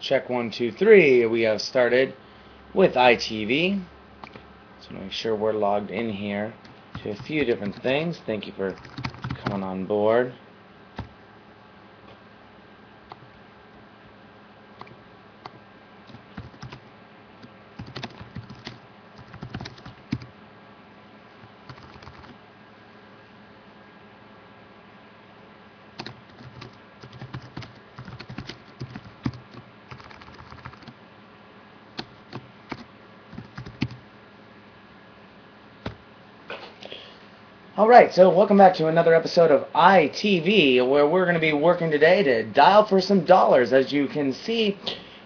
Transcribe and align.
Check 0.00 0.28
one, 0.28 0.50
two, 0.50 0.70
three. 0.72 1.26
We 1.26 1.42
have 1.42 1.60
started 1.60 2.14
with 2.74 2.94
ITV. 2.94 3.82
So 4.80 4.94
make 4.94 5.10
sure 5.10 5.34
we're 5.34 5.52
logged 5.52 5.90
in 5.90 6.10
here 6.10 6.52
to 7.02 7.10
a 7.10 7.14
few 7.14 7.44
different 7.44 7.82
things. 7.82 8.20
Thank 8.26 8.46
you 8.46 8.52
for 8.52 8.76
coming 9.44 9.62
on 9.62 9.86
board. 9.86 10.32
All 37.86 37.92
right, 37.92 38.12
so 38.12 38.28
welcome 38.28 38.58
back 38.58 38.74
to 38.74 38.88
another 38.88 39.14
episode 39.14 39.52
of 39.52 39.72
ITV, 39.72 40.90
where 40.90 41.06
we're 41.06 41.22
going 41.22 41.34
to 41.34 41.40
be 41.40 41.52
working 41.52 41.88
today 41.88 42.20
to 42.24 42.42
dial 42.42 42.84
for 42.84 43.00
some 43.00 43.24
dollars. 43.24 43.72
As 43.72 43.92
you 43.92 44.08
can 44.08 44.32
see, 44.32 44.76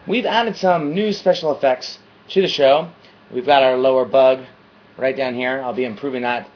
we've 0.07 0.27
added 0.27 0.55
some 0.59 0.93
new 0.93 1.11
special 1.15 1.57
effects 1.57 2.01
to 2.29 2.43
the 2.43 2.49
show. 2.49 2.91
We've 3.31 3.47
got 3.47 3.63
our 3.63 3.79
lower 3.79 4.05
bug 4.05 4.45
right 4.99 5.17
down 5.17 5.33
here. 5.33 5.63
I'll 5.63 5.73
be 5.73 5.87
improving 5.87 6.21
that 6.21 6.51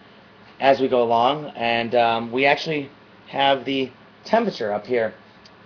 as 0.60 0.78
we 0.78 0.88
go 0.88 1.02
along. 1.02 1.46
And 1.56 1.94
um, 1.94 2.30
we 2.30 2.44
actually 2.44 2.90
have 3.28 3.64
the 3.64 3.90
temperature 4.26 4.74
up 4.74 4.86
here 4.86 5.14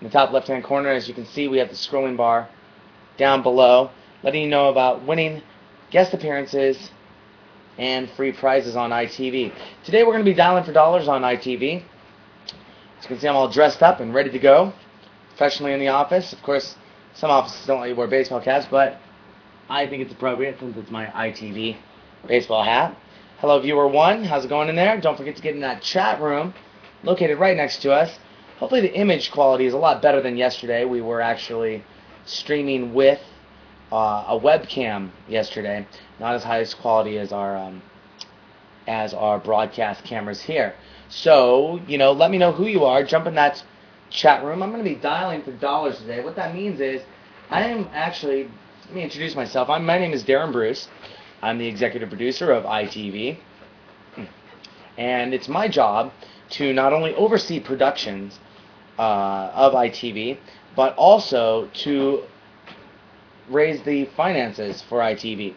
in 0.00 0.06
the 0.06 0.12
top 0.12 0.30
left-hand 0.30 0.62
corner. 0.62 0.91
As 0.91 1.09
you 1.09 1.14
can 1.14 1.27
see, 1.27 1.48
we 1.48 1.59
have 1.59 1.69
the 1.69 1.75
scrolling 1.75 2.16
bar 2.16 2.48
down 3.16 3.42
below, 3.42 3.91
letting 4.23 4.45
you 4.45 4.48
know 4.48 4.69
about 4.69 5.05
winning 5.05 5.42
guest 5.91 6.14
appearances 6.14 6.92
and 7.79 8.11
free 8.11 8.33
prizes 8.33 8.77
on 8.77 8.91
ITV. 8.91 9.53
Today 9.84 10.03
we're 10.03 10.12
going 10.12 10.25
to 10.25 10.31
be 10.31 10.34
dialing 10.34 10.65
for 10.65 10.73
dollars 10.73 11.09
on 11.09 11.23
ITV. 11.23 11.83
As 12.98 13.05
you 13.05 13.09
can 13.09 13.20
see, 13.20 13.29
I'm 13.29 13.37
all 13.37 13.48
dressed 13.48 13.83
up 13.83 14.01
and 14.01 14.12
ready 14.12 14.31
to 14.31 14.39
go, 14.39 14.73
professionally 15.31 15.73
in 15.73 15.79
the 15.79 15.89
office. 15.89 16.33
Of 16.33 16.43
course, 16.43 16.75
some 17.15 17.31
offices 17.31 17.67
don't 17.67 17.81
let 17.81 17.89
you 17.89 17.97
wear 17.97 18.09
baseball 18.09 18.41
caps, 18.41 18.67
but 18.69 19.01
I 19.70 19.87
think 19.87 20.03
it's 20.03 20.12
appropriate 20.12 20.59
since 20.59 20.77
it's 20.77 20.91
my 20.91 21.07
ITV 21.07 21.77
baseball 22.27 22.65
hat. 22.65 22.97
Hello, 23.39 23.61
viewer 23.61 23.87
one. 23.87 24.25
How's 24.25 24.45
it 24.45 24.48
going 24.48 24.69
in 24.69 24.75
there? 24.75 25.01
Don't 25.01 25.17
forget 25.17 25.37
to 25.37 25.42
get 25.42 25.55
in 25.55 25.61
that 25.61 25.81
chat 25.81 26.20
room 26.20 26.53
located 27.05 27.39
right 27.39 27.57
next 27.57 27.81
to 27.83 27.92
us. 27.92 28.19
Hopefully, 28.59 28.81
the 28.81 28.92
image 28.95 29.31
quality 29.31 29.67
is 29.67 29.73
a 29.75 29.79
lot 29.79 30.03
better 30.03 30.20
than 30.20 30.37
yesterday. 30.37 30.85
We 30.85 31.01
were 31.01 31.20
actually 31.20 31.85
streaming 32.25 32.92
with 32.92 33.20
uh, 33.92 34.25
a 34.28 34.39
webcam 34.39 35.11
yesterday, 35.28 35.86
not 36.20 36.34
as 36.34 36.44
high 36.44 36.61
as 36.61 36.75
quality 36.75 37.19
as 37.19 37.33
our 37.33 37.56
um, 37.56 37.83
as 38.86 39.14
our 39.14 39.39
broadcast 39.39 40.05
cameras 40.05 40.42
here. 40.42 40.75
So 41.08 41.80
you 41.86 41.98
know, 41.98 42.12
let 42.12 42.30
me 42.30 42.39
know 42.39 42.53
who 42.53 42.67
you 42.67 42.84
are. 42.84 43.03
Jump 43.03 43.27
in 43.27 43.34
that 43.36 43.62
chat 44.11 44.45
room. 44.45 44.62
I'm 44.62 44.70
going 44.70 44.84
to 44.84 44.89
be 44.89 44.97
dialing 44.97 45.42
for 45.42 45.53
dollars 45.53 45.98
today. 45.98 46.22
What 46.22 46.36
that 46.36 46.55
means 46.55 46.80
is, 46.80 47.03
I 47.50 47.64
am 47.64 47.89
actually. 47.92 48.50
Let 48.86 48.95
me 48.95 49.03
introduce 49.03 49.34
myself. 49.34 49.69
I'm, 49.69 49.84
my 49.84 49.98
name 49.98 50.12
is 50.12 50.25
Darren 50.25 50.52
Bruce. 50.52 50.89
I'm 51.42 51.58
the 51.58 51.67
executive 51.67 52.08
producer 52.08 52.50
of 52.50 52.64
ITV, 52.64 53.39
and 54.97 55.33
it's 55.33 55.48
my 55.48 55.69
job 55.69 56.12
to 56.50 56.73
not 56.73 56.92
only 56.92 57.14
oversee 57.14 57.61
productions 57.61 58.39
uh, 58.98 59.50
of 59.55 59.75
ITV, 59.75 60.39
but 60.75 60.95
also 60.97 61.69
to 61.75 62.25
raise 63.51 63.83
the 63.83 64.07
finances 64.17 64.83
for 64.89 64.99
ITV. 65.01 65.55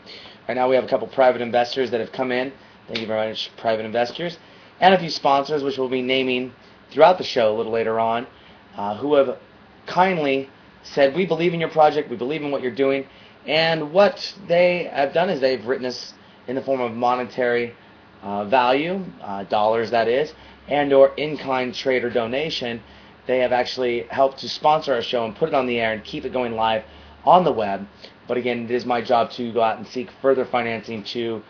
Right 0.48 0.56
now 0.56 0.70
we 0.70 0.76
have 0.76 0.84
a 0.84 0.88
couple 0.88 1.08
private 1.08 1.42
investors 1.42 1.92
that 1.92 2.00
have 2.00 2.12
come 2.12 2.32
in. 2.32 2.52
Thank 2.88 3.00
you 3.00 3.08
very 3.08 3.30
much, 3.30 3.52
private 3.58 3.86
investors. 3.86 4.38
And 4.80 4.94
a 4.94 5.00
few 5.00 5.10
sponsors, 5.10 5.64
which 5.64 5.78
we'll 5.78 5.90
be 5.90 6.02
naming 6.02 6.54
throughout 6.90 7.18
the 7.18 7.24
show 7.24 7.56
a 7.56 7.56
little 7.56 7.72
later 7.72 8.00
on, 8.00 8.28
uh, 8.76 8.98
who 8.98 9.16
have 9.16 9.38
kindly 9.86 10.50
said, 10.84 11.16
We 11.16 11.26
believe 11.26 11.54
in 11.54 11.60
your 11.60 11.70
project, 11.70 12.10
we 12.10 12.18
believe 12.18 12.42
in 12.42 12.52
what 12.52 12.62
you're 12.62 12.72
doing. 12.72 13.06
And 13.46 13.92
what 13.92 14.36
they 14.48 14.90
have 14.92 15.14
done 15.14 15.30
is 15.30 15.40
they've 15.40 15.66
written 15.66 15.86
us 15.86 16.14
in 16.48 16.56
the 16.56 16.62
form 16.62 16.82
of 16.82 16.94
monetary 16.94 17.76
uh, 18.22 18.46
value, 18.46 19.04
uh, 19.22 19.44
dollars 19.46 19.92
that 19.92 20.08
is, 20.08 20.34
and 20.68 20.94
or 20.94 21.14
in-kind 21.16 21.74
trade 21.74 22.04
or 22.04 22.10
donation. 22.10 22.82
They 23.28 23.40
have 23.40 23.52
actually 23.52 24.04
helped 24.10 24.40
to 24.40 24.50
sponsor 24.50 24.94
our 24.94 25.02
show 25.02 25.26
and 25.26 25.36
put 25.36 25.50
it 25.50 25.56
on 25.56 25.66
the 25.66 25.80
air 25.80 25.94
and 25.94 26.04
keep 26.04 26.26
it 26.26 26.34
going 26.34 26.56
live 26.56 26.84
on 27.26 27.44
the 27.44 27.52
web. 27.52 27.88
But 28.28 28.38
again, 28.38 28.66
it 28.66 28.72
is 28.72 28.86
my 28.86 29.02
job 29.02 29.32
to 29.32 29.52
go 29.52 29.62
out 29.62 29.78
and 29.78 29.88
seek 29.88 30.10
further 30.22 30.46
financing 30.46 31.04
to 31.06 31.44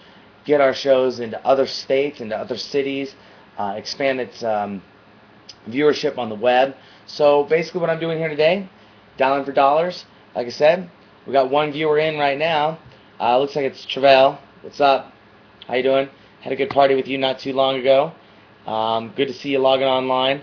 get 0.46 0.62
our 0.62 0.74
shows 0.74 1.20
into 1.20 1.44
other 1.46 1.68
states, 1.68 2.20
into 2.22 2.38
other 2.38 2.58
cities, 2.58 3.16
uh, 3.58 3.76
expand 3.78 4.20
its 4.20 4.44
um, 4.44 4.82
viewership 5.68 6.18
on 6.18 6.30
the 6.30 6.36
web. 6.36 6.76
So 7.06 7.44
basically, 7.44 7.82
what 7.82 7.90
I'm 7.90 8.00
doing 8.00 8.18
here 8.18 8.30
today, 8.30 8.68
dialing 9.18 9.46
for 9.46 9.52
dollars. 9.52 10.06
Like 10.36 10.48
I 10.48 10.52
said, 10.52 10.90
we 11.28 11.34
got 11.34 11.52
one 11.52 11.72
viewer 11.72 12.00
in 12.00 12.18
right 12.18 12.38
now. 12.38 12.80
Uh, 13.20 13.38
looks 13.38 13.56
like 13.56 13.66
it's 13.66 13.86
Travell. 13.86 14.40
What's 14.62 14.82
up? 14.82 15.14
How 15.68 15.76
you 15.76 15.84
doing? 15.84 16.10
Had 16.42 16.54
a 16.54 16.56
good 16.56 16.70
party 16.72 16.96
with 16.96 17.08
you 17.08 17.18
not 17.18 17.38
too 17.38 17.54
long 17.54 17.80
ago. 17.80 18.14
Um, 18.66 19.14
good 19.16 19.28
to 19.28 19.34
see 19.34 19.50
you 19.50 19.60
logging 19.60 19.88
online. 19.88 20.42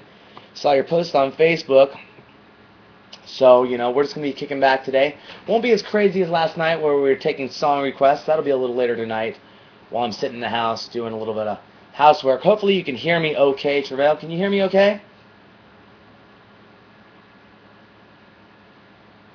Saw 0.54 0.72
your 0.72 0.84
post 0.84 1.14
on 1.14 1.32
Facebook. 1.32 1.98
So, 3.28 3.64
you 3.64 3.78
know, 3.78 3.90
we're 3.90 4.04
just 4.04 4.14
going 4.14 4.26
to 4.26 4.34
be 4.34 4.38
kicking 4.38 4.60
back 4.60 4.84
today. 4.84 5.16
Won't 5.46 5.62
be 5.62 5.72
as 5.72 5.82
crazy 5.82 6.22
as 6.22 6.30
last 6.30 6.56
night 6.56 6.80
where 6.80 6.94
we 6.94 7.02
were 7.02 7.16
taking 7.16 7.50
song 7.50 7.82
requests. 7.82 8.24
That'll 8.24 8.44
be 8.44 8.50
a 8.50 8.56
little 8.56 8.76
later 8.76 8.96
tonight 8.96 9.38
while 9.90 10.04
I'm 10.04 10.12
sitting 10.12 10.36
in 10.36 10.40
the 10.40 10.48
house 10.48 10.88
doing 10.88 11.12
a 11.12 11.18
little 11.18 11.34
bit 11.34 11.46
of 11.46 11.58
housework. 11.92 12.42
Hopefully 12.42 12.74
you 12.74 12.84
can 12.84 12.96
hear 12.96 13.20
me 13.20 13.36
okay, 13.36 13.82
Travell. 13.82 14.16
Can 14.16 14.30
you 14.30 14.38
hear 14.38 14.50
me 14.50 14.62
okay? 14.64 15.02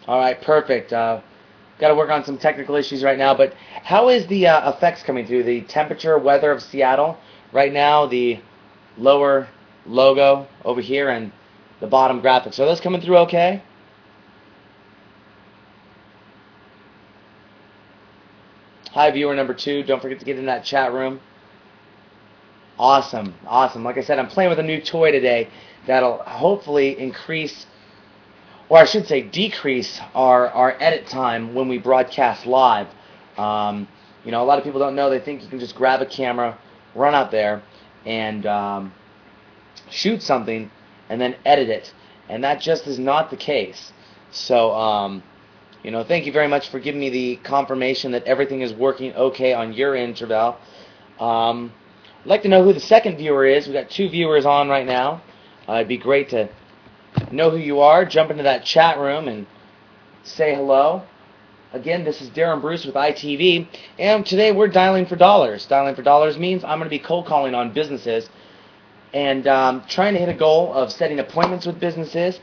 All 0.07 0.19
right, 0.19 0.41
perfect. 0.41 0.91
Uh, 0.91 1.21
Got 1.79 1.87
to 1.89 1.95
work 1.95 2.11
on 2.11 2.23
some 2.23 2.37
technical 2.37 2.75
issues 2.75 3.03
right 3.03 3.17
now, 3.17 3.33
but 3.33 3.53
how 3.83 4.09
is 4.09 4.27
the 4.27 4.47
uh, 4.47 4.71
effects 4.71 5.01
coming 5.03 5.25
through? 5.25 5.43
The 5.43 5.61
temperature, 5.61 6.17
weather 6.17 6.51
of 6.51 6.61
Seattle 6.61 7.17
right 7.51 7.73
now, 7.73 8.05
the 8.05 8.39
lower 8.97 9.47
logo 9.85 10.47
over 10.63 10.81
here, 10.81 11.09
and 11.09 11.31
the 11.81 11.87
bottom 11.87 12.21
graphics. 12.21 12.59
Are 12.59 12.65
those 12.65 12.79
coming 12.79 13.01
through 13.01 13.17
okay? 13.17 13.61
Hi, 18.93 19.09
viewer 19.09 19.33
number 19.33 19.55
two. 19.55 19.81
Don't 19.81 19.99
forget 19.99 20.19
to 20.19 20.25
get 20.25 20.37
in 20.37 20.45
that 20.45 20.63
chat 20.63 20.93
room. 20.93 21.19
Awesome, 22.77 23.33
awesome. 23.47 23.83
Like 23.83 23.97
I 23.97 24.03
said, 24.03 24.19
I'm 24.19 24.27
playing 24.27 24.51
with 24.51 24.59
a 24.59 24.63
new 24.63 24.79
toy 24.79 25.11
today 25.11 25.49
that'll 25.87 26.17
hopefully 26.19 26.99
increase, 26.99 27.65
or 28.69 28.77
I 28.77 28.85
should 28.85 29.07
say 29.07 29.23
decrease, 29.23 29.99
our, 30.13 30.47
our 30.49 30.77
edit 30.79 31.07
time 31.07 31.55
when 31.55 31.67
we 31.67 31.79
broadcast 31.79 32.45
live. 32.45 32.85
Um, 33.35 33.87
you 34.23 34.31
know, 34.31 34.43
a 34.43 34.45
lot 34.45 34.59
of 34.59 34.63
people 34.63 34.79
don't 34.79 34.95
know. 34.95 35.09
They 35.09 35.19
think 35.19 35.41
you 35.41 35.49
can 35.49 35.59
just 35.59 35.73
grab 35.73 36.03
a 36.03 36.05
camera, 36.05 36.55
run 36.93 37.15
out 37.15 37.31
there, 37.31 37.63
and 38.05 38.45
um, 38.45 38.93
shoot 39.89 40.21
something, 40.21 40.69
and 41.09 41.19
then 41.19 41.35
edit 41.45 41.69
it. 41.69 41.91
And 42.29 42.43
that 42.43 42.61
just 42.61 42.85
is 42.85 42.99
not 42.99 43.31
the 43.31 43.37
case. 43.37 43.91
So, 44.29 44.71
um, 44.71 45.23
you 45.83 45.91
know, 45.91 46.03
thank 46.03 46.25
you 46.25 46.31
very 46.31 46.47
much 46.47 46.69
for 46.69 46.79
giving 46.79 47.01
me 47.01 47.09
the 47.09 47.35
confirmation 47.37 48.13
that 48.13 48.23
everything 48.23 48.61
is 48.61 48.73
working 48.73 49.13
okay 49.15 49.53
on 49.53 49.73
your 49.73 49.95
end, 49.95 50.15
Travell. 50.15 50.57
Um, 51.19 51.73
I'd 52.21 52.27
like 52.27 52.41
to 52.43 52.47
know 52.47 52.63
who 52.63 52.71
the 52.71 52.79
second 52.79 53.17
viewer 53.17 53.45
is. 53.45 53.67
We've 53.67 53.73
got 53.73 53.89
two 53.89 54.07
viewers 54.07 54.45
on 54.45 54.69
right 54.69 54.85
now. 54.85 55.21
Uh, 55.67 55.73
it'd 55.73 55.89
be 55.89 55.97
great 55.97 56.29
to 56.29 56.47
know 57.31 57.49
who 57.49 57.57
you 57.57 57.81
are. 57.81 58.05
Jump 58.05 58.31
into 58.31 58.43
that 58.43 58.63
chat 58.63 58.97
room 58.97 59.27
and 59.27 59.45
say 60.23 60.55
hello. 60.55 61.03
Again, 61.73 62.05
this 62.05 62.21
is 62.21 62.29
Darren 62.29 62.61
Bruce 62.61 62.85
with 62.85 62.95
ITV, 62.95 63.67
and 63.99 64.25
today 64.25 64.51
we're 64.51 64.67
dialing 64.69 65.05
for 65.05 65.15
dollars. 65.17 65.65
Dialing 65.65 65.95
for 65.95 66.03
dollars 66.03 66.37
means 66.37 66.63
I'm 66.63 66.77
going 66.77 66.83
to 66.83 66.89
be 66.89 66.99
cold 66.99 67.25
calling 67.25 67.55
on 67.55 67.73
businesses 67.73 68.29
and 69.13 69.47
um, 69.47 69.83
trying 69.89 70.13
to 70.13 70.19
hit 70.19 70.29
a 70.29 70.33
goal 70.33 70.71
of 70.73 70.91
setting 70.91 71.19
appointments 71.19 71.65
with 71.65 71.79
businesses, 71.79 72.39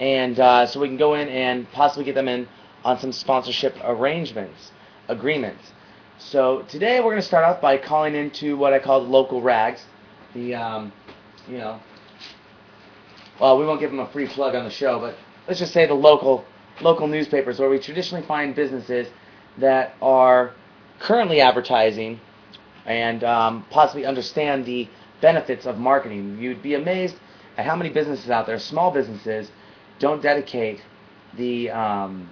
and 0.00 0.38
uh, 0.38 0.66
so 0.66 0.80
we 0.80 0.86
can 0.86 0.96
go 0.96 1.14
in 1.14 1.28
and 1.28 1.70
possibly 1.72 2.04
get 2.04 2.14
them 2.14 2.28
in 2.28 2.46
on 2.84 2.98
some 2.98 3.12
sponsorship 3.12 3.76
arrangements, 3.82 4.72
agreements. 5.08 5.72
So 6.18 6.62
today 6.68 7.00
we're 7.00 7.10
going 7.10 7.22
to 7.22 7.26
start 7.26 7.44
off 7.44 7.60
by 7.60 7.78
calling 7.78 8.14
into 8.14 8.56
what 8.56 8.72
I 8.72 8.78
call 8.78 9.02
the 9.02 9.08
local 9.08 9.42
rags. 9.42 9.84
The, 10.34 10.54
um, 10.54 10.92
you 11.48 11.58
know, 11.58 11.80
well, 13.40 13.58
we 13.58 13.66
won't 13.66 13.80
give 13.80 13.90
them 13.90 14.00
a 14.00 14.08
free 14.08 14.26
plug 14.26 14.54
on 14.54 14.64
the 14.64 14.70
show, 14.70 15.00
but 15.00 15.16
let's 15.48 15.58
just 15.58 15.72
say 15.72 15.86
the 15.86 15.94
local 15.94 16.44
local 16.80 17.06
newspapers 17.06 17.58
where 17.60 17.70
we 17.70 17.78
traditionally 17.78 18.26
find 18.26 18.54
businesses 18.54 19.06
that 19.58 19.94
are 20.02 20.54
currently 20.98 21.40
advertising 21.40 22.20
and 22.84 23.22
um, 23.24 23.64
possibly 23.70 24.04
understand 24.04 24.64
the 24.64 24.88
benefits 25.20 25.66
of 25.66 25.78
marketing. 25.78 26.36
You'd 26.38 26.62
be 26.62 26.74
amazed 26.74 27.16
at 27.56 27.64
how 27.64 27.76
many 27.76 27.90
businesses 27.90 28.28
out 28.30 28.46
there, 28.46 28.58
small 28.58 28.90
businesses, 28.90 29.50
don't 30.00 30.20
dedicate 30.20 30.82
the 31.36 31.70
um, 31.70 32.28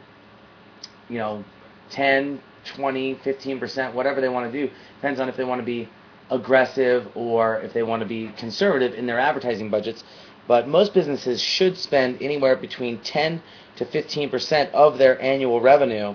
you 1.12 1.18
know, 1.18 1.44
10, 1.90 2.40
20, 2.64 3.14
15%, 3.16 3.92
whatever 3.92 4.20
they 4.20 4.28
want 4.28 4.50
to 4.50 4.66
do. 4.66 4.72
Depends 4.96 5.20
on 5.20 5.28
if 5.28 5.36
they 5.36 5.44
want 5.44 5.60
to 5.60 5.64
be 5.64 5.88
aggressive 6.30 7.06
or 7.14 7.60
if 7.60 7.72
they 7.72 7.82
want 7.82 8.00
to 8.00 8.08
be 8.08 8.28
conservative 8.38 8.94
in 8.94 9.06
their 9.06 9.18
advertising 9.18 9.68
budgets. 9.68 10.02
But 10.48 10.66
most 10.66 10.94
businesses 10.94 11.40
should 11.40 11.76
spend 11.76 12.20
anywhere 12.22 12.56
between 12.56 12.98
10 13.00 13.42
to 13.76 13.84
15% 13.84 14.70
of 14.72 14.98
their 14.98 15.20
annual 15.20 15.60
revenue 15.60 16.14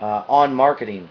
uh, 0.00 0.24
on 0.28 0.54
marketing. 0.54 1.08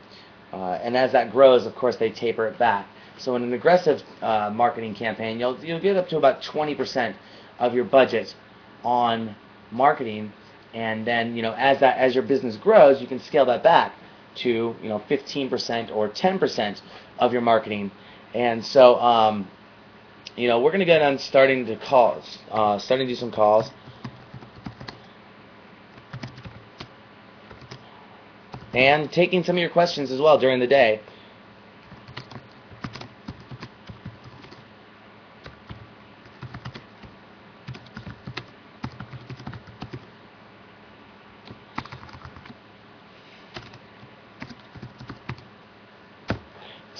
Uh, 0.53 0.79
and 0.81 0.95
as 0.95 1.11
that 1.11 1.31
grows, 1.31 1.65
of 1.65 1.75
course, 1.75 1.97
they 1.97 2.09
taper 2.09 2.47
it 2.47 2.57
back. 2.57 2.87
So 3.17 3.35
in 3.35 3.43
an 3.43 3.53
aggressive 3.53 4.01
uh, 4.21 4.51
marketing 4.53 4.95
campaign, 4.95 5.39
you'll 5.39 5.57
you'll 5.65 5.79
get 5.79 5.97
up 5.97 6.07
to 6.09 6.17
about 6.17 6.41
20% 6.41 7.15
of 7.59 7.73
your 7.73 7.83
budget 7.83 8.35
on 8.83 9.35
marketing, 9.71 10.31
and 10.73 11.05
then 11.05 11.35
you 11.35 11.41
know 11.41 11.53
as 11.53 11.79
that 11.79 11.97
as 11.97 12.13
your 12.13 12.23
business 12.23 12.55
grows, 12.57 13.01
you 13.01 13.07
can 13.07 13.19
scale 13.19 13.45
that 13.45 13.63
back 13.63 13.93
to 14.35 14.75
you 14.81 14.89
know 14.89 14.99
15% 15.09 15.95
or 15.95 16.09
10% 16.09 16.81
of 17.19 17.33
your 17.33 17.41
marketing. 17.41 17.91
And 18.33 18.63
so 18.63 18.99
um, 18.99 19.47
you 20.35 20.47
know 20.47 20.59
we're 20.59 20.71
going 20.71 20.79
to 20.79 20.85
get 20.85 21.01
on 21.01 21.17
starting 21.17 21.65
to 21.67 21.75
calls, 21.77 22.37
uh, 22.51 22.77
starting 22.79 23.07
to 23.07 23.13
do 23.13 23.19
some 23.19 23.31
calls. 23.31 23.71
And 28.73 29.11
taking 29.11 29.43
some 29.43 29.55
of 29.55 29.61
your 29.61 29.71
questions 29.71 30.11
as 30.11 30.19
well 30.19 30.37
during 30.37 30.59
the 30.59 30.67
day. 30.67 31.01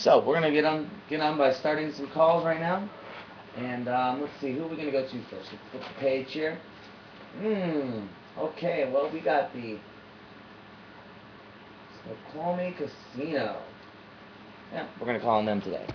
So 0.07 0.23
we're 0.25 0.35
gonna 0.35 0.51
get 0.51 0.63
on 0.63 0.89
get 1.09 1.19
on 1.19 1.37
by 1.37 1.51
starting 1.51 1.91
some 1.91 2.07
calls 2.11 2.45
right 2.45 2.61
now, 2.61 2.89
and 3.57 3.89
um, 3.89 4.21
let's 4.21 4.31
see 4.39 4.53
who 4.53 4.63
are 4.63 4.67
we 4.69 4.77
gonna 4.77 4.89
go 4.89 5.05
to 5.05 5.21
first. 5.23 5.33
Let's 5.33 5.49
flip 5.69 5.83
the 5.83 5.99
page 5.99 6.31
here. 6.31 6.57
Hmm. 7.41 8.05
Okay. 8.39 8.89
Well, 8.89 9.09
we 9.11 9.19
got 9.19 9.53
the 9.53 9.77
Snoqualmie 12.05 12.73
Casino. 12.77 13.61
Yeah, 14.71 14.87
we're 14.97 15.07
gonna 15.07 15.19
call 15.19 15.39
on 15.39 15.45
them 15.45 15.59
today. 15.59 15.85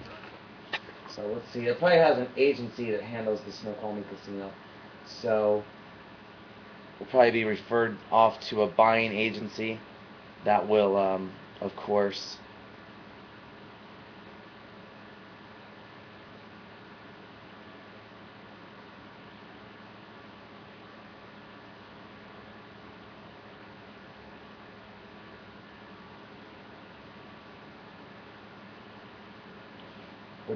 So 1.08 1.26
let's 1.28 1.50
see. 1.50 1.60
It 1.60 1.78
probably 1.78 1.96
has 1.96 2.18
an 2.18 2.28
agency 2.36 2.90
that 2.90 3.00
handles 3.00 3.40
the 3.46 3.52
Snoqualmie 3.52 4.04
Casino. 4.10 4.52
So 5.06 5.64
we'll 7.00 7.08
probably 7.08 7.30
be 7.30 7.44
referred 7.44 7.96
off 8.10 8.38
to 8.50 8.60
a 8.60 8.66
buying 8.66 9.12
agency 9.12 9.80
that 10.44 10.68
will, 10.68 10.98
um, 10.98 11.32
of 11.62 11.74
course, 11.76 12.36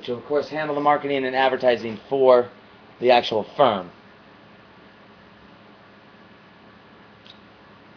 which 0.06 0.12
will 0.12 0.18
of 0.18 0.26
course 0.26 0.48
handle 0.48 0.76
the 0.76 0.80
marketing 0.80 1.24
and 1.24 1.34
advertising 1.34 1.98
for 2.08 2.48
the 3.00 3.10
actual 3.10 3.42
firm. 3.56 3.90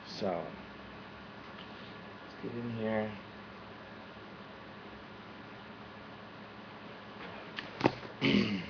So, 0.08 0.42
let's 2.26 2.36
get 2.42 2.52
in 2.52 2.72
here. 2.78 3.12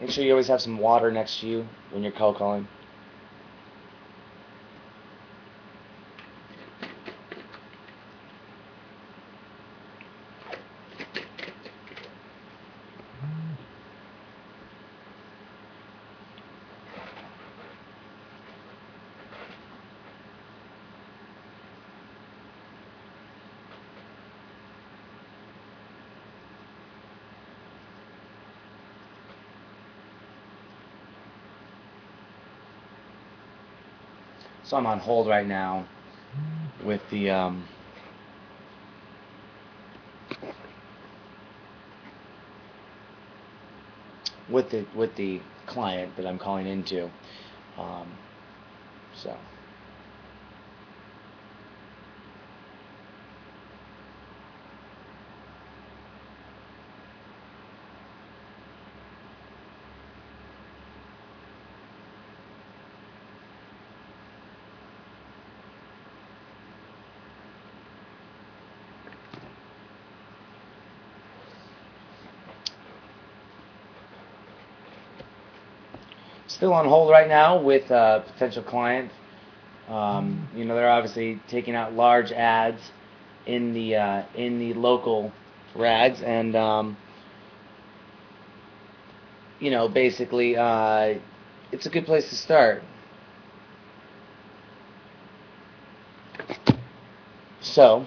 Make 0.00 0.10
sure 0.10 0.22
you 0.22 0.32
always 0.32 0.48
have 0.48 0.60
some 0.60 0.76
water 0.76 1.10
next 1.10 1.40
to 1.40 1.46
you 1.46 1.66
when 1.90 2.02
you're 2.02 2.12
cold 2.12 2.36
calling. 2.36 2.68
So 34.70 34.76
I'm 34.76 34.86
on 34.86 35.00
hold 35.00 35.26
right 35.26 35.48
now 35.48 35.84
with 36.84 37.02
the 37.10 37.28
um, 37.28 37.64
with 44.48 44.70
the 44.70 44.86
with 44.94 45.16
the 45.16 45.40
client 45.66 46.16
that 46.18 46.24
I'm 46.24 46.38
calling 46.38 46.68
into. 46.68 47.10
Um, 47.76 48.06
so. 49.12 49.36
Still 76.60 76.74
on 76.74 76.86
hold 76.86 77.10
right 77.10 77.26
now 77.26 77.58
with 77.58 77.90
a 77.90 78.22
potential 78.34 78.62
client. 78.62 79.10
Um, 79.88 80.46
you 80.54 80.66
know, 80.66 80.74
they're 80.74 80.90
obviously 80.90 81.40
taking 81.48 81.74
out 81.74 81.94
large 81.94 82.32
ads 82.32 82.82
in 83.46 83.72
the 83.72 83.96
uh, 83.96 84.22
in 84.34 84.58
the 84.58 84.74
local 84.74 85.32
rags, 85.74 86.20
and 86.20 86.54
um, 86.54 86.98
you 89.58 89.70
know, 89.70 89.88
basically, 89.88 90.54
uh, 90.54 91.14
it's 91.72 91.86
a 91.86 91.88
good 91.88 92.04
place 92.04 92.28
to 92.28 92.36
start. 92.36 92.82
So. 97.62 98.06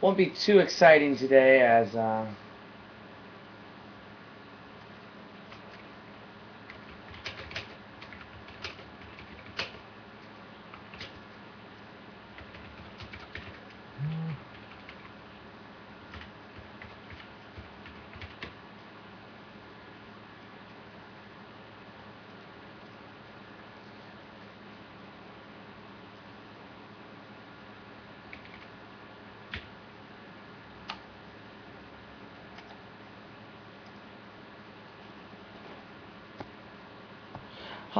Won't 0.00 0.16
be 0.16 0.26
too 0.26 0.58
exciting 0.58 1.16
today 1.16 1.60
as 1.62 1.94
uh, 1.94 2.26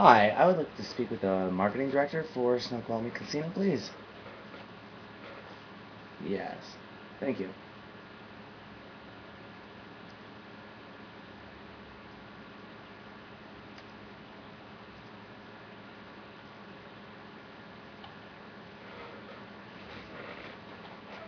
Hi, 0.00 0.28
I 0.28 0.47
would 0.47 0.59
like 0.59 0.76
to 0.76 0.85
speak 0.85 1.11
with 1.11 1.23
the 1.23 1.50
marketing 1.50 1.90
director 1.90 2.25
for 2.33 2.61
Snoqualmie 2.61 3.11
Casino, 3.11 3.50
please. 3.52 3.90
Yes, 6.25 6.55
thank 7.19 7.40
you. 7.40 7.49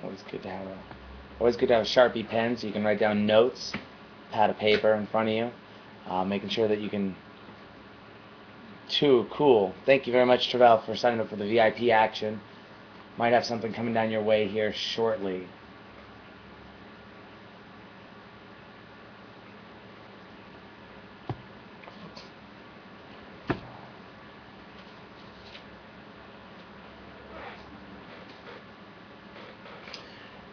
Always 0.05 0.23
good 0.31 0.45
to 0.45 0.49
have 0.49 0.69
a, 0.69 0.79
always 1.41 1.57
good 1.57 1.67
to 1.71 1.75
have 1.75 1.83
a 1.83 1.89
sharpie 1.89 2.29
pen 2.29 2.57
so 2.57 2.69
you 2.69 2.73
can 2.73 2.85
write 2.85 3.01
down 3.01 3.27
notes, 3.27 3.73
pad 4.31 4.49
of 4.49 4.59
paper 4.59 4.95
in 4.95 5.09
front 5.09 5.29
of 5.29 5.35
you, 5.35 5.51
uh, 6.07 6.25
making 6.25 6.51
sure 6.51 6.69
that 6.69 6.79
you 6.79 6.89
can 6.89 7.17
too 8.91 9.29
cool. 9.31 9.73
Thank 9.87 10.09
you 10.09 10.13
very 10.13 10.27
much, 10.27 10.51
Travell, 10.51 10.79
for 10.79 10.97
signing 10.97 11.21
up 11.21 11.29
for 11.29 11.37
the 11.37 11.47
VIP 11.47 11.91
action. 11.91 12.41
Might 13.17 13.33
have 13.33 13.45
something 13.45 13.73
coming 13.73 13.95
down 13.95 14.11
your 14.11 14.21
way 14.21 14.49
here 14.49 14.73
shortly. 14.73 15.47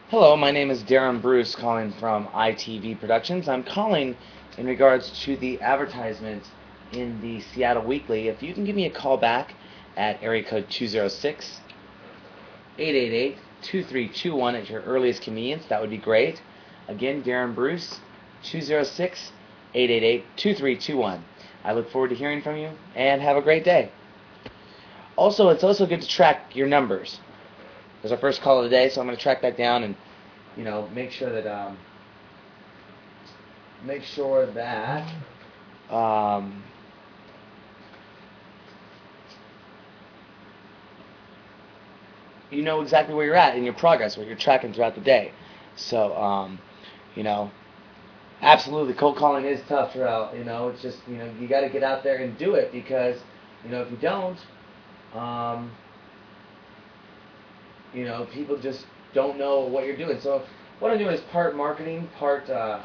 Hello, 0.10 0.38
my 0.38 0.52
name 0.52 0.70
is 0.70 0.84
Darren 0.84 1.20
Bruce, 1.20 1.56
calling 1.56 1.92
from 1.94 2.28
ITV 2.28 3.00
Productions. 3.00 3.50
I'm 3.50 3.64
calling 3.64 4.16
in 4.60 4.68
regards 4.68 5.10
to 5.24 5.36
the 5.38 5.60
advertisement 5.62 6.44
in 6.92 7.20
the 7.22 7.42
Seattle 7.42 7.84
Weekly. 7.84 8.28
If 8.28 8.42
you 8.42 8.54
can 8.54 8.66
give 8.66 8.76
me 8.76 8.86
a 8.86 8.90
call 8.90 9.18
back 9.18 9.54
at 9.96 10.22
area 10.22 10.44
code 10.44 10.70
206 10.70 11.60
888 12.78 13.38
2321 13.62 14.56
at 14.56 14.70
your 14.70 14.82
earliest 14.82 15.22
convenience, 15.22 15.66
that 15.70 15.82
would 15.82 15.90
be 15.90 15.98
great. 15.98 16.42
Again, 16.88 17.24
Darren 17.24 17.56
Bruce, 17.56 18.00
206 18.44 19.32
888 19.74 20.26
2321. 20.38 21.24
I 21.64 21.74
look 21.74 21.92
forward 21.92 22.10
to 22.10 22.16
hearing 22.16 22.42
from 22.42 22.58
you 22.58 22.70
and 22.96 23.22
have 23.22 23.36
a 23.36 23.42
great 23.42 23.64
day. 23.66 23.92
Also, 25.16 25.50
it's 25.50 25.64
also 25.64 25.86
good 25.86 26.02
to 26.02 26.08
track 26.08 26.56
your 26.56 26.68
numbers 26.68 27.20
was 28.08 28.12
our 28.14 28.18
first 28.20 28.42
call 28.42 28.60
of 28.60 28.64
the 28.64 28.70
day, 28.70 28.90
so 28.90 29.02
I'm 29.02 29.08
going 29.08 29.18
to 29.18 29.22
track 29.22 29.42
that 29.42 29.58
down 29.58 29.84
and, 29.84 29.96
you 30.56 30.64
know, 30.64 30.88
make 30.94 31.12
sure 31.12 31.30
that, 31.30 31.46
um, 31.46 31.78
make 33.84 34.04
sure 34.04 34.46
that, 34.46 35.14
um, 35.90 36.64
you 42.52 42.62
know 42.62 42.82
exactly 42.82 43.14
where 43.14 43.26
you're 43.26 43.36
at 43.36 43.56
in 43.56 43.64
your 43.64 43.74
progress, 43.74 44.18
what 44.18 44.28
you're 44.28 44.38
tracking 44.38 44.74
throughout 44.74 44.96
the 44.96 45.02
day. 45.02 45.32
So, 45.76 46.16
um, 46.16 46.60
you 47.16 47.24
know, 47.24 47.52
absolutely, 48.42 48.94
cold 48.94 49.18
calling 49.18 49.46
is 49.46 49.62
tough, 49.68 49.94
Terrell. 49.94 50.36
You 50.36 50.44
know, 50.44 50.70
it's 50.70 50.82
just, 50.82 51.00
you 51.08 51.18
know, 51.18 51.32
you 51.40 51.48
got 51.48 51.62
to 51.62 51.70
get 51.70 51.84
out 51.84 52.04
there 52.04 52.18
and 52.18 52.38
do 52.38 52.56
it 52.56 52.72
because, 52.72 53.18
you 53.64 53.70
know, 53.70 53.82
if 53.82 53.92
you 53.92 53.98
don't, 53.98 54.38
um, 55.14 55.72
you 57.94 58.06
know, 58.06 58.28
people 58.34 58.58
just 58.58 58.86
don't 59.14 59.38
know 59.38 59.62
what 59.62 59.86
you're 59.86 59.98
doing. 59.98 60.20
So 60.22 60.44
what 60.80 60.92
I'm 60.92 60.98
doing 60.98 61.14
is 61.14 61.22
part 61.32 61.56
marketing, 61.56 62.08
part 62.18 62.50
uh, 62.50 62.82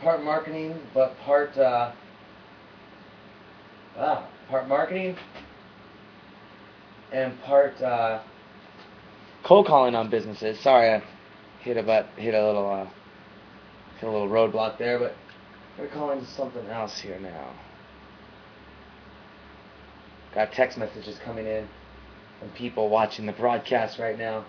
part 0.00 0.22
marketing, 0.22 0.78
but 0.94 1.18
part 1.20 1.56
uh, 1.58 1.92
ah, 3.96 4.28
part 4.48 4.68
marketing 4.68 5.16
and 7.12 7.40
part 7.42 7.80
uh, 7.80 8.20
cold 9.44 9.66
calling 9.66 9.94
on 9.94 10.10
businesses. 10.10 10.58
Sorry, 10.60 10.90
I 10.90 11.02
hit 11.60 11.76
a 11.76 11.82
but 11.82 12.06
hit 12.16 12.34
a 12.34 12.46
little 12.46 12.70
uh, 12.70 12.86
hit 13.98 14.08
a 14.08 14.12
little 14.12 14.28
roadblock 14.28 14.78
there, 14.78 14.98
but 14.98 15.14
we're 15.78 15.88
calling 15.88 16.24
something 16.24 16.66
else 16.66 16.98
here 16.98 17.18
now. 17.20 17.52
Got 20.34 20.52
text 20.52 20.76
messages 20.78 21.18
coming 21.24 21.46
in 21.46 21.68
and 22.40 22.54
people 22.54 22.88
watching 22.88 23.26
the 23.26 23.32
broadcast 23.32 23.98
right 23.98 24.18
now 24.18 24.44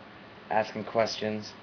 asking 0.50 0.84
questions. 0.84 1.54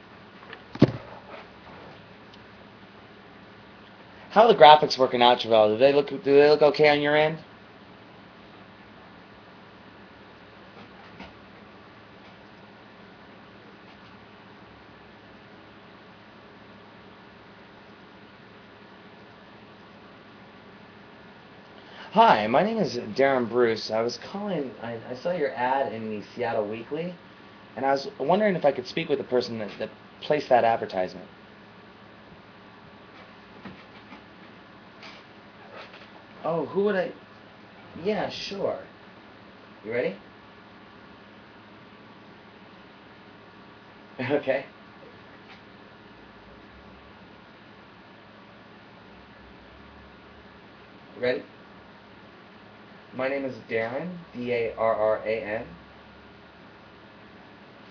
How 4.30 4.42
are 4.42 4.52
the 4.52 4.58
graphics 4.58 4.98
working 4.98 5.22
out, 5.22 5.40
Travell? 5.40 5.72
Do 5.72 5.78
they 5.78 5.92
look 5.92 6.08
do 6.08 6.18
they 6.22 6.48
look 6.48 6.62
okay 6.62 6.88
on 6.88 7.00
your 7.00 7.16
end? 7.16 7.38
Hi, 22.16 22.46
my 22.46 22.62
name 22.62 22.78
is 22.78 22.96
Darren 22.96 23.46
Bruce. 23.46 23.90
I 23.90 24.00
was 24.00 24.18
calling, 24.32 24.70
I, 24.82 24.96
I, 25.10 25.14
saw 25.16 25.32
your 25.32 25.52
ad 25.52 25.92
in 25.92 26.08
the 26.08 26.22
Seattle 26.34 26.66
Weekly, 26.66 27.12
and 27.76 27.84
I 27.84 27.92
was 27.92 28.08
wondering 28.18 28.56
if 28.56 28.64
I 28.64 28.72
could 28.72 28.86
speak 28.86 29.10
with 29.10 29.18
the 29.18 29.24
person 29.24 29.58
that, 29.58 29.68
that 29.78 29.90
placed 30.22 30.48
that 30.48 30.64
advertisement. 30.64 31.26
Oh, 36.42 36.64
who 36.64 36.84
would 36.84 36.96
I? 36.96 37.12
Yeah, 38.02 38.30
sure. 38.30 38.78
You 39.84 39.92
ready? 39.92 40.14
Okay. 44.30 44.64
Ready? 51.20 51.42
My 53.16 53.28
name 53.28 53.46
is 53.46 53.54
Darren, 53.70 54.10
D-A-R-R-A-N. 54.34 55.64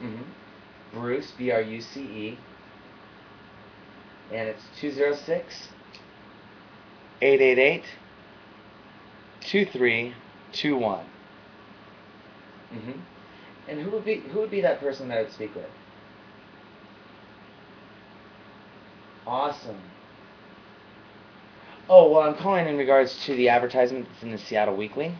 Mm-hmm. 0.03 0.22
Bruce, 0.94 1.32
B-R-U-C-E. 1.36 2.38
And 4.32 4.48
it's 4.48 4.62
206 4.79 5.70
888 7.22 7.84
2321. 9.41 11.05
Mm-hmm. 12.74 12.91
And 13.67 13.82
who 13.82 13.89
would 13.91 14.05
be 14.05 14.15
who 14.32 14.39
would 14.41 14.51
be 14.51 14.62
that 14.62 14.79
person 14.79 15.08
that 15.10 15.17
I 15.17 15.22
would 15.24 15.32
speak 15.32 15.55
with? 15.55 15.65
Awesome. 19.25 19.82
Oh, 21.88 22.10
well, 22.10 22.22
I'm 22.22 22.36
calling 22.36 22.68
in 22.68 22.77
regards 22.77 23.15
to 23.25 23.36
the 23.36 23.50
advertisement 23.50 24.08
that's 24.10 24.24
in 24.24 24.32
the 24.32 24.39
Seattle 24.39 24.75
Weekly. 24.75 25.13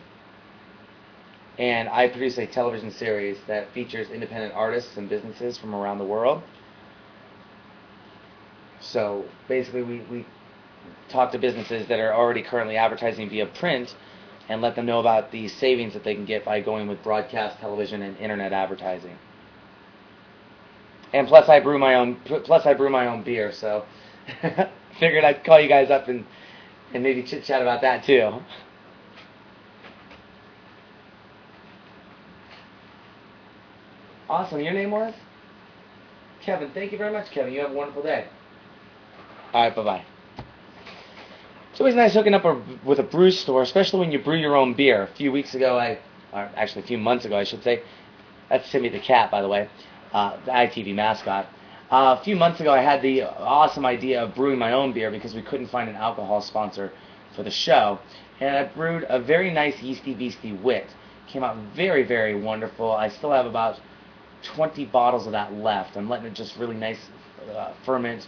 And 1.58 1.88
I 1.88 2.08
produce 2.08 2.38
a 2.38 2.46
television 2.46 2.90
series 2.90 3.38
that 3.46 3.72
features 3.72 4.10
independent 4.10 4.52
artists 4.52 4.96
and 4.96 5.08
businesses 5.08 5.56
from 5.56 5.76
around 5.76 5.98
the 5.98 6.04
world. 6.04 6.42
So 8.80 9.24
basically, 9.46 9.84
we, 9.84 10.00
we 10.10 10.26
talk 11.08 11.30
to 11.32 11.38
businesses 11.38 11.86
that 11.86 12.00
are 12.00 12.12
already 12.12 12.42
currently 12.42 12.76
advertising 12.76 13.30
via 13.30 13.46
print 13.46 13.94
and 14.48 14.60
let 14.60 14.74
them 14.74 14.86
know 14.86 14.98
about 14.98 15.30
the 15.30 15.46
savings 15.46 15.92
that 15.92 16.02
they 16.02 16.16
can 16.16 16.24
get 16.24 16.44
by 16.44 16.60
going 16.60 16.88
with 16.88 17.00
broadcast 17.04 17.60
television 17.60 18.02
and 18.02 18.16
internet 18.18 18.52
advertising. 18.52 19.16
And 21.12 21.28
plus, 21.28 21.48
I 21.48 21.60
brew 21.60 21.78
my 21.78 21.94
own. 21.94 22.16
Plus, 22.24 22.66
I 22.66 22.74
brew 22.74 22.90
my 22.90 23.06
own 23.06 23.22
beer, 23.22 23.52
so 23.52 23.84
figured 24.98 25.24
I'd 25.24 25.44
call 25.44 25.60
you 25.60 25.68
guys 25.68 25.90
up 25.90 26.08
and 26.08 26.26
and 26.96 27.04
maybe 27.04 27.22
chit 27.22 27.44
chat 27.44 27.62
about 27.62 27.82
that 27.82 28.04
too. 28.04 28.40
Awesome. 34.28 34.60
Your 34.60 34.72
name 34.72 34.90
was? 34.90 35.14
Kevin. 36.42 36.70
Thank 36.72 36.90
you 36.90 36.98
very 36.98 37.12
much, 37.12 37.30
Kevin. 37.30 37.52
You 37.52 37.60
have 37.60 37.70
a 37.70 37.74
wonderful 37.74 38.02
day. 38.02 38.26
All 39.52 39.62
right. 39.62 39.76
Bye 39.76 39.84
bye. 39.84 40.04
It's 41.70 41.80
always 41.80 41.94
nice 41.94 42.14
hooking 42.14 42.32
up 42.32 42.44
a, 42.46 42.60
with 42.84 42.98
a 42.98 43.02
brew 43.02 43.30
store, 43.30 43.60
especially 43.60 44.00
when 44.00 44.10
you 44.10 44.18
brew 44.18 44.36
your 44.36 44.56
own 44.56 44.72
beer. 44.72 45.02
A 45.02 45.06
few 45.06 45.30
weeks 45.30 45.54
ago, 45.54 45.78
I, 45.78 45.98
or 46.32 46.50
actually 46.56 46.82
a 46.82 46.86
few 46.86 46.96
months 46.98 47.26
ago, 47.26 47.36
I 47.36 47.44
should 47.44 47.62
say. 47.62 47.82
That's 48.48 48.70
Timmy 48.70 48.88
the 48.88 49.00
cat, 49.00 49.30
by 49.30 49.42
the 49.42 49.48
way, 49.48 49.68
uh, 50.12 50.38
the 50.46 50.52
ITV 50.52 50.94
mascot. 50.94 51.46
Uh, 51.90 52.16
a 52.18 52.24
few 52.24 52.34
months 52.34 52.60
ago, 52.60 52.72
I 52.72 52.82
had 52.82 53.00
the 53.00 53.22
awesome 53.22 53.86
idea 53.86 54.22
of 54.22 54.34
brewing 54.34 54.58
my 54.58 54.72
own 54.72 54.92
beer 54.92 55.10
because 55.10 55.34
we 55.34 55.42
couldn't 55.42 55.68
find 55.68 55.88
an 55.88 55.94
alcohol 55.94 56.40
sponsor 56.40 56.92
for 57.36 57.44
the 57.44 57.50
show. 57.50 58.00
And 58.40 58.56
I 58.56 58.64
brewed 58.64 59.06
a 59.08 59.20
very 59.20 59.52
nice 59.52 59.80
yeasty 59.80 60.14
beasty 60.14 60.60
wit. 60.60 60.88
Came 61.28 61.44
out 61.44 61.56
very, 61.76 62.02
very 62.02 62.34
wonderful. 62.34 62.90
I 62.90 63.08
still 63.08 63.30
have 63.30 63.46
about 63.46 63.78
20 64.42 64.84
bottles 64.86 65.26
of 65.26 65.32
that 65.32 65.54
left. 65.54 65.96
I'm 65.96 66.08
letting 66.08 66.26
it 66.26 66.34
just 66.34 66.56
really 66.56 66.74
nice 66.74 66.98
uh, 67.54 67.72
ferment 67.84 68.26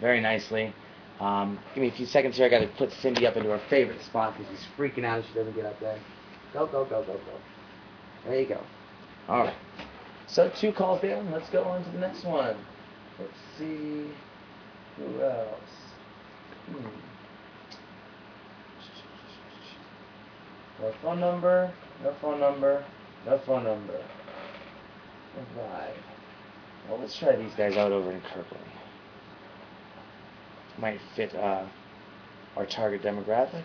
very 0.00 0.20
nicely. 0.20 0.74
Um, 1.20 1.60
give 1.74 1.82
me 1.82 1.88
a 1.88 1.92
few 1.92 2.06
seconds 2.06 2.36
here. 2.36 2.46
I 2.46 2.48
got 2.48 2.58
to 2.58 2.66
put 2.76 2.92
Cindy 2.92 3.24
up 3.24 3.36
into 3.36 3.50
her 3.50 3.62
favorite 3.70 4.02
spot 4.02 4.36
because 4.36 4.52
she's 4.52 4.66
freaking 4.76 5.04
out 5.04 5.20
if 5.20 5.28
she 5.28 5.34
doesn't 5.34 5.54
get 5.54 5.64
up 5.64 5.78
there. 5.78 5.98
Go, 6.52 6.66
go, 6.66 6.84
go, 6.84 7.04
go, 7.04 7.14
go. 7.14 7.20
There 8.26 8.40
you 8.40 8.48
go. 8.48 8.60
All 9.28 9.44
right. 9.44 9.54
So 10.26 10.50
two 10.60 10.72
calls 10.72 11.02
down. 11.02 11.30
Let's 11.30 11.48
go 11.50 11.62
on 11.62 11.84
to 11.84 11.90
the 11.90 11.98
next 11.98 12.24
one. 12.24 12.56
See. 13.58 14.10
Who 14.96 15.22
else? 15.22 15.48
Hmm. 16.66 16.86
No 20.80 20.92
phone 21.02 21.20
number. 21.20 21.72
No 22.02 22.14
phone 22.20 22.40
number. 22.40 22.84
No 23.24 23.38
phone 23.38 23.64
number. 23.64 24.00
Right. 25.56 25.94
Well, 26.88 26.98
let's 27.00 27.18
try 27.18 27.36
these 27.36 27.52
guys 27.56 27.76
out 27.76 27.92
over 27.92 28.10
in 28.12 28.20
Kirkland. 28.20 28.64
Might 30.78 31.00
fit 31.14 31.34
uh, 31.34 31.64
our 32.56 32.66
target 32.66 33.02
demographic. 33.02 33.64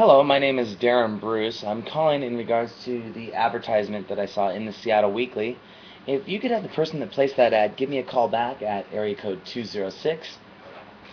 Hello, 0.00 0.22
my 0.22 0.38
name 0.38 0.58
is 0.58 0.76
Darren 0.76 1.20
Bruce. 1.20 1.62
I'm 1.62 1.82
calling 1.82 2.22
in 2.22 2.34
regards 2.34 2.72
to 2.86 3.12
the 3.12 3.34
advertisement 3.34 4.08
that 4.08 4.18
I 4.18 4.24
saw 4.24 4.48
in 4.48 4.64
the 4.64 4.72
Seattle 4.72 5.12
Weekly. 5.12 5.58
If 6.06 6.26
you 6.26 6.40
could 6.40 6.50
have 6.50 6.62
the 6.62 6.70
person 6.70 7.00
that 7.00 7.10
placed 7.10 7.36
that 7.36 7.52
ad 7.52 7.76
give 7.76 7.90
me 7.90 7.98
a 7.98 8.02
call 8.02 8.26
back 8.26 8.62
at 8.62 8.86
area 8.94 9.14
code 9.14 9.44
206 9.44 10.38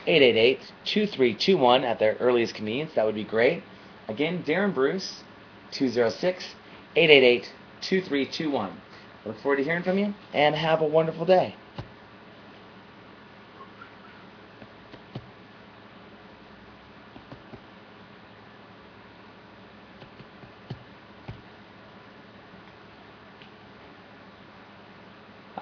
888 0.06 0.60
2321 0.86 1.84
at 1.84 2.00
their 2.00 2.16
earliest 2.22 2.56
convenience, 2.56 2.94
that 2.96 3.06
would 3.06 3.14
be 3.14 3.26
great. 3.26 3.62
Again, 4.08 4.42
Darren 4.48 4.74
Bruce, 4.74 5.22
206 5.72 6.56
888 6.96 7.44
2321. 7.82 8.72
Look 9.26 9.38
forward 9.42 9.58
to 9.58 9.66
hearing 9.66 9.84
from 9.84 9.98
you 9.98 10.14
and 10.34 10.56
have 10.56 10.80
a 10.80 10.88
wonderful 10.88 11.26
day. 11.26 11.56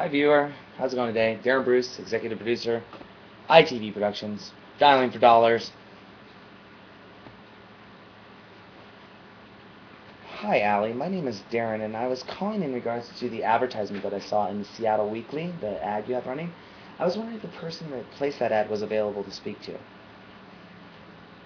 Hi, 0.06 0.10
viewer. 0.12 0.54
How's 0.78 0.94
it 0.94 0.98
going 0.98 1.16
today? 1.16 1.40
Darren 1.44 1.66
Bruce, 1.66 1.98
executive 1.98 2.38
producer, 2.38 2.84
ITV 3.50 3.92
Productions, 3.92 4.52
dialing 4.78 5.10
for 5.10 5.18
dollars. 5.18 5.72
Hi, 10.28 10.62
Allie. 10.62 10.94
My 10.94 11.08
name 11.08 11.28
is 11.28 11.42
Darren, 11.52 11.84
and 11.84 11.98
I 11.98 12.06
was 12.06 12.22
calling 12.22 12.62
in 12.62 12.72
regards 12.72 13.10
to 13.18 13.30
the 13.30 13.44
advertisement 13.46 14.04
that 14.04 14.14
I 14.14 14.20
saw 14.20 14.48
in 14.48 14.60
the 14.60 14.66
Seattle 14.66 15.10
Weekly, 15.10 15.52
the 15.60 15.84
ad 15.84 16.08
you 16.08 16.14
have 16.14 16.28
running. 16.28 16.52
I 17.00 17.06
was 17.06 17.18
wondering 17.18 17.38
if 17.38 17.42
the 17.42 17.58
person 17.58 17.90
that 17.90 18.12
placed 18.12 18.38
that 18.38 18.52
ad 18.52 18.70
was 18.70 18.84
available 18.84 19.24
to 19.24 19.32
speak 19.32 19.60
to. 19.64 19.74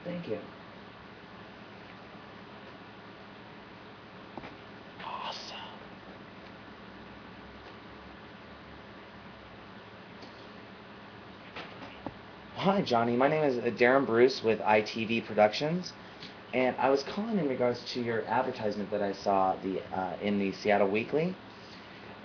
Thank 0.03 0.27
you. 0.27 0.39
Awesome. 5.05 5.57
Hi, 12.71 12.83
Johnny. 12.83 13.15
My 13.15 13.27
name 13.27 13.43
is 13.43 13.57
uh, 13.57 13.71
Darren 13.75 14.05
Bruce 14.05 14.43
with 14.43 14.59
ITV 14.59 15.25
Productions, 15.25 15.91
and 16.53 16.75
I 16.77 16.91
was 16.91 17.01
calling 17.01 17.39
in 17.39 17.49
regards 17.49 17.83
to 17.93 17.99
your 17.99 18.23
advertisement 18.25 18.91
that 18.91 19.01
I 19.01 19.11
saw 19.11 19.55
the 19.63 19.81
uh, 19.91 20.13
in 20.21 20.37
the 20.37 20.51
Seattle 20.51 20.87
Weekly, 20.87 21.35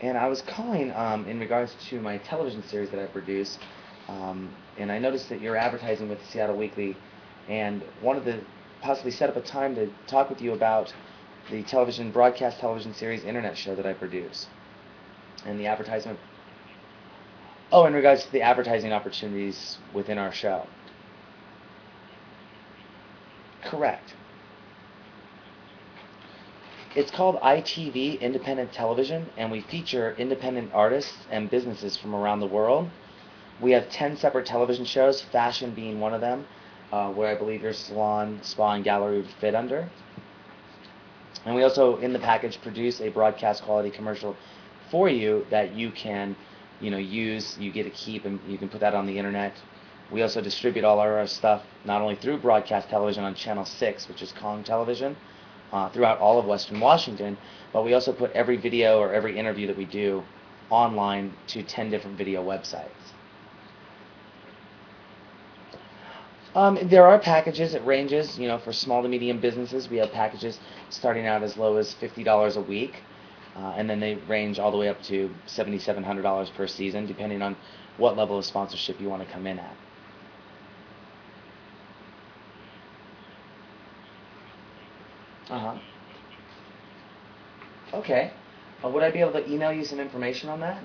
and 0.02 0.18
I 0.18 0.28
was 0.28 0.42
calling 0.42 0.92
um, 0.92 1.26
in 1.26 1.40
regards 1.40 1.74
to 1.88 1.98
my 1.98 2.18
television 2.18 2.62
series 2.62 2.90
that 2.90 3.00
I 3.00 3.06
produce, 3.06 3.58
um, 4.06 4.50
and 4.76 4.92
I 4.92 4.98
noticed 4.98 5.30
that 5.30 5.40
you're 5.40 5.56
advertising 5.56 6.10
with 6.10 6.18
Seattle 6.26 6.58
Weekly, 6.58 6.94
and 7.48 7.82
wanted 8.02 8.26
to 8.26 8.40
possibly 8.82 9.12
set 9.12 9.30
up 9.30 9.36
a 9.36 9.40
time 9.40 9.74
to 9.76 9.88
talk 10.06 10.28
with 10.28 10.42
you 10.42 10.52
about 10.52 10.92
the 11.50 11.62
television 11.62 12.10
broadcast 12.10 12.60
television 12.60 12.92
series 12.92 13.24
internet 13.24 13.56
show 13.56 13.74
that 13.74 13.86
I 13.86 13.94
produce, 13.94 14.46
and 15.46 15.58
the 15.58 15.68
advertisement 15.68 16.18
Oh, 17.74 17.86
in 17.86 17.92
regards 17.92 18.24
to 18.24 18.30
the 18.30 18.40
advertising 18.40 18.92
opportunities 18.92 19.78
within 19.92 20.16
our 20.16 20.30
show. 20.30 20.64
Correct. 23.64 24.14
It's 26.94 27.10
called 27.10 27.40
ITV 27.40 28.20
Independent 28.20 28.72
Television, 28.72 29.28
and 29.36 29.50
we 29.50 29.60
feature 29.62 30.14
independent 30.16 30.70
artists 30.72 31.26
and 31.32 31.50
businesses 31.50 31.96
from 31.96 32.14
around 32.14 32.38
the 32.38 32.46
world. 32.46 32.88
We 33.60 33.72
have 33.72 33.90
10 33.90 34.18
separate 34.18 34.46
television 34.46 34.84
shows, 34.84 35.20
fashion 35.20 35.74
being 35.74 35.98
one 35.98 36.14
of 36.14 36.20
them, 36.20 36.46
uh, 36.92 37.08
where 37.10 37.28
I 37.28 37.34
believe 37.34 37.62
your 37.62 37.72
salon, 37.72 38.38
spa, 38.42 38.74
and 38.74 38.84
gallery 38.84 39.16
would 39.16 39.30
fit 39.40 39.56
under. 39.56 39.90
And 41.44 41.56
we 41.56 41.64
also, 41.64 41.96
in 41.96 42.12
the 42.12 42.20
package, 42.20 42.62
produce 42.62 43.00
a 43.00 43.08
broadcast 43.08 43.64
quality 43.64 43.90
commercial 43.90 44.36
for 44.92 45.08
you 45.08 45.44
that 45.50 45.74
you 45.74 45.90
can 45.90 46.36
you 46.80 46.90
know 46.90 46.98
use 46.98 47.56
you 47.58 47.70
get 47.70 47.84
to 47.84 47.90
keep 47.90 48.24
and 48.24 48.40
you 48.48 48.58
can 48.58 48.68
put 48.68 48.80
that 48.80 48.94
on 48.94 49.06
the 49.06 49.18
internet. 49.18 49.54
We 50.10 50.22
also 50.22 50.40
distribute 50.40 50.84
all 50.84 51.00
our 51.00 51.26
stuff 51.26 51.62
not 51.84 52.02
only 52.02 52.14
through 52.16 52.38
broadcast 52.38 52.88
television 52.88 53.24
on 53.24 53.34
channel 53.34 53.64
6 53.64 54.08
which 54.08 54.22
is 54.22 54.32
kong 54.32 54.62
television 54.62 55.16
uh, 55.72 55.88
throughout 55.88 56.18
all 56.18 56.38
of 56.38 56.44
western 56.46 56.78
washington 56.78 57.36
but 57.72 57.84
we 57.84 57.94
also 57.94 58.12
put 58.12 58.30
every 58.32 58.56
video 58.56 58.98
or 58.98 59.12
every 59.12 59.36
interview 59.38 59.66
that 59.66 59.76
we 59.76 59.84
do 59.86 60.22
online 60.70 61.32
to 61.48 61.62
10 61.62 61.90
different 61.90 62.16
video 62.16 62.44
websites. 62.44 62.88
Um, 66.54 66.78
there 66.84 67.06
are 67.06 67.18
packages 67.18 67.74
it 67.74 67.84
ranges 67.84 68.38
you 68.38 68.46
know 68.46 68.58
for 68.58 68.72
small 68.72 69.02
to 69.02 69.08
medium 69.08 69.40
businesses 69.40 69.88
we 69.88 69.96
have 69.96 70.12
packages 70.12 70.60
starting 70.90 71.26
out 71.26 71.42
as 71.42 71.56
low 71.56 71.76
as 71.76 71.94
$50 71.94 72.56
a 72.56 72.60
week 72.60 73.02
uh, 73.56 73.74
and 73.76 73.88
then 73.88 74.00
they 74.00 74.14
range 74.28 74.58
all 74.58 74.70
the 74.70 74.76
way 74.76 74.88
up 74.88 75.02
to 75.04 75.30
$7,700 75.46 76.54
per 76.54 76.66
season, 76.66 77.06
depending 77.06 77.42
on 77.42 77.56
what 77.96 78.16
level 78.16 78.38
of 78.38 78.44
sponsorship 78.44 79.00
you 79.00 79.08
want 79.08 79.26
to 79.26 79.32
come 79.32 79.46
in 79.46 79.58
at. 79.58 79.76
Uh 85.50 85.58
huh. 85.58 85.74
Okay. 87.94 88.32
Uh, 88.84 88.88
would 88.88 89.02
I 89.02 89.10
be 89.10 89.20
able 89.20 89.32
to 89.32 89.50
email 89.50 89.72
you 89.72 89.84
some 89.84 90.00
information 90.00 90.48
on 90.48 90.60
that? 90.60 90.82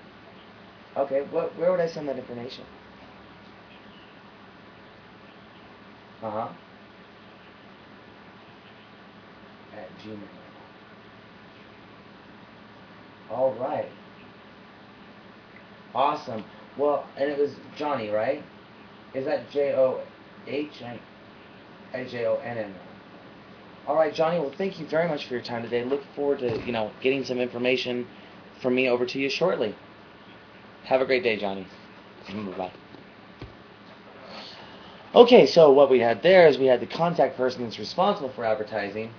Okay. 0.97 1.21
What, 1.31 1.57
where 1.57 1.71
would 1.71 1.79
I 1.79 1.87
send 1.87 2.07
that 2.07 2.17
information? 2.19 2.65
Uh 6.21 6.29
huh. 6.31 6.47
At 9.75 9.89
Gmail. 9.99 10.48
All 13.31 13.53
right. 13.53 13.89
Awesome. 15.93 16.43
Well, 16.77 17.07
and 17.17 17.29
it 17.29 17.37
was 17.37 17.51
Johnny, 17.77 18.09
right? 18.09 18.43
Is 19.13 19.25
that 19.25 19.49
J 19.51 19.73
O 19.73 20.01
H 20.47 20.81
N 20.81 20.99
J 22.07 22.25
O 22.25 22.35
N 22.37 22.57
N? 22.57 22.75
All 23.87 23.95
right, 23.95 24.13
Johnny. 24.13 24.39
Well, 24.39 24.51
thank 24.57 24.79
you 24.79 24.85
very 24.85 25.07
much 25.07 25.25
for 25.25 25.33
your 25.33 25.41
time 25.43 25.63
today. 25.63 25.83
Look 25.83 26.03
forward 26.15 26.39
to 26.39 26.59
you 26.65 26.71
know 26.71 26.91
getting 27.01 27.25
some 27.25 27.39
information 27.39 28.07
from 28.61 28.75
me 28.75 28.87
over 28.87 29.05
to 29.05 29.19
you 29.19 29.29
shortly. 29.29 29.75
Have 30.85 31.01
a 31.01 31.05
great 31.05 31.23
day, 31.23 31.37
Johnny. 31.37 31.67
Mm-hmm, 32.27 32.51
Bye. 32.57 32.71
Okay, 35.15 35.47
so 35.47 35.71
what 35.71 35.89
we 35.89 35.99
had 35.99 36.21
there 36.21 36.47
is 36.47 36.59
we 36.59 36.67
had 36.67 36.79
the 36.81 36.85
contact 36.85 37.35
person 37.35 37.63
that's 37.63 37.79
responsible 37.79 38.29
for 38.29 38.45
advertising, 38.45 39.11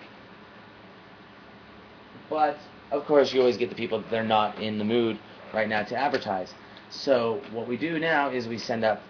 but 2.29 2.57
of 2.91 3.05
course, 3.07 3.33
you 3.33 3.41
always 3.41 3.57
get 3.57 3.69
the 3.69 3.77
people 3.77 4.01
that 4.01 4.11
they're 4.11 4.25
not 4.25 4.61
in 4.61 4.79
the 4.79 4.85
mood 4.85 5.19
right 5.55 5.69
now 5.69 5.83
to 5.85 5.97
advertise. 5.97 6.53
So 6.91 7.41
what 7.53 7.69
we 7.69 7.77
do 7.77 7.99
now 7.99 8.31
is 8.31 8.49
we 8.49 8.59
send 8.59 8.85
up 8.85 9.01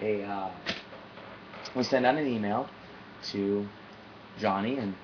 a 0.00 0.22
uh, 0.22 0.50
we 1.76 1.82
send 1.82 2.06
out 2.06 2.16
an 2.16 2.26
email 2.26 2.68
to 3.30 3.66
Johnny 4.38 4.78
and 4.78 4.94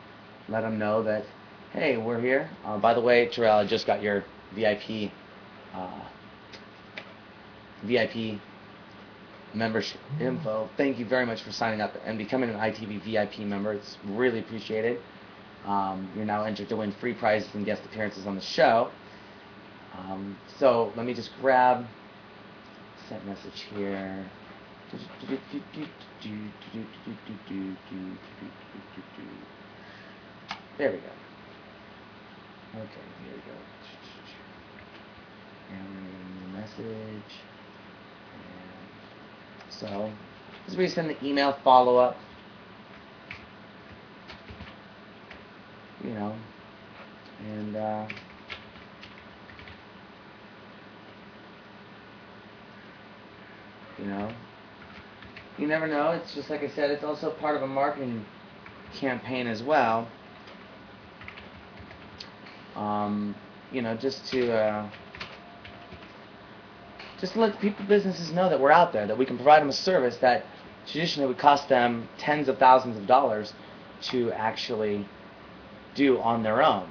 let 0.49 0.65
him 0.65 0.79
know 0.79 1.03
that 1.03 1.25
hey, 1.73 1.97
we're 1.97 2.21
here. 2.21 2.49
Uh, 2.65 2.79
by 2.79 2.95
the 2.95 3.01
way, 3.01 3.29
Terrell, 3.29 3.59
I 3.59 3.67
just 3.67 3.87
got 3.87 4.03
your 4.03 4.25
VIP 4.55 5.11
uh, 5.75 6.01
VIP 7.83 8.41
membership 9.53 10.01
info. 10.21 10.69
Thank 10.77 10.99
you 10.99 11.05
very 11.05 11.27
much 11.27 11.43
for 11.43 11.53
signing 11.53 11.81
up 11.81 11.95
and 12.05 12.17
becoming 12.17 12.51
an 12.51 12.57
ITV 12.57 13.03
VIP 13.03 13.41
member. 13.41 13.73
It's 13.73 13.99
really 14.05 14.39
appreciated. 14.39 15.01
Um, 15.67 16.11
you're 16.15 16.27
now 16.27 16.45
entered 16.45 16.69
to 16.69 16.77
win 16.77 16.93
free 16.93 17.15
prizes 17.15 17.49
and 17.55 17.65
guest 17.65 17.83
appearances 17.85 18.27
on 18.27 18.35
the 18.35 18.43
show. 18.43 18.91
Um, 19.97 20.37
so 20.59 20.93
let 20.97 21.07
me 21.07 21.15
just 21.15 21.31
grab 21.41 21.87
sent 23.09 23.27
message 23.27 23.67
here. 23.75 24.25
There 30.79 30.91
we 30.91 30.99
go. 30.99 31.05
Okay, 32.77 32.89
here 33.25 33.35
we 33.35 33.41
go. 33.41 33.57
And 35.71 36.53
message. 36.53 37.33
And 38.35 39.71
so, 39.71 40.13
this 40.65 40.73
is 40.73 40.77
where 40.77 40.87
you 40.87 40.93
send 40.93 41.11
the 41.11 41.25
email 41.25 41.57
follow 41.65 41.97
up. 41.97 42.17
You 46.05 46.11
know, 46.11 46.37
and 47.49 47.77
uh, 47.77 48.07
you 53.99 54.05
know, 54.05 54.35
you 55.57 55.67
never 55.67 55.87
know. 55.87 56.11
It's 56.11 56.35
just 56.35 56.51
like 56.51 56.63
I 56.63 56.69
said, 56.69 56.91
it's 56.91 57.05
also 57.05 57.31
part 57.31 57.57
of 57.57 57.63
a 57.63 57.67
marketing 57.67 58.25
campaign 58.95 59.47
as 59.47 59.63
well. 59.63 60.07
Um, 62.77 63.35
you 63.73 63.81
know, 63.81 63.97
just 63.97 64.27
to 64.27 64.53
uh, 64.53 64.89
just 67.19 67.33
to 67.33 67.41
let 67.41 67.59
people, 67.61 67.85
businesses 67.87 68.31
know 68.31 68.51
that 68.51 68.61
we're 68.61 68.73
out 68.73 68.93
there, 68.93 69.07
that 69.07 69.17
we 69.17 69.25
can 69.25 69.37
provide 69.37 69.63
them 69.63 69.71
a 69.71 69.73
service 69.73 70.19
that 70.19 70.45
traditionally 70.87 71.27
would 71.27 71.39
cost 71.39 71.71
them 71.71 72.07
tens 72.19 72.49
of 72.49 72.59
thousands 72.59 72.99
of 72.99 73.07
dollars 73.07 73.55
to 74.03 74.31
actually 74.33 75.07
do 75.95 76.19
on 76.21 76.43
their 76.43 76.63
own. 76.63 76.89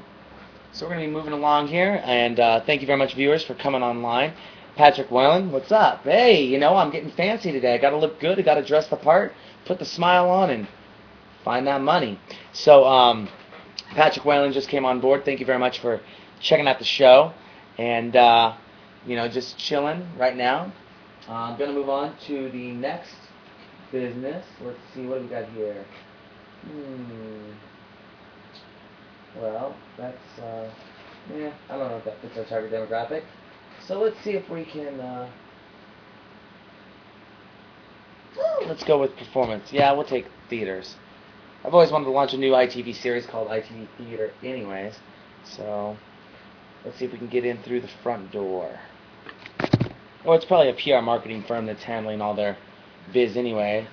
So 0.71 0.85
we're 0.85 0.95
going 0.95 1.05
to 1.05 1.07
be 1.07 1.13
moving 1.13 1.33
along 1.33 1.67
here, 1.67 2.01
and 2.03 2.39
uh, 2.39 2.61
thank 2.65 2.81
you 2.81 2.87
very 2.87 2.97
much, 2.97 3.13
viewers, 3.13 3.43
for 3.43 3.53
coming 3.53 3.83
online. 3.83 4.33
Patrick 4.75 5.11
Whalen, 5.11 5.51
what's 5.51 5.71
up? 5.71 6.03
Hey, 6.03 6.43
you 6.43 6.57
know, 6.57 6.75
I'm 6.75 6.89
getting 6.89 7.11
fancy 7.11 7.51
today. 7.51 7.75
I 7.75 7.77
got 7.77 7.91
to 7.91 7.97
look 7.97 8.19
good. 8.19 8.39
I 8.39 8.41
got 8.41 8.55
to 8.55 8.65
dress 8.65 8.87
the 8.87 8.95
part, 8.95 9.33
put 9.65 9.77
the 9.77 9.85
smile 9.85 10.29
on, 10.29 10.49
and 10.49 10.67
find 11.43 11.67
that 11.67 11.81
money. 11.81 12.19
So, 12.53 12.85
um, 12.85 13.29
Patrick 13.91 14.25
Whalen 14.25 14.51
just 14.51 14.69
came 14.69 14.83
on 14.83 14.99
board. 14.99 15.25
Thank 15.25 15.39
you 15.39 15.45
very 15.45 15.59
much 15.59 15.79
for 15.79 16.01
checking 16.39 16.67
out 16.67 16.79
the 16.79 16.85
show. 16.85 17.33
And, 17.77 18.15
uh, 18.15 18.55
you 19.05 19.15
know, 19.15 19.27
just 19.27 19.59
chilling 19.59 20.07
right 20.17 20.35
now. 20.35 20.73
Uh, 21.29 21.33
I'm 21.33 21.57
going 21.57 21.69
to 21.69 21.75
move 21.75 21.89
on 21.89 22.15
to 22.27 22.49
the 22.49 22.71
next 22.71 23.13
business. 23.91 24.43
Let's 24.59 24.79
see, 24.95 25.05
what 25.05 25.21
we 25.21 25.27
got 25.27 25.47
here? 25.49 25.85
Hmm. 26.65 27.51
Well, 29.39 29.75
that's, 29.97 30.39
uh, 30.39 30.69
yeah, 31.35 31.51
I 31.69 31.77
don't 31.77 31.89
know 31.89 31.97
if 31.97 32.05
that 32.05 32.21
fits 32.21 32.37
our 32.37 32.45
target 32.45 32.71
demographic. 32.71 33.23
So 33.87 33.99
let's 34.01 34.19
see 34.21 34.31
if 34.31 34.49
we 34.49 34.63
can, 34.65 34.99
uh, 34.99 35.27
let's 38.67 38.83
go 38.83 38.99
with 38.99 39.15
performance. 39.17 39.71
Yeah, 39.71 39.91
we'll 39.91 40.05
take 40.05 40.25
theaters. 40.49 40.95
I've 41.65 41.73
always 41.73 41.91
wanted 41.91 42.05
to 42.05 42.11
launch 42.11 42.33
a 42.33 42.37
new 42.37 42.51
ITV 42.51 42.95
series 42.95 43.25
called 43.25 43.49
ITV 43.49 43.87
Theater 43.97 44.31
anyways. 44.43 44.99
So, 45.43 45.97
let's 46.83 46.97
see 46.97 47.05
if 47.05 47.11
we 47.11 47.17
can 47.17 47.27
get 47.27 47.45
in 47.45 47.57
through 47.63 47.81
the 47.81 47.89
front 48.03 48.31
door. 48.31 48.79
Oh, 50.25 50.33
it's 50.33 50.45
probably 50.45 50.69
a 50.69 50.73
PR 50.73 51.03
marketing 51.03 51.43
firm 51.43 51.65
that's 51.65 51.83
handling 51.83 52.21
all 52.21 52.33
their 52.33 52.57
biz 53.11 53.37
anyway. 53.37 53.87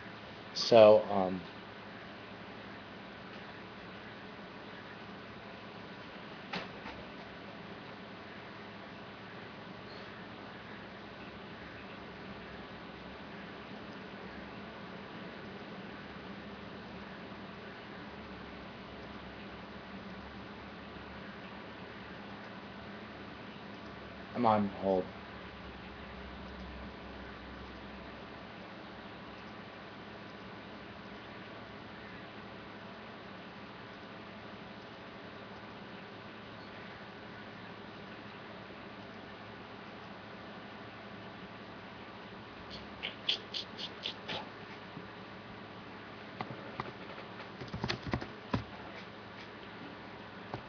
So, 0.55 1.03
um, 1.11 1.41
I'm 24.41 24.47
on 24.47 24.69
hold. 24.81 25.05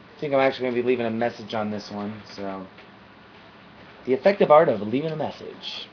I 0.04 0.20
think 0.20 0.34
I'm 0.34 0.40
actually 0.40 0.64
going 0.64 0.74
to 0.74 0.82
be 0.82 0.86
leaving 0.86 1.06
a 1.06 1.10
message 1.10 1.54
on 1.54 1.70
this 1.70 1.90
one, 1.90 2.12
so... 2.34 2.66
The 4.04 4.14
effective 4.14 4.50
art 4.50 4.68
of 4.68 4.80
leaving 4.82 5.12
a 5.12 5.16
message. 5.16 5.88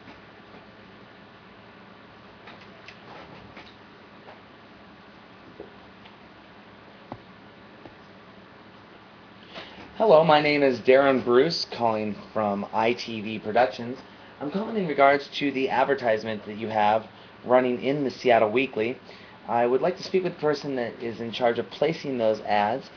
Hello, 9.98 10.24
my 10.24 10.41
name 10.41 10.63
is 10.63 10.80
Darren 10.80 11.24
Bruce, 11.24 11.65
calling 11.65 12.15
from 12.34 12.65
ITV 12.74 13.43
Productions. 13.43 14.00
I'm 14.41 14.50
calling 14.50 14.78
in 14.78 14.88
regards 14.88 15.28
to 15.39 15.52
the 15.52 15.69
advertisement 15.69 16.45
that 16.45 16.58
you 16.58 16.69
have 16.69 17.06
running 17.45 17.84
in 17.84 18.04
the 18.06 18.10
Seattle 18.10 18.50
Weekly. 18.50 18.98
I 19.48 19.67
would 19.67 19.82
like 19.82 19.98
to 19.98 20.04
speak 20.04 20.24
with 20.24 20.34
the 20.34 20.39
person 20.39 20.76
that 20.78 20.93
is 21.04 21.19
in 21.19 21.32
charge 21.32 21.60
of 21.60 21.69
placing 21.69 22.17
those 22.17 22.39
ads. 22.41 22.89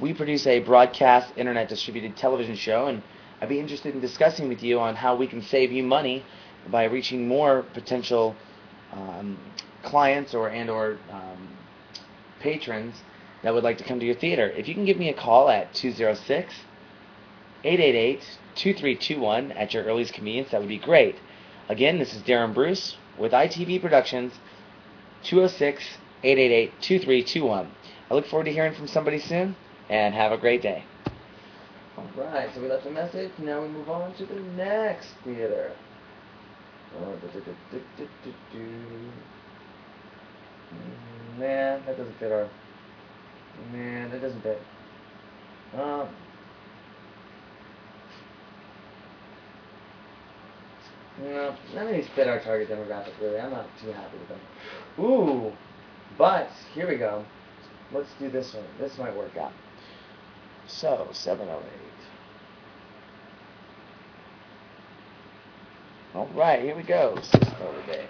We 0.00 0.12
produce 0.12 0.44
a 0.48 0.58
broadcast, 0.58 1.34
internet 1.36 1.68
distributed 1.68 2.16
television 2.16 2.56
show, 2.56 2.86
and 2.86 3.02
I'd 3.40 3.48
be 3.48 3.58
interested 3.58 3.94
in 3.94 4.00
discussing 4.00 4.48
with 4.48 4.62
you 4.62 4.78
on 4.80 4.96
how 4.96 5.16
we 5.16 5.26
can 5.26 5.40
save 5.40 5.72
you 5.72 5.82
money 5.82 6.24
by 6.70 6.84
reaching 6.84 7.26
more 7.26 7.62
potential 7.72 8.36
um, 8.92 9.38
clients 9.82 10.34
or 10.34 10.48
and 10.48 10.68
or 10.68 10.98
um, 11.10 11.48
patrons 12.40 13.02
that 13.42 13.54
would 13.54 13.64
like 13.64 13.78
to 13.78 13.84
come 13.84 13.98
to 13.98 14.06
your 14.06 14.14
theater. 14.14 14.50
If 14.50 14.68
you 14.68 14.74
can 14.74 14.84
give 14.84 14.98
me 14.98 15.08
a 15.08 15.14
call 15.14 15.48
at 15.48 15.72
206 15.72 16.52
888 17.64 18.20
2321 18.54 19.52
at 19.52 19.72
your 19.72 19.84
earliest 19.84 20.12
convenience, 20.12 20.50
that 20.50 20.60
would 20.60 20.68
be 20.68 20.78
great. 20.78 21.16
Again, 21.68 21.98
this 21.98 22.14
is 22.14 22.22
Darren 22.22 22.52
Bruce 22.52 22.96
with 23.18 23.32
ITV 23.32 23.80
Productions, 23.80 24.34
206 25.22 25.82
888 26.22 26.72
2321. 26.82 27.70
I 28.10 28.14
look 28.14 28.26
forward 28.26 28.44
to 28.44 28.52
hearing 28.52 28.74
from 28.74 28.88
somebody 28.88 29.18
soon, 29.18 29.56
and 29.88 30.14
have 30.14 30.32
a 30.32 30.38
great 30.38 30.62
day. 30.62 30.84
Alright, 32.00 32.54
so 32.54 32.62
we 32.62 32.68
left 32.68 32.86
a 32.86 32.90
message. 32.90 33.30
Now 33.38 33.60
we 33.60 33.68
move 33.68 33.90
on 33.90 34.14
to 34.14 34.26
the 34.26 34.40
next 34.56 35.08
theater. 35.22 35.72
Oh, 36.98 37.14
Man, 41.38 41.82
that 41.86 41.96
doesn't 41.96 42.18
fit 42.18 42.32
our. 42.32 42.48
Man, 43.72 44.10
that 44.10 44.22
doesn't 44.22 44.42
fit. 44.42 44.60
Um. 45.74 46.08
No, 51.22 51.54
none 51.74 51.86
of 51.86 51.92
these 51.92 52.08
fit 52.14 52.28
our 52.28 52.40
target 52.40 52.70
demographic 52.70 53.12
really. 53.20 53.38
I'm 53.38 53.50
not 53.50 53.66
too 53.82 53.92
happy 53.92 54.16
with 54.16 54.28
them. 54.28 54.40
Ooh, 55.04 55.52
but 56.16 56.48
here 56.74 56.88
we 56.88 56.96
go. 56.96 57.24
Let's 57.92 58.08
do 58.18 58.30
this 58.30 58.54
one. 58.54 58.64
This 58.78 58.96
might 58.96 59.14
work 59.14 59.36
out. 59.36 59.52
So, 60.66 61.08
708. 61.12 61.89
Alright, 66.12 66.62
here 66.62 66.74
we 66.74 66.82
go. 66.82 67.16
The 67.32 67.38
day. 67.86 68.04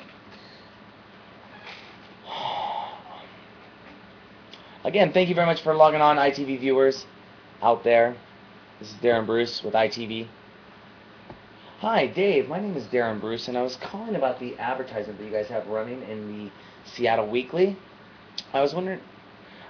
Again, 4.85 5.13
thank 5.13 5.29
you 5.29 5.35
very 5.35 5.47
much 5.47 5.61
for 5.61 5.75
logging 5.75 6.01
on, 6.01 6.17
ITV 6.17 6.61
viewers 6.61 7.05
out 7.61 7.85
there. 7.85 8.17
This 8.79 8.89
is 8.89 8.95
Darren 9.03 9.27
Bruce 9.27 9.63
with 9.63 9.75
ITV. 9.75 10.29
Hi, 11.81 12.07
Dave. 12.07 12.49
My 12.49 12.59
name 12.59 12.75
is 12.75 12.85
Darren 12.85 13.21
Bruce, 13.21 13.49
and 13.49 13.59
I 13.59 13.63
was 13.63 13.77
calling 13.77 14.17
about 14.17 14.41
the 14.41 14.59
advertisement 14.59 15.19
that 15.19 15.25
you 15.27 15.31
guys 15.31 15.49
have 15.49 15.67
running 15.67 16.03
in 16.05 16.27
the 16.27 16.51
Seattle 16.91 17.29
Weekly. 17.29 17.77
I 18.55 18.63
was 18.63 18.73
wondering, 18.73 19.01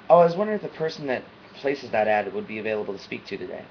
oh, 0.08 0.18
I 0.18 0.24
was 0.24 0.36
wondering 0.36 0.60
if 0.60 0.62
the 0.62 0.78
person 0.78 1.08
that 1.08 1.24
places 1.56 1.90
that 1.90 2.06
ad 2.06 2.32
would 2.32 2.46
be 2.46 2.60
available 2.60 2.94
to 2.94 3.00
speak 3.00 3.26
to 3.26 3.36
today. 3.36 3.64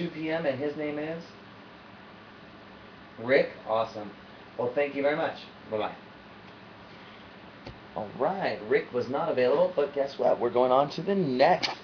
2 0.00 0.08
p.m. 0.08 0.46
and 0.46 0.58
his 0.58 0.74
name 0.76 0.98
is? 0.98 1.22
Rick, 3.22 3.50
awesome. 3.68 4.10
Well, 4.56 4.72
thank 4.74 4.94
you 4.94 5.02
very 5.02 5.16
much. 5.16 5.36
Bye 5.70 5.76
bye. 5.76 5.94
All 7.94 8.08
right, 8.18 8.58
Rick 8.66 8.94
was 8.94 9.10
not 9.10 9.28
available, 9.28 9.74
but 9.76 9.94
guess 9.94 10.18
what? 10.18 10.40
We're 10.40 10.48
going 10.48 10.72
on 10.72 10.88
to 10.90 11.02
the 11.02 11.14
next 11.14 11.76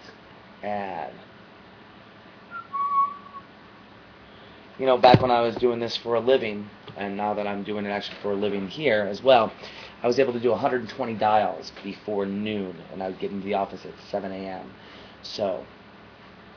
ad. 0.62 1.12
You 4.78 4.86
know, 4.86 4.96
back 4.96 5.20
when 5.20 5.30
I 5.30 5.42
was 5.42 5.54
doing 5.56 5.78
this 5.78 5.96
for 5.98 6.14
a 6.14 6.20
living, 6.20 6.68
and 6.96 7.18
now 7.18 7.34
that 7.34 7.46
I'm 7.46 7.64
doing 7.64 7.84
it 7.84 7.90
actually 7.90 8.16
for 8.22 8.32
a 8.32 8.36
living 8.36 8.66
here 8.68 9.06
as 9.10 9.22
well, 9.22 9.52
I 10.02 10.06
was 10.06 10.18
able 10.18 10.32
to 10.32 10.40
do 10.40 10.50
120 10.50 11.14
dials 11.14 11.70
before 11.82 12.24
noon, 12.24 12.76
and 12.92 13.02
I 13.02 13.08
would 13.08 13.18
get 13.18 13.30
into 13.30 13.44
the 13.44 13.54
office 13.54 13.84
at 13.84 13.92
7 14.10 14.32
a.m. 14.32 14.72
So, 15.22 15.66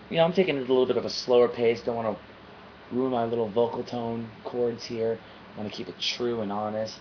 you 0.10 0.18
know, 0.18 0.24
I'm 0.24 0.34
taking 0.34 0.58
it 0.58 0.60
a 0.60 0.62
little 0.62 0.86
bit 0.86 0.98
of 0.98 1.06
a 1.06 1.10
slower 1.10 1.48
pace. 1.48 1.82
Don't 1.82 1.96
want 1.96 2.18
to 2.18 2.96
ruin 2.96 3.12
my 3.12 3.26
little 3.26 3.48
vocal 3.48 3.84
tone 3.84 4.28
chords 4.44 4.84
here. 4.84 5.20
I 5.56 5.60
want 5.60 5.72
to 5.72 5.76
keep 5.76 5.88
it 5.88 6.00
true 6.00 6.42
and 6.42 6.52
honest. 6.52 6.98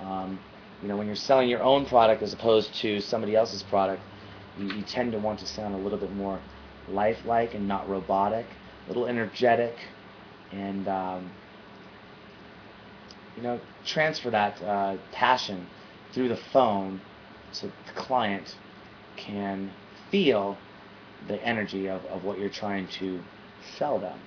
Um, 0.00 0.38
you 0.82 0.88
know, 0.88 0.96
when 0.96 1.06
you're 1.06 1.16
selling 1.16 1.48
your 1.48 1.62
own 1.62 1.86
product 1.86 2.22
as 2.22 2.32
opposed 2.32 2.74
to 2.76 3.00
somebody 3.00 3.34
else's 3.34 3.62
product, 3.64 4.02
you, 4.58 4.66
you 4.68 4.82
tend 4.82 5.12
to 5.12 5.18
want 5.18 5.40
to 5.40 5.46
sound 5.46 5.74
a 5.74 5.78
little 5.78 5.98
bit 5.98 6.14
more 6.14 6.38
lifelike 6.88 7.54
and 7.54 7.66
not 7.66 7.88
robotic, 7.88 8.46
a 8.84 8.88
little 8.88 9.06
energetic, 9.06 9.76
and 10.52 10.86
um, 10.86 11.30
you 13.36 13.42
know, 13.42 13.60
transfer 13.84 14.30
that 14.30 14.62
uh, 14.62 14.96
passion 15.12 15.66
through 16.12 16.28
the 16.28 16.36
phone 16.36 17.00
so 17.52 17.66
the 17.86 17.92
client 17.92 18.56
can 19.16 19.70
feel 20.10 20.56
the 21.28 21.42
energy 21.42 21.88
of, 21.88 22.04
of 22.06 22.24
what 22.24 22.38
you're 22.38 22.48
trying 22.48 22.88
to 22.98 23.20
sell 23.78 23.98
them. 23.98 24.18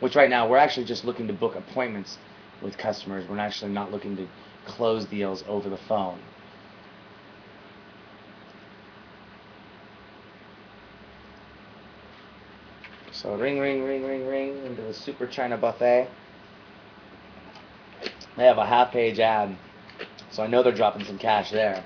Which 0.00 0.16
right 0.16 0.30
now 0.30 0.48
we're 0.48 0.56
actually 0.56 0.86
just 0.86 1.04
looking 1.04 1.26
to 1.28 1.32
book 1.32 1.54
appointments 1.54 2.18
with 2.62 2.76
customers. 2.76 3.24
We're 3.28 3.38
actually 3.38 3.72
not 3.72 3.92
looking 3.92 4.16
to 4.16 4.26
close 4.66 5.04
deals 5.04 5.44
over 5.46 5.68
the 5.68 5.76
phone. 5.88 6.20
So 13.12 13.36
ring, 13.36 13.60
ring, 13.60 13.84
ring, 13.84 14.04
ring, 14.04 14.26
ring 14.26 14.66
into 14.66 14.82
the 14.82 14.94
Super 14.94 15.26
China 15.26 15.56
Buffet. 15.56 16.08
They 18.36 18.44
have 18.44 18.58
a 18.58 18.66
half-page 18.66 19.20
ad, 19.20 19.56
so 20.30 20.42
I 20.42 20.46
know 20.46 20.62
they're 20.62 20.74
dropping 20.74 21.04
some 21.04 21.18
cash 21.18 21.50
there. 21.50 21.84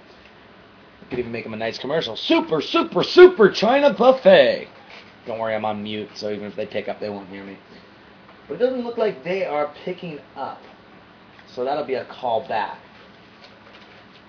Could 1.10 1.20
even 1.20 1.32
make 1.32 1.44
them 1.44 1.54
a 1.54 1.56
nice 1.56 1.78
commercial. 1.78 2.16
Super, 2.16 2.60
super, 2.60 3.02
super 3.02 3.50
China 3.50 3.92
Buffet. 3.92 4.68
Don't 5.26 5.38
worry, 5.38 5.54
I'm 5.54 5.64
on 5.64 5.82
mute, 5.82 6.08
so 6.14 6.30
even 6.30 6.46
if 6.46 6.56
they 6.56 6.66
pick 6.66 6.88
up, 6.88 7.00
they 7.00 7.08
won't 7.08 7.28
hear 7.28 7.44
me. 7.44 7.56
But 8.48 8.54
it 8.54 8.58
doesn't 8.58 8.84
look 8.84 8.96
like 8.96 9.24
they 9.24 9.44
are 9.44 9.72
picking 9.84 10.20
up. 10.36 10.60
So 11.48 11.64
that'll 11.64 11.84
be 11.84 11.94
a 11.94 12.04
call 12.04 12.46
back. 12.46 12.78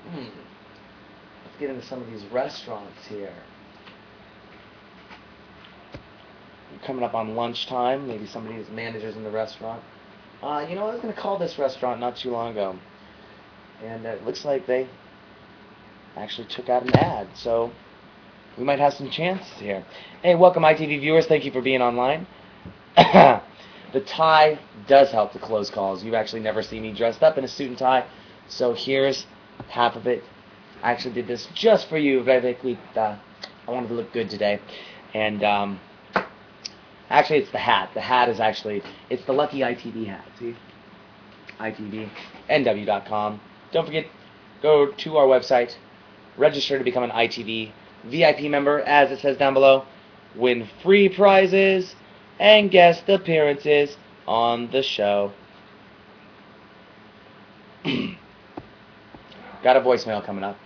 Hmm. 0.10 0.20
Let's 1.46 1.58
get 1.60 1.70
into 1.70 1.86
some 1.86 2.02
of 2.02 2.10
these 2.10 2.24
restaurants 2.26 3.06
here. 3.08 3.34
Coming 6.86 7.04
up 7.04 7.16
on 7.16 7.36
lunchtime, 7.36 8.08
maybe 8.08 8.28
somebody's 8.28 8.70
managers 8.70 9.16
in 9.16 9.24
the 9.24 9.32
restaurant. 9.32 9.84
Uh, 10.42 10.66
you 10.70 10.76
know, 10.76 10.88
I 10.88 10.94
was 10.94 11.02
going 11.02 11.14
to 11.14 11.20
call 11.20 11.38
this 11.40 11.58
restaurant 11.58 12.00
not 12.00 12.16
too 12.16 12.32
long 12.32 12.52
ago. 12.52 12.78
And 13.84 14.06
it 14.06 14.24
looks 14.26 14.46
like 14.46 14.68
they 14.68 14.88
actually 16.18 16.48
took 16.48 16.70
out 16.70 16.84
an 16.84 16.96
ad. 16.96 17.28
So 17.36 17.72
we 18.58 18.64
might 18.64 18.80
have 18.80 18.94
some 18.94 19.10
chances 19.10 19.52
here. 19.60 19.86
Hey, 20.24 20.36
welcome 20.36 20.64
ITV 20.64 21.00
viewers. 21.00 21.28
Thank 21.28 21.46
you 21.46 21.52
for 21.52 21.62
being 21.62 21.82
online. 21.82 22.28
the 22.96 23.42
tie 24.06 24.60
does 24.88 25.12
help 25.12 25.32
to 25.34 25.40
close 25.40 25.70
calls. 25.70 26.04
You've 26.04 26.16
actually 26.16 26.42
never 26.42 26.64
seen 26.64 26.82
me 26.82 26.94
dressed 26.94 27.22
up 27.22 27.38
in 27.38 27.44
a 27.44 27.48
suit 27.48 27.70
and 27.70 27.78
tie. 27.78 28.06
So 28.48 28.74
here's 28.74 29.26
half 29.70 29.96
of 29.96 30.08
it. 30.08 30.24
I 30.82 30.92
actually 30.92 31.14
did 31.14 31.28
this 31.28 31.48
just 31.54 31.90
for 31.90 31.98
you, 31.98 32.22
uh, 32.22 33.18
I 33.68 33.72
wanted 33.72 33.88
to 33.90 33.94
look 33.94 34.14
good 34.14 34.30
today. 34.30 34.60
And 35.14 35.44
um, 35.44 35.80
actually, 37.10 37.40
it's 37.40 37.52
the 37.52 37.58
hat. 37.58 37.90
The 37.94 38.02
hat 38.02 38.30
is 38.30 38.40
actually, 38.40 38.84
it's 39.10 39.26
the 39.26 39.34
lucky 39.34 39.60
ITV 39.60 40.08
hat. 40.08 40.26
See? 40.40 40.56
ITV. 41.60 42.10
NW.com. 42.50 43.42
Don't 43.72 43.86
forget, 43.86 44.06
go 44.62 44.92
to 44.92 45.18
our 45.18 45.26
website, 45.26 45.76
register 46.38 46.78
to 46.78 46.84
become 46.84 47.04
an 47.04 47.12
ITV 47.12 47.72
VIP 48.06 48.42
member, 48.42 48.82
as 48.82 49.12
it 49.12 49.20
says 49.20 49.38
down 49.38 49.54
below. 49.54 49.86
Win 50.36 50.68
free 50.84 51.10
prizes 51.10 51.96
and 52.40 52.70
guest 52.70 53.10
appearances 53.10 53.98
on 54.28 54.70
the 54.72 54.84
show. 54.84 55.32
Got 59.64 59.78
a 59.78 59.82
voicemail 59.82 60.24
coming 60.24 60.44
up. 60.44 60.58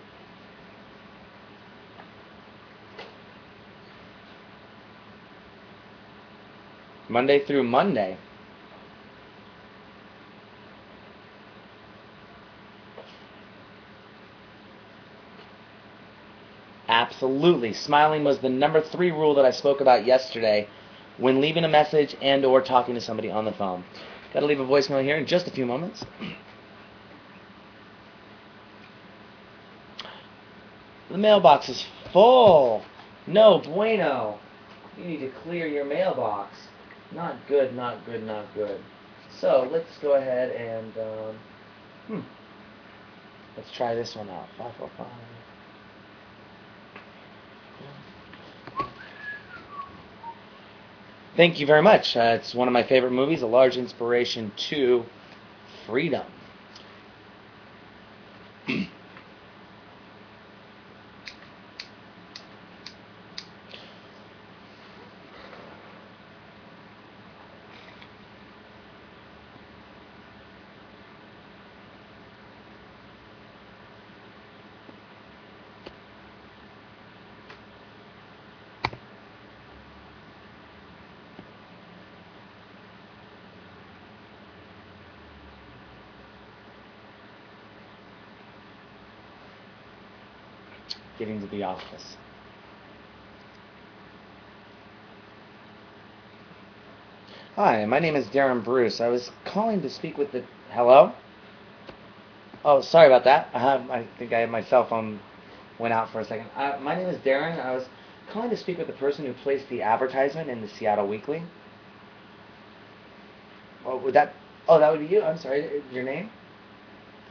Monday 7.08 7.44
through 7.44 7.64
Monday. 7.64 8.16
Absolutely. 17.22 17.72
Smiling 17.72 18.24
was 18.24 18.40
the 18.40 18.48
number 18.48 18.80
three 18.80 19.12
rule 19.12 19.36
that 19.36 19.44
I 19.44 19.52
spoke 19.52 19.80
about 19.80 20.04
yesterday 20.04 20.66
when 21.18 21.40
leaving 21.40 21.62
a 21.62 21.68
message 21.68 22.16
and 22.20 22.44
or 22.44 22.60
talking 22.60 22.96
to 22.96 23.00
somebody 23.00 23.30
on 23.30 23.44
the 23.44 23.52
phone. 23.52 23.84
Got 24.34 24.40
to 24.40 24.46
leave 24.46 24.58
a 24.58 24.64
voicemail 24.64 25.04
here 25.04 25.16
in 25.16 25.24
just 25.24 25.46
a 25.46 25.52
few 25.52 25.64
moments. 25.64 26.04
The 31.12 31.16
mailbox 31.16 31.68
is 31.68 31.86
full. 32.12 32.82
No 33.28 33.60
bueno. 33.60 34.40
You 34.98 35.04
need 35.04 35.20
to 35.20 35.30
clear 35.44 35.68
your 35.68 35.84
mailbox. 35.84 36.56
Not 37.12 37.36
good, 37.46 37.72
not 37.76 38.04
good, 38.04 38.24
not 38.24 38.52
good. 38.52 38.80
So 39.38 39.68
let's 39.70 39.96
go 39.98 40.14
ahead 40.14 40.50
and 40.50 40.92
um, 40.98 41.38
hmm. 42.08 42.20
Let's 43.56 43.70
try 43.70 43.94
this 43.94 44.16
one 44.16 44.28
out. 44.28 44.48
Five 44.58 44.74
four 44.76 44.90
five. 44.98 45.06
Thank 51.36 51.60
you 51.60 51.66
very 51.66 51.82
much. 51.82 52.16
Uh, 52.16 52.36
it's 52.38 52.54
one 52.54 52.68
of 52.68 52.74
my 52.74 52.82
favorite 52.82 53.12
movies, 53.12 53.40
a 53.42 53.46
large 53.46 53.78
inspiration 53.78 54.52
to 54.68 55.04
freedom. 55.86 56.26
Getting 91.22 91.40
to 91.40 91.46
the 91.46 91.62
office. 91.62 92.16
Hi, 97.54 97.84
my 97.84 98.00
name 98.00 98.16
is 98.16 98.26
Darren 98.26 98.64
Bruce. 98.64 99.00
I 99.00 99.06
was 99.06 99.30
calling 99.44 99.82
to 99.82 99.88
speak 99.88 100.18
with 100.18 100.32
the. 100.32 100.42
Hello? 100.72 101.12
Oh, 102.64 102.80
sorry 102.80 103.06
about 103.06 103.22
that. 103.22 103.50
I, 103.54 103.58
have, 103.60 103.88
I 103.88 104.04
think 104.18 104.32
I 104.32 104.40
have 104.40 104.50
my 104.50 104.64
cell 104.64 104.84
phone 104.88 105.20
went 105.78 105.94
out 105.94 106.10
for 106.10 106.18
a 106.18 106.24
second. 106.24 106.48
Uh, 106.56 106.78
my 106.82 106.96
name 106.96 107.06
is 107.06 107.18
Darren. 107.18 107.64
I 107.64 107.76
was 107.76 107.84
calling 108.32 108.50
to 108.50 108.56
speak 108.56 108.78
with 108.78 108.88
the 108.88 108.92
person 108.94 109.24
who 109.24 109.32
placed 109.44 109.68
the 109.68 109.82
advertisement 109.82 110.50
in 110.50 110.60
the 110.60 110.68
Seattle 110.68 111.06
Weekly. 111.06 111.40
Oh, 113.86 113.96
would 113.98 114.14
that? 114.14 114.34
Oh, 114.66 114.80
that 114.80 114.90
would 114.90 115.08
be 115.08 115.14
you. 115.14 115.22
I'm 115.22 115.38
sorry. 115.38 115.82
Your 115.92 116.02
name? 116.02 116.30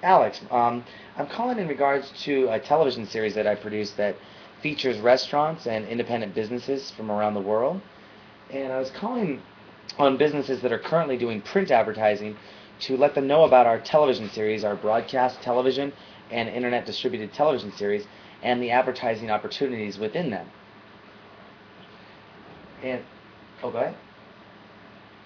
Alex, 0.04 0.42
um, 0.50 0.84
I'm 1.18 1.28
calling 1.28 1.60
in 1.60 1.68
regards 1.68 2.12
to 2.24 2.48
a 2.50 2.60
television 2.60 3.06
series 3.06 3.36
that 3.36 3.46
I 3.46 3.56
produced 3.56 3.98
that 3.98 4.16
features 4.62 4.98
restaurants 5.00 5.68
and 5.68 5.88
independent 5.88 6.34
businesses 6.34 6.92
from 6.92 7.12
around 7.12 7.36
the 7.36 7.42
world. 7.42 7.82
And 8.50 8.74
I 8.74 8.80
was 8.80 8.90
calling 8.92 9.42
on 10.00 10.18
businesses 10.18 10.62
that 10.62 10.72
are 10.72 10.80
currently 10.80 11.18
doing 11.18 11.42
print 11.42 11.70
advertising 11.70 12.38
to 12.82 12.98
let 12.98 13.14
them 13.14 13.28
know 13.28 13.44
about 13.44 13.68
our 13.68 13.80
television 13.80 14.30
series, 14.30 14.64
our 14.64 14.76
broadcast 14.76 15.42
television 15.42 15.94
and 16.32 16.50
internet 16.50 16.86
distributed 16.86 17.34
television 17.34 17.72
series, 17.74 18.06
and 18.42 18.62
the 18.62 18.72
advertising 18.72 19.30
opportunities 19.30 20.00
within 20.00 20.32
them. 20.32 20.50
And, 22.84 23.04
oh, 23.62 23.70
go 23.70 23.78
ahead. 23.78 23.96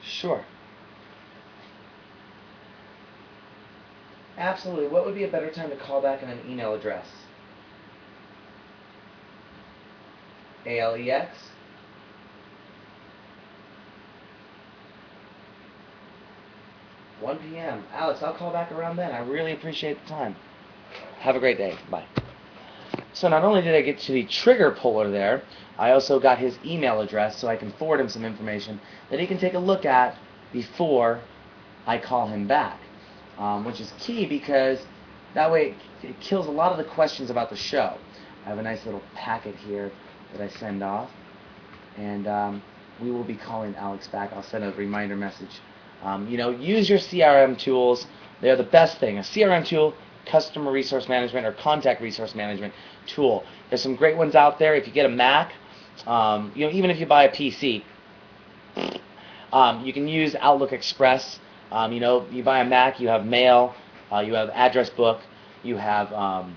Sure. 0.03 0.43
Absolutely. 4.37 4.87
What 4.87 5.05
would 5.05 5.15
be 5.15 5.23
a 5.23 5.29
better 5.29 5.49
time 5.49 5.69
to 5.69 5.75
call 5.77 6.01
back 6.01 6.21
and 6.21 6.31
an 6.31 6.39
email 6.49 6.73
address? 6.73 7.05
ALEX? 10.65 11.29
One 17.21 17.37
PM. 17.39 17.83
Alex, 17.93 18.21
I'll 18.21 18.33
call 18.33 18.51
back 18.51 18.71
around 18.71 18.97
then. 18.97 19.11
I 19.11 19.19
really 19.19 19.53
appreciate 19.53 20.01
the 20.03 20.09
time. 20.09 20.35
Have 21.19 21.35
a 21.35 21.39
great 21.39 21.57
day. 21.57 21.75
Bye. 21.89 22.05
So 23.13 23.29
not 23.29 23.43
only 23.43 23.61
did 23.61 23.73
I 23.73 23.81
get 23.81 23.99
to 23.99 24.11
the 24.11 24.25
trigger 24.25 24.71
puller 24.71 25.09
there, 25.09 25.41
I 25.77 25.91
also 25.91 26.19
got 26.19 26.37
his 26.37 26.57
email 26.65 26.99
address 27.01 27.37
so 27.37 27.47
I 27.47 27.55
can 27.55 27.71
forward 27.73 27.99
him 28.01 28.09
some 28.09 28.25
information 28.25 28.79
that 29.09 29.19
he 29.19 29.27
can 29.27 29.37
take 29.37 29.53
a 29.53 29.59
look 29.59 29.85
at 29.85 30.17
before 30.51 31.21
I 31.87 31.97
call 31.97 32.27
him 32.27 32.47
back, 32.47 32.79
um, 33.37 33.65
which 33.65 33.79
is 33.79 33.93
key 33.99 34.25
because 34.25 34.79
that 35.33 35.51
way 35.51 35.75
it 36.03 36.19
kills 36.19 36.47
a 36.47 36.51
lot 36.51 36.71
of 36.71 36.77
the 36.77 36.83
questions 36.83 37.29
about 37.29 37.49
the 37.49 37.55
show. 37.55 37.97
I 38.45 38.49
have 38.49 38.57
a 38.57 38.63
nice 38.63 38.85
little 38.85 39.01
packet 39.13 39.55
here 39.55 39.91
that 40.31 40.41
I 40.41 40.47
send 40.47 40.83
off, 40.83 41.09
and 41.97 42.27
um, 42.27 42.63
we 43.01 43.11
will 43.11 43.23
be 43.23 43.35
calling 43.35 43.75
Alex 43.75 44.07
back. 44.07 44.31
I'll 44.33 44.43
send 44.43 44.63
a 44.63 44.71
reminder 44.73 45.15
message. 45.15 45.61
Um, 46.03 46.27
you 46.27 46.37
know, 46.37 46.51
use 46.51 46.89
your 46.89 46.99
CRM 46.99 47.57
tools. 47.57 48.05
They're 48.41 48.55
the 48.55 48.63
best 48.63 48.99
thing. 48.99 49.17
A 49.17 49.21
CRM 49.21 49.65
tool, 49.65 49.93
customer 50.25 50.71
resource 50.71 51.07
management 51.09 51.45
or 51.45 51.53
contact 51.53 52.01
resource 52.01 52.35
management 52.35 52.73
tool. 53.07 53.43
There's 53.69 53.81
some 53.81 53.95
great 53.95 54.17
ones 54.17 54.35
out 54.35 54.59
there. 54.59 54.75
If 54.75 54.87
you 54.87 54.93
get 54.93 55.05
a 55.05 55.09
Mac, 55.09 55.53
um, 56.05 56.51
you 56.55 56.65
know, 56.65 56.71
even 56.71 56.89
if 56.89 56.99
you 56.99 57.05
buy 57.05 57.23
a 57.23 57.31
PC, 57.31 57.83
um, 59.53 59.85
you 59.85 59.93
can 59.93 60.07
use 60.07 60.35
Outlook 60.35 60.73
Express. 60.73 61.39
Um, 61.71 61.91
you 61.91 61.99
know, 61.99 62.25
you 62.31 62.43
buy 62.43 62.59
a 62.59 62.65
Mac, 62.65 62.99
you 62.99 63.07
have 63.07 63.25
Mail, 63.25 63.75
uh, 64.11 64.19
you 64.19 64.33
have 64.33 64.49
Address 64.49 64.89
Book, 64.89 65.21
you 65.63 65.77
have 65.77 66.11
um, 66.13 66.55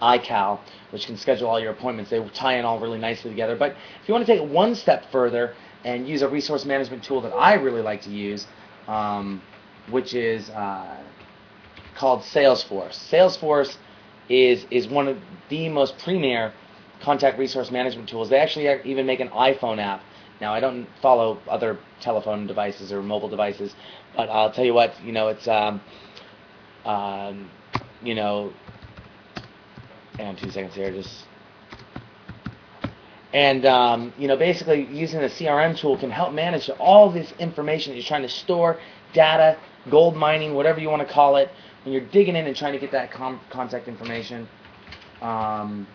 iCal, 0.00 0.58
which 0.90 1.06
can 1.06 1.16
schedule 1.16 1.48
all 1.48 1.60
your 1.60 1.70
appointments. 1.72 2.10
They 2.10 2.20
tie 2.30 2.56
in 2.58 2.64
all 2.64 2.80
really 2.80 2.98
nicely 2.98 3.30
together. 3.30 3.56
But 3.56 3.72
if 4.02 4.08
you 4.08 4.14
want 4.14 4.26
to 4.26 4.32
take 4.32 4.42
it 4.42 4.48
one 4.48 4.74
step 4.74 5.10
further 5.12 5.54
and 5.84 6.08
use 6.08 6.22
a 6.22 6.28
resource 6.28 6.64
management 6.64 7.04
tool 7.04 7.20
that 7.22 7.32
I 7.32 7.54
really 7.54 7.82
like 7.82 8.02
to 8.02 8.10
use, 8.10 8.46
um, 8.88 9.42
which 9.90 10.14
is 10.14 10.50
uh, 10.50 10.96
called 11.96 12.20
Salesforce. 12.22 12.94
Salesforce 13.10 13.76
is 14.28 14.66
is 14.70 14.88
one 14.88 15.08
of 15.08 15.18
the 15.48 15.68
most 15.68 15.98
premier 15.98 16.52
contact 17.00 17.38
resource 17.38 17.70
management 17.70 18.08
tools. 18.08 18.28
They 18.28 18.38
actually 18.38 18.68
even 18.84 19.06
make 19.06 19.20
an 19.20 19.28
iPhone 19.30 19.78
app. 19.78 20.02
Now 20.42 20.52
I 20.52 20.58
don't 20.58 20.88
follow 21.00 21.40
other 21.48 21.78
telephone 22.00 22.48
devices 22.48 22.92
or 22.92 23.00
mobile 23.00 23.28
devices, 23.28 23.76
but 24.16 24.28
I'll 24.28 24.50
tell 24.50 24.64
you 24.64 24.74
what, 24.74 24.92
you 25.04 25.12
know, 25.12 25.28
it's 25.28 25.46
um, 25.46 25.80
um, 26.84 27.48
you 28.02 28.16
know, 28.16 28.52
on 30.18 30.34
two 30.34 30.50
seconds 30.50 30.74
here, 30.74 30.90
just 30.90 31.26
and 33.32 33.64
um, 33.64 34.12
you 34.18 34.26
know, 34.26 34.36
basically 34.36 34.84
using 34.86 35.20
a 35.20 35.28
CRM 35.28 35.78
tool 35.78 35.96
can 35.96 36.10
help 36.10 36.34
manage 36.34 36.68
all 36.80 37.08
this 37.08 37.32
information 37.38 37.92
that 37.92 37.98
you're 37.98 38.04
trying 38.04 38.22
to 38.22 38.28
store, 38.28 38.80
data, 39.14 39.56
gold 39.90 40.16
mining, 40.16 40.54
whatever 40.54 40.80
you 40.80 40.90
want 40.90 41.06
to 41.06 41.14
call 41.14 41.36
it. 41.36 41.50
When 41.84 41.92
you're 41.92 42.08
digging 42.08 42.34
in 42.34 42.48
and 42.48 42.56
trying 42.56 42.72
to 42.72 42.80
get 42.80 42.90
that 42.90 43.12
com- 43.12 43.40
contact 43.48 43.86
information, 43.86 44.48
um, 45.20 45.86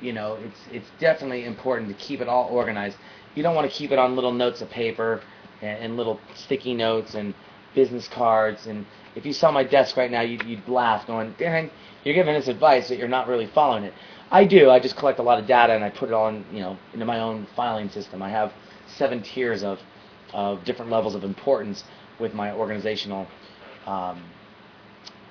you 0.00 0.12
know, 0.12 0.38
it's 0.40 0.60
it's 0.70 0.90
definitely 1.00 1.46
important 1.46 1.88
to 1.88 1.94
keep 1.96 2.20
it 2.20 2.28
all 2.28 2.48
organized. 2.48 2.96
You 3.34 3.42
don't 3.42 3.54
want 3.54 3.70
to 3.70 3.76
keep 3.76 3.92
it 3.92 3.98
on 3.98 4.14
little 4.16 4.32
notes 4.32 4.60
of 4.62 4.70
paper 4.70 5.22
and, 5.62 5.78
and 5.84 5.96
little 5.96 6.20
sticky 6.34 6.74
notes 6.74 7.14
and 7.14 7.34
business 7.74 8.08
cards. 8.08 8.66
And 8.66 8.86
if 9.16 9.26
you 9.26 9.32
saw 9.32 9.50
my 9.50 9.64
desk 9.64 9.96
right 9.96 10.10
now, 10.10 10.22
you'd, 10.22 10.44
you'd 10.44 10.68
laugh, 10.68 11.06
going, 11.06 11.34
"Darren, 11.34 11.70
you're 12.04 12.14
giving 12.14 12.36
us 12.36 12.48
advice, 12.48 12.88
but 12.88 12.98
you're 12.98 13.08
not 13.08 13.28
really 13.28 13.46
following 13.46 13.84
it." 13.84 13.94
I 14.30 14.44
do. 14.44 14.70
I 14.70 14.80
just 14.80 14.96
collect 14.96 15.18
a 15.20 15.22
lot 15.22 15.38
of 15.38 15.46
data 15.46 15.74
and 15.74 15.84
I 15.84 15.90
put 15.90 16.10
it 16.10 16.14
on, 16.14 16.44
you 16.52 16.60
know, 16.60 16.78
into 16.92 17.06
my 17.06 17.20
own 17.20 17.46
filing 17.56 17.88
system. 17.90 18.22
I 18.22 18.30
have 18.30 18.52
seven 18.86 19.22
tiers 19.22 19.62
of 19.62 19.80
of 20.34 20.64
different 20.64 20.90
levels 20.90 21.14
of 21.14 21.24
importance 21.24 21.84
with 22.20 22.34
my 22.34 22.52
organizational 22.52 23.26
um, 23.86 24.22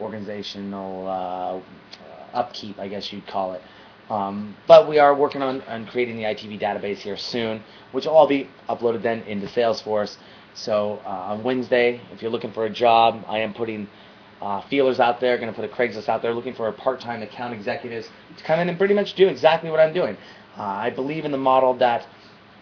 organizational 0.01 1.07
uh, 1.07 2.37
upkeep, 2.37 2.79
I 2.79 2.87
guess 2.87 3.11
you'd 3.13 3.27
call 3.27 3.53
it. 3.53 3.63
Um, 4.09 4.55
but 4.67 4.87
we 4.87 4.99
are 4.99 5.13
working 5.13 5.41
on, 5.41 5.61
on 5.63 5.85
creating 5.87 6.17
the 6.17 6.23
ITV 6.23 6.59
database 6.59 6.97
here 6.97 7.17
soon, 7.17 7.61
which 7.91 8.05
will 8.05 8.13
all 8.13 8.27
be 8.27 8.49
uploaded 8.69 9.01
then 9.01 9.21
into 9.23 9.47
Salesforce. 9.47 10.17
So 10.53 11.01
uh, 11.05 11.09
on 11.09 11.43
Wednesday, 11.43 12.01
if 12.13 12.21
you're 12.21 12.31
looking 12.31 12.51
for 12.51 12.65
a 12.65 12.69
job, 12.69 13.23
I 13.27 13.39
am 13.39 13.53
putting 13.53 13.87
uh, 14.41 14.61
feelers 14.61 14.99
out 14.99 15.19
there, 15.19 15.37
going 15.37 15.53
to 15.53 15.55
put 15.55 15.69
a 15.69 15.73
Craigslist 15.73 16.09
out 16.09 16.21
there, 16.21 16.33
looking 16.33 16.53
for 16.53 16.67
a 16.67 16.73
part-time 16.73 17.21
account 17.21 17.53
executives 17.53 18.09
to 18.37 18.43
come 18.43 18.59
in 18.59 18.69
and 18.69 18.77
pretty 18.77 18.93
much 18.93 19.13
do 19.13 19.27
exactly 19.27 19.69
what 19.69 19.79
I'm 19.79 19.93
doing. 19.93 20.15
Uh, 20.57 20.63
I 20.63 20.89
believe 20.89 21.25
in 21.25 21.31
the 21.31 21.37
model 21.37 21.73
that 21.75 22.07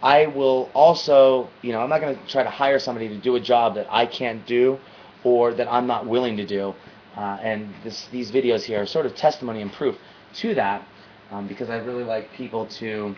I 0.01 0.27
will 0.27 0.69
also, 0.73 1.49
you 1.61 1.71
know, 1.71 1.79
I'm 1.79 1.89
not 1.89 2.01
going 2.01 2.17
to 2.17 2.27
try 2.27 2.43
to 2.43 2.49
hire 2.49 2.79
somebody 2.79 3.07
to 3.09 3.17
do 3.17 3.35
a 3.35 3.39
job 3.39 3.75
that 3.75 3.87
I 3.89 4.05
can't 4.05 4.45
do 4.45 4.79
or 5.23 5.53
that 5.53 5.71
I'm 5.71 5.87
not 5.87 6.05
willing 6.05 6.37
to 6.37 6.45
do. 6.45 6.73
Uh, 7.15 7.37
and 7.41 7.73
this, 7.83 8.07
these 8.11 8.31
videos 8.31 8.63
here 8.63 8.81
are 8.81 8.85
sort 8.85 9.05
of 9.05 9.15
testimony 9.15 9.61
and 9.61 9.71
proof 9.71 9.95
to 10.35 10.53
that 10.55 10.85
um, 11.31 11.47
because 11.47 11.69
I 11.69 11.77
really 11.77 12.03
like 12.03 12.31
people 12.33 12.65
to 12.67 13.15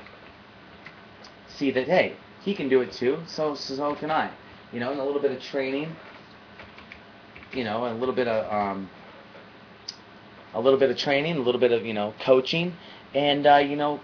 see 1.48 1.72
that, 1.72 1.88
hey, 1.88 2.16
he 2.44 2.54
can 2.54 2.70
do 2.70 2.82
it 2.82 2.92
too, 2.92 3.20
so, 3.28 3.56
so 3.56 3.96
can 3.96 4.12
I. 4.12 4.32
You 4.72 4.80
know, 4.80 4.92
and 4.92 5.00
a 5.00 5.04
little 5.04 5.22
bit 5.22 5.32
of 5.32 5.42
training 5.42 5.96
you 7.54 7.64
know, 7.64 7.88
a 7.88 7.94
little 7.94 8.16
bit 8.16 8.28
of 8.28 8.52
um, 8.52 8.90
a 10.54 10.62
little 10.62 10.80
bit 10.80 10.90
of 10.90 10.98
training, 10.98 11.38
a 11.38 11.42
little 11.42 11.62
bit 11.62 11.72
of 11.72 11.86
you 11.86 11.94
know 11.94 12.14
coaching, 12.24 12.74
and 13.14 13.48
uh, 13.48 13.58
you 13.58 13.76
know, 13.76 14.00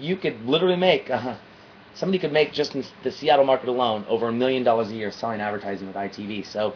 you 0.00 0.16
could 0.16 0.44
literally 0.44 0.76
make 0.76 1.10
uh, 1.10 1.36
somebody 1.94 2.18
could 2.18 2.32
make 2.32 2.52
just 2.52 2.74
in 2.74 2.84
the 3.02 3.10
Seattle 3.10 3.44
market 3.44 3.68
alone 3.68 4.04
over 4.08 4.28
a 4.28 4.32
million 4.32 4.62
dollars 4.64 4.90
a 4.90 4.94
year 4.94 5.10
selling 5.10 5.40
advertising 5.40 5.86
with 5.86 5.96
ITV. 5.96 6.46
So, 6.46 6.74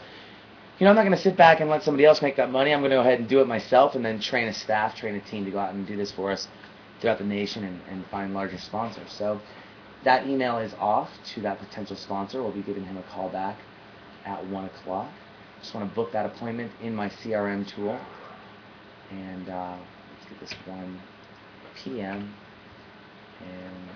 you 0.78 0.84
know, 0.84 0.90
I'm 0.90 0.96
not 0.96 1.02
going 1.02 1.16
to 1.16 1.22
sit 1.22 1.36
back 1.36 1.60
and 1.60 1.70
let 1.70 1.82
somebody 1.82 2.04
else 2.04 2.22
make 2.22 2.36
that 2.36 2.50
money. 2.50 2.72
I'm 2.72 2.80
going 2.80 2.90
to 2.90 2.96
go 2.96 3.00
ahead 3.00 3.20
and 3.20 3.28
do 3.28 3.40
it 3.40 3.46
myself, 3.46 3.94
and 3.94 4.04
then 4.04 4.20
train 4.20 4.48
a 4.48 4.54
staff, 4.54 4.96
train 4.96 5.14
a 5.14 5.20
team 5.20 5.44
to 5.44 5.50
go 5.50 5.58
out 5.58 5.74
and 5.74 5.86
do 5.86 5.96
this 5.96 6.12
for 6.12 6.30
us 6.30 6.48
throughout 7.02 7.18
the 7.18 7.24
nation 7.24 7.64
and, 7.64 7.80
and 7.90 8.06
find 8.06 8.32
larger 8.32 8.56
sponsors. 8.56 9.12
So. 9.12 9.38
That 10.04 10.26
email 10.26 10.58
is 10.58 10.74
off 10.80 11.10
to 11.34 11.40
that 11.42 11.60
potential 11.60 11.94
sponsor. 11.94 12.42
We'll 12.42 12.50
be 12.50 12.62
giving 12.62 12.84
him 12.84 12.96
a 12.96 13.02
call 13.04 13.28
back 13.28 13.56
at 14.24 14.44
1 14.46 14.64
o'clock. 14.64 15.08
Just 15.60 15.74
want 15.74 15.88
to 15.88 15.94
book 15.94 16.10
that 16.12 16.26
appointment 16.26 16.72
in 16.82 16.92
my 16.92 17.08
CRM 17.08 17.66
tool. 17.68 17.96
And 19.12 19.48
uh, 19.48 19.76
let's 20.10 20.28
get 20.28 20.40
this 20.40 20.52
1 20.66 21.00
p.m. 21.76 22.34
and 23.40 23.88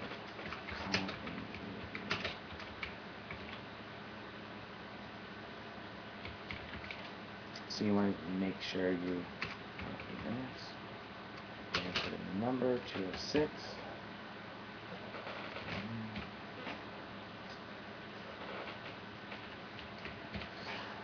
So 7.68 7.84
you 7.84 7.94
want 7.94 8.16
to 8.16 8.32
make 8.38 8.54
sure 8.62 8.92
you 8.92 9.22
put 11.94 12.12
in 12.12 12.40
the 12.40 12.46
number 12.46 12.78
206. 12.94 13.50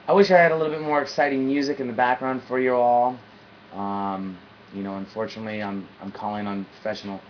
I 0.08 0.12
wish 0.12 0.30
I 0.30 0.38
had 0.38 0.52
a 0.52 0.56
little 0.56 0.72
bit 0.72 0.82
more 0.82 1.00
exciting 1.00 1.46
music 1.46 1.80
in 1.80 1.86
the 1.86 1.92
background 1.92 2.42
for 2.48 2.58
you 2.58 2.74
all. 2.74 3.16
Um, 3.72 4.36
you 4.74 4.82
know, 4.82 4.96
unfortunately, 4.96 5.62
I'm 5.62 5.88
I'm 6.00 6.10
calling 6.10 6.46
on 6.46 6.66
professional 6.76 7.20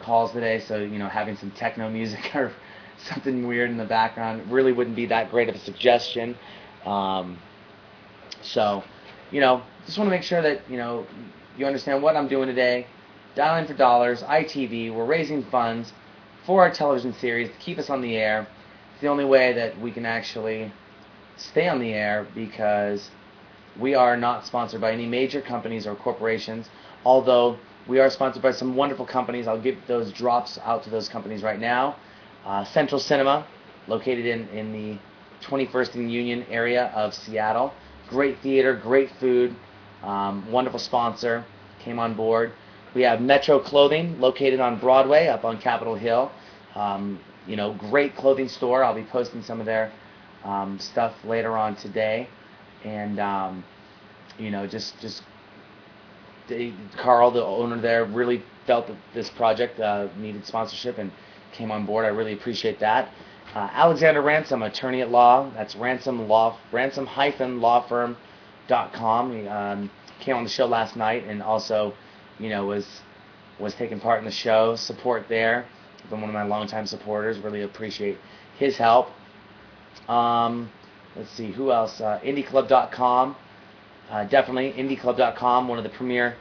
calls 0.00 0.32
today, 0.32 0.60
so 0.60 0.78
you 0.78 0.98
know, 0.98 1.08
having 1.08 1.36
some 1.36 1.50
techno 1.52 1.90
music 1.90 2.30
or 2.34 2.52
something 2.96 3.46
weird 3.46 3.70
in 3.70 3.76
the 3.76 3.84
background 3.84 4.50
really 4.50 4.72
wouldn't 4.72 4.96
be 4.96 5.06
that 5.06 5.30
great 5.30 5.48
of 5.48 5.54
a 5.54 5.58
suggestion. 5.58 6.36
Um, 6.84 7.38
so, 8.42 8.82
you 9.30 9.40
know, 9.40 9.62
just 9.86 9.98
want 9.98 10.08
to 10.08 10.10
make 10.10 10.22
sure 10.22 10.42
that 10.42 10.68
you 10.70 10.78
know 10.78 11.06
you 11.60 11.66
understand 11.66 12.02
what 12.02 12.16
I'm 12.16 12.26
doing 12.26 12.48
today. 12.48 12.86
Dialing 13.34 13.66
for 13.66 13.74
dollars, 13.74 14.22
ITV. 14.22 14.94
We're 14.94 15.04
raising 15.04 15.44
funds 15.44 15.92
for 16.46 16.62
our 16.62 16.72
television 16.72 17.12
series 17.12 17.50
to 17.50 17.56
keep 17.58 17.78
us 17.78 17.90
on 17.90 18.00
the 18.00 18.16
air. 18.16 18.48
It's 18.92 19.02
the 19.02 19.08
only 19.08 19.26
way 19.26 19.52
that 19.52 19.78
we 19.78 19.92
can 19.92 20.06
actually 20.06 20.72
stay 21.36 21.68
on 21.68 21.78
the 21.78 21.92
air 21.92 22.26
because 22.34 23.10
we 23.78 23.94
are 23.94 24.16
not 24.16 24.46
sponsored 24.46 24.80
by 24.80 24.92
any 24.92 25.04
major 25.06 25.42
companies 25.42 25.86
or 25.86 25.94
corporations, 25.94 26.70
although 27.04 27.58
we 27.86 28.00
are 28.00 28.08
sponsored 28.08 28.42
by 28.42 28.52
some 28.52 28.74
wonderful 28.74 29.04
companies. 29.04 29.46
I'll 29.46 29.60
give 29.60 29.76
those 29.86 30.10
drops 30.12 30.58
out 30.64 30.82
to 30.84 30.90
those 30.90 31.10
companies 31.10 31.42
right 31.42 31.60
now. 31.60 31.96
Uh, 32.46 32.64
Central 32.64 32.98
Cinema, 32.98 33.46
located 33.86 34.24
in, 34.24 34.48
in 34.48 34.72
the 34.72 34.98
21st 35.46 35.94
and 35.96 36.10
Union 36.10 36.46
area 36.48 36.86
of 36.94 37.12
Seattle. 37.12 37.74
Great 38.08 38.38
theater, 38.40 38.74
great 38.74 39.10
food, 39.20 39.54
um, 40.02 40.50
wonderful 40.50 40.78
sponsor, 40.78 41.44
came 41.80 41.98
on 41.98 42.14
board. 42.14 42.52
We 42.94 43.02
have 43.02 43.20
Metro 43.20 43.60
Clothing, 43.60 44.20
located 44.20 44.60
on 44.60 44.78
Broadway, 44.80 45.28
up 45.28 45.44
on 45.44 45.60
Capitol 45.60 45.94
Hill. 45.94 46.30
Um, 46.74 47.20
you 47.46 47.56
know, 47.56 47.74
great 47.74 48.16
clothing 48.16 48.48
store. 48.48 48.84
I'll 48.84 48.94
be 48.94 49.04
posting 49.04 49.42
some 49.42 49.60
of 49.60 49.66
their 49.66 49.92
um, 50.44 50.78
stuff 50.78 51.14
later 51.24 51.56
on 51.56 51.76
today. 51.76 52.28
And, 52.84 53.20
um, 53.20 53.64
you 54.38 54.50
know, 54.50 54.66
just 54.66 54.98
just 55.00 55.22
they, 56.48 56.74
Carl, 56.96 57.30
the 57.30 57.44
owner 57.44 57.80
there, 57.80 58.04
really 58.04 58.42
felt 58.66 58.86
that 58.88 58.96
this 59.14 59.30
project 59.30 59.80
uh, 59.80 60.08
needed 60.16 60.44
sponsorship 60.46 60.98
and 60.98 61.12
came 61.52 61.70
on 61.70 61.86
board. 61.86 62.04
I 62.04 62.08
really 62.08 62.32
appreciate 62.32 62.80
that. 62.80 63.10
Uh, 63.54 63.68
Alexander 63.72 64.22
Ransom, 64.22 64.62
attorney 64.62 65.00
at 65.00 65.10
law. 65.10 65.50
That's 65.54 65.74
ransom 65.74 66.28
law 66.28 66.58
ransom 66.72 67.06
hyphen 67.06 67.60
law 67.60 67.86
firm 67.88 68.16
com. 68.92 69.32
He 69.32 69.46
um, 69.46 69.90
came 70.20 70.36
on 70.36 70.44
the 70.44 70.50
show 70.50 70.66
last 70.66 70.96
night 70.96 71.24
and 71.24 71.42
also, 71.42 71.94
you 72.38 72.48
know, 72.48 72.66
was 72.66 72.86
was 73.58 73.74
taking 73.74 74.00
part 74.00 74.18
in 74.18 74.24
the 74.24 74.30
show. 74.30 74.76
Support 74.76 75.28
there. 75.28 75.66
Been 76.08 76.20
one 76.20 76.30
of 76.30 76.34
my 76.34 76.44
longtime 76.44 76.86
supporters. 76.86 77.38
Really 77.38 77.62
appreciate 77.62 78.18
his 78.58 78.76
help. 78.76 79.08
Um, 80.08 80.70
let's 81.14 81.30
see 81.30 81.50
who 81.52 81.70
else. 81.70 82.00
Uh, 82.00 82.18
IndieClub.com. 82.24 83.36
Uh, 84.10 84.24
definitely 84.24 84.72
IndieClub.com, 84.72 85.68
one 85.68 85.78
of 85.78 85.84
the 85.84 85.90
premier 85.90 86.36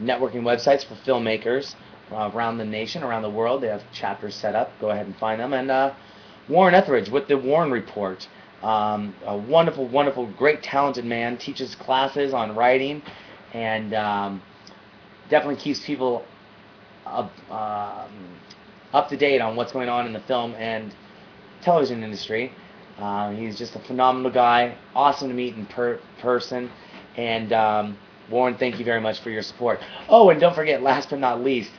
networking 0.00 0.42
websites 0.42 0.84
for 0.84 0.94
filmmakers 0.96 1.74
uh, 2.12 2.30
around 2.34 2.58
the 2.58 2.64
nation, 2.64 3.02
around 3.02 3.22
the 3.22 3.30
world. 3.30 3.62
They 3.62 3.68
have 3.68 3.82
chapters 3.92 4.34
set 4.34 4.54
up. 4.54 4.70
Go 4.80 4.90
ahead 4.90 5.06
and 5.06 5.16
find 5.16 5.40
them. 5.40 5.52
And 5.52 5.70
uh, 5.70 5.94
Warren 6.48 6.74
Etheredge 6.74 7.10
with 7.10 7.28
the 7.28 7.38
Warren 7.38 7.70
Report. 7.70 8.28
Um, 8.66 9.14
a 9.24 9.36
wonderful, 9.36 9.86
wonderful, 9.86 10.26
great, 10.26 10.60
talented 10.60 11.04
man. 11.04 11.38
Teaches 11.38 11.76
classes 11.76 12.34
on 12.34 12.56
writing, 12.56 13.00
and 13.54 13.94
um, 13.94 14.42
definitely 15.30 15.54
keeps 15.54 15.86
people 15.86 16.24
up, 17.06 17.30
um, 17.48 18.40
up 18.92 19.08
to 19.10 19.16
date 19.16 19.40
on 19.40 19.54
what's 19.54 19.70
going 19.70 19.88
on 19.88 20.06
in 20.06 20.12
the 20.12 20.20
film 20.20 20.56
and 20.56 20.92
television 21.62 22.02
industry. 22.02 22.50
Uh, 22.98 23.30
he's 23.30 23.56
just 23.56 23.76
a 23.76 23.78
phenomenal 23.80 24.32
guy. 24.32 24.76
Awesome 24.96 25.28
to 25.28 25.34
meet 25.34 25.54
in 25.54 25.66
per- 25.66 26.00
person. 26.20 26.68
And 27.16 27.52
um, 27.52 27.96
Warren, 28.30 28.56
thank 28.56 28.80
you 28.80 28.84
very 28.84 29.00
much 29.00 29.20
for 29.20 29.30
your 29.30 29.42
support. 29.42 29.78
Oh, 30.08 30.30
and 30.30 30.40
don't 30.40 30.56
forget, 30.56 30.82
last 30.82 31.10
but 31.10 31.20
not 31.20 31.40
least, 31.44 31.70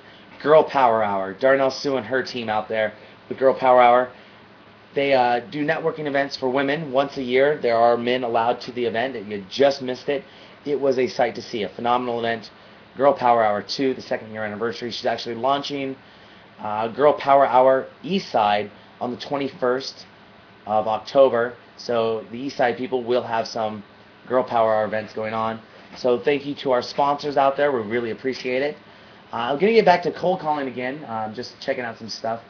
Girl 0.41 0.63
Power 0.63 1.03
Hour. 1.03 1.33
Darnell 1.33 1.71
Sue 1.71 1.97
and 1.97 2.05
her 2.05 2.23
team 2.23 2.47
out 2.47 2.69
there 2.69 2.93
with 3.27 3.37
Girl 3.37 3.53
Power 3.53 3.81
Hour. 3.81 4.09
They 4.97 5.13
uh, 5.13 5.41
do 5.51 5.63
networking 5.63 6.07
events 6.07 6.35
for 6.35 6.49
women 6.49 6.91
once 6.91 7.17
a 7.17 7.21
year. 7.21 7.59
There 7.61 7.77
are 7.77 7.97
men 7.97 8.23
allowed 8.23 8.59
to 8.61 8.71
the 8.71 8.85
event. 8.85 9.15
If 9.15 9.27
you 9.27 9.45
just 9.47 9.83
missed 9.83 10.09
it. 10.09 10.23
It 10.65 10.81
was 10.81 10.97
a 10.97 11.05
sight 11.05 11.35
to 11.35 11.41
see. 11.43 11.61
A 11.61 11.69
phenomenal 11.69 12.17
event. 12.17 12.49
Girl 12.95 13.13
Power 13.13 13.43
Hour 13.43 13.61
2, 13.61 13.93
the 13.93 14.01
second 14.01 14.31
year 14.31 14.43
anniversary. 14.43 14.89
She's 14.89 15.05
actually 15.05 15.35
launching 15.35 15.95
uh, 16.59 16.87
Girl 16.87 17.13
Power 17.13 17.45
Hour 17.45 17.85
East 18.01 18.31
Side 18.31 18.71
on 18.99 19.11
the 19.11 19.17
21st 19.17 20.03
of 20.65 20.87
October. 20.87 21.53
So 21.77 22.25
the 22.31 22.39
East 22.39 22.57
Side 22.57 22.75
people 22.75 23.03
will 23.03 23.21
have 23.21 23.47
some 23.47 23.83
Girl 24.27 24.43
Power 24.43 24.73
Hour 24.73 24.85
events 24.85 25.13
going 25.13 25.35
on. 25.35 25.61
So 25.95 26.17
thank 26.17 26.43
you 26.43 26.55
to 26.55 26.71
our 26.71 26.81
sponsors 26.81 27.37
out 27.37 27.55
there. 27.55 27.71
We 27.71 27.81
really 27.81 28.09
appreciate 28.09 28.63
it. 28.63 28.75
Uh, 29.31 29.53
I'm 29.53 29.59
going 29.59 29.73
to 29.73 29.77
get 29.77 29.85
back 29.85 30.01
to 30.03 30.11
cold 30.11 30.39
calling 30.39 30.67
again. 30.67 31.03
Uh, 31.03 31.31
just 31.35 31.59
checking 31.59 31.83
out 31.83 31.99
some 31.99 32.09
stuff 32.09 32.41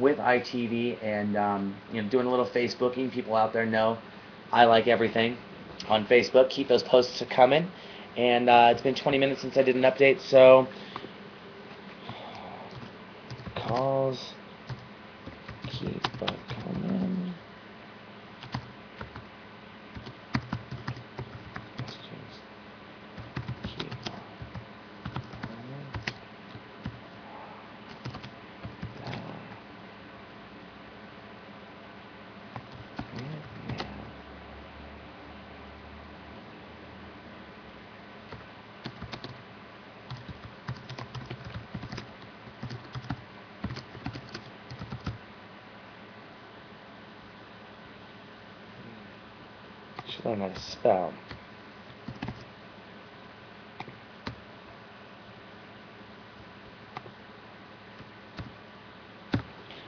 with 0.00 0.18
ITV 0.18 1.02
and 1.02 1.36
um, 1.36 1.76
you 1.92 2.02
know 2.02 2.08
doing 2.08 2.26
a 2.26 2.30
little 2.30 2.46
Facebooking. 2.46 3.10
People 3.12 3.36
out 3.36 3.52
there 3.52 3.66
know 3.66 3.98
I 4.52 4.64
like 4.64 4.88
everything 4.88 5.36
on 5.88 6.06
Facebook. 6.06 6.50
Keep 6.50 6.68
those 6.68 6.82
posts 6.82 7.22
coming. 7.30 7.70
And 8.16 8.50
uh, 8.50 8.70
it's 8.72 8.82
been 8.82 8.94
20 8.94 9.18
minutes 9.18 9.40
since 9.40 9.56
I 9.56 9.62
did 9.62 9.76
an 9.76 9.82
update, 9.82 10.20
so 10.20 10.66
calls 13.54 14.34
keep 15.68 16.02
coming. 16.12 17.32
Questions 21.76 22.40
keep 23.64 23.90
coming. 24.04 25.86
Should 50.06 50.69
learn 50.84 50.96
how 50.96 51.06
to 51.06 51.12
spell. 51.12 51.12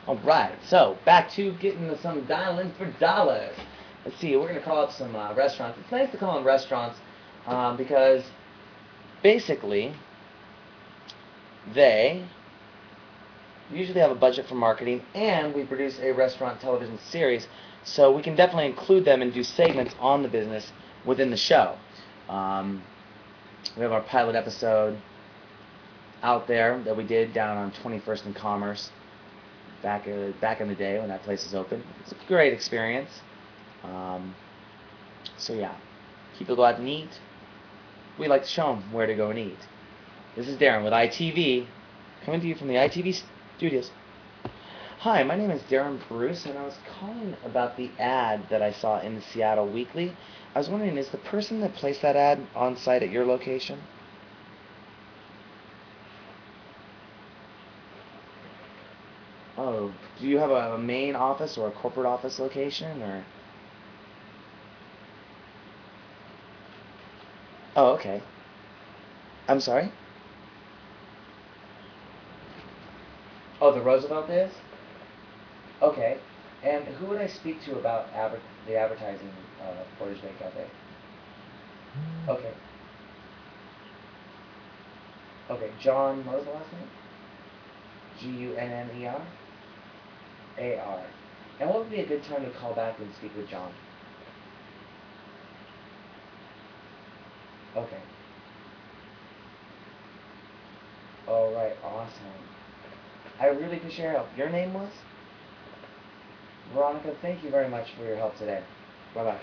All 0.06 0.18
right, 0.18 0.52
so 0.66 0.98
back 1.04 1.30
to 1.32 1.52
getting 1.54 1.96
some 1.98 2.24
dialing 2.24 2.72
for 2.76 2.86
dollars. 2.98 3.54
Let's 4.04 4.18
see, 4.18 4.36
we're 4.36 4.48
going 4.48 4.58
to 4.58 4.64
call 4.64 4.80
up 4.80 4.90
some 4.92 5.14
uh, 5.14 5.32
restaurants. 5.34 5.78
It's 5.80 5.92
nice 5.92 6.10
to 6.10 6.16
call 6.18 6.34
them 6.34 6.44
restaurants 6.44 6.98
um, 7.46 7.76
because 7.76 8.24
basically 9.22 9.94
they 11.72 12.24
usually 13.70 14.00
have 14.00 14.10
a 14.10 14.16
budget 14.16 14.46
for 14.48 14.56
marketing 14.56 15.00
and 15.14 15.54
we 15.54 15.64
produce 15.64 16.00
a 16.00 16.12
restaurant 16.12 16.60
television 16.60 16.98
series 16.98 17.46
so 17.84 18.14
we 18.14 18.22
can 18.22 18.36
definitely 18.36 18.66
include 18.66 19.04
them 19.04 19.22
and 19.22 19.32
do 19.32 19.42
segments 19.42 19.94
on 19.98 20.22
the 20.22 20.28
business 20.28 20.72
within 21.04 21.30
the 21.30 21.36
show. 21.36 21.76
Um, 22.28 22.82
we 23.76 23.82
have 23.82 23.92
our 23.92 24.02
pilot 24.02 24.36
episode 24.36 24.98
out 26.22 26.46
there 26.46 26.80
that 26.84 26.96
we 26.96 27.04
did 27.04 27.32
down 27.32 27.56
on 27.56 27.72
21st 27.72 28.26
and 28.26 28.36
Commerce 28.36 28.90
back 29.82 30.06
uh, 30.06 30.30
back 30.40 30.60
in 30.60 30.68
the 30.68 30.74
day 30.74 30.98
when 30.98 31.08
that 31.08 31.22
place 31.22 31.44
was 31.44 31.54
open. 31.54 31.82
It's 32.00 32.12
a 32.12 32.16
great 32.28 32.52
experience. 32.52 33.10
Um, 33.82 34.34
so 35.36 35.52
yeah, 35.52 35.74
people 36.38 36.56
go 36.56 36.64
out 36.64 36.78
and 36.78 36.88
eat. 36.88 37.20
We 38.18 38.28
like 38.28 38.42
to 38.42 38.48
show 38.48 38.74
them 38.74 38.92
where 38.92 39.06
to 39.06 39.14
go 39.14 39.30
and 39.30 39.38
eat. 39.38 39.58
This 40.36 40.48
is 40.48 40.56
Darren 40.56 40.84
with 40.84 40.92
ITV, 40.92 41.66
coming 42.24 42.40
to 42.40 42.46
you 42.46 42.54
from 42.54 42.68
the 42.68 42.74
ITV 42.74 43.22
studios. 43.56 43.90
Hi, 45.02 45.24
my 45.24 45.34
name 45.34 45.50
is 45.50 45.60
Darren 45.62 45.98
Bruce, 46.08 46.46
and 46.46 46.56
I 46.56 46.62
was 46.62 46.78
calling 46.96 47.34
about 47.44 47.76
the 47.76 47.90
ad 47.98 48.48
that 48.50 48.62
I 48.62 48.70
saw 48.70 49.00
in 49.00 49.16
the 49.16 49.20
Seattle 49.20 49.66
Weekly. 49.66 50.14
I 50.54 50.60
was 50.60 50.68
wondering, 50.68 50.96
is 50.96 51.08
the 51.08 51.18
person 51.18 51.58
that 51.62 51.74
placed 51.74 52.02
that 52.02 52.14
ad 52.14 52.38
on 52.54 52.76
site 52.76 53.02
at 53.02 53.10
your 53.10 53.26
location? 53.26 53.80
Oh, 59.58 59.90
do 60.20 60.28
you 60.28 60.38
have 60.38 60.52
a 60.52 60.78
main 60.78 61.16
office 61.16 61.58
or 61.58 61.66
a 61.66 61.72
corporate 61.72 62.06
office 62.06 62.38
location, 62.38 63.02
or? 63.02 63.24
Oh, 67.74 67.94
okay. 67.94 68.22
I'm 69.48 69.58
sorry. 69.58 69.90
Oh, 73.60 73.74
the 73.74 73.80
Roosevelt 73.80 74.30
is. 74.30 74.52
Okay. 75.82 76.18
And 76.62 76.84
who 76.84 77.06
would 77.06 77.20
I 77.20 77.26
speak 77.26 77.60
to 77.64 77.72
about 77.78 78.06
adver- 78.14 78.40
the 78.66 78.76
advertising 78.76 79.30
uh, 79.60 79.82
Porter's 79.98 80.20
Bank 80.20 80.36
out 80.44 80.54
there? 80.54 80.68
Okay. 82.28 82.52
Okay, 85.50 85.70
John, 85.80 86.24
what 86.24 86.36
was 86.36 86.44
the 86.44 86.52
last 86.52 86.72
name? 86.72 86.88
G 88.20 88.28
U 88.44 88.54
N 88.56 88.70
N 88.70 88.90
E 89.02 89.06
R? 89.06 89.20
A 90.58 90.78
R. 90.78 91.02
And 91.60 91.68
what 91.68 91.80
would 91.80 91.90
be 91.90 92.00
a 92.00 92.06
good 92.06 92.22
time 92.24 92.44
to 92.44 92.50
call 92.58 92.74
back 92.74 92.98
and 92.98 93.08
speak 93.18 93.36
with 93.36 93.48
John? 93.48 93.72
Okay. 97.76 97.98
Alright, 101.26 101.76
awesome. 101.84 102.12
I 103.40 103.46
really 103.46 103.78
appreciate 103.78 104.04
your 104.04 104.12
help. 104.12 104.28
Your 104.36 104.50
name 104.50 104.74
was? 104.74 104.90
Veronica, 106.74 107.14
thank 107.20 107.42
you 107.44 107.50
very 107.50 107.68
much 107.68 107.88
for 107.96 108.04
your 108.04 108.16
help 108.16 108.36
today. 108.38 108.62
Bye 109.14 109.24
bye. 109.24 109.40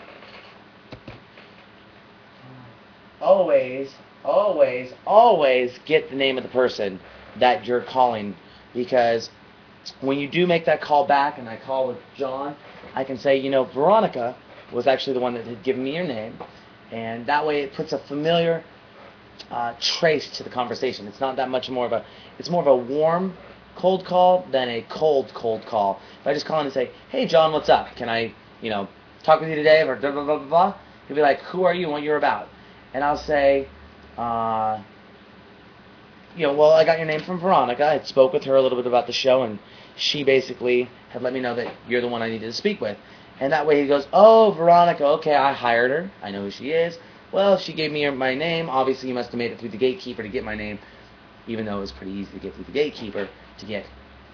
Always, 3.21 3.93
always, 4.23 4.93
always 5.05 5.77
get 5.85 6.09
the 6.09 6.15
name 6.15 6.37
of 6.37 6.43
the 6.43 6.49
person 6.49 6.99
that 7.35 7.65
you're 7.65 7.81
calling 7.81 8.35
because 8.73 9.29
when 10.01 10.17
you 10.17 10.27
do 10.27 10.47
make 10.47 10.65
that 10.65 10.81
call 10.81 11.05
back 11.05 11.37
and 11.37 11.49
I 11.49 11.57
call 11.57 11.87
with 11.87 11.97
John, 12.15 12.55
I 12.95 13.03
can 13.03 13.17
say, 13.17 13.37
you 13.37 13.49
know, 13.49 13.65
Veronica 13.65 14.35
was 14.71 14.87
actually 14.87 15.13
the 15.13 15.19
one 15.19 15.33
that 15.33 15.45
had 15.45 15.63
given 15.63 15.83
me 15.83 15.95
your 15.95 16.05
name, 16.05 16.39
and 16.91 17.25
that 17.27 17.45
way 17.45 17.61
it 17.61 17.73
puts 17.73 17.93
a 17.93 17.99
familiar 17.99 18.63
uh, 19.51 19.73
trace 19.79 20.29
to 20.37 20.43
the 20.43 20.49
conversation. 20.49 21.07
It's 21.07 21.19
not 21.19 21.35
that 21.37 21.49
much 21.49 21.69
more 21.69 21.85
of 21.85 21.91
a, 21.91 22.05
it's 22.37 22.49
more 22.49 22.61
of 22.61 22.67
a 22.67 22.75
warm 22.75 23.35
cold 23.75 24.05
call 24.05 24.47
than 24.51 24.69
a 24.69 24.81
cold 24.89 25.31
cold 25.33 25.65
call. 25.65 25.99
If 26.21 26.27
I 26.27 26.33
just 26.33 26.45
call 26.45 26.59
in 26.59 26.65
and 26.67 26.73
say, 26.73 26.91
"Hey, 27.09 27.25
John, 27.25 27.51
what's 27.51 27.69
up? 27.69 27.95
Can 27.95 28.09
I, 28.09 28.33
you 28.61 28.69
know, 28.69 28.87
talk 29.23 29.39
with 29.39 29.49
you 29.49 29.55
today?" 29.55 29.81
or 29.87 29.95
blah 29.95 30.11
blah 30.11 30.23
blah 30.23 30.37
blah 30.37 30.47
blah, 30.47 30.75
he'll 31.07 31.15
be 31.15 31.21
like, 31.21 31.39
"Who 31.41 31.63
are 31.63 31.73
you? 31.73 31.89
What 31.89 32.03
you're 32.03 32.17
about?" 32.17 32.49
and 32.93 33.03
I'll 33.03 33.17
say, 33.17 33.67
uh, 34.17 34.81
you 36.35 36.47
know, 36.47 36.53
well, 36.53 36.71
I 36.71 36.85
got 36.85 36.97
your 36.97 37.07
name 37.07 37.21
from 37.21 37.39
Veronica. 37.39 37.85
I 37.85 38.03
spoke 38.03 38.33
with 38.33 38.43
her 38.45 38.55
a 38.55 38.61
little 38.61 38.77
bit 38.77 38.87
about 38.87 39.07
the 39.07 39.13
show, 39.13 39.43
and 39.43 39.59
she 39.95 40.23
basically 40.23 40.89
had 41.09 41.21
let 41.21 41.33
me 41.33 41.39
know 41.39 41.55
that 41.55 41.73
you're 41.87 42.01
the 42.01 42.07
one 42.07 42.21
I 42.21 42.29
needed 42.29 42.45
to 42.45 42.53
speak 42.53 42.81
with. 42.81 42.97
And 43.39 43.53
that 43.53 43.65
way 43.65 43.81
he 43.81 43.87
goes, 43.87 44.07
oh, 44.11 44.51
Veronica, 44.51 45.05
okay, 45.05 45.35
I 45.35 45.53
hired 45.53 45.91
her. 45.91 46.11
I 46.21 46.31
know 46.31 46.43
who 46.43 46.51
she 46.51 46.71
is. 46.71 46.97
Well, 47.31 47.57
she 47.57 47.73
gave 47.73 47.91
me 47.91 48.09
my 48.09 48.35
name. 48.35 48.69
Obviously, 48.69 49.07
you 49.07 49.15
must 49.15 49.31
have 49.31 49.37
made 49.37 49.51
it 49.51 49.59
through 49.59 49.69
the 49.69 49.77
gatekeeper 49.77 50.23
to 50.23 50.29
get 50.29 50.43
my 50.43 50.55
name, 50.55 50.79
even 51.47 51.65
though 51.65 51.77
it 51.77 51.81
was 51.81 51.91
pretty 51.91 52.11
easy 52.11 52.31
to 52.31 52.39
get 52.39 52.55
through 52.55 52.65
the 52.65 52.71
gatekeeper 52.71 53.29
to 53.59 53.65
get 53.65 53.85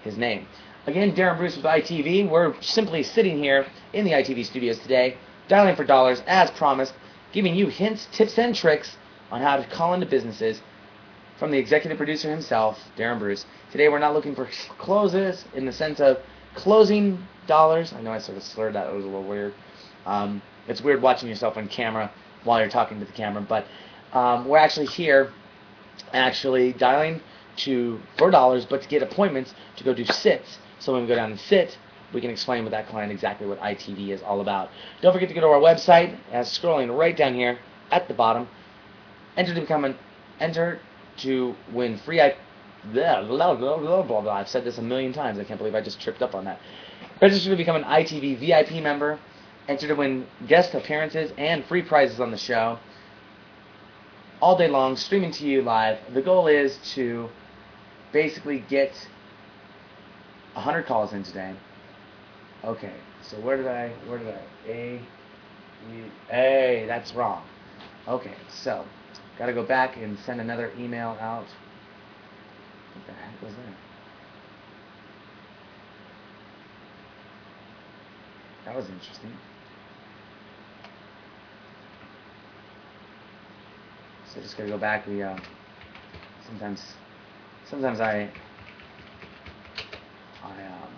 his 0.02 0.16
name. 0.16 0.46
Again, 0.86 1.14
Darren 1.14 1.36
Bruce 1.36 1.56
with 1.56 1.64
ITV. 1.64 2.30
We're 2.30 2.54
simply 2.60 3.02
sitting 3.02 3.38
here 3.38 3.66
in 3.92 4.04
the 4.04 4.12
ITV 4.12 4.46
studios 4.46 4.78
today, 4.78 5.16
dialing 5.48 5.74
for 5.74 5.84
dollars 5.84 6.22
as 6.26 6.50
promised, 6.52 6.94
giving 7.32 7.54
you 7.56 7.66
hints, 7.66 8.06
tips, 8.12 8.38
and 8.38 8.54
tricks 8.54 8.96
on 9.30 9.40
how 9.40 9.56
to 9.56 9.66
call 9.66 9.94
into 9.94 10.06
businesses 10.06 10.62
from 11.38 11.50
the 11.50 11.58
executive 11.58 11.98
producer 11.98 12.30
himself, 12.30 12.78
Darren 12.96 13.18
Bruce. 13.18 13.44
Today, 13.72 13.88
we're 13.88 13.98
not 13.98 14.14
looking 14.14 14.34
for 14.34 14.48
closes 14.78 15.44
in 15.54 15.66
the 15.66 15.72
sense 15.72 16.00
of 16.00 16.18
closing 16.54 17.18
dollars. 17.48 17.92
I 17.92 18.00
know 18.00 18.12
I 18.12 18.18
sort 18.18 18.38
of 18.38 18.44
slurred 18.44 18.74
that; 18.74 18.86
it 18.86 18.94
was 18.94 19.04
a 19.04 19.08
little 19.08 19.24
weird. 19.24 19.54
Um, 20.06 20.40
it's 20.68 20.80
weird 20.80 21.02
watching 21.02 21.28
yourself 21.28 21.56
on 21.56 21.68
camera 21.68 22.10
while 22.44 22.60
you're 22.60 22.68
talking 22.68 23.00
to 23.00 23.04
the 23.04 23.12
camera, 23.12 23.42
but 23.42 23.66
um, 24.12 24.46
we're 24.46 24.58
actually 24.58 24.86
here, 24.86 25.32
actually 26.12 26.72
dialing 26.74 27.20
to 27.58 28.00
for 28.16 28.30
dollars, 28.30 28.64
but 28.64 28.82
to 28.82 28.88
get 28.88 29.02
appointments 29.02 29.54
to 29.76 29.84
go 29.84 29.94
do 29.94 30.04
sits. 30.04 30.58
So 30.78 30.92
when 30.92 31.02
we 31.02 31.08
go 31.08 31.14
down 31.14 31.30
and 31.30 31.40
sit, 31.40 31.78
we 32.12 32.20
can 32.20 32.30
explain 32.30 32.64
with 32.64 32.70
that 32.72 32.88
client 32.88 33.10
exactly 33.10 33.46
what 33.46 33.60
ITV 33.60 34.10
is 34.10 34.22
all 34.22 34.40
about. 34.40 34.70
Don't 35.02 35.12
forget 35.12 35.28
to 35.28 35.34
go 35.34 35.40
to 35.40 35.48
our 35.48 35.60
website, 35.60 36.16
as 36.32 36.48
scrolling 36.48 36.96
right 36.96 37.16
down 37.16 37.34
here 37.34 37.58
at 37.90 38.08
the 38.08 38.14
bottom. 38.14 38.48
Enter 39.36 39.54
to 39.54 39.60
become 39.60 39.84
an 39.84 39.96
enter 40.40 40.80
to 41.18 41.54
win 41.72 41.98
free 41.98 42.20
I 42.20 42.36
blah, 42.92 43.22
blah, 43.24 43.54
blah, 43.54 43.78
blah, 43.78 44.02
blah, 44.02 44.20
blah. 44.20 44.32
I've 44.32 44.48
said 44.48 44.64
this 44.64 44.78
a 44.78 44.82
million 44.82 45.12
times. 45.12 45.38
I 45.38 45.44
can't 45.44 45.58
believe 45.58 45.74
I 45.74 45.80
just 45.80 46.00
tripped 46.00 46.22
up 46.22 46.34
on 46.34 46.44
that. 46.44 46.60
Register 47.20 47.50
to 47.50 47.56
become 47.56 47.76
an 47.76 47.84
ITV 47.84 48.38
VIP 48.38 48.82
member. 48.82 49.18
Enter 49.68 49.88
to 49.88 49.94
win 49.94 50.26
guest 50.46 50.74
appearances 50.74 51.32
and 51.36 51.64
free 51.64 51.82
prizes 51.82 52.20
on 52.20 52.30
the 52.30 52.36
show. 52.36 52.78
All 54.40 54.56
day 54.56 54.68
long, 54.68 54.96
streaming 54.96 55.32
to 55.32 55.46
you 55.46 55.62
live. 55.62 55.98
The 56.12 56.22
goal 56.22 56.46
is 56.46 56.78
to 56.94 57.28
basically 58.12 58.60
get 58.68 58.92
100 60.54 60.86
calls 60.86 61.12
in 61.12 61.22
today. 61.22 61.52
Okay, 62.64 62.92
so 63.22 63.36
where 63.38 63.56
did 63.56 63.66
I, 63.66 63.90
where 64.08 64.18
did 64.18 64.28
I, 64.28 64.70
A, 64.70 65.00
E, 65.92 66.02
A, 66.32 66.84
that's 66.88 67.14
wrong. 67.14 67.42
Okay, 68.08 68.34
so, 68.48 68.84
gotta 69.38 69.52
go 69.52 69.62
back 69.62 69.96
and 69.96 70.18
send 70.20 70.40
another 70.40 70.72
email 70.78 71.16
out. 71.20 71.44
What 72.94 73.06
the 73.06 73.12
heck 73.12 73.42
was 73.42 73.52
that? 73.52 73.86
That 78.64 78.76
was 78.76 78.86
interesting. 78.86 79.32
So 84.34 84.40
just 84.40 84.56
gotta 84.56 84.68
go 84.68 84.78
back. 84.78 85.06
We 85.06 85.22
uh, 85.22 85.36
sometimes, 86.46 86.82
sometimes 87.68 88.00
I, 88.00 88.30
I 90.42 90.66
um, 90.66 90.88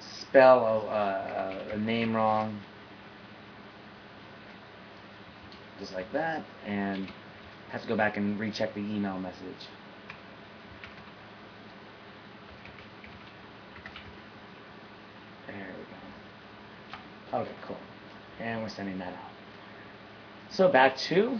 spell 0.00 0.64
a, 0.64 1.72
a, 1.72 1.74
a 1.74 1.78
name 1.78 2.14
wrong, 2.14 2.58
just 5.78 5.92
like 5.92 6.10
that, 6.12 6.42
and 6.66 7.08
have 7.70 7.82
to 7.82 7.88
go 7.88 7.96
back 7.96 8.16
and 8.16 8.38
recheck 8.38 8.72
the 8.74 8.80
email 8.80 9.18
message. 9.18 9.68
There 15.46 15.56
we 15.56 17.36
go. 17.36 17.38
Okay, 17.40 17.50
cool. 17.66 17.76
And 18.40 18.62
we're 18.62 18.68
sending 18.68 18.98
that 18.98 19.12
out. 19.12 19.30
So 20.50 20.68
back 20.68 20.96
to 20.98 21.38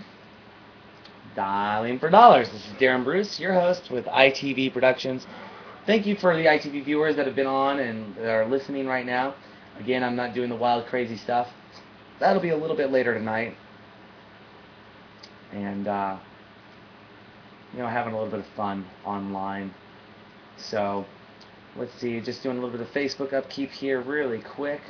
Dialing 1.35 1.99
for 1.99 2.11
Dollars. 2.11 2.49
This 2.51 2.64
is 2.64 2.72
Darren 2.74 3.03
Bruce, 3.03 3.41
your 3.41 3.55
host 3.55 3.91
with 3.91 4.05
ITV 4.05 4.72
Productions. 4.72 5.26
Thank 5.85 6.07
you 6.07 6.14
for 6.14 6.37
the 6.37 6.45
ITV 6.45 6.85
viewers 6.85 7.16
that 7.16 7.26
have 7.26 7.35
been 7.35 7.47
on 7.49 7.80
and 7.80 8.16
are 8.18 8.47
listening 8.47 8.87
right 8.87 9.05
now. 9.05 9.35
Again, 9.80 10.05
I'm 10.05 10.14
not 10.14 10.32
doing 10.32 10.49
the 10.49 10.55
wild, 10.55 10.87
crazy 10.87 11.16
stuff. 11.16 11.49
That'll 12.20 12.41
be 12.41 12.51
a 12.51 12.57
little 12.57 12.76
bit 12.76 12.93
later 12.93 13.12
tonight. 13.14 13.57
And, 15.53 15.89
uh, 15.89 16.18
you 17.72 17.80
know, 17.80 17.89
having 17.89 18.14
a 18.14 18.16
little 18.16 18.30
bit 18.30 18.41
of 18.41 18.55
fun 18.55 18.87
online. 19.05 19.74
So, 20.57 21.05
let's 21.74 21.93
see, 21.95 22.20
just 22.20 22.45
doing 22.45 22.59
a 22.59 22.61
little 22.61 22.78
bit 22.78 22.87
of 22.87 22.93
Facebook 22.95 23.32
upkeep 23.32 23.72
here 23.72 24.01
really 24.01 24.39
quick. 24.39 24.82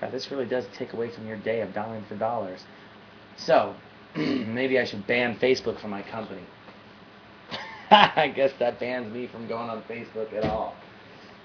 God, 0.00 0.12
this 0.12 0.30
really 0.30 0.46
does 0.46 0.66
take 0.72 0.92
away 0.92 1.10
from 1.10 1.26
your 1.26 1.36
day 1.38 1.62
of 1.62 1.74
dialing 1.74 2.04
for 2.08 2.14
dollars. 2.14 2.64
So, 3.36 3.74
maybe 4.16 4.78
I 4.78 4.84
should 4.84 5.06
ban 5.06 5.36
Facebook 5.38 5.80
from 5.80 5.90
my 5.90 6.02
company. 6.02 6.42
I 7.90 8.32
guess 8.34 8.52
that 8.58 8.78
bans 8.78 9.12
me 9.12 9.26
from 9.26 9.48
going 9.48 9.70
on 9.70 9.82
Facebook 9.82 10.32
at 10.32 10.44
all. 10.44 10.74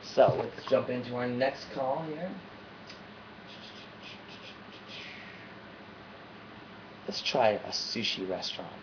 So, 0.01 0.35
let's 0.37 0.69
jump 0.69 0.89
into 0.89 1.15
our 1.15 1.27
next 1.27 1.65
call 1.73 2.03
here. 2.07 2.31
Let's 7.07 7.21
try 7.21 7.49
a 7.51 7.69
sushi 7.69 8.29
restaurant. 8.29 8.73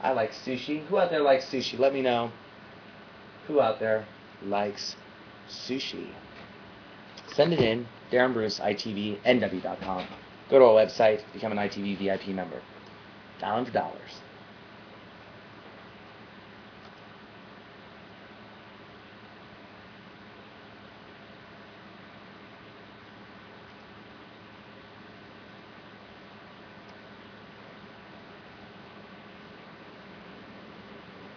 I 0.00 0.12
like 0.12 0.32
sushi. 0.32 0.84
Who 0.86 0.98
out 0.98 1.10
there 1.10 1.20
likes 1.22 1.46
sushi? 1.46 1.78
Let 1.78 1.92
me 1.92 2.02
know. 2.02 2.30
Who 3.46 3.60
out 3.60 3.80
there 3.80 4.06
likes 4.42 4.96
sushi? 5.48 6.08
Send 7.34 7.52
it 7.52 7.60
in. 7.60 7.86
Darren 8.12 8.32
Bruce, 8.32 8.60
ITV, 8.60 9.20
NW.com. 9.22 10.06
Go 10.50 10.58
to 10.58 10.64
our 10.64 10.86
website, 10.86 11.22
become 11.32 11.52
an 11.52 11.58
ITV 11.58 11.98
VIP 11.98 12.28
member. 12.28 12.60
Dollars. 13.44 14.22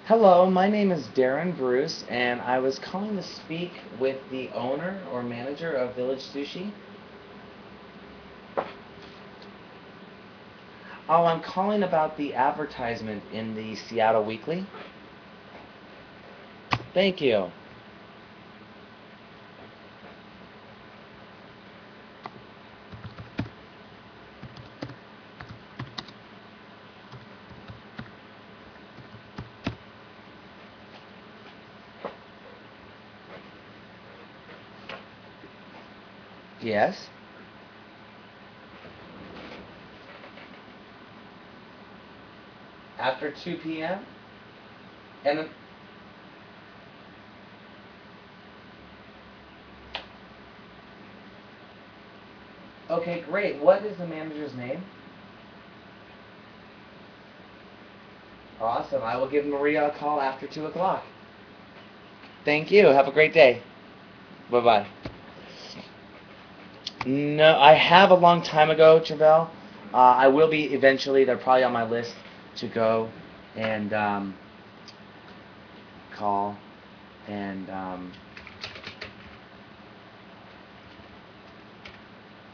Hello, 0.05 0.49
my 0.49 0.69
name 0.69 0.93
is 0.93 1.09
Darren 1.09 1.57
Bruce, 1.57 2.03
and 2.07 2.39
I 2.39 2.59
was 2.59 2.79
calling 2.79 3.17
to 3.17 3.23
speak 3.23 3.73
with 3.99 4.17
the 4.31 4.49
owner 4.53 5.03
or 5.11 5.23
manager 5.23 5.73
of 5.73 5.93
Village 5.97 6.21
Sushi. 6.21 6.71
Oh, 11.09 11.25
I'm 11.25 11.41
calling 11.41 11.83
about 11.83 12.17
the 12.17 12.33
advertisement 12.35 13.23
in 13.31 13.53
the 13.55 13.75
Seattle 13.75 14.25
Weekly. 14.25 14.65
Thank 16.93 17.21
you. 17.21 17.51
Yes. 36.59 37.09
After 43.17 43.31
2 43.31 43.57
p.m. 43.63 44.05
And 45.25 45.49
Okay, 52.91 53.23
great. 53.27 53.59
What 53.59 53.83
is 53.83 53.97
the 53.97 54.05
manager's 54.05 54.53
name? 54.53 54.83
Awesome. 58.61 59.01
I 59.01 59.17
will 59.17 59.27
give 59.27 59.47
Maria 59.47 59.87
a 59.87 59.97
call 59.97 60.21
after 60.21 60.45
2 60.45 60.67
o'clock. 60.67 61.03
Thank 62.45 62.69
you. 62.69 62.85
Have 62.85 63.07
a 63.07 63.11
great 63.11 63.33
day. 63.33 63.63
Bye 64.51 64.61
bye. 64.61 64.87
No, 67.07 67.57
I 67.57 67.73
have 67.73 68.11
a 68.11 68.15
long 68.15 68.43
time 68.43 68.69
ago, 68.69 69.01
Travell. 69.03 69.49
Uh, 69.91 69.97
I 69.97 70.27
will 70.27 70.51
be 70.51 70.65
eventually. 70.65 71.25
They're 71.25 71.35
probably 71.35 71.63
on 71.63 71.73
my 71.73 71.83
list 71.83 72.13
to 72.57 72.67
go 72.67 73.09
and 73.55 73.93
um, 73.93 74.35
call 76.11 76.57
and 77.27 77.69
um, 77.69 78.13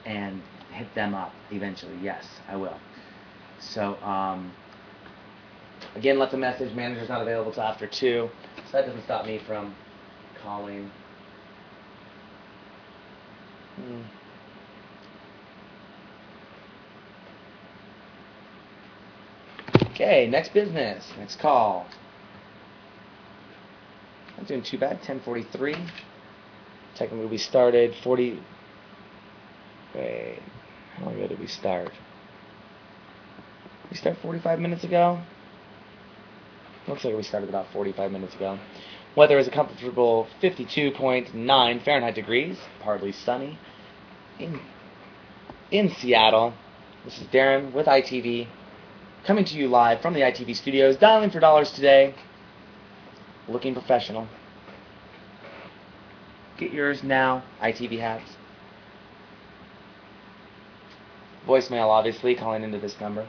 and 0.06 0.42
hit 0.72 0.94
them 0.96 1.14
up 1.14 1.34
eventually. 1.52 1.98
Yes, 2.02 2.26
I 2.50 2.56
will. 2.56 2.78
So, 3.60 3.96
um, 4.04 4.52
again, 5.96 6.20
left 6.20 6.34
a 6.34 6.38
message. 6.38 6.74
Manager's 6.76 7.10
not 7.10 7.22
available 7.22 7.52
till 7.52 7.64
after 7.64 7.88
2. 7.88 8.30
So 8.56 8.72
that 8.74 8.86
doesn't 8.86 9.04
stop 9.04 9.26
me 9.26 9.40
from 9.46 9.76
calling. 10.44 10.92
Hmm. 13.76 14.02
Okay, 20.04 20.28
next 20.28 20.54
business. 20.54 21.10
Next 21.18 21.40
call. 21.40 21.88
Not 24.36 24.48
doing 24.48 24.62
too 24.62 24.78
bad. 24.78 24.98
1043. 24.98 25.78
Technically, 26.96 27.26
we 27.26 27.38
started 27.38 27.96
40. 28.04 28.38
Wait. 29.96 30.40
How 30.98 31.06
long 31.06 31.16
ago 31.16 31.30
did 31.30 31.40
we 31.40 31.48
start? 31.48 31.90
We 33.90 33.96
start 33.96 34.18
45 34.22 34.60
minutes 34.60 34.84
ago? 34.84 35.22
Looks 36.86 37.06
like 37.06 37.16
we 37.16 37.24
started 37.24 37.48
about 37.48 37.72
45 37.72 38.12
minutes 38.12 38.36
ago. 38.36 38.60
Weather 39.16 39.40
is 39.40 39.48
a 39.48 39.52
comfortable 39.52 40.28
52.9 40.42 41.86
Fahrenheit 41.86 42.16
degrees, 42.16 42.58
partly 42.82 43.14
sunny. 43.14 43.58
In, 44.38 44.60
in 45.72 45.92
Seattle, 45.92 46.54
this 47.06 47.18
is 47.20 47.28
Darren 47.28 47.72
with 47.72 47.86
ITV, 47.86 48.50
coming 49.26 49.46
to 49.46 49.56
you 49.56 49.68
live 49.68 50.02
from 50.02 50.14
the 50.14 50.20
ITV 50.22 50.56
studios, 50.56 50.98
dialing 50.98 51.30
for 51.30 51.40
dollars 51.40 51.72
today, 51.72 52.14
looking 53.48 53.74
professional. 53.74 54.28
Get 56.58 56.72
yours 56.72 57.04
now, 57.04 57.44
ITV 57.62 58.00
hats. 58.00 58.30
Voicemail, 61.48 61.88
obviously, 61.88 62.36
calling 62.36 62.64
into 62.64 62.80
this 62.80 63.00
number. 63.02 63.26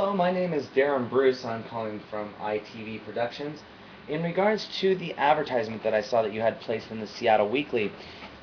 Hello, 0.00 0.14
my 0.14 0.30
name 0.30 0.52
is 0.52 0.64
Darren 0.76 1.10
Bruce. 1.10 1.44
I'm 1.44 1.64
calling 1.64 2.00
from 2.08 2.32
ITV 2.40 3.04
Productions. 3.04 3.64
In 4.08 4.22
regards 4.22 4.68
to 4.78 4.94
the 4.94 5.12
advertisement 5.14 5.82
that 5.82 5.92
I 5.92 6.02
saw 6.02 6.22
that 6.22 6.32
you 6.32 6.40
had 6.40 6.60
placed 6.60 6.92
in 6.92 7.00
the 7.00 7.06
Seattle 7.08 7.48
Weekly, 7.48 7.90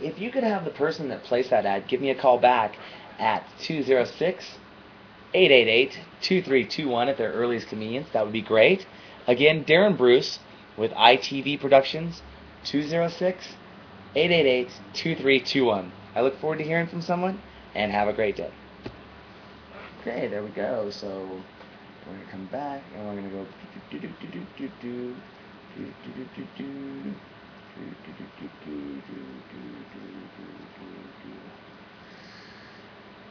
if 0.01 0.19
you 0.19 0.31
could 0.31 0.43
have 0.43 0.65
the 0.65 0.71
person 0.71 1.07
that 1.07 1.23
placed 1.23 1.51
that 1.51 1.65
ad 1.65 1.87
give 1.87 2.01
me 2.01 2.09
a 2.09 2.15
call 2.15 2.37
back 2.39 2.75
at 3.19 3.47
206 3.59 4.57
888 5.33 5.91
2321 6.19 7.07
at 7.07 7.17
their 7.17 7.31
earliest 7.31 7.69
convenience, 7.69 8.09
that 8.11 8.25
would 8.25 8.33
be 8.33 8.41
great. 8.41 8.85
Again, 9.25 9.63
Darren 9.63 9.97
Bruce 9.97 10.39
with 10.75 10.91
ITV 10.91 11.61
Productions, 11.61 12.21
206 12.65 13.55
888 14.13 14.67
2321. 14.91 15.93
I 16.15 16.21
look 16.21 16.37
forward 16.41 16.57
to 16.57 16.65
hearing 16.65 16.87
from 16.87 17.01
someone 17.01 17.41
and 17.73 17.93
have 17.93 18.09
a 18.09 18.13
great 18.13 18.35
day. 18.35 18.51
Okay, 20.07 20.27
there 20.27 20.43
we 20.43 20.51
go. 20.51 20.91
So 20.91 21.07
we're 22.05 22.13
gonna 22.13 22.29
come 22.29 22.45
back 22.51 22.83
and 22.95 23.07
we're 23.07 23.15
gonna 23.15 23.29
go. 23.29 23.45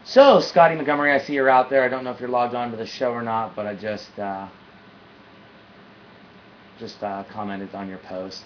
So, 0.02 0.40
Scotty 0.40 0.74
Montgomery, 0.74 1.12
I 1.12 1.18
see 1.18 1.34
you're 1.34 1.48
out 1.48 1.70
there. 1.70 1.84
I 1.84 1.88
don't 1.88 2.02
know 2.02 2.10
if 2.10 2.18
you're 2.18 2.28
logged 2.28 2.56
on 2.56 2.72
to 2.72 2.76
the 2.76 2.86
show 2.86 3.12
or 3.12 3.22
not, 3.22 3.54
but 3.54 3.66
I 3.66 3.76
just 3.76 4.18
uh, 4.18 4.48
just 6.80 7.00
uh, 7.04 7.22
commented 7.30 7.72
on 7.76 7.88
your 7.88 7.98
post. 7.98 8.42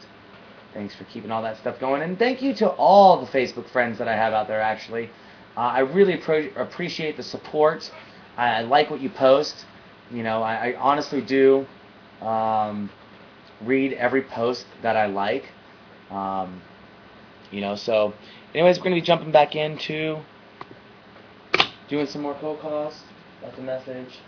Thanks 0.74 0.94
for 0.94 1.04
keeping 1.04 1.30
all 1.30 1.42
that 1.44 1.56
stuff 1.56 1.80
going, 1.80 2.02
and 2.02 2.18
thank 2.18 2.42
you 2.42 2.52
to 2.56 2.68
all 2.68 3.24
the 3.24 3.30
Facebook 3.32 3.70
friends 3.70 3.96
that 3.96 4.06
I 4.06 4.14
have 4.14 4.34
out 4.34 4.48
there. 4.48 4.60
Actually, 4.60 5.08
uh, 5.56 5.60
I 5.60 5.78
really 5.78 6.20
appreciate 6.56 7.16
the 7.16 7.22
support. 7.22 7.90
I, 8.38 8.60
I, 8.60 8.60
like 8.62 8.90
what 8.90 9.00
you 9.00 9.10
post. 9.10 9.66
You 10.10 10.22
know, 10.22 10.42
I, 10.42 10.70
I 10.70 10.76
honestly 10.78 11.20
do 11.20 11.66
um, 12.22 12.88
read 13.60 13.92
every 13.92 14.22
post 14.22 14.64
that 14.82 14.96
I 14.96 15.06
like. 15.06 15.44
Um, 16.10 16.62
you 17.50 17.60
know, 17.60 17.74
so 17.74 18.14
anyways, 18.54 18.78
we're 18.78 18.84
gonna 18.84 18.96
be 18.96 19.02
jumping 19.02 19.32
back 19.32 19.54
into 19.54 20.18
doing 21.88 22.06
some 22.06 22.22
more 22.22 22.34
cold 22.34 22.60
calls. 22.60 23.02
That's 23.42 23.56
the 23.56 23.62
message. 23.62 24.20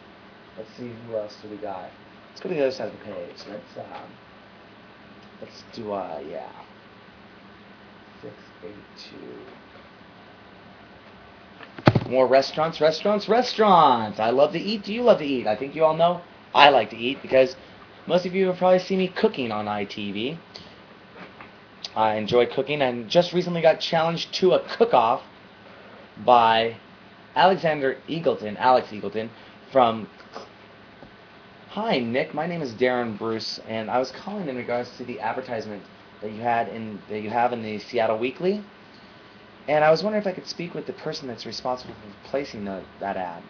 Let's 0.58 0.70
see 0.76 0.90
who 1.06 1.16
else 1.16 1.36
do 1.42 1.48
we 1.48 1.56
got. 1.56 1.90
Let's 2.28 2.40
go 2.40 2.48
to 2.48 2.54
the 2.54 2.61
other 2.62 2.70
side 2.70 2.88
of 2.88 2.98
the 2.98 3.04
page. 3.04 3.36
Let's 3.48 3.76
um, 3.78 4.11
let's 5.40 5.64
do 5.72 5.92
uh 5.92 6.20
yeah. 6.28 6.50
Six 8.20 8.34
eight 8.64 8.74
two. 8.98 9.69
More 12.11 12.26
restaurants, 12.26 12.80
restaurants, 12.80 13.28
restaurants. 13.28 14.18
I 14.18 14.30
love 14.30 14.50
to 14.54 14.58
eat. 14.58 14.82
Do 14.82 14.92
you 14.92 15.04
love 15.04 15.18
to 15.18 15.24
eat? 15.24 15.46
I 15.46 15.54
think 15.54 15.76
you 15.76 15.84
all 15.84 15.94
know 15.94 16.22
I 16.52 16.70
like 16.70 16.90
to 16.90 16.96
eat 16.96 17.22
because 17.22 17.54
most 18.08 18.26
of 18.26 18.34
you 18.34 18.48
have 18.48 18.56
probably 18.56 18.80
seen 18.80 18.98
me 18.98 19.06
cooking 19.06 19.52
on 19.52 19.66
ITV. 19.66 20.36
I 21.94 22.16
enjoy 22.16 22.46
cooking 22.46 22.82
and 22.82 23.08
just 23.08 23.32
recently 23.32 23.62
got 23.62 23.78
challenged 23.78 24.34
to 24.34 24.54
a 24.54 24.58
cook-off 24.58 25.22
by 26.24 26.78
Alexander 27.36 27.98
Eagleton, 28.08 28.56
Alex 28.56 28.88
Eagleton, 28.88 29.28
from. 29.70 30.08
Hi, 31.68 32.00
Nick. 32.00 32.34
My 32.34 32.48
name 32.48 32.61
is 32.61 32.72
Darren 32.72 33.16
Bruce, 33.16 33.61
and 33.68 33.88
I 33.88 34.00
was 34.00 34.11
calling 34.11 34.48
in 34.48 34.56
regards 34.56 34.90
to 34.96 35.04
the 35.04 35.20
advertisement 35.20 35.84
that 36.22 36.32
you 36.32 36.40
had 36.40 36.66
in 36.70 37.00
that 37.08 37.20
you 37.20 37.30
have 37.30 37.52
in 37.52 37.62
the 37.62 37.78
Seattle 37.78 38.18
Weekly, 38.18 38.64
and 39.68 39.84
I 39.84 39.90
was 39.90 40.02
wondering 40.02 40.22
if 40.22 40.26
I 40.26 40.32
could 40.32 40.46
speak 40.46 40.74
with 40.74 40.86
the 40.86 40.92
person 40.92 41.28
that's 41.28 41.46
responsible 41.46 41.94
for 41.94 42.28
placing 42.28 42.64
the, 42.64 42.82
that 43.00 43.16
ad. 43.16 43.42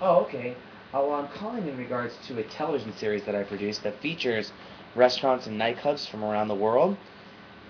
Oh, 0.00 0.20
okay. 0.20 0.56
Oh, 0.94 1.08
well, 1.08 1.18
I'm 1.18 1.28
calling 1.28 1.66
in 1.66 1.76
regards 1.76 2.16
to 2.28 2.38
a 2.38 2.42
television 2.44 2.92
series 2.96 3.24
that 3.24 3.34
I 3.34 3.42
produced 3.42 3.82
that 3.82 4.00
features 4.00 4.52
restaurants 4.94 5.46
and 5.46 5.60
nightclubs 5.60 6.08
from 6.08 6.24
around 6.24 6.48
the 6.48 6.54
world 6.54 6.96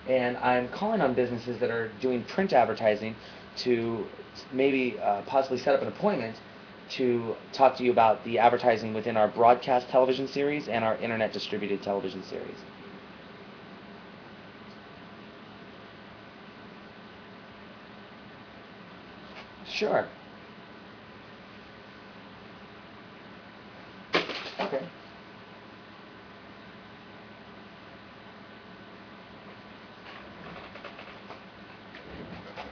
and 0.06 0.36
I'm 0.38 0.68
calling 0.68 1.00
on 1.00 1.14
businesses 1.14 1.58
that 1.58 1.70
are 1.70 1.88
doing 2.00 2.22
print 2.24 2.52
advertising 2.52 3.16
to 3.56 4.06
maybe 4.52 4.98
uh, 5.02 5.22
possibly 5.22 5.58
set 5.58 5.74
up 5.74 5.82
an 5.82 5.88
appointment 5.88 6.36
to 6.90 7.34
talk 7.52 7.76
to 7.76 7.84
you 7.84 7.90
about 7.90 8.22
the 8.24 8.38
advertising 8.38 8.94
within 8.94 9.16
our 9.16 9.26
broadcast 9.28 9.88
television 9.88 10.28
series 10.28 10.68
and 10.68 10.84
our 10.84 10.96
internet 10.98 11.32
distributed 11.32 11.82
television 11.82 12.22
series. 12.22 12.58
Sure. 19.76 20.08
Okay. 24.58 24.88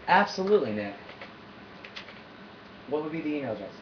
Absolutely, 0.09 0.72
Nick. 0.72 0.94
What 2.88 3.02
would 3.02 3.12
be 3.12 3.20
the 3.20 3.36
email 3.36 3.52
address? 3.52 3.74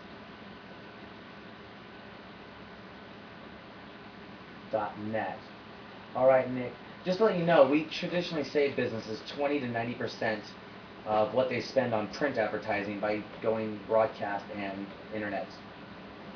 Dot 4.73 4.99
net. 4.99 5.41
All 6.17 6.27
right, 6.27 6.51
Nick. 6.51 6.73
Just 7.05 7.19
to 7.19 7.27
let 7.27 7.39
you 7.39 7.45
know, 7.45 7.69
we 7.69 7.85
traditionally 7.85 8.45
save 8.45 8.77
businesses 8.77 9.23
20 9.37 9.61
to 9.61 9.69
90 9.69 9.95
percent 9.95 10.45
of 11.07 11.35
what 11.35 11.49
they 11.49 11.61
spend 11.61 11.93
on 11.93 12.09
print 12.09 12.39
advertising 12.39 13.01
by 13.01 13.23
going 13.43 13.79
broadcast 13.89 14.45
and 14.57 14.87
internet 15.15 15.47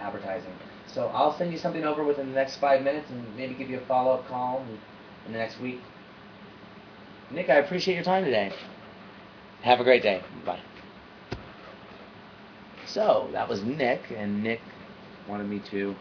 advertising. 0.00 0.52
So 0.86 1.08
I'll 1.08 1.36
send 1.36 1.52
you 1.52 1.58
something 1.58 1.84
over 1.84 2.04
within 2.04 2.28
the 2.28 2.34
next 2.34 2.56
five 2.56 2.82
minutes 2.82 3.10
and 3.10 3.36
maybe 3.36 3.54
give 3.54 3.70
you 3.70 3.78
a 3.78 3.86
follow-up 3.86 4.26
call 4.28 4.64
in, 5.26 5.32
the 5.32 5.38
next 5.38 5.60
week. 5.60 5.80
Nick, 7.32 7.50
I 7.50 7.56
appreciate 7.56 7.94
your 7.94 8.04
time 8.04 8.24
today. 8.24 8.52
Have 9.62 9.80
a 9.80 9.84
great 9.84 10.02
day. 10.02 10.22
Bye. 10.44 10.60
So 12.86 13.28
that 13.32 13.48
was 13.48 13.62
Nick, 13.64 14.02
and 14.14 14.42
Nick 14.42 14.60
wanted 15.28 15.48
me 15.48 15.60
to, 15.70 15.96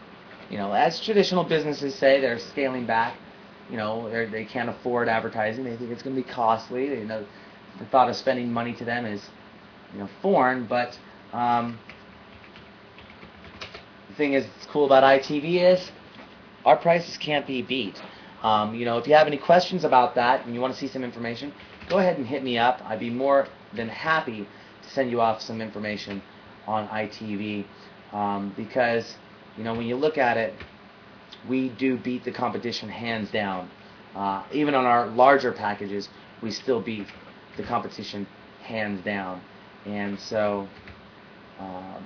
you 0.48 0.56
know, 0.56 0.72
as 0.72 1.00
traditional 1.00 1.42
businesses 1.42 1.94
say, 1.96 2.20
they're 2.20 2.38
scaling 2.38 2.86
back. 2.86 3.16
You 3.68 3.76
know, 3.76 4.08
they 4.30 4.44
can't 4.44 4.68
afford 4.68 5.08
advertising. 5.08 5.64
They 5.64 5.76
think 5.76 5.90
it's 5.90 6.02
going 6.02 6.14
to 6.14 6.22
be 6.22 6.28
costly. 6.28 6.88
They, 6.88 7.02
know, 7.02 7.26
the 7.78 7.84
thought 7.86 8.08
of 8.08 8.16
spending 8.16 8.52
money 8.52 8.74
to 8.74 8.84
them 8.84 9.04
is, 9.06 9.22
you 9.92 10.00
know, 10.00 10.08
foreign. 10.22 10.66
But 10.66 10.98
um, 11.32 11.78
the 14.08 14.14
thing 14.16 14.32
is, 14.34 14.46
what's 14.46 14.66
cool 14.66 14.86
about 14.86 15.02
ITV 15.02 15.72
is 15.72 15.90
our 16.64 16.76
prices 16.76 17.16
can't 17.16 17.46
be 17.46 17.62
beat. 17.62 18.02
Um, 18.42 18.74
you 18.74 18.84
know, 18.84 18.98
if 18.98 19.06
you 19.06 19.14
have 19.14 19.26
any 19.26 19.38
questions 19.38 19.84
about 19.84 20.14
that 20.16 20.44
and 20.44 20.54
you 20.54 20.60
want 20.60 20.74
to 20.74 20.78
see 20.78 20.88
some 20.88 21.04
information, 21.04 21.52
go 21.88 21.98
ahead 21.98 22.18
and 22.18 22.26
hit 22.26 22.42
me 22.42 22.58
up. 22.58 22.82
I'd 22.84 23.00
be 23.00 23.10
more 23.10 23.46
than 23.72 23.88
happy 23.88 24.46
to 24.82 24.90
send 24.90 25.10
you 25.10 25.20
off 25.20 25.40
some 25.40 25.60
information 25.60 26.20
on 26.66 26.88
ITV 26.88 27.64
um, 28.12 28.52
because, 28.56 29.16
you 29.56 29.64
know, 29.64 29.74
when 29.74 29.86
you 29.86 29.96
look 29.96 30.18
at 30.18 30.36
it, 30.36 30.54
we 31.48 31.68
do 31.70 31.96
beat 31.96 32.24
the 32.24 32.32
competition 32.32 32.88
hands 32.88 33.30
down. 33.30 33.70
Uh, 34.14 34.42
even 34.52 34.74
on 34.74 34.84
our 34.84 35.06
larger 35.06 35.52
packages, 35.52 36.08
we 36.42 36.50
still 36.50 36.80
beat 36.80 37.06
the 37.56 37.62
competition 37.62 38.26
hands 38.62 39.04
down. 39.04 39.40
And 39.84 40.18
so, 40.18 40.68
um, 41.58 42.04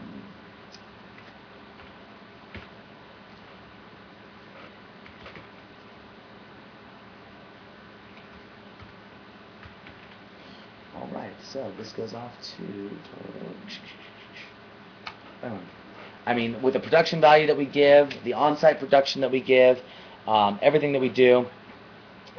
all 10.94 11.08
right, 11.12 11.32
so 11.42 11.72
this 11.78 11.92
goes 11.92 12.14
off 12.14 12.32
to. 12.56 12.90
Um, 15.42 15.60
I 16.26 16.34
mean, 16.34 16.60
with 16.60 16.74
the 16.74 16.80
production 16.80 17.20
value 17.20 17.46
that 17.46 17.56
we 17.56 17.64
give, 17.64 18.12
the 18.24 18.34
on-site 18.34 18.78
production 18.78 19.22
that 19.22 19.30
we 19.30 19.40
give, 19.40 19.80
um, 20.26 20.58
everything 20.60 20.92
that 20.92 21.00
we 21.00 21.08
do, 21.08 21.46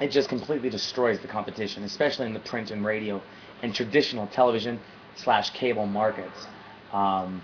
it 0.02 0.10
just 0.10 0.30
completely 0.30 0.70
destroys 0.70 1.20
the 1.20 1.28
competition, 1.28 1.84
especially 1.84 2.26
in 2.26 2.34
the 2.34 2.40
print 2.40 2.72
and 2.72 2.84
radio 2.84 3.22
and 3.62 3.74
traditional 3.74 4.28
television 4.28 4.80
slash 5.16 5.52
cable 5.52 5.86
markets. 5.86 6.48
Um, 6.92 7.42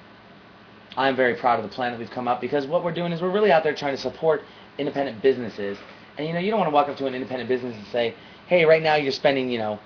I'm 0.98 1.16
very 1.16 1.36
proud 1.36 1.60
of 1.60 1.70
the 1.70 1.74
plan 1.74 1.92
that 1.92 2.00
we've 2.00 2.10
come 2.10 2.28
up 2.28 2.42
because 2.42 2.66
what 2.66 2.84
we're 2.84 2.94
doing 2.94 3.12
is 3.12 3.22
we're 3.22 3.32
really 3.32 3.52
out 3.52 3.64
there 3.64 3.76
trying 3.76 3.96
to 3.96 4.02
support 4.02 4.42
independent 4.80 5.22
businesses. 5.22 5.78
And 6.18 6.26
you 6.26 6.34
know, 6.34 6.40
you 6.40 6.50
don't 6.50 6.60
want 6.60 6.70
to 6.70 6.74
walk 6.74 6.90
up 6.90 6.98
to 6.98 7.06
an 7.06 7.14
independent 7.14 7.48
business 7.48 7.76
and 7.76 7.86
say, 7.88 8.16
"Hey, 8.48 8.66
right 8.66 8.82
now 8.82 8.96
you're 8.96 9.12
spending, 9.12 9.52
you 9.52 9.60
know, 9.60 9.80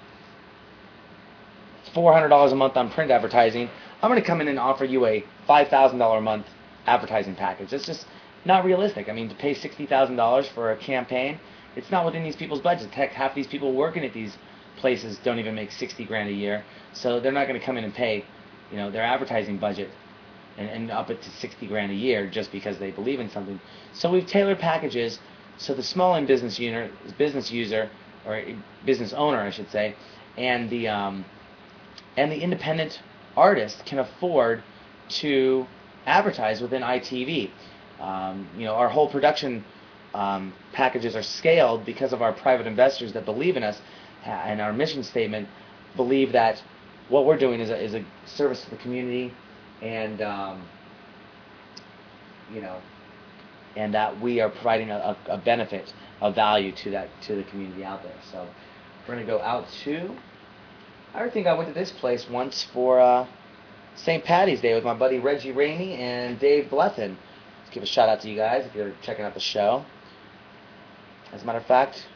$400 1.94 2.52
a 2.54 2.56
month 2.56 2.78
on 2.78 2.90
print 2.90 3.12
advertising. 3.12 3.70
I'm 4.02 4.10
going 4.10 4.22
to 4.22 4.26
come 4.26 4.40
in 4.40 4.48
and 4.48 4.58
offer 4.58 4.86
you 4.86 5.06
a 5.06 5.26
$5,000 5.50 6.18
a 6.18 6.22
month 6.22 6.46
advertising 6.88 7.36
package." 7.36 7.74
It's 7.74 7.86
just 7.86 8.06
not 8.46 8.64
realistic. 8.64 9.10
I 9.10 9.12
mean, 9.12 9.28
to 9.28 9.36
pay 9.36 9.54
$60,000 9.54 10.48
for 10.48 10.72
a 10.72 10.78
campaign, 10.78 11.40
it's 11.76 11.92
not 11.92 12.06
within 12.06 12.24
these 12.24 12.36
people's 12.36 12.62
budgets. 12.62 12.94
Heck, 12.94 13.12
half 13.12 13.36
these 13.36 13.48
people 13.48 13.74
working 13.74 14.04
at 14.04 14.14
these 14.14 14.38
places 14.78 15.18
don't 15.24 15.40
even 15.40 15.56
make 15.56 15.72
60 15.72 16.06
grand 16.06 16.30
a 16.30 16.34
year, 16.34 16.64
so 16.94 17.20
they're 17.20 17.32
not 17.32 17.48
going 17.48 17.60
to 17.60 17.66
come 17.66 17.78
in 17.78 17.84
and 17.84 17.94
pay, 17.94 18.26
you 18.72 18.78
know, 18.78 18.90
their 18.90 19.04
advertising 19.04 19.58
budget 19.58 19.90
and, 20.58 20.70
and 20.70 20.92
up 20.92 21.10
it 21.10 21.22
to 21.22 21.30
60 21.30 21.68
grand 21.68 21.92
a 21.92 21.96
year 21.96 22.30
just 22.30 22.52
because 22.52 22.78
they 22.80 22.92
believe 22.92 23.20
in 23.20 23.30
something. 23.30 23.60
So 23.94 24.12
we've 24.12 24.26
tailored 24.26 24.60
packages 24.60 25.20
so 25.62 25.76
the 25.76 25.84
small 25.84 26.16
end 26.16 26.28
business 26.28 26.58
user, 26.58 26.90
business 27.18 27.52
user 27.52 27.90
or 28.26 28.42
business 28.86 29.14
owner, 29.14 29.40
I 29.40 29.52
should 29.52 29.70
say, 29.70 29.96
and 30.38 30.70
the 30.70 30.88
um, 30.88 31.24
and 32.18 32.32
the 32.32 32.42
independent 32.42 33.00
artist 33.38 33.86
can 33.86 34.00
afford 34.00 34.64
to 35.22 35.68
advertise 36.08 36.62
within 36.62 36.82
ITV. 36.82 37.52
Um, 38.00 38.48
you 38.58 38.66
know, 38.66 38.74
our 38.74 38.90
whole 38.90 39.08
production 39.08 39.64
um, 40.14 40.54
packages 40.74 41.16
are 41.16 41.24
scaled 41.24 41.86
because 41.86 42.14
of 42.14 42.22
our 42.22 42.34
private 42.34 42.68
investors 42.68 43.14
that 43.14 43.26
believe 43.26 43.58
in 43.58 43.64
us 43.64 43.80
and 44.26 44.62
our 44.62 44.74
mission 44.74 45.04
statement 45.04 45.48
believe 45.96 46.32
that 46.32 46.62
what 47.10 47.26
we're 47.26 47.38
doing 47.38 47.60
is 47.60 47.70
a, 47.70 47.84
is 47.84 47.94
a 47.94 48.06
service 48.26 48.64
to 48.64 48.70
the 48.70 48.78
community 48.78 49.34
and 49.82 50.22
um, 50.22 50.64
you 52.54 52.62
know 52.62 52.80
and 53.76 53.94
that 53.94 54.20
we 54.20 54.42
are 54.42 54.50
providing 54.50 54.92
a, 54.92 55.18
a, 55.28 55.38
benefit 55.38 55.94
a 56.22 56.32
value 56.32 56.72
to 56.74 56.92
that 56.92 57.10
to 57.22 57.36
the 57.36 57.44
community 57.44 57.84
out 57.84 58.04
there 58.04 58.16
so 58.32 58.48
we're 59.08 59.16
going 59.16 59.26
to 59.26 59.32
go 59.32 59.42
out 59.42 59.66
to 59.84 60.16
I 61.14 61.30
think 61.30 61.46
I 61.46 61.54
went 61.54 61.68
to 61.68 61.74
this 61.74 61.92
place 61.92 62.30
once 62.30 62.64
for 62.72 63.02
uh, 63.02 63.28
St. 63.96 64.24
Patty's 64.24 64.62
Day 64.62 64.74
with 64.74 64.86
my 64.86 64.94
buddy 64.94 65.20
Reggie 65.20 65.52
Rainey 65.52 65.96
and 65.96 66.40
Dave 66.40 66.70
Blethen. 66.70 67.18
Let's 67.60 67.70
give 67.70 67.84
a 67.84 67.86
shout 67.86 68.08
out 68.08 68.22
to 68.22 68.30
you 68.30 68.38
guys 68.38 68.66
if 68.66 68.74
you're 68.74 68.94
checking 69.02 69.26
out 69.26 69.34
the 69.34 69.42
show. 69.42 69.84
As 71.34 71.44
a 71.44 71.46
matter 71.46 71.60
of 71.60 71.66
fact, 71.66 72.08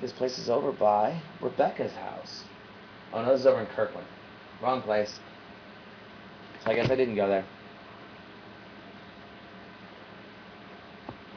this 0.00 0.12
place 0.12 0.38
is 0.38 0.50
over 0.50 0.72
by 0.72 1.20
Rebecca's 1.40 1.92
house. 1.92 2.44
Oh 3.12 3.22
no, 3.22 3.32
this 3.32 3.40
is 3.40 3.46
over 3.46 3.60
in 3.60 3.66
Kirkland. 3.66 4.06
Wrong 4.62 4.82
place. 4.82 5.18
So 6.64 6.70
I 6.70 6.74
guess 6.74 6.90
I 6.90 6.96
didn't 6.96 7.16
go 7.16 7.28
there. 7.28 7.44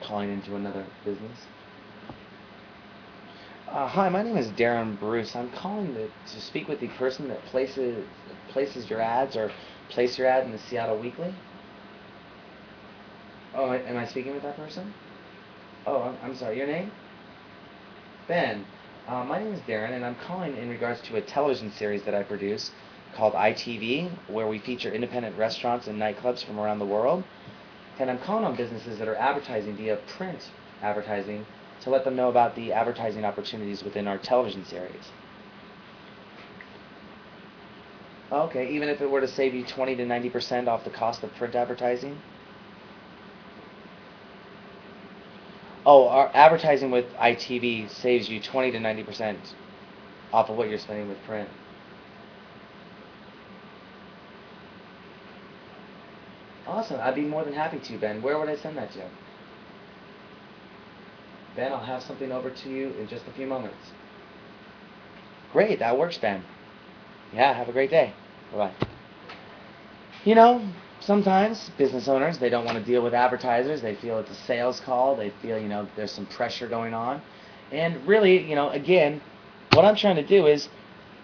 Calling 0.01 0.31
into 0.31 0.55
another 0.55 0.85
business. 1.05 1.39
Uh, 3.71 3.87
hi, 3.87 4.09
my 4.09 4.21
name 4.21 4.37
is 4.37 4.47
Darren 4.49 4.99
Bruce. 4.99 5.35
I'm 5.35 5.49
calling 5.49 5.95
to, 5.95 6.07
to 6.07 6.41
speak 6.41 6.67
with 6.67 6.79
the 6.79 6.89
person 6.89 7.27
that 7.29 7.43
places 7.45 8.05
places 8.49 8.89
your 8.89 9.01
ads 9.01 9.35
or 9.35 9.51
place 9.89 10.17
your 10.17 10.27
ad 10.27 10.43
in 10.45 10.51
the 10.51 10.59
Seattle 10.59 10.99
Weekly. 10.99 11.33
Oh, 13.55 13.71
am 13.73 13.97
I 13.97 14.05
speaking 14.05 14.33
with 14.33 14.43
that 14.43 14.57
person? 14.57 14.93
Oh, 15.85 16.17
I'm 16.21 16.35
sorry. 16.35 16.57
Your 16.57 16.67
name? 16.67 16.93
Ben. 18.27 18.67
Uh, 19.07 19.23
my 19.23 19.39
name 19.39 19.53
is 19.53 19.61
Darren, 19.61 19.91
and 19.93 20.05
I'm 20.05 20.15
calling 20.15 20.57
in 20.57 20.69
regards 20.69 21.01
to 21.03 21.15
a 21.15 21.21
television 21.21 21.71
series 21.71 22.03
that 22.03 22.13
I 22.15 22.23
produce 22.23 22.71
called 23.13 23.33
ITV, 23.33 24.23
where 24.27 24.47
we 24.47 24.59
feature 24.59 24.91
independent 24.91 25.37
restaurants 25.37 25.87
and 25.87 25.97
nightclubs 26.01 26.43
from 26.43 26.59
around 26.59 26.79
the 26.79 26.85
world. 26.85 27.29
And 27.97 28.09
I'm 28.11 28.19
calling 28.19 28.45
on 28.45 28.55
businesses 28.55 28.99
that 28.99 29.07
are 29.07 29.15
advertising 29.17 29.77
via 29.77 29.97
print 29.97 30.53
advertising 30.81 31.47
to 31.81 31.89
let 31.89 32.03
them 32.05 32.15
know 32.15 32.29
about 32.29 32.55
the 32.55 32.73
advertising 32.73 33.25
opportunities 33.25 33.83
within 33.83 34.07
our 34.07 34.17
television 34.19 34.65
series. 34.65 35.13
Okay, 38.33 38.67
even 38.71 38.89
if 38.89 39.01
it 39.01 39.09
were 39.09 39.21
to 39.21 39.27
save 39.29 39.53
you 39.55 39.65
20 39.65 39.95
to 39.95 40.05
90% 40.05 40.67
off 40.67 40.83
the 40.83 40.91
cost 40.91 41.23
of 41.23 41.33
print 41.33 41.55
advertising? 41.55 42.23
Oh, 45.85 46.07
our 46.07 46.31
advertising 46.33 46.91
with 46.91 47.13
ITV 47.15 47.89
saves 47.89 48.29
you 48.29 48.39
20 48.39 48.71
to 48.71 48.79
90% 48.79 49.35
off 50.31 50.49
of 50.49 50.55
what 50.55 50.69
you're 50.69 50.79
spending 50.79 51.09
with 51.09 51.21
print. 51.25 51.49
Awesome. 56.65 56.99
I'd 57.01 57.15
be 57.15 57.21
more 57.21 57.43
than 57.43 57.53
happy 57.53 57.79
to, 57.79 57.97
Ben. 57.97 58.21
Where 58.21 58.39
would 58.39 58.49
I 58.49 58.55
send 58.55 58.77
that 58.77 58.91
to? 58.93 59.03
Ben, 61.55 61.71
I'll 61.71 61.83
have 61.83 62.01
something 62.01 62.31
over 62.31 62.49
to 62.49 62.69
you 62.69 62.91
in 62.99 63.07
just 63.07 63.27
a 63.27 63.31
few 63.31 63.45
moments. 63.45 63.91
Great, 65.51 65.79
that 65.79 65.97
works, 65.97 66.17
Ben. 66.17 66.43
Yeah, 67.33 67.53
have 67.53 67.69
a 67.69 67.73
great 67.73 67.91
day. 67.91 68.13
Bye-bye. 68.51 68.87
You 70.25 70.35
know, 70.35 70.67
sometimes 71.05 71.69
business 71.77 72.07
owners, 72.07 72.37
they 72.37 72.49
don't 72.49 72.65
want 72.65 72.77
to 72.77 72.83
deal 72.83 73.01
with 73.03 73.13
advertisers. 73.13 73.81
They 73.81 73.95
feel 73.95 74.19
it's 74.19 74.31
a 74.31 74.35
sales 74.35 74.79
call. 74.79 75.15
They 75.15 75.31
feel, 75.41 75.59
you 75.59 75.67
know, 75.67 75.87
there's 75.95 76.11
some 76.11 76.25
pressure 76.25 76.67
going 76.67 76.93
on. 76.93 77.21
And 77.71 78.05
really, 78.07 78.47
you 78.47 78.55
know, 78.55 78.69
again, 78.69 79.21
what 79.73 79.85
I'm 79.85 79.95
trying 79.95 80.15
to 80.17 80.25
do 80.25 80.47
is, 80.47 80.69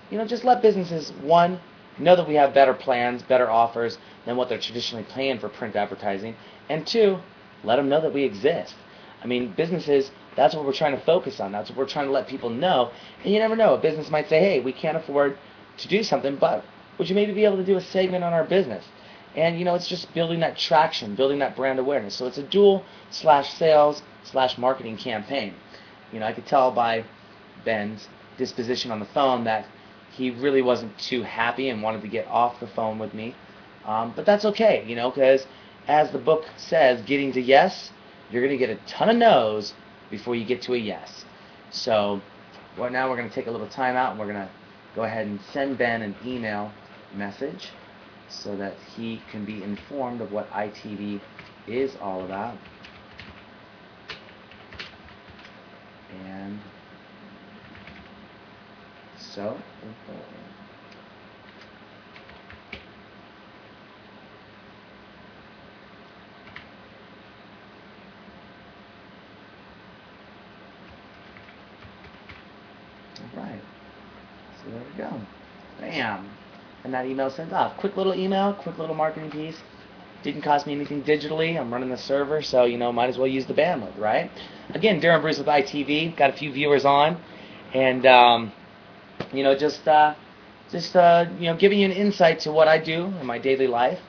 you 0.09 0.17
know, 0.17 0.25
just 0.25 0.43
let 0.43 0.61
businesses, 0.61 1.11
one, 1.21 1.59
know 1.99 2.15
that 2.15 2.27
we 2.27 2.36
have 2.36 2.53
better 2.53 2.73
plans, 2.73 3.21
better 3.23 3.49
offers 3.49 3.97
than 4.25 4.38
what 4.38 4.49
they're 4.49 4.59
traditionally 4.59 5.05
paying 5.09 5.39
for 5.39 5.49
print 5.49 5.75
advertising. 5.75 6.36
And 6.69 6.86
two, 6.86 7.19
let 7.63 7.75
them 7.75 7.89
know 7.89 8.01
that 8.01 8.13
we 8.13 8.23
exist. 8.23 8.75
I 9.21 9.27
mean, 9.27 9.53
businesses, 9.55 10.11
that's 10.36 10.55
what 10.55 10.65
we're 10.65 10.73
trying 10.73 10.97
to 10.97 11.05
focus 11.05 11.39
on. 11.39 11.51
That's 11.51 11.69
what 11.69 11.77
we're 11.77 11.88
trying 11.88 12.05
to 12.05 12.11
let 12.11 12.27
people 12.27 12.49
know. 12.49 12.91
And 13.23 13.34
you 13.34 13.39
never 13.39 13.55
know. 13.55 13.73
A 13.73 13.77
business 13.77 14.09
might 14.09 14.30
say, 14.30 14.39
hey, 14.39 14.59
we 14.61 14.71
can't 14.71 14.97
afford 14.97 15.38
to 15.77 15.88
do 15.88 16.03
something, 16.03 16.38
but 16.38 16.63
would 16.97 17.09
you 17.09 17.15
maybe 17.15 17.34
be 17.34 17.45
able 17.45 17.57
to 17.57 17.65
do 17.65 17.77
a 17.77 17.82
segment 17.82 18.23
on 18.23 18.34
our 18.34 18.45
business? 18.45 18.86
And, 19.36 19.59
you 19.59 19.65
know, 19.65 19.75
it's 19.75 19.88
just 19.88 20.13
building 20.13 20.39
that 20.39 20.57
traction, 20.57 21.15
building 21.15 21.39
that 21.39 21.55
brand 21.55 21.80
awareness. 21.80 22.15
So 22.15 22.25
it's 22.25 22.38
a 22.38 22.43
dual 22.43 22.84
slash 23.11 23.53
sales 23.53 24.01
slash 24.23 24.57
marketing 24.57 24.97
campaign. 24.97 25.53
You 26.11 26.19
know, 26.19 26.25
I 26.25 26.34
could 26.34 26.47
tell 26.47 26.71
by 26.71 27.05
Ben's 27.63 28.07
disposition 28.38 28.91
on 28.91 28.99
the 28.99 29.05
phone 29.05 29.43
that 29.43 29.65
he 30.11 30.32
really 30.32 30.61
wasn't 30.61 30.97
too 30.97 31.21
happy 31.23 31.69
and 31.69 31.84
wanted 31.84 32.01
to 32.01 32.07
get 32.07 32.27
off 32.27 32.59
the 32.59 32.67
phone 32.67 32.97
with 32.97 33.13
me. 33.13 33.36
Um, 33.86 34.13
but 34.15 34.25
that's 34.25 34.45
okay, 34.45 34.84
you 34.88 34.95
know, 34.95 35.09
because 35.09 35.45
as 35.88 36.11
the 36.11 36.17
book 36.17 36.45
says, 36.57 37.01
getting 37.03 37.32
to 37.34 37.41
yes 37.41 37.91
you're 38.30 38.45
going 38.45 38.57
to 38.57 38.65
get 38.65 38.69
a 38.69 38.80
ton 38.88 39.09
of 39.09 39.17
no's 39.17 39.73
before 40.09 40.36
you 40.36 40.45
get 40.45 40.61
to 40.63 40.73
a 40.73 40.77
yes. 40.77 41.25
So 41.71 42.21
right 42.77 42.91
now 42.91 43.09
we're 43.09 43.17
going 43.17 43.30
to 43.30 43.36
take 43.36 43.47
a 43.47 43.51
little 43.51 43.67
time 43.67 43.95
out 43.95 44.11
and 44.11 44.19
we're 44.19 44.32
going 44.32 44.45
to 44.45 44.49
go 44.95 45.03
ahead 45.03 45.27
and 45.27 45.39
send 45.51 45.77
Ben 45.77 46.01
an 46.01 46.15
email 46.25 46.71
message 47.13 47.69
so 48.30 48.55
that 48.57 48.77
he 48.95 49.19
can 49.32 49.45
be 49.45 49.63
informed 49.63 50.21
of 50.21 50.32
what 50.32 50.51
ITV 50.51 51.21
is 51.67 51.95
all 51.97 52.23
about. 52.25 52.57
And 56.09 56.59
so 59.17 59.57
Right. 73.34 73.61
So 74.63 74.69
there 74.69 74.84
we 74.84 74.93
go. 74.93 75.27
Bam. 75.80 76.38
And 76.84 76.93
that 76.93 77.05
email 77.05 77.30
sent 77.30 77.51
off. 77.51 77.77
Quick 77.77 77.97
little 77.97 78.13
email, 78.15 78.53
quick 78.53 78.77
little 78.77 78.95
marketing 78.95 79.32
piece. 79.32 79.57
Didn't 80.23 80.41
cost 80.41 80.67
me 80.67 80.73
anything 80.73 81.03
digitally. 81.03 81.59
I'm 81.59 81.71
running 81.71 81.89
the 81.89 81.97
server, 81.97 82.41
so 82.41 82.65
you 82.65 82.77
know, 82.77 82.91
might 82.91 83.09
as 83.09 83.17
well 83.17 83.27
use 83.27 83.45
the 83.45 83.53
bandwidth, 83.53 83.97
right? 83.97 84.30
Again, 84.73 84.99
Darren 85.01 85.21
Bruce 85.21 85.38
with 85.38 85.47
ITV. 85.47 86.15
Got 86.17 86.30
a 86.32 86.34
few 86.34 86.51
viewers 86.51 86.86
on, 86.86 87.17
and 87.73 88.05
um, 88.05 88.51
you 89.34 89.43
know, 89.43 89.57
just 89.57 89.88
uh, 89.88 90.15
just 90.71 90.95
uh, 90.95 91.25
you 91.39 91.47
know, 91.47 91.55
giving 91.55 91.80
you 91.80 91.86
an 91.86 91.91
insight 91.91 92.39
to 92.41 92.51
what 92.51 92.67
I 92.67 92.77
do 92.77 93.05
in 93.19 93.25
my 93.25 93.39
daily 93.39 93.67
life 93.67 93.99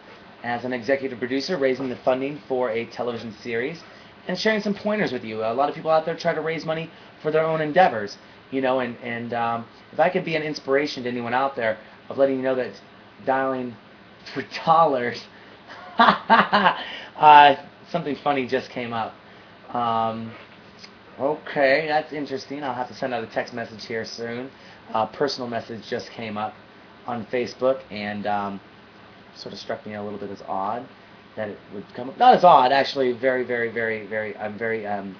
as 0.42 0.64
an 0.64 0.72
executive 0.72 1.18
producer, 1.18 1.56
raising 1.56 1.88
the 1.88 1.96
funding 1.96 2.40
for 2.48 2.70
a 2.70 2.86
television 2.86 3.32
series, 3.42 3.82
and 4.26 4.38
sharing 4.38 4.60
some 4.60 4.74
pointers 4.74 5.12
with 5.12 5.24
you. 5.24 5.44
A 5.44 5.54
lot 5.54 5.68
of 5.68 5.74
people 5.74 5.90
out 5.90 6.04
there 6.04 6.16
try 6.16 6.34
to 6.34 6.40
raise 6.40 6.64
money 6.64 6.90
for 7.22 7.30
their 7.30 7.44
own 7.44 7.60
endeavors, 7.60 8.18
you 8.50 8.60
know, 8.60 8.80
and 8.80 8.96
and 9.02 9.32
um, 9.32 9.66
if 9.92 10.00
I 10.00 10.08
could 10.08 10.24
be 10.24 10.34
an 10.34 10.42
inspiration 10.42 11.04
to 11.04 11.08
anyone 11.08 11.34
out 11.34 11.54
there 11.54 11.78
of 12.10 12.18
letting 12.18 12.36
you 12.36 12.42
know 12.42 12.54
that 12.56 12.72
dialing 13.24 13.74
for 14.34 14.44
dollars 14.66 15.24
uh, 16.00 17.56
something 17.90 18.16
funny 18.16 18.46
just 18.46 18.70
came 18.70 18.92
up. 18.92 19.14
Um, 19.74 20.32
okay, 21.18 21.86
that's 21.88 22.12
interesting. 22.12 22.64
I'll 22.64 22.74
have 22.74 22.88
to 22.88 22.94
send 22.94 23.12
out 23.12 23.22
a 23.22 23.26
text 23.26 23.52
message 23.52 23.84
here 23.84 24.04
soon. 24.04 24.50
A 24.94 25.06
personal 25.06 25.48
message 25.48 25.86
just 25.88 26.10
came 26.10 26.38
up 26.38 26.54
on 27.06 27.26
Facebook 27.26 27.80
and 27.90 28.26
um, 28.26 28.60
sort 29.34 29.52
of 29.52 29.58
struck 29.58 29.86
me 29.86 29.94
a 29.94 30.02
little 30.02 30.18
bit 30.18 30.30
as 30.30 30.42
odd 30.48 30.86
that 31.36 31.48
it 31.48 31.58
would 31.74 31.84
come 31.94 32.08
up. 32.08 32.18
Not 32.18 32.34
as 32.34 32.44
odd, 32.44 32.72
actually. 32.72 33.12
Very, 33.12 33.44
very, 33.44 33.70
very, 33.70 34.06
very. 34.06 34.36
I'm 34.36 34.56
very. 34.56 34.86
Um, 34.86 35.16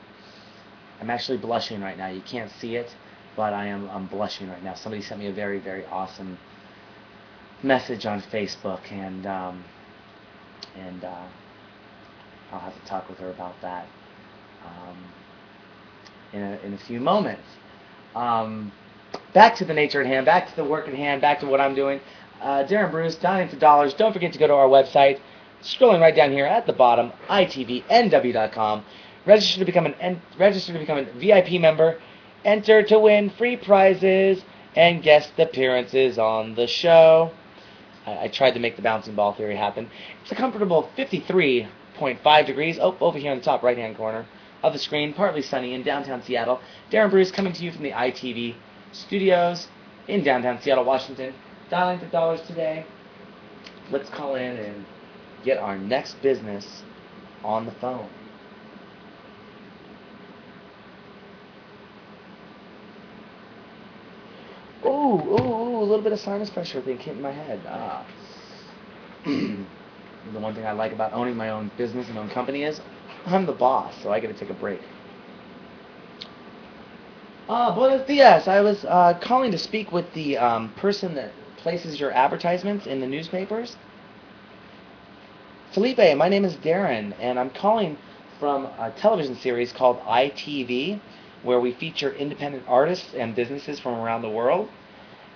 I'm 1.01 1.11
actually 1.11 1.38
blushing 1.38 1.80
right 1.80 1.97
now. 1.97 2.09
You 2.09 2.22
can't 2.22 2.51
see 2.51 2.76
it, 2.76 2.95
but 3.36 3.53
I 3.53 3.66
am. 3.66 3.88
I'm 3.91 4.07
blushing 4.07 4.49
right 4.49 4.62
now. 4.62 4.74
Somebody 4.74 5.03
sent 5.03 5.20
me 5.20 5.26
a 5.26 5.32
very, 5.32 5.59
very 5.59 5.84
awesome 5.86 6.38
message 7.62 8.06
on 8.06 8.22
Facebook, 8.22 8.80
and 8.90 9.26
um, 9.26 9.64
and 10.76 11.04
uh, 11.04 11.26
I'll 12.52 12.61
have 12.61 12.74
to 12.80 12.86
talk 12.86 13.08
with 13.08 13.18
her 13.18 13.30
about 13.30 13.54
that 13.62 13.86
um, 14.64 14.96
in, 16.32 16.42
a, 16.42 16.58
in 16.64 16.74
a 16.74 16.78
few 16.78 17.00
moments. 17.00 17.46
Um, 18.14 18.72
back 19.34 19.56
to 19.56 19.64
the 19.64 19.74
nature 19.74 20.00
at 20.00 20.06
hand, 20.06 20.26
back 20.26 20.48
to 20.48 20.56
the 20.56 20.64
work 20.64 20.88
at 20.88 20.94
hand, 20.94 21.20
back 21.20 21.40
to 21.40 21.46
what 21.46 21.61
I'm 21.61 21.74
doing. 21.74 22.00
Uh, 22.40 22.64
Darren 22.64 22.90
Bruce, 22.90 23.16
Dining 23.16 23.48
for 23.48 23.56
Dollars. 23.56 23.94
Don't 23.94 24.12
forget 24.12 24.32
to 24.32 24.38
go 24.38 24.46
to 24.46 24.54
our 24.54 24.68
website. 24.68 25.20
Scrolling 25.62 26.00
right 26.00 26.16
down 26.16 26.32
here 26.32 26.46
at 26.46 26.66
the 26.66 26.72
bottom, 26.72 27.12
itvnw.com. 27.28 28.84
Register 29.26 29.58
to 29.58 29.64
become 29.66 29.86
an 30.00 30.22
register 30.38 30.72
to 30.72 30.78
become 30.78 30.98
a 30.98 31.04
VIP 31.04 31.61
member. 31.61 32.00
Enter 32.44 32.82
to 32.84 32.98
win 32.98 33.28
free 33.28 33.58
prizes 33.58 34.42
and 34.74 35.02
guest 35.02 35.32
appearances 35.38 36.18
on 36.18 36.54
the 36.54 36.66
show. 36.66 37.30
I, 38.07 38.24
I 38.24 38.28
tried 38.28 38.53
to 38.53 38.61
make 38.61 38.76
the 38.76 38.82
bouncing 38.82 39.14
ball 39.14 39.32
theory 39.32 39.57
happen. 39.57 39.90
It's 40.22 40.32
a 40.32 40.34
comfortable 40.34 40.90
53.5 40.96 42.46
degrees. 42.46 42.78
Oh, 42.80 42.96
over 43.01 43.18
here 43.18 43.32
on 43.32 43.38
the 43.38 43.44
top 43.44 43.62
right-hand 43.62 43.96
corner 43.96 44.26
of 44.62 44.72
the 44.72 44.78
screen, 44.78 45.14
partly 45.14 45.42
sunny 45.42 45.74
in 45.74 45.82
downtown 45.82 46.22
Seattle. 46.22 46.61
Darren 46.90 47.11
Bruce 47.11 47.30
coming 47.30 47.53
to 47.53 47.64
you 47.64 47.72
from 47.72 47.82
the 47.82 47.92
ITV 47.92 48.55
studios 48.92 49.68
in 50.09 50.22
downtown 50.22 50.61
Seattle, 50.61 50.84
Washington. 50.84 51.34
Dialing 51.70 52.01
for 52.01 52.07
dollars 52.07 52.40
today. 52.42 52.84
Let's 53.90 54.11
call 54.11 54.34
in 54.34 54.57
and 54.57 54.84
get 55.44 55.59
our 55.59 55.78
next 55.78 56.20
business 56.22 56.82
on 57.42 57.66
the 57.66 57.72
phone. 57.72 58.09
Ooh, 64.85 64.89
oh, 64.89 65.37
oh, 65.39 65.83
a 65.83 65.85
little 65.85 66.03
bit 66.03 66.12
of 66.12 66.20
sinus 66.20 66.51
pressure 66.51 66.81
thing 66.83 66.99
hit 66.99 67.16
in 67.16 67.22
my 67.22 67.33
head. 67.33 67.66
Ah. 67.68 68.07
the 69.24 69.66
one 70.24 70.55
thing 70.55 70.66
I 70.66 70.72
like 70.72 70.93
about 70.93 71.12
owning 71.12 71.37
my 71.37 71.51
own 71.51 71.70
business 71.76 72.09
and 72.09 72.18
own 72.18 72.31
company 72.31 72.64
is 72.64 72.81
I'm 73.26 73.47
the 73.47 73.53
boss, 73.53 73.95
so 74.03 74.12
I 74.12 74.20
get 74.20 74.28
to 74.28 74.35
take 74.35 74.51
a 74.51 74.55
break. 74.55 74.81
Ah, 77.49 77.74
buenos 77.74 78.07
dias. 78.07 78.49
I 78.49 78.61
was 78.62 78.85
uh, 78.85 79.18
calling 79.20 79.51
to 79.53 79.59
speak 79.59 79.93
with 79.93 80.12
the 80.14 80.39
um, 80.39 80.72
person 80.74 81.14
that 81.16 81.35
places 81.57 82.01
your 82.01 82.12
advertisements 82.12 82.87
in 82.87 83.01
the 83.01 83.07
newspapers. 83.07 83.76
Felipe, 85.72 86.16
my 86.16 86.28
name 86.28 86.45
is 86.45 86.55
Darren, 86.57 87.14
and 87.20 87.39
I'm 87.39 87.51
calling 87.51 87.99
from 88.39 88.66
a 88.66 88.93
television 88.97 89.37
series 89.37 89.72
called 89.72 90.01
ITV 90.03 91.01
where 91.43 91.61
we 91.61 91.72
feature 91.72 92.12
independent 92.12 92.64
artists 92.66 93.14
and 93.14 93.34
businesses 93.34 93.80
from 93.80 93.95
around 93.95 94.22
the 94.22 94.30
world. 94.30 94.68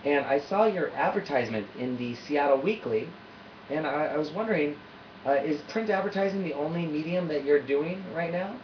And 0.04 0.24
I 0.26 0.38
saw 0.38 0.66
your 0.66 0.90
advertisement 0.90 1.66
in 1.78 1.96
the 1.96 2.14
Seattle 2.14 2.60
Weekly, 2.60 3.08
and 3.70 3.86
I, 3.86 4.06
I 4.06 4.16
was 4.18 4.30
wondering, 4.30 4.76
uh, 5.26 5.32
is 5.32 5.60
print 5.62 5.88
advertising 5.90 6.44
the 6.44 6.52
only 6.52 6.86
medium 6.86 7.28
that 7.28 7.44
you're 7.44 7.62
doing 7.62 8.04
right 8.14 8.32
now? 8.32 8.54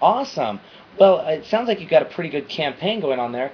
Awesome. 0.00 0.60
Well, 0.98 1.20
it 1.26 1.44
sounds 1.46 1.68
like 1.68 1.80
you've 1.80 1.90
got 1.90 2.02
a 2.02 2.06
pretty 2.06 2.30
good 2.30 2.48
campaign 2.48 3.00
going 3.00 3.18
on 3.18 3.32
there. 3.32 3.52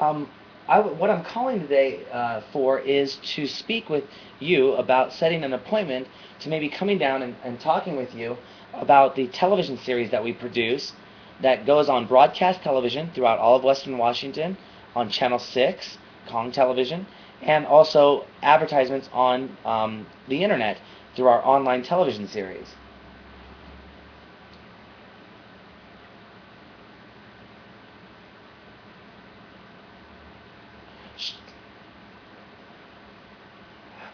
Um, 0.00 0.28
I, 0.68 0.80
what 0.80 1.10
I'm 1.10 1.22
calling 1.22 1.60
today 1.60 2.00
uh, 2.10 2.40
for 2.52 2.80
is 2.80 3.16
to 3.34 3.46
speak 3.46 3.88
with 3.88 4.02
you 4.40 4.72
about 4.72 5.12
setting 5.12 5.44
an 5.44 5.52
appointment 5.52 6.08
to 6.40 6.48
maybe 6.48 6.68
coming 6.68 6.98
down 6.98 7.22
and, 7.22 7.36
and 7.44 7.60
talking 7.60 7.96
with 7.96 8.12
you 8.16 8.36
about 8.74 9.14
the 9.14 9.28
television 9.28 9.78
series 9.78 10.10
that 10.10 10.24
we 10.24 10.32
produce 10.32 10.92
that 11.40 11.66
goes 11.66 11.88
on 11.88 12.06
broadcast 12.06 12.62
television 12.62 13.10
throughout 13.14 13.38
all 13.38 13.56
of 13.56 13.62
Western 13.62 13.96
Washington 13.96 14.56
on 14.96 15.08
Channel 15.08 15.38
6, 15.38 15.98
Kong 16.26 16.50
Television, 16.50 17.06
and 17.42 17.64
also 17.64 18.26
advertisements 18.42 19.08
on 19.12 19.56
um, 19.64 20.04
the 20.26 20.42
internet 20.42 20.78
through 21.14 21.26
our 21.26 21.44
online 21.46 21.84
television 21.84 22.26
series. 22.26 22.74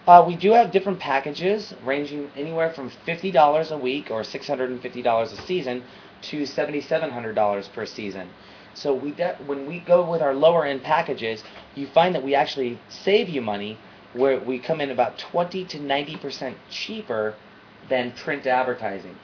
Uh, 0.07 0.24
we 0.26 0.34
do 0.34 0.50
have 0.50 0.72
different 0.72 0.98
packages 0.98 1.72
ranging 1.84 2.28
anywhere 2.36 2.70
from 2.70 2.90
$50 3.07 3.70
a 3.70 3.78
week 3.78 4.11
or 4.11 4.22
$650 4.22 5.22
a 5.22 5.42
season 5.46 5.84
to 6.22 6.42
$7,700 6.42 7.72
per 7.72 7.86
season. 7.86 8.28
So 8.74 8.94
we 8.94 9.12
when 9.46 9.66
we 9.66 9.78
go 9.80 10.11
with 10.11 10.22
our 10.22 10.34
lower 10.34 10.64
end 10.64 10.82
packages, 10.82 11.44
you 11.76 11.86
find 11.86 12.14
that 12.14 12.22
we 12.24 12.34
actually 12.34 12.80
save 12.88 13.28
you 13.28 13.42
money 13.42 13.78
where 14.14 14.40
we 14.40 14.59
come 14.59 14.80
in 14.80 14.90
about 14.90 15.18
20 15.18 15.66
to 15.66 15.78
90% 15.78 16.55
cheaper 16.68 17.34
than 17.88 18.12
print 18.12 18.46
advertising. 18.46 19.16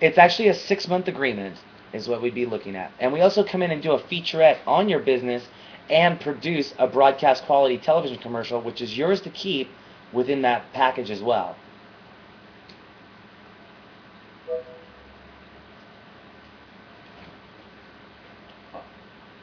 It's 0.00 0.16
actually 0.18 0.48
a 0.48 0.54
six 0.54 0.88
month 0.88 1.06
agreement 1.08 1.58
is 1.92 2.08
what 2.08 2.22
we'd 2.22 2.34
be 2.34 2.46
looking 2.46 2.76
at. 2.76 2.94
And 2.98 3.12
we 3.12 3.20
also 3.22 3.44
come 3.44 3.62
in 3.62 3.72
and 3.72 3.82
do 3.82 3.92
a 3.92 4.00
featurette 4.02 4.60
on 4.66 4.88
your 4.88 5.00
business 5.00 5.48
and 5.90 6.20
produce 6.20 6.74
a 6.78 6.88
broadcast 6.88 7.44
quality 7.44 7.78
television 7.78 8.18
commercial, 8.18 8.62
which 8.62 8.82
is 8.82 8.96
yours 8.96 9.22
to 9.22 9.30
keep 9.30 9.78
within 10.12 10.42
that 10.42 10.72
package 10.72 11.10
as 11.10 11.22
well. 11.22 11.62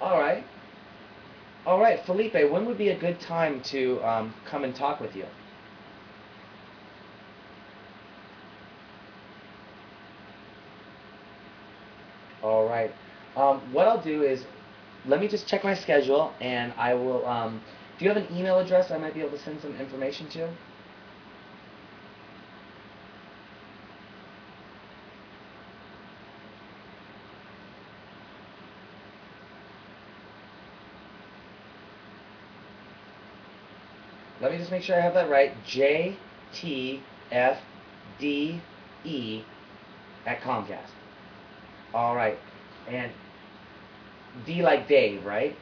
All 0.02 0.20
right. 0.20 0.48
All 1.66 1.80
right, 1.80 2.06
Felipe, 2.06 2.34
when 2.52 2.66
would 2.66 2.78
be 2.78 2.90
a 2.90 3.00
good 3.00 3.22
time 3.22 3.62
to 3.64 4.04
um, 4.04 4.36
come 4.46 4.64
and 4.66 4.76
talk 4.76 5.00
with 5.02 5.16
you? 5.16 5.28
All 12.42 12.66
right. 12.68 12.96
Um, 13.36 13.59
what 13.72 13.88
I'll 13.88 14.02
do 14.02 14.24
is, 14.24 14.44
let 15.06 15.20
me 15.20 15.28
just 15.28 15.48
check 15.48 15.64
my 15.64 15.74
schedule, 15.74 16.34
and 16.42 16.74
I 16.78 16.94
will. 16.94 17.26
Um, 17.26 17.62
do 17.98 18.06
you 18.06 18.12
have 18.12 18.18
an 18.18 18.36
email 18.36 18.60
address 18.60 18.92
I 18.92 18.98
might 18.98 19.14
be 19.14 19.22
able 19.22 19.32
to 19.32 19.40
send 19.40 19.62
some 19.62 19.76
information 19.76 20.30
to? 20.30 20.50
Let 34.42 34.54
me 34.54 34.58
just 34.58 34.72
make 34.72 34.84
sure 34.84 34.96
I 34.96 35.02
have 35.02 35.14
that 35.16 35.30
right. 35.30 35.52
J 35.66 36.16
T 36.54 37.02
F 37.32 37.60
D 38.20 38.62
E 39.04 39.44
at 40.26 40.42
Comcast. 40.42 40.92
All 41.94 42.16
right. 42.16 42.38
And 42.88 43.12
D 44.46 44.62
like 44.62 44.88
Dave, 44.88 45.26
right? 45.26 45.56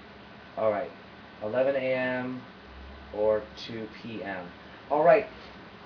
All 0.58 0.72
right. 0.72 0.92
11 1.44 1.76
a.m. 1.76 2.42
or 3.14 3.44
2 3.68 3.88
p.m. 4.02 4.46
All 4.90 5.04
right. 5.04 5.28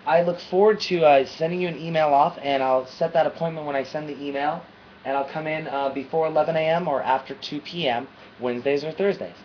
I 0.05 0.23
look 0.23 0.39
forward 0.39 0.79
to 0.81 1.05
uh, 1.05 1.25
sending 1.25 1.61
you 1.61 1.67
an 1.67 1.77
email 1.77 2.07
off, 2.07 2.37
and 2.41 2.63
I'll 2.63 2.87
set 2.87 3.13
that 3.13 3.27
appointment 3.27 3.67
when 3.67 3.75
I 3.75 3.83
send 3.83 4.09
the 4.09 4.23
email, 4.23 4.63
and 5.05 5.15
I'll 5.15 5.29
come 5.29 5.45
in 5.47 5.67
uh, 5.67 5.89
before 5.89 6.27
11 6.27 6.55
a.m. 6.55 6.87
or 6.87 7.01
after 7.03 7.35
2 7.35 7.61
p.m. 7.61 8.07
Wednesdays 8.39 8.83
or 8.83 8.91
Thursdays. 8.91 9.35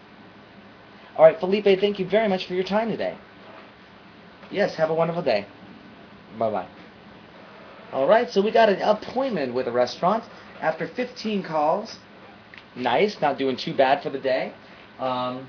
All 1.17 1.25
right, 1.25 1.39
Felipe, 1.39 1.81
thank 1.81 1.99
you 1.99 2.07
very 2.07 2.29
much 2.29 2.47
for 2.47 2.55
your 2.55 2.65
time 2.65 2.91
today. 2.91 3.17
Yes, 4.51 4.75
have 4.77 4.91
a 4.91 4.95
wonderful 4.95 5.23
day. 5.23 5.47
Bye 6.39 6.51
bye. 6.51 6.69
All 7.93 8.07
right, 8.07 8.31
so 8.31 8.41
we 8.43 8.51
got 8.51 8.69
an 8.69 8.81
appointment 8.83 9.55
with 9.55 9.67
a 9.67 9.73
restaurant 9.73 10.25
after 10.61 10.87
15 10.87 11.43
calls. 11.43 11.99
Nice, 12.77 13.21
not 13.21 13.39
doing 13.39 13.57
too 13.57 13.75
bad 13.75 14.03
for 14.03 14.11
the 14.11 14.19
day. 14.19 14.53
Um, 15.01 15.49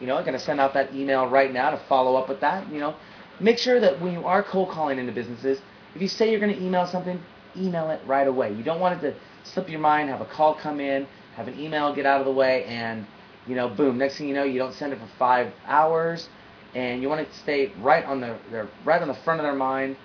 you 0.00 0.06
know, 0.06 0.16
I'm 0.16 0.24
going 0.24 0.38
to 0.38 0.44
send 0.44 0.60
out 0.60 0.74
that 0.74 0.94
email 0.94 1.26
right 1.26 1.52
now 1.52 1.70
to 1.70 1.80
follow 1.88 2.16
up 2.16 2.28
with 2.28 2.40
that. 2.40 2.70
You 2.72 2.80
know, 2.80 2.96
make 3.40 3.58
sure 3.58 3.80
that 3.80 4.00
when 4.00 4.12
you 4.12 4.24
are 4.26 4.42
cold 4.42 4.70
calling 4.70 4.98
into 4.98 5.12
businesses, 5.12 5.60
if 5.94 6.02
you 6.02 6.08
say 6.08 6.30
you're 6.30 6.40
going 6.40 6.54
to 6.54 6.62
email 6.62 6.86
something, 6.86 7.20
email 7.56 7.90
it 7.90 8.00
right 8.06 8.26
away. 8.26 8.52
You 8.52 8.62
don't 8.62 8.80
want 8.80 9.02
it 9.02 9.10
to 9.12 9.16
slip 9.44 9.68
your 9.70 9.80
mind, 9.80 10.10
have 10.10 10.20
a 10.20 10.26
call 10.26 10.54
come 10.54 10.80
in, 10.80 11.06
have 11.36 11.48
an 11.48 11.58
email 11.58 11.94
get 11.94 12.06
out 12.06 12.20
of 12.20 12.26
the 12.26 12.32
way, 12.32 12.64
and 12.64 13.06
you 13.46 13.54
know, 13.54 13.68
boom. 13.68 13.98
Next 13.98 14.18
thing 14.18 14.28
you 14.28 14.34
know, 14.34 14.44
you 14.44 14.58
don't 14.58 14.74
send 14.74 14.92
it 14.92 14.98
for 14.98 15.08
five 15.18 15.52
hours, 15.66 16.28
and 16.74 17.00
you 17.02 17.08
want 17.08 17.20
it 17.22 17.30
to 17.32 17.38
stay 17.38 17.72
right 17.80 18.04
on 18.04 18.20
the 18.20 18.38
right 18.84 19.00
on 19.00 19.08
the 19.08 19.14
front 19.14 19.40
of 19.40 19.44
their 19.44 19.54
mind. 19.54 19.96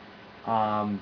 Um, 0.45 1.02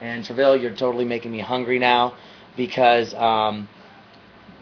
and 0.00 0.24
Treville, 0.24 0.56
you're 0.60 0.74
totally 0.74 1.04
making 1.04 1.30
me 1.32 1.40
hungry 1.40 1.78
now 1.78 2.14
because 2.56 3.14
um, 3.14 3.68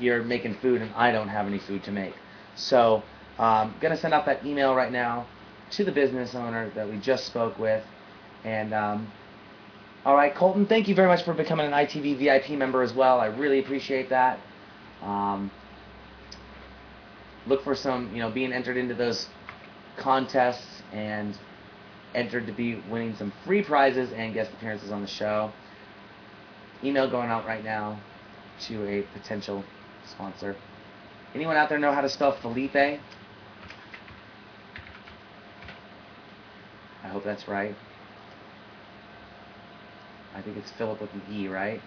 you're 0.01 0.23
making 0.23 0.55
food 0.57 0.83
and 0.83 0.93
I 0.95 1.13
don't 1.13 1.29
have 1.29 1.47
any 1.47 1.59
food 1.59 1.85
to 1.85 1.93
make. 1.93 2.15
So 2.57 3.03
I'm 3.39 3.69
um, 3.69 3.75
going 3.81 3.95
to 3.95 4.01
send 4.01 4.15
out 4.15 4.27
that 4.27 4.45
email 4.45 4.75
right 4.75 4.93
now 4.93 5.27
to 5.73 5.85
the 5.85 5.93
business 5.93 6.35
owner 6.35 6.71
that 6.75 6.89
we 6.89 6.99
just 6.99 7.27
spoke 7.27 7.59
with. 7.59 7.83
And 8.45 8.75
um, 8.75 9.13
all 10.05 10.15
right, 10.15 10.35
Colton, 10.35 10.67
thank 10.67 10.89
you 10.89 10.95
very 10.95 11.09
much 11.09 11.25
for 11.25 11.35
becoming 11.35 11.67
an 11.67 11.73
ITV 11.73 12.19
VIP 12.19 12.51
member 12.51 12.83
as 12.83 12.93
well. 12.93 13.21
I 13.21 13.27
really 13.27 13.59
appreciate 13.59 14.09
that. 14.11 14.39
Um, 15.03 15.51
look 17.47 17.63
for 17.65 17.75
some, 17.75 18.15
you 18.15 18.21
know, 18.21 18.31
being 18.31 18.53
entered 18.53 18.77
into 18.77 18.95
those 18.95 19.29
contests 19.97 20.83
and 20.93 21.37
entered 22.15 22.47
to 22.47 22.53
be 22.53 22.83
winning 22.91 23.15
some 23.17 23.33
free 23.45 23.63
prizes 23.63 24.13
and 24.13 24.35
guest 24.35 24.51
appearances 24.53 24.91
on 24.91 25.03
the 25.03 25.09
show. 25.09 25.53
Email 26.83 27.09
going 27.11 27.31
out 27.31 27.47
right 27.47 27.63
now 27.65 28.01
to 28.61 28.87
a 28.89 29.03
potential 29.19 29.65
sponsor. 30.11 30.57
Anyone 31.35 31.57
out 31.57 31.69
there 31.69 31.79
know 31.79 31.93
how 31.93 32.01
to 32.01 32.09
spell 32.09 32.33
Felipe? 32.33 32.77
I 32.77 33.01
hope 37.05 37.25
that's 37.25 37.49
right. 37.49 37.75
I 40.35 40.43
think 40.43 40.57
it's 40.57 40.71
Philip 40.73 41.01
with 41.01 41.13
an 41.15 41.23
E, 41.31 41.49
right? 41.49 41.81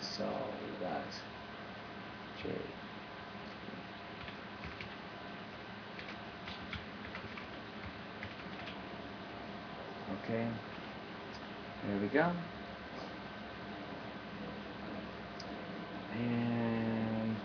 So 0.00 0.24
we 0.24 0.86
got 0.86 1.02
J. 2.42 2.73
Okay. 10.34 10.48
There 11.86 12.00
we 12.00 12.08
go. 12.08 12.32
And 16.12 17.36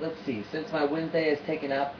let's 0.00 0.16
see, 0.24 0.44
since 0.50 0.72
my 0.72 0.84
Wednesday 0.84 1.28
is 1.28 1.44
taken 1.46 1.72
up 1.72 1.94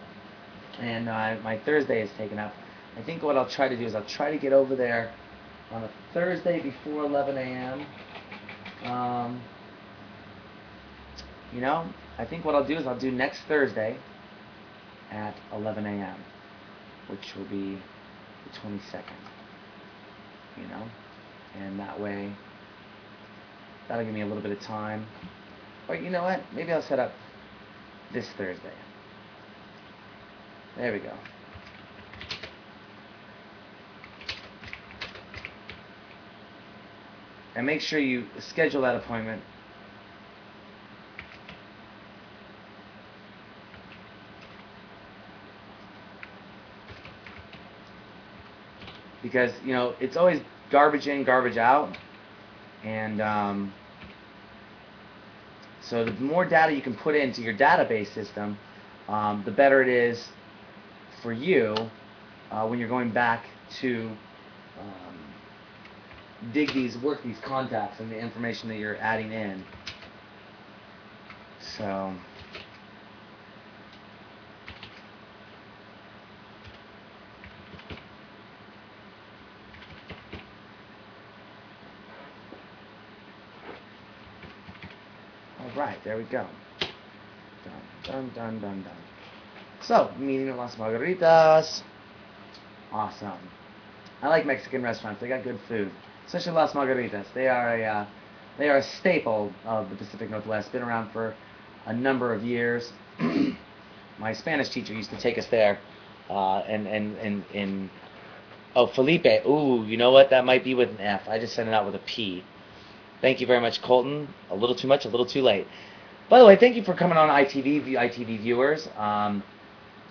and 0.80 1.09
uh, 1.09 1.36
my 1.42 1.59
Thursday 1.59 2.01
is 2.01 2.11
taken 2.16 2.38
up, 2.38 2.55
I 2.96 3.03
think 3.03 3.22
what 3.22 3.36
I'll 3.36 3.49
try 3.49 3.68
to 3.68 3.76
do 3.76 3.84
is 3.84 3.94
I'll 3.94 4.05
try 4.05 4.30
to 4.30 4.38
get 4.38 4.55
over 4.55 4.74
there 4.74 5.12
on 5.70 5.84
a 5.84 5.90
Thursday 6.14 6.62
before 6.62 7.05
11 7.05 7.36
a.m. 7.36 7.86
Um, 8.84 9.42
you 11.53 11.61
know, 11.61 11.84
I 12.16 12.24
think 12.24 12.46
what 12.46 12.55
I'll 12.55 12.66
do 12.66 12.76
is 12.76 12.86
I'll 12.86 12.99
do 12.99 13.11
next 13.11 13.40
Thursday 13.49 13.99
at 15.11 15.34
11 15.53 15.84
a.m., 15.84 16.16
which 17.09 17.34
will 17.36 17.44
be 17.44 17.78
the 18.44 18.59
22nd. 18.61 19.38
You 20.61 20.68
know? 20.68 20.88
and 21.61 21.78
that 21.78 21.98
way 21.98 22.32
that'll 23.88 24.04
give 24.04 24.14
me 24.14 24.20
a 24.20 24.26
little 24.26 24.42
bit 24.42 24.52
of 24.52 24.61
time. 24.61 25.06
Or 25.88 25.94
you 25.94 26.11
know 26.11 26.22
what? 26.22 26.40
Maybe 26.54 26.72
I'll 26.72 26.82
set 26.82 26.98
up 26.98 27.12
this 28.12 28.28
Thursday. 28.36 28.72
There 30.76 30.92
we 30.92 30.98
go. 30.98 31.12
And 37.56 37.66
make 37.66 37.80
sure 37.80 37.98
you 37.98 38.26
schedule 38.38 38.82
that 38.82 38.94
appointment 38.94 39.42
because 49.22 49.52
you 49.64 49.72
know 49.72 49.94
it's 50.00 50.16
always 50.16 50.40
garbage 50.70 51.06
in, 51.08 51.24
garbage 51.24 51.56
out. 51.56 51.96
And 52.84 53.20
um, 53.20 53.72
so 55.80 56.04
the 56.04 56.12
more 56.12 56.44
data 56.44 56.72
you 56.72 56.82
can 56.82 56.94
put 56.94 57.14
into 57.14 57.42
your 57.42 57.54
database 57.54 58.12
system, 58.12 58.58
um, 59.08 59.42
the 59.44 59.50
better 59.50 59.82
it 59.82 59.88
is 59.88 60.28
for 61.22 61.32
you 61.32 61.74
uh, 62.50 62.66
when 62.66 62.78
you're 62.78 62.88
going 62.88 63.10
back 63.10 63.44
to 63.80 64.10
um, 64.78 65.18
dig 66.52 66.72
these, 66.72 66.96
work 66.98 67.22
these 67.24 67.38
contacts 67.40 68.00
and 68.00 68.10
the 68.12 68.18
information 68.18 68.68
that 68.68 68.76
you're 68.76 68.98
adding 68.98 69.32
in. 69.32 69.64
So. 71.76 72.14
Right, 85.78 85.98
there 86.02 86.16
we 86.16 86.24
go. 86.24 86.44
Dun, 87.64 87.72
dun, 88.02 88.30
dun, 88.34 88.60
dun, 88.60 88.82
dun. 88.82 88.96
So, 89.80 90.10
meeting 90.18 90.56
Las 90.56 90.74
Margaritas. 90.74 91.82
Awesome. 92.90 93.38
I 94.20 94.26
like 94.26 94.44
Mexican 94.44 94.82
restaurants. 94.82 95.20
They 95.20 95.28
got 95.28 95.44
good 95.44 95.60
food, 95.68 95.92
especially 96.26 96.50
Las 96.50 96.72
Margaritas. 96.72 97.26
They 97.32 97.46
are 97.46 97.78
a 97.78 97.84
uh, 97.84 98.06
they 98.58 98.68
are 98.68 98.78
a 98.78 98.82
staple 98.82 99.52
of 99.64 99.88
the 99.90 99.94
Pacific 99.94 100.30
Northwest. 100.30 100.72
Been 100.72 100.82
around 100.82 101.12
for 101.12 101.36
a 101.86 101.92
number 101.92 102.34
of 102.34 102.42
years. 102.42 102.92
My 104.18 104.32
Spanish 104.32 104.70
teacher 104.70 104.94
used 104.94 105.10
to 105.10 105.20
take 105.20 105.38
us 105.38 105.46
there, 105.46 105.78
uh, 106.28 106.58
and 106.66 106.88
and 106.88 107.16
and 107.18 107.44
in 107.54 107.90
oh 108.74 108.88
Felipe. 108.88 109.46
Ooh, 109.46 109.84
you 109.86 109.96
know 109.96 110.10
what? 110.10 110.30
That 110.30 110.44
might 110.44 110.64
be 110.64 110.74
with 110.74 110.88
an 110.90 111.00
F. 111.00 111.28
I 111.28 111.38
just 111.38 111.54
sent 111.54 111.68
it 111.68 111.72
out 111.72 111.86
with 111.86 111.94
a 111.94 112.00
P. 112.04 112.42
Thank 113.20 113.40
you 113.40 113.46
very 113.48 113.60
much, 113.60 113.82
Colton. 113.82 114.28
A 114.50 114.54
little 114.54 114.76
too 114.76 114.86
much, 114.86 115.04
a 115.04 115.08
little 115.08 115.26
too 115.26 115.42
late. 115.42 115.66
By 116.28 116.38
the 116.38 116.46
way, 116.46 116.54
thank 116.56 116.76
you 116.76 116.84
for 116.84 116.94
coming 116.94 117.18
on 117.18 117.28
ITV, 117.28 117.84
ITV 117.92 118.40
viewers. 118.40 118.88
Um, 118.96 119.42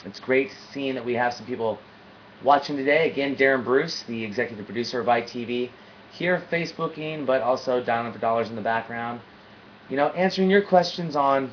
it's 0.04 0.20
great 0.20 0.52
seeing 0.74 0.96
that 0.96 1.06
we 1.06 1.14
have 1.14 1.34
some 1.34 1.46
people 1.46 1.80
watching 2.44 2.76
today. 2.76 3.10
Again, 3.10 3.36
Darren 3.36 3.64
Bruce, 3.64 4.04
the 4.08 4.24
executive 4.24 4.66
producer 4.66 5.00
of 5.00 5.08
ITV, 5.08 5.70
here 6.12 6.44
Facebooking, 6.52 7.26
but 7.26 7.42
also 7.42 7.82
dialing 7.82 8.12
for 8.12 8.20
dollars 8.20 8.50
in 8.50 8.56
the 8.56 8.62
background. 8.62 9.22
You 9.90 9.96
know, 9.96 10.08
answering 10.10 10.50
your 10.50 10.62
questions 10.62 11.16
on 11.16 11.50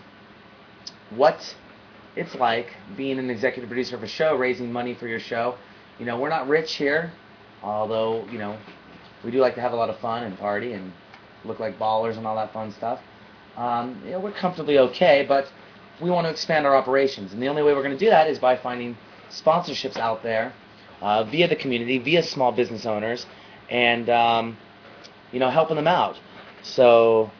what 1.10 1.54
it's 2.16 2.34
like 2.34 2.74
being 2.96 3.18
an 3.18 3.30
executive 3.30 3.68
producer 3.68 3.94
of 3.94 4.02
a 4.02 4.08
show, 4.08 4.34
raising 4.34 4.72
money 4.72 4.94
for 4.94 5.06
your 5.06 5.20
show. 5.20 5.54
You 6.00 6.06
know, 6.06 6.18
we're 6.18 6.30
not 6.30 6.48
rich 6.48 6.74
here, 6.74 7.12
although, 7.62 8.26
you 8.26 8.38
know, 8.38 8.58
we 9.24 9.30
do 9.30 9.38
like 9.38 9.54
to 9.54 9.60
have 9.60 9.72
a 9.72 9.76
lot 9.76 9.88
of 9.88 9.98
fun 10.00 10.24
and 10.24 10.36
party 10.36 10.72
and 10.72 10.92
look 11.44 11.60
like 11.60 11.78
ballers 11.78 12.16
and 12.16 12.26
all 12.26 12.36
that 12.36 12.52
fun 12.52 12.72
stuff. 12.72 13.00
Um, 13.56 14.00
you 14.04 14.12
know, 14.12 14.20
we're 14.20 14.32
comfortably 14.32 14.78
okay, 14.78 15.24
but 15.28 15.46
we 16.00 16.10
want 16.10 16.26
to 16.26 16.30
expand 16.30 16.66
our 16.66 16.74
operations, 16.74 17.32
and 17.32 17.40
the 17.40 17.48
only 17.48 17.62
way 17.62 17.72
we're 17.72 17.82
going 17.82 17.96
to 17.96 18.04
do 18.04 18.10
that 18.10 18.28
is 18.28 18.38
by 18.38 18.56
finding 18.56 18.96
sponsorships 19.30 19.96
out 19.96 20.22
there 20.22 20.52
uh, 21.00 21.24
via 21.24 21.46
the 21.48 21.56
community, 21.56 21.98
via 21.98 22.22
small 22.22 22.50
business 22.50 22.86
owners, 22.86 23.26
and 23.70 24.10
um, 24.10 24.56
you 25.32 25.38
know, 25.38 25.50
helping 25.50 25.76
them 25.76 25.86
out. 25.86 26.18
So 26.62 27.30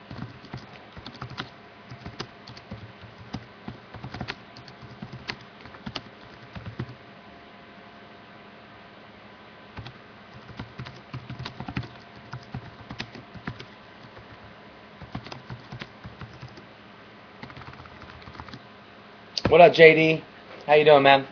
What 19.55 19.61
up, 19.61 19.73
JD? 19.73 20.21
How 20.67 20.75
you 20.75 20.85
doing, 20.85 21.05
man? 21.05 21.29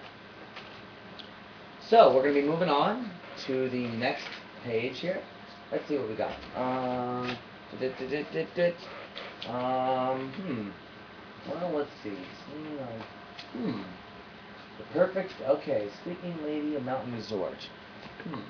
So 1.88 2.14
we're 2.14 2.22
gonna 2.22 2.34
be 2.34 2.42
moving 2.46 2.68
on 2.68 3.10
to 3.46 3.68
the 3.68 3.88
next 3.96 4.28
page 4.62 5.00
here. 5.00 5.20
Let's 5.72 5.88
see 5.88 5.98
what 5.98 6.08
we 6.08 6.14
got. 6.14 6.30
Um, 6.54 7.36
um, 9.48 10.32
hmm. 10.34 10.70
Well, 11.50 11.72
let's 11.74 11.90
see. 12.04 12.16
Hmm. 13.54 13.82
The 14.78 14.84
perfect. 14.92 15.32
Okay, 15.44 15.88
Sleeping 16.04 16.44
Lady, 16.44 16.76
a 16.76 16.80
mountain 16.80 17.12
resort. 17.14 17.58
Hmm. 18.22 18.40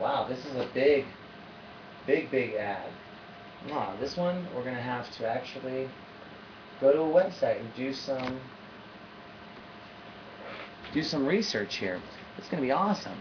Wow, 0.00 0.26
this 0.26 0.46
is 0.46 0.56
a 0.56 0.70
big, 0.72 1.04
big, 2.06 2.30
big 2.30 2.54
ad. 2.54 2.90
Wow, 3.68 3.94
this 4.00 4.16
one 4.16 4.46
we're 4.56 4.64
gonna 4.64 4.80
have 4.80 5.10
to 5.18 5.28
actually 5.28 5.90
go 6.80 6.92
to 6.92 7.00
a 7.00 7.02
website 7.02 7.60
and 7.60 7.74
do 7.74 7.92
some 7.92 8.40
do 10.92 11.02
some 11.02 11.26
research 11.26 11.76
here. 11.76 12.00
It's 12.38 12.48
gonna 12.48 12.62
be 12.62 12.72
awesome. 12.72 13.18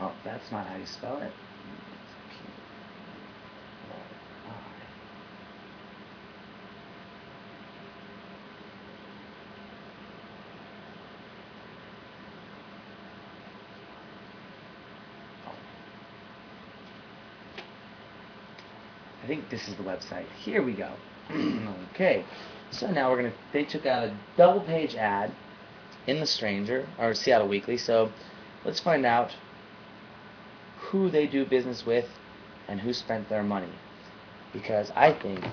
Oh, 0.00 0.12
that's 0.24 0.50
not 0.50 0.66
how 0.66 0.76
you 0.76 0.86
spell 0.86 1.18
it. 1.18 1.32
This 19.50 19.68
is 19.68 19.74
the 19.76 19.82
website. 19.82 20.26
Here 20.42 20.62
we 20.62 20.72
go. 20.72 20.92
okay, 21.94 22.24
so 22.70 22.90
now 22.90 23.10
we're 23.10 23.16
gonna. 23.16 23.34
They 23.52 23.64
took 23.64 23.86
out 23.86 24.04
a 24.04 24.16
double 24.36 24.60
page 24.60 24.94
ad 24.94 25.32
in 26.06 26.20
the 26.20 26.26
Stranger 26.26 26.86
or 26.98 27.14
Seattle 27.14 27.48
Weekly. 27.48 27.76
So 27.76 28.10
let's 28.64 28.80
find 28.80 29.06
out 29.06 29.30
who 30.78 31.10
they 31.10 31.26
do 31.26 31.44
business 31.44 31.84
with 31.86 32.06
and 32.68 32.80
who 32.80 32.92
spent 32.92 33.28
their 33.28 33.42
money, 33.42 33.72
because 34.52 34.90
I 34.94 35.12
think 35.12 35.44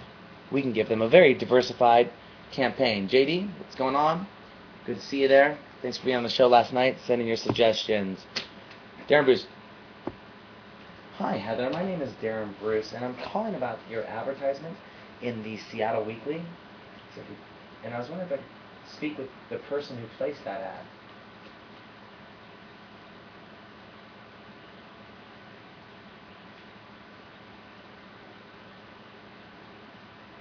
we 0.52 0.62
can 0.62 0.74
give 0.74 0.90
them 0.90 1.02
a 1.02 1.10
very 1.10 1.34
diversified 1.34 2.10
campaign. 2.52 3.08
JD, 3.08 3.50
what's 3.60 3.76
going 3.76 3.96
on? 3.96 4.28
Good 4.86 4.98
to 4.98 5.02
see 5.02 5.22
you 5.22 5.28
there. 5.28 5.58
Thanks 5.82 5.98
for 5.98 6.06
being 6.06 6.18
on 6.18 6.24
the 6.24 6.30
show 6.30 6.48
last 6.48 6.74
night, 6.74 6.98
sending 7.06 7.28
your 7.28 7.38
suggestions. 7.38 8.26
Darren 9.10 9.26
Bruce, 9.26 9.46
Hi, 11.24 11.38
Heather. 11.38 11.70
My 11.70 11.86
name 11.86 12.02
is 12.02 12.12
Darren 12.22 12.50
Bruce, 12.60 12.92
and 12.92 13.06
I'm 13.06 13.16
calling 13.16 13.56
about 13.56 13.80
your 13.90 14.04
advertisement 14.04 14.76
in 15.22 15.42
the 15.42 15.56
Seattle 15.72 16.04
Weekly. 16.04 16.42
And 17.82 17.94
I 17.94 17.98
was 17.98 18.10
wondering 18.10 18.30
if 18.30 18.34
I 18.34 18.36
could 18.36 18.46
speak 18.98 19.18
with 19.18 19.30
the 19.50 19.56
person 19.70 19.96
who 19.96 20.04
placed 20.18 20.44
that 20.44 20.60
ad. 20.60 20.86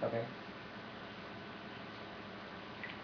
Okay. 0.03 0.25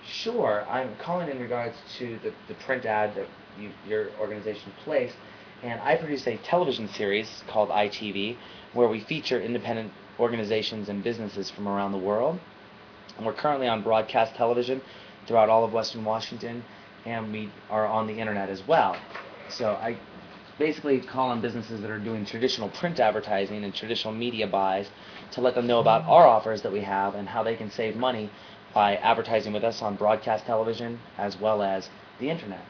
Sure. 0.03 0.67
I'm 0.69 0.97
calling 0.97 1.29
in 1.29 1.39
regards 1.39 1.77
to 1.99 2.19
the, 2.25 2.33
the 2.49 2.55
print 2.55 2.87
ad 2.87 3.15
that 3.15 3.29
you, 3.57 3.71
your 3.87 4.09
organization 4.21 4.73
placed 4.83 5.15
and 5.63 5.81
I 5.81 5.97
produce 5.97 6.27
a 6.27 6.37
television 6.39 6.89
series 6.89 7.43
called 7.49 7.71
ITV 7.71 8.37
where 8.75 8.89
we 8.89 9.01
feature 9.01 9.41
independent 9.41 9.93
organizations 10.19 10.89
and 10.89 11.03
businesses 11.03 11.51
from 11.51 11.67
around 11.69 11.93
the 11.93 11.99
world. 11.99 12.39
And 13.17 13.27
we're 13.27 13.33
currently 13.33 13.67
on 13.67 13.83
broadcast 13.83 14.35
television 14.37 14.81
throughout 15.27 15.49
all 15.49 15.65
of 15.65 15.73
Western 15.73 16.05
Washington, 16.05 16.65
and 17.05 17.33
we 17.33 17.51
are 17.71 17.87
on 17.87 18.07
the 18.07 18.15
internet 18.15 18.49
as 18.49 18.67
well. 18.67 18.97
So 19.49 19.73
I 19.73 19.99
basically 20.59 21.01
call 21.01 21.31
on 21.31 21.41
businesses 21.41 21.81
that 21.81 21.91
are 21.91 21.99
doing 21.99 22.25
traditional 22.25 22.69
print 22.69 23.01
advertising 23.01 23.65
and 23.65 23.75
traditional 23.75 24.13
media 24.13 24.47
buys 24.47 24.89
to 25.33 25.41
let 25.41 25.55
them 25.55 25.67
know 25.67 25.81
about 25.81 26.03
our 26.05 26.27
offers 26.27 26.63
that 26.63 26.73
we 26.73 26.81
have 26.81 27.15
and 27.15 27.29
how 27.29 27.43
they 27.43 27.57
can 27.57 27.71
save 27.71 27.97
money 27.97 28.31
by 28.75 28.97
advertising 28.97 29.53
with 29.53 29.65
us 29.65 29.83
on 29.83 29.97
broadcast 29.97 30.47
television 30.47 31.01
as 31.17 31.37
well 31.39 31.63
as 31.63 31.89
the 32.21 32.29
internet. 32.29 32.65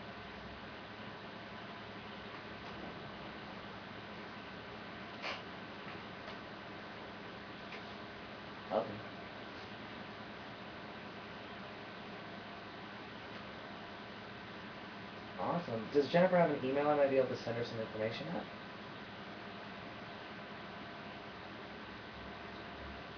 Awesome. 15.41 15.81
Does 15.93 16.09
Jennifer 16.09 16.37
have 16.37 16.51
an 16.51 16.59
email 16.65 16.89
I 16.89 16.97
might 16.97 17.11
be 17.11 17.17
able 17.17 17.29
to 17.29 17.37
send 17.43 17.57
her 17.57 17.65
some 17.65 17.81
information 17.81 18.27
at? 18.35 18.43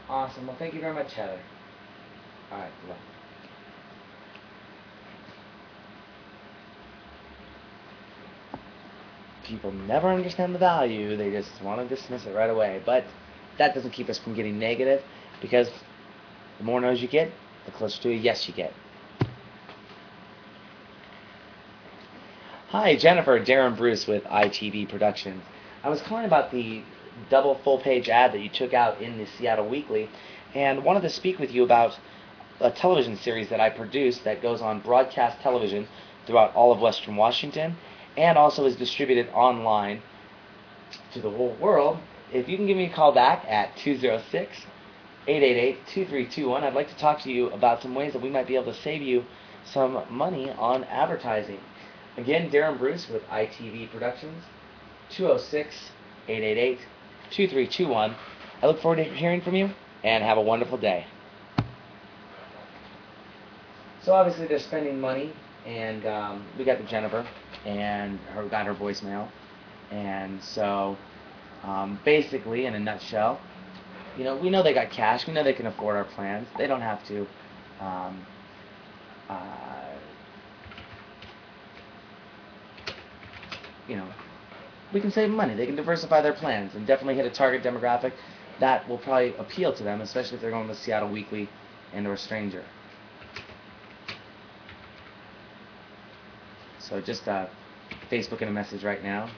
Awesome. 0.09 0.47
Well, 0.47 0.57
thank 0.59 0.75
you 0.75 0.81
very 0.81 0.93
much, 0.93 1.15
Heather. 1.15 1.39
All 2.53 2.59
right. 2.59 2.71
Bye. 2.89 2.97
People 9.45 9.73
never 9.73 10.09
understand 10.09 10.55
the 10.55 10.59
value. 10.59 11.17
They 11.17 11.31
just 11.31 11.63
want 11.63 11.81
to 11.81 11.95
dismiss 11.95 12.27
it 12.27 12.35
right 12.35 12.51
away. 12.51 12.83
But 12.85 13.05
that 13.59 13.75
doesn't 13.75 13.93
keep 13.93 14.09
us 14.09 14.19
from 14.19 14.35
getting 14.35 14.59
negative 14.59 15.03
because 15.41 15.71
the 16.59 16.65
more 16.65 16.81
no's 16.81 17.01
you 17.01 17.09
get, 17.09 17.33
the 17.67 17.73
closer 17.73 18.01
to 18.03 18.11
a 18.11 18.15
yes 18.15 18.47
you 18.47 18.55
get. 18.55 18.73
Hi, 22.71 22.95
Jennifer. 22.95 23.41
Darren 23.41 23.77
Bruce 23.77 24.07
with 24.07 24.23
ITV 24.23 24.89
Productions. 24.89 25.43
I 25.83 25.89
was 25.89 26.01
calling 26.03 26.25
about 26.25 26.53
the 26.53 26.85
double 27.29 27.57
full 27.65 27.81
page 27.81 28.09
ad 28.09 28.31
that 28.33 28.39
you 28.39 28.49
took 28.49 28.73
out 28.73 29.03
in 29.03 29.19
the 29.19 29.27
Seattle 29.27 29.69
Weekly 29.69 30.09
and 30.55 30.85
wanted 30.85 31.03
to 31.03 31.11
speak 31.11 31.41
with 31.41 31.51
you 31.51 31.65
about 31.65 31.99
a 32.61 32.71
television 32.71 33.17
series 33.17 33.49
that 33.49 33.59
I 33.59 33.71
produced 33.71 34.23
that 34.23 34.41
goes 34.41 34.63
on 34.63 34.79
broadcast 34.83 35.41
television 35.41 35.89
throughout 36.27 36.55
all 36.55 36.71
of 36.71 36.79
Western 36.79 37.17
Washington 37.17 37.77
and 38.17 38.39
also 38.39 38.65
is 38.67 38.77
distributed 38.77 39.29
online 39.31 40.01
to 41.13 41.21
the 41.21 41.29
whole 41.29 41.57
world. 41.61 41.99
If 42.33 42.49
you 42.49 42.57
can 42.57 42.69
give 42.69 42.77
me 42.77 42.85
a 42.85 42.95
call 42.95 43.11
back 43.11 43.45
at 43.49 43.77
206 43.79 44.57
888 45.27 45.75
2321, 45.93 46.63
I'd 46.63 46.75
like 46.75 46.89
to 46.89 46.97
talk 46.99 47.21
to 47.23 47.33
you 47.33 47.51
about 47.51 47.83
some 47.83 47.97
ways 47.97 48.13
that 48.13 48.23
we 48.23 48.31
might 48.31 48.47
be 48.47 48.55
able 48.55 48.73
to 48.73 48.81
save 48.81 49.03
you 49.03 49.25
some 49.65 50.05
money 50.09 50.53
on 50.53 50.85
advertising. 50.85 51.59
Again, 52.17 52.51
Darren 52.51 52.79
Bruce 52.79 53.09
with 53.09 53.23
ITV 53.25 53.91
Productions, 53.91 54.45
206 55.11 55.75
888 56.29 56.79
2321. 57.31 58.15
I 58.63 58.67
look 58.67 58.81
forward 58.81 58.97
to 58.97 59.05
hearing 59.05 59.41
from 59.41 59.55
you 59.55 59.71
and 60.03 60.25
have 60.25 60.39
a 60.39 60.43
wonderful 60.43 60.77
day. 60.77 61.07
So 64.03 64.13
obviously 64.13 64.47
they're 64.47 64.59
spending 64.59 65.01
money, 65.01 65.33
and 65.67 66.07
um, 66.07 66.45
we 66.59 66.65
got 66.65 66.79
the 66.79 66.85
Jennifer, 66.85 67.27
and 67.65 68.19
her 68.35 68.45
got 68.47 68.67
her 68.67 68.75
voicemail, 68.75 69.29
and 69.91 70.43
so 70.43 70.97
um, 71.63 72.01
basically, 72.05 72.67
in 72.67 72.75
a 72.75 72.79
nutshell, 72.79 73.41
you 74.17 74.25
know, 74.25 74.37
we 74.37 74.51
know 74.51 74.63
they 74.63 74.75
got 74.75 74.91
cash, 74.91 75.27
we 75.27 75.33
know 75.33 75.45
they 75.45 75.53
can 75.53 75.67
afford 75.67 75.97
our 75.97 76.05
plans. 76.05 76.49
They 76.59 76.67
don't 76.67 76.81
have 76.81 77.07
to. 77.09 77.27
Um, 77.81 78.27
uh, 79.29 79.90
you 83.91 83.97
know, 83.97 84.07
we 84.93 85.01
can 85.01 85.11
save 85.11 85.31
money. 85.31 85.55
They 85.55 85.67
can 85.67 85.77
diversify 85.77 86.21
their 86.21 86.33
plans 86.33 86.75
and 86.75 86.87
definitely 86.87 87.17
hit 87.17 87.27
a 87.27 87.31
target 87.31 87.63
demographic 87.63 88.13
that 88.61 88.89
will 88.89 88.99
probably 88.99 89.35
appeal 89.37 89.73
to 89.75 89.83
them, 89.83 90.01
especially 90.01 90.37
if 90.37 90.41
they're 90.41 90.51
going 90.51 90.69
to 90.69 90.75
Seattle 90.75 91.09
Weekly 91.09 91.49
and 91.93 92.07
or 92.07 92.13
a 92.13 92.19
Stranger. 92.19 92.65
So 96.79 97.01
just 97.01 97.29
uh, 97.29 97.47
Facebook 98.11 98.43
in 98.43 98.49
a 98.49 98.53
message 98.53 98.85
right 98.85 99.03
now. 99.03 99.29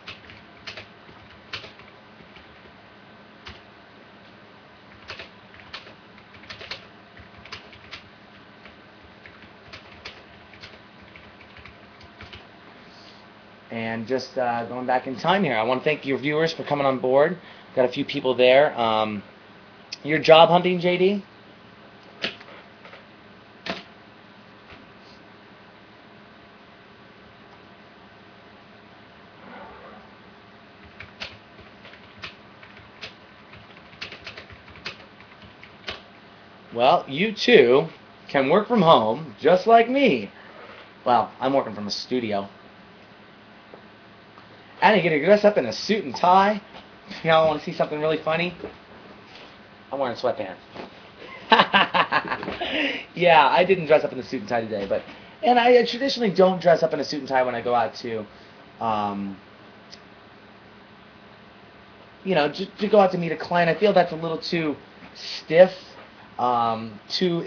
and 13.73 14.07
just 14.07 14.37
uh, 14.37 14.67
going 14.67 14.85
back 14.85 15.07
in 15.07 15.17
time 15.17 15.43
here. 15.43 15.57
I 15.57 15.63
want 15.63 15.81
to 15.81 15.85
thank 15.85 16.05
your 16.05 16.19
viewers 16.19 16.53
for 16.53 16.63
coming 16.63 16.85
on 16.85 16.99
board. 16.99 17.39
Got 17.75 17.87
a 17.87 17.89
few 17.89 18.05
people 18.05 18.35
there. 18.35 18.79
Um, 18.79 19.23
your 20.05 20.19
job 20.19 20.51
hunting, 20.51 20.79
JD? 20.79 21.23
Well, 36.75 37.07
you 37.09 37.33
too 37.33 37.89
can 38.29 38.51
work 38.51 38.69
from 38.69 38.83
home 38.83 39.35
just 39.41 39.67
like 39.67 39.89
me. 39.89 40.31
Well, 41.07 41.31
I'm 41.41 41.55
working 41.55 41.75
from 41.75 41.87
a 41.87 41.91
studio. 41.91 42.49
And 44.83 44.97
you 44.97 45.03
get 45.03 45.11
to 45.11 45.25
dress 45.25 45.45
up 45.45 45.57
in 45.57 45.67
a 45.67 45.73
suit 45.73 46.05
and 46.05 46.15
tie. 46.15 46.61
Y'all 47.23 47.47
want 47.47 47.61
to 47.61 47.65
see 47.65 47.73
something 47.73 48.01
really 48.01 48.19
funny? 48.19 48.53
I'm 49.93 50.01
wearing 50.01 50.17
sweatpants. 50.17 50.57
yeah, 53.15 53.47
I 53.49 53.65
didn't 53.65 53.87
dress 53.87 54.03
up 54.03 54.11
in 54.11 54.19
the 54.19 54.25
suit 54.25 54.41
and 54.41 54.49
tie 54.49 54.63
today, 54.63 54.87
but 54.89 55.03
and 55.45 55.59
I 55.59 55.85
traditionally 55.85 56.31
don't 56.31 56.61
dress 56.61 56.83
up 56.83 56.93
in 56.95 57.01
a 57.01 57.05
suit 57.05 57.21
and 57.21 57.29
tie 57.29 57.45
when 57.45 57.55
I 57.55 57.61
go 57.61 57.75
out 57.77 57.95
to, 57.97 58.27
um, 58.81 59.37
you 62.25 62.35
know, 62.35 62.51
to, 62.51 62.67
to 62.67 62.89
go 62.89 62.99
out 62.99 63.13
to 63.13 63.19
meet 63.19 63.31
a 63.31 63.37
client. 63.37 63.71
I 63.71 63.79
feel 63.79 63.93
that's 63.93 64.13
a 64.13 64.17
little 64.17 64.39
too 64.39 64.75
stiff, 65.15 65.73
um, 66.41 66.99
too. 67.09 67.43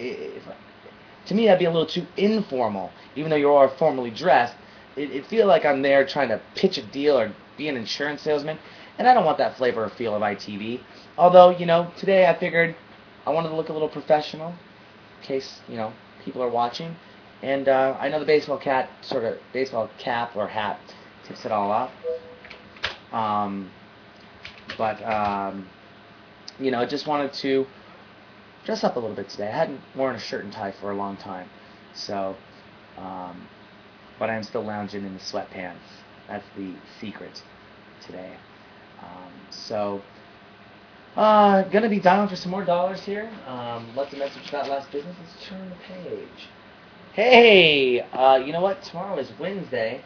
To 1.25 1.33
me, 1.33 1.45
that'd 1.47 1.59
be 1.59 1.65
a 1.65 1.71
little 1.71 1.87
too 1.87 2.05
informal. 2.15 2.91
Even 3.17 3.29
though 3.29 3.35
you 3.35 3.51
are 3.51 3.67
formally 3.77 4.11
dressed, 4.11 4.55
it, 4.95 5.11
it 5.11 5.25
feel 5.27 5.47
like 5.47 5.65
I'm 5.65 5.81
there 5.81 6.05
trying 6.05 6.29
to 6.29 6.41
pitch 6.55 6.77
a 6.77 6.83
deal 6.83 7.17
or 7.17 7.31
be 7.57 7.67
an 7.67 7.77
insurance 7.77 8.21
salesman, 8.21 8.57
and 8.97 9.07
I 9.07 9.13
don't 9.13 9.25
want 9.25 9.37
that 9.37 9.57
flavor 9.57 9.85
or 9.85 9.89
feel 9.89 10.15
of 10.15 10.21
ITV. 10.21 10.81
Although, 11.17 11.51
you 11.51 11.65
know, 11.65 11.91
today 11.97 12.27
I 12.27 12.37
figured 12.37 12.75
I 13.25 13.31
wanted 13.31 13.49
to 13.49 13.55
look 13.55 13.69
a 13.69 13.73
little 13.73 13.89
professional, 13.89 14.49
in 14.49 15.27
case 15.27 15.61
you 15.67 15.77
know 15.77 15.93
people 16.23 16.41
are 16.41 16.49
watching. 16.49 16.95
And 17.41 17.67
uh, 17.67 17.97
I 17.99 18.09
know 18.09 18.19
the 18.19 18.25
baseball 18.25 18.57
cat 18.57 18.89
sort 19.01 19.23
of 19.23 19.37
baseball 19.53 19.89
cap 19.97 20.35
or 20.35 20.47
hat 20.47 20.79
tips 21.25 21.45
it 21.45 21.51
all 21.51 21.71
off. 21.71 21.91
Um, 23.11 23.69
but 24.77 25.01
um, 25.03 25.67
you 26.59 26.71
know, 26.71 26.79
I 26.79 26.85
just 26.85 27.07
wanted 27.07 27.33
to 27.33 27.67
dress 28.65 28.83
up 28.83 28.95
a 28.95 28.99
little 28.99 29.15
bit 29.15 29.29
today. 29.29 29.47
I 29.47 29.55
hadn't 29.55 29.81
worn 29.95 30.15
a 30.15 30.19
shirt 30.19 30.43
and 30.43 30.53
tie 30.53 30.71
for 30.71 30.91
a 30.91 30.95
long 30.95 31.17
time, 31.17 31.49
so. 31.93 32.35
Um, 32.97 33.47
but 34.19 34.29
I'm 34.29 34.43
still 34.43 34.63
lounging 34.63 35.05
in 35.05 35.13
the 35.13 35.19
sweatpants. 35.19 35.75
That's 36.27 36.45
the 36.57 36.73
secret 36.99 37.41
today. 38.05 38.33
Um, 39.01 39.31
so. 39.49 40.01
Uh, 41.15 41.63
gonna 41.69 41.87
be 41.87 41.99
dialing 41.99 42.27
for 42.27 42.35
some 42.35 42.51
more 42.51 42.65
dollars 42.65 43.01
here. 43.01 43.29
Um, 43.47 43.95
left 43.95 44.13
a 44.13 44.17
message 44.17 44.49
about 44.49 44.69
last 44.69 44.91
business. 44.91 45.15
Let's 45.17 45.45
turn 45.47 45.69
the 45.69 45.75
page. 45.75 46.49
Hey, 47.13 48.01
uh, 48.01 48.41
you 48.45 48.51
know 48.51 48.59
what? 48.59 48.83
Tomorrow 48.83 49.17
is 49.19 49.31
Wednesday, 49.39 50.01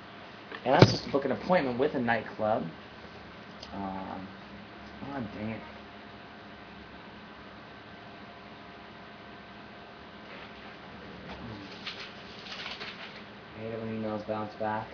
and 0.64 0.76
I'm 0.76 0.82
supposed 0.82 1.06
to 1.06 1.10
book 1.10 1.26
an 1.26 1.32
appointment 1.32 1.80
with 1.80 1.96
a 1.96 2.00
nightclub. 2.00 2.64
Um, 3.74 4.28
oh, 5.12 5.24
dang 5.36 5.50
it. 5.50 5.62
I 13.60 13.62
hate 13.62 13.80
when 13.82 14.02
emails 14.02 14.26
bounce 14.26 14.54
back. 14.56 14.88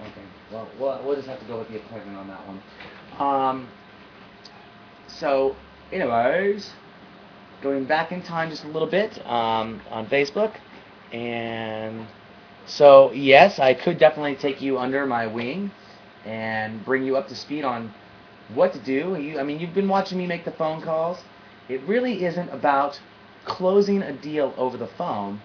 Okay. 0.00 0.26
Well, 0.52 0.68
we'll, 0.80 1.00
we'll 1.04 1.14
just 1.16 1.28
have 1.28 1.38
to 1.38 1.46
go 1.46 1.58
with 1.58 1.68
the 1.68 1.76
appointment 1.76 2.18
on 2.18 2.26
that 2.26 2.40
one. 2.46 2.62
Um, 3.20 3.68
so, 5.06 5.54
anyways, 5.92 6.72
going 7.62 7.84
back 7.84 8.10
in 8.10 8.20
time 8.22 8.50
just 8.50 8.64
a 8.64 8.68
little 8.68 8.88
bit 8.88 9.24
um, 9.26 9.80
on 9.90 10.06
Facebook, 10.08 10.56
and 11.12 12.04
so 12.66 13.12
yes, 13.12 13.60
I 13.60 13.74
could 13.74 13.98
definitely 13.98 14.34
take 14.34 14.60
you 14.60 14.78
under 14.78 15.06
my 15.06 15.26
wing 15.28 15.70
and 16.24 16.84
bring 16.84 17.04
you 17.04 17.16
up 17.16 17.28
to 17.28 17.36
speed 17.36 17.64
on 17.64 17.92
what 18.54 18.72
to 18.72 18.78
do. 18.78 19.16
You, 19.20 19.38
I 19.38 19.42
mean, 19.42 19.60
you've 19.60 19.74
been 19.74 19.88
watching 19.88 20.18
me 20.18 20.26
make 20.26 20.44
the 20.44 20.52
phone 20.52 20.80
calls. 20.82 21.18
It 21.68 21.82
really 21.82 22.24
isn't 22.24 22.48
about 22.50 23.00
closing 23.44 24.02
a 24.02 24.12
deal 24.12 24.54
over 24.56 24.76
the 24.76 24.86
phone. 24.86 25.40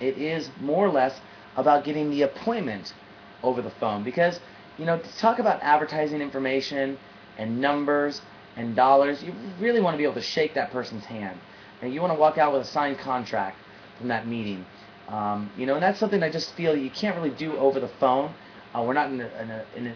It 0.00 0.18
is 0.18 0.50
more 0.60 0.86
or 0.86 0.90
less 0.90 1.20
about 1.56 1.84
getting 1.84 2.10
the 2.10 2.22
appointment 2.22 2.94
over 3.42 3.60
the 3.60 3.70
phone 3.70 4.02
because 4.02 4.40
you 4.78 4.84
know 4.84 4.98
to 4.98 5.18
talk 5.18 5.38
about 5.38 5.60
advertising 5.62 6.20
information 6.20 6.98
and 7.38 7.60
numbers 7.60 8.22
and 8.56 8.74
dollars 8.76 9.22
you 9.22 9.32
really 9.60 9.80
want 9.80 9.94
to 9.94 9.98
be 9.98 10.04
able 10.04 10.14
to 10.14 10.22
shake 10.22 10.54
that 10.54 10.70
person's 10.70 11.04
hand 11.04 11.38
and 11.82 11.92
you 11.92 12.00
want 12.00 12.12
to 12.12 12.18
walk 12.18 12.38
out 12.38 12.52
with 12.52 12.62
a 12.62 12.64
signed 12.64 12.98
contract 12.98 13.58
from 13.98 14.08
that 14.08 14.26
meeting 14.26 14.64
um, 15.08 15.50
you 15.58 15.66
know 15.66 15.74
and 15.74 15.82
that's 15.82 15.98
something 15.98 16.22
I 16.22 16.30
just 16.30 16.54
feel 16.54 16.76
you 16.76 16.90
can't 16.90 17.16
really 17.16 17.34
do 17.34 17.56
over 17.58 17.80
the 17.80 17.88
phone 17.88 18.32
uh, 18.74 18.82
we're 18.82 18.94
not 18.94 19.10
in 19.10 19.20
a, 19.20 19.26
in, 19.42 19.50
a, 19.50 19.64
in 19.76 19.86
a 19.88 19.94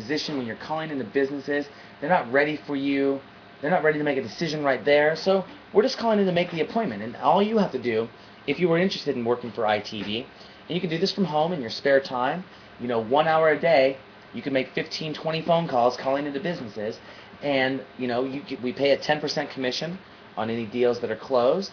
position 0.00 0.36
when 0.36 0.46
you're 0.46 0.56
calling 0.56 0.90
into 0.90 1.04
businesses 1.04 1.66
they're 2.00 2.10
not 2.10 2.30
ready 2.30 2.60
for 2.66 2.76
you. 2.76 3.20
They're 3.60 3.70
not 3.70 3.82
ready 3.82 3.98
to 3.98 4.04
make 4.04 4.18
a 4.18 4.22
decision 4.22 4.62
right 4.62 4.84
there. 4.84 5.16
So 5.16 5.44
we're 5.72 5.82
just 5.82 5.96
calling 5.96 6.18
in 6.18 6.26
to 6.26 6.32
make 6.32 6.50
the 6.50 6.60
appointment. 6.60 7.02
And 7.02 7.16
all 7.16 7.42
you 7.42 7.56
have 7.58 7.72
to 7.72 7.78
do 7.78 8.08
if 8.46 8.60
you 8.60 8.68
were 8.68 8.78
interested 8.78 9.16
in 9.16 9.24
working 9.24 9.50
for 9.50 9.62
ITV 9.62 10.26
and 10.68 10.74
you 10.76 10.80
can 10.80 10.90
do 10.90 10.98
this 10.98 11.12
from 11.12 11.24
home 11.24 11.52
in 11.54 11.60
your 11.62 11.70
spare 11.70 12.00
time 12.00 12.44
you 12.80 12.88
know, 12.88 13.00
one 13.00 13.26
hour 13.26 13.50
a 13.50 13.58
day, 13.58 13.96
you 14.34 14.42
can 14.42 14.52
make 14.52 14.72
15, 14.74 15.14
20 15.14 15.42
phone 15.42 15.68
calls 15.68 15.96
calling 15.96 16.26
into 16.26 16.40
businesses, 16.40 16.98
and 17.42 17.82
you 17.98 18.06
know, 18.06 18.24
you 18.24 18.42
we 18.62 18.72
pay 18.72 18.90
a 18.90 18.98
10% 18.98 19.50
commission 19.50 19.98
on 20.36 20.50
any 20.50 20.66
deals 20.66 21.00
that 21.00 21.10
are 21.10 21.16
closed 21.16 21.72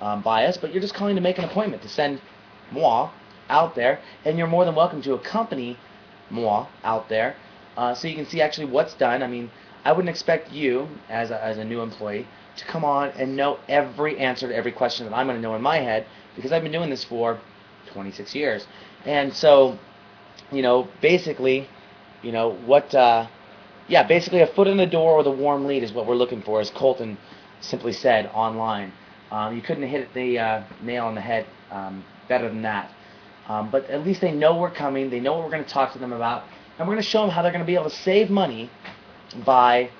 um, 0.00 0.20
by 0.22 0.44
us, 0.44 0.58
but 0.58 0.72
you're 0.72 0.82
just 0.82 0.94
calling 0.94 1.14
to 1.14 1.22
make 1.22 1.38
an 1.38 1.44
appointment 1.44 1.82
to 1.82 1.88
send 1.88 2.20
moi 2.70 3.10
out 3.48 3.74
there, 3.74 4.00
and 4.24 4.36
you're 4.36 4.46
more 4.46 4.64
than 4.64 4.74
welcome 4.74 5.00
to 5.02 5.14
accompany 5.14 5.78
moi 6.30 6.66
out 6.84 7.08
there, 7.08 7.36
uh, 7.76 7.94
so 7.94 8.08
you 8.08 8.14
can 8.14 8.26
see 8.26 8.40
actually 8.40 8.66
what's 8.66 8.94
done. 8.94 9.22
I 9.22 9.26
mean, 9.26 9.50
I 9.84 9.92
wouldn't 9.92 10.10
expect 10.10 10.52
you 10.52 10.88
as 11.08 11.30
a, 11.30 11.42
as 11.42 11.58
a 11.58 11.64
new 11.64 11.80
employee 11.80 12.26
to 12.56 12.64
come 12.66 12.84
on 12.84 13.10
and 13.10 13.36
know 13.36 13.58
every 13.68 14.18
answer 14.18 14.48
to 14.48 14.54
every 14.54 14.72
question 14.72 15.06
that 15.06 15.14
I'm 15.14 15.26
going 15.26 15.36
to 15.36 15.42
know 15.42 15.54
in 15.54 15.62
my 15.62 15.78
head 15.78 16.06
because 16.36 16.52
I've 16.52 16.62
been 16.62 16.72
doing 16.72 16.90
this 16.90 17.04
for 17.04 17.40
26 17.92 18.34
years, 18.34 18.66
and 19.04 19.32
so 19.34 19.78
you 20.52 20.62
know, 20.62 20.88
basically, 21.00 21.68
you 22.22 22.32
know, 22.32 22.52
what, 22.66 22.94
uh, 22.94 23.26
yeah, 23.88 24.02
basically 24.06 24.40
a 24.40 24.46
foot 24.46 24.68
in 24.68 24.76
the 24.76 24.86
door 24.86 25.18
with 25.18 25.26
a 25.26 25.30
warm 25.30 25.66
lead 25.66 25.82
is 25.82 25.92
what 25.92 26.06
we're 26.06 26.14
looking 26.14 26.42
for, 26.42 26.60
as 26.60 26.70
Colton 26.70 27.18
simply 27.60 27.92
said 27.92 28.30
online. 28.34 28.92
Um, 29.30 29.56
you 29.56 29.62
couldn't 29.62 29.88
hit 29.88 30.12
the 30.14 30.38
uh, 30.38 30.62
nail 30.82 31.06
on 31.06 31.14
the 31.14 31.20
head 31.20 31.46
um, 31.70 32.04
better 32.28 32.48
than 32.48 32.62
that. 32.62 32.90
Um, 33.48 33.70
but 33.70 33.88
at 33.90 34.04
least 34.04 34.20
they 34.20 34.32
know 34.32 34.56
we're 34.58 34.70
coming. 34.70 35.10
They 35.10 35.20
know 35.20 35.34
what 35.34 35.44
we're 35.44 35.50
going 35.50 35.64
to 35.64 35.70
talk 35.70 35.92
to 35.94 35.98
them 35.98 36.12
about. 36.12 36.44
And 36.78 36.88
we're 36.88 36.94
going 36.94 37.02
to 37.02 37.08
show 37.08 37.22
them 37.22 37.30
how 37.30 37.42
they're 37.42 37.52
going 37.52 37.64
to 37.64 37.66
be 37.66 37.74
able 37.74 37.90
to 37.90 37.96
save 37.96 38.30
money 38.30 38.70
by 39.44 39.90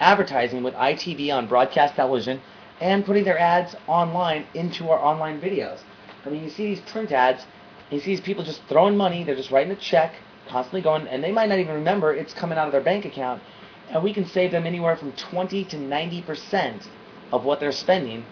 advertising 0.00 0.62
with 0.62 0.74
ITV 0.74 1.32
on 1.32 1.46
broadcast 1.46 1.94
television 1.94 2.40
and 2.80 3.04
putting 3.04 3.24
their 3.24 3.38
ads 3.38 3.76
online 3.86 4.46
into 4.54 4.90
our 4.90 4.98
online 4.98 5.40
videos. 5.40 5.80
I 6.26 6.30
mean, 6.30 6.42
you 6.42 6.50
see 6.50 6.66
these 6.66 6.80
print 6.80 7.12
ads, 7.12 7.46
you 7.90 8.00
see 8.00 8.06
these 8.06 8.20
people 8.20 8.44
just 8.44 8.62
throwing 8.68 8.96
money. 8.96 9.22
They're 9.24 9.36
just 9.36 9.50
writing 9.50 9.72
a 9.72 9.76
check, 9.76 10.14
constantly 10.48 10.80
going, 10.80 11.06
and 11.08 11.22
they 11.22 11.32
might 11.32 11.48
not 11.48 11.58
even 11.58 11.74
remember 11.74 12.12
it's 12.14 12.34
coming 12.34 12.58
out 12.58 12.66
of 12.66 12.72
their 12.72 12.80
bank 12.80 13.04
account. 13.04 13.42
And 13.90 14.02
we 14.02 14.14
can 14.14 14.26
save 14.26 14.50
them 14.50 14.66
anywhere 14.66 14.96
from 14.96 15.12
20 15.12 15.64
to 15.66 15.76
90 15.78 16.22
percent 16.22 16.88
of 17.30 17.44
what 17.44 17.60
they're 17.60 17.72
spending 17.72 18.24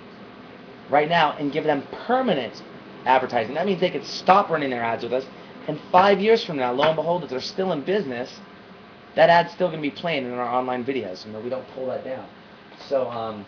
right 0.89 1.09
now 1.09 1.33
and 1.33 1.53
give 1.53 1.65
them 1.65 1.87
permanent 2.07 2.63
advertising. 3.05 3.55
That 3.55 3.67
means 3.67 3.81
they 3.81 3.91
could 3.91 4.05
stop 4.05 4.51
running 4.51 4.71
their 4.71 4.83
ads 4.83 5.03
with 5.03 5.13
us, 5.13 5.25
and 5.69 5.81
five 5.93 6.21
years 6.21 6.45
from 6.45 6.57
now, 6.57 6.73
lo 6.73 6.85
and 6.85 6.97
behold, 6.97 7.25
if 7.25 7.31
they're 7.31 7.41
still 7.41 7.73
in 7.73 7.83
business, 7.83 8.41
that 9.17 9.31
ad's 9.31 9.53
still 9.53 9.69
going 9.69 9.83
to 9.83 9.89
be 9.89 9.95
playing 9.95 10.25
in 10.25 10.33
our 10.33 10.49
online 10.49 10.85
videos. 10.85 11.27
You 11.27 11.33
know, 11.33 11.41
we 11.41 11.51
don't 11.51 11.67
pull 11.75 11.87
that 11.87 12.05
down. 12.05 12.29
So, 12.89 13.09
um, 13.11 13.45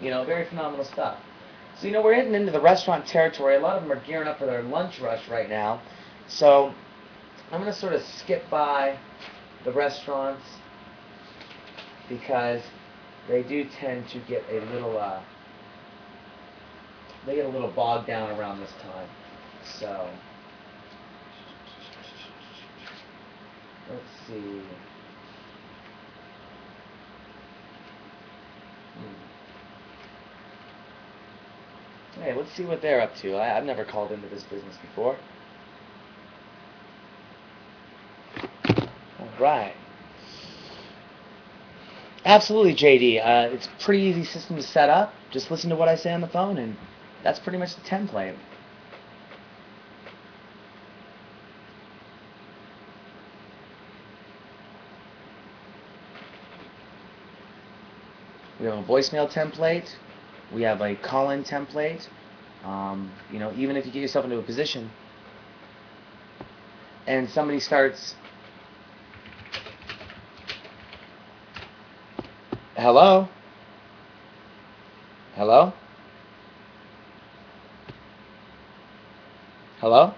you 0.00 0.10
know, 0.10 0.24
very 0.24 0.46
phenomenal 0.46 0.84
stuff. 0.84 1.18
So, 1.78 1.86
you 1.86 1.92
know, 1.92 2.02
we're 2.02 2.14
heading 2.14 2.34
into 2.34 2.52
the 2.52 2.60
restaurant 2.60 3.06
territory. 3.06 3.56
A 3.56 3.60
lot 3.60 3.76
of 3.76 3.82
them 3.82 3.92
are 3.92 4.00
gearing 4.04 4.28
up 4.28 4.38
for 4.38 4.46
their 4.46 4.62
lunch 4.62 5.00
rush 5.00 5.28
right 5.28 5.48
now. 5.48 5.82
So, 6.26 6.72
I'm 7.50 7.60
going 7.60 7.72
to 7.72 7.78
sort 7.78 7.92
of 7.92 8.02
skip 8.02 8.48
by 8.50 8.98
the 9.64 9.72
restaurants 9.72 10.44
because 12.08 12.62
they 13.28 13.42
do 13.42 13.64
tend 13.64 14.08
to 14.08 14.18
get 14.20 14.44
a 14.50 14.60
little, 14.72 14.98
uh, 14.98 15.20
they 17.26 17.36
get 17.36 17.46
a 17.46 17.48
little 17.48 17.70
bogged 17.70 18.06
down 18.06 18.30
around 18.38 18.60
this 18.60 18.72
time. 18.82 19.08
So, 19.78 20.08
let's 23.90 24.02
see. 24.26 24.62
Hmm. 28.94 29.14
Hey, 32.20 32.34
let's 32.34 32.52
see 32.52 32.64
what 32.64 32.80
they're 32.82 33.00
up 33.00 33.14
to. 33.16 33.36
I, 33.36 33.46
have 33.46 33.64
never 33.64 33.84
called 33.84 34.12
into 34.12 34.28
this 34.28 34.44
business 34.44 34.76
before. 34.78 35.16
All 39.18 39.28
right. 39.40 39.74
Absolutely, 42.24 42.74
JD. 42.74 43.20
Uh, 43.20 43.52
it's 43.52 43.68
pretty 43.80 44.02
easy 44.02 44.24
system 44.24 44.56
to 44.56 44.62
set 44.62 44.88
up. 44.88 45.12
Just 45.30 45.50
listen 45.50 45.68
to 45.70 45.76
what 45.76 45.88
I 45.88 45.96
say 45.96 46.12
on 46.12 46.22
the 46.22 46.28
phone, 46.28 46.56
and 46.58 46.76
that's 47.22 47.38
pretty 47.38 47.58
much 47.58 47.74
the 47.74 47.82
template. 47.82 48.36
We 58.64 58.70
have 58.70 58.78
a 58.78 58.90
voicemail 58.90 59.30
template. 59.30 59.90
We 60.50 60.62
have 60.62 60.80
a 60.80 60.94
call-in 60.94 61.44
template. 61.44 62.08
Um, 62.64 63.12
you 63.30 63.38
know, 63.38 63.52
even 63.58 63.76
if 63.76 63.84
you 63.84 63.92
get 63.92 64.00
yourself 64.00 64.24
into 64.24 64.38
a 64.38 64.42
position 64.42 64.90
and 67.06 67.28
somebody 67.28 67.60
starts, 67.60 68.14
hello, 72.74 73.28
hello, 75.34 75.74
hello. 79.80 80.14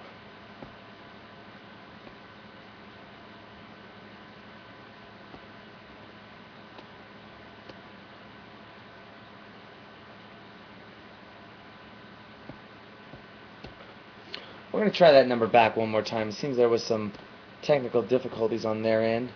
We're 14.76 14.76
going 14.87 14.93
to 14.93 14.99
try 14.99 15.11
that 15.11 15.27
number 15.27 15.49
back 15.49 15.77
one 15.77 15.89
more 15.89 16.03
time. 16.03 16.29
It 16.29 16.35
seems 16.35 16.57
there 16.57 16.69
was 16.69 16.85
some 16.85 17.13
technical 17.61 18.03
difficulties 18.03 18.65
on 18.65 18.85
their 18.85 19.03
end, 19.03 19.33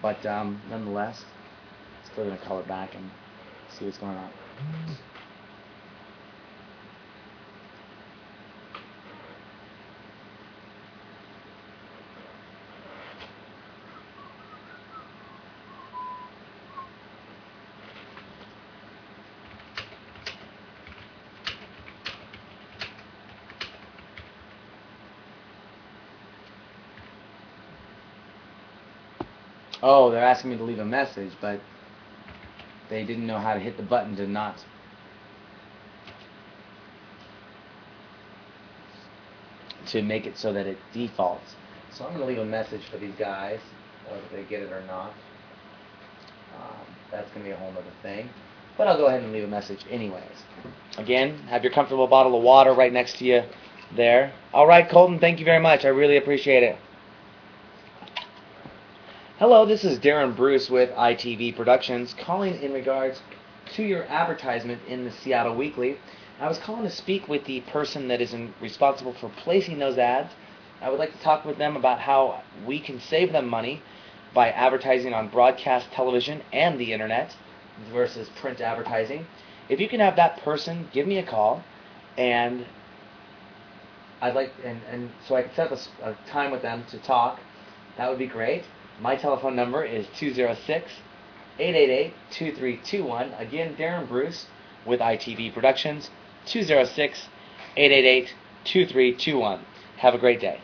but 0.00 0.24
um, 0.24 0.62
nonetheless, 0.70 1.26
still 2.10 2.24
going 2.24 2.38
to 2.38 2.44
call 2.46 2.58
it 2.60 2.66
back 2.66 2.94
and 2.94 3.10
see 3.68 3.84
what's 3.84 3.98
going 3.98 4.16
on. 4.16 4.30
Oh, 29.82 30.10
they're 30.10 30.24
asking 30.24 30.50
me 30.50 30.56
to 30.56 30.64
leave 30.64 30.78
a 30.78 30.84
message, 30.84 31.32
but 31.40 31.60
they 32.90 33.04
didn't 33.04 33.26
know 33.26 33.38
how 33.38 33.54
to 33.54 33.60
hit 33.60 33.76
the 33.76 33.82
button 33.82 34.16
to 34.16 34.26
not. 34.26 34.56
To 39.86 40.02
make 40.02 40.26
it 40.26 40.36
so 40.36 40.52
that 40.52 40.66
it 40.66 40.78
defaults. 40.92 41.54
So 41.92 42.04
I'm 42.04 42.10
going 42.10 42.20
to 42.20 42.26
leave 42.26 42.38
a 42.38 42.44
message 42.44 42.82
for 42.90 42.98
these 42.98 43.14
guys, 43.18 43.60
whether 44.08 44.22
they 44.32 44.48
get 44.48 44.62
it 44.62 44.72
or 44.72 44.82
not. 44.86 45.12
Um, 46.56 46.86
that's 47.10 47.28
going 47.30 47.44
to 47.44 47.48
be 47.48 47.50
a 47.50 47.56
whole 47.56 47.70
other 47.70 47.84
thing. 48.02 48.28
But 48.76 48.88
I'll 48.88 48.96
go 48.96 49.06
ahead 49.06 49.22
and 49.22 49.32
leave 49.32 49.44
a 49.44 49.48
message 49.48 49.84
anyways. 49.90 50.22
Again, 50.98 51.38
have 51.48 51.64
your 51.64 51.72
comfortable 51.72 52.06
bottle 52.06 52.36
of 52.36 52.42
water 52.42 52.74
right 52.74 52.92
next 52.92 53.18
to 53.18 53.24
you 53.24 53.42
there. 53.96 54.32
All 54.52 54.66
right, 54.66 54.88
Colton, 54.88 55.18
thank 55.18 55.38
you 55.38 55.44
very 55.44 55.60
much. 55.60 55.84
I 55.84 55.88
really 55.88 56.16
appreciate 56.16 56.62
it. 56.62 56.76
Hello, 59.38 59.64
this 59.64 59.84
is 59.84 60.00
Darren 60.00 60.34
Bruce 60.34 60.68
with 60.68 60.90
ITV 60.90 61.54
Productions, 61.54 62.12
calling 62.12 62.60
in 62.60 62.72
regards 62.72 63.22
to 63.76 63.84
your 63.84 64.02
advertisement 64.06 64.82
in 64.88 65.04
the 65.04 65.12
Seattle 65.12 65.54
Weekly. 65.54 65.96
I 66.40 66.48
was 66.48 66.58
calling 66.58 66.82
to 66.82 66.90
speak 66.90 67.28
with 67.28 67.44
the 67.44 67.60
person 67.60 68.08
that 68.08 68.20
is 68.20 68.34
in, 68.34 68.52
responsible 68.60 69.12
for 69.12 69.28
placing 69.28 69.78
those 69.78 69.96
ads. 69.96 70.34
I 70.82 70.90
would 70.90 70.98
like 70.98 71.12
to 71.12 71.22
talk 71.22 71.44
with 71.44 71.56
them 71.56 71.76
about 71.76 72.00
how 72.00 72.42
we 72.66 72.80
can 72.80 72.98
save 72.98 73.30
them 73.30 73.46
money 73.48 73.80
by 74.34 74.50
advertising 74.50 75.14
on 75.14 75.28
broadcast 75.28 75.92
television 75.92 76.42
and 76.52 76.76
the 76.76 76.92
internet 76.92 77.36
versus 77.92 78.28
print 78.40 78.60
advertising. 78.60 79.24
If 79.68 79.78
you 79.78 79.88
can 79.88 80.00
have 80.00 80.16
that 80.16 80.38
person 80.38 80.88
give 80.92 81.06
me 81.06 81.18
a 81.18 81.24
call, 81.24 81.62
and 82.16 82.66
I'd 84.20 84.34
like, 84.34 84.52
and, 84.64 84.80
and 84.90 85.10
so 85.28 85.36
I 85.36 85.42
can 85.42 85.54
set 85.54 85.70
up 85.70 85.78
a, 86.02 86.10
a 86.10 86.16
time 86.28 86.50
with 86.50 86.62
them 86.62 86.82
to 86.90 86.98
talk, 86.98 87.38
that 87.96 88.10
would 88.10 88.18
be 88.18 88.26
great. 88.26 88.64
My 89.00 89.14
telephone 89.14 89.54
number 89.54 89.84
is 89.84 90.06
206 90.18 90.90
888 91.60 92.14
2321. 92.30 93.32
Again, 93.34 93.76
Darren 93.76 94.08
Bruce 94.08 94.46
with 94.84 95.00
ITV 95.00 95.54
Productions, 95.54 96.10
206 96.46 97.28
888 97.76 98.34
2321. 98.64 99.64
Have 99.98 100.14
a 100.14 100.18
great 100.18 100.40
day. 100.40 100.60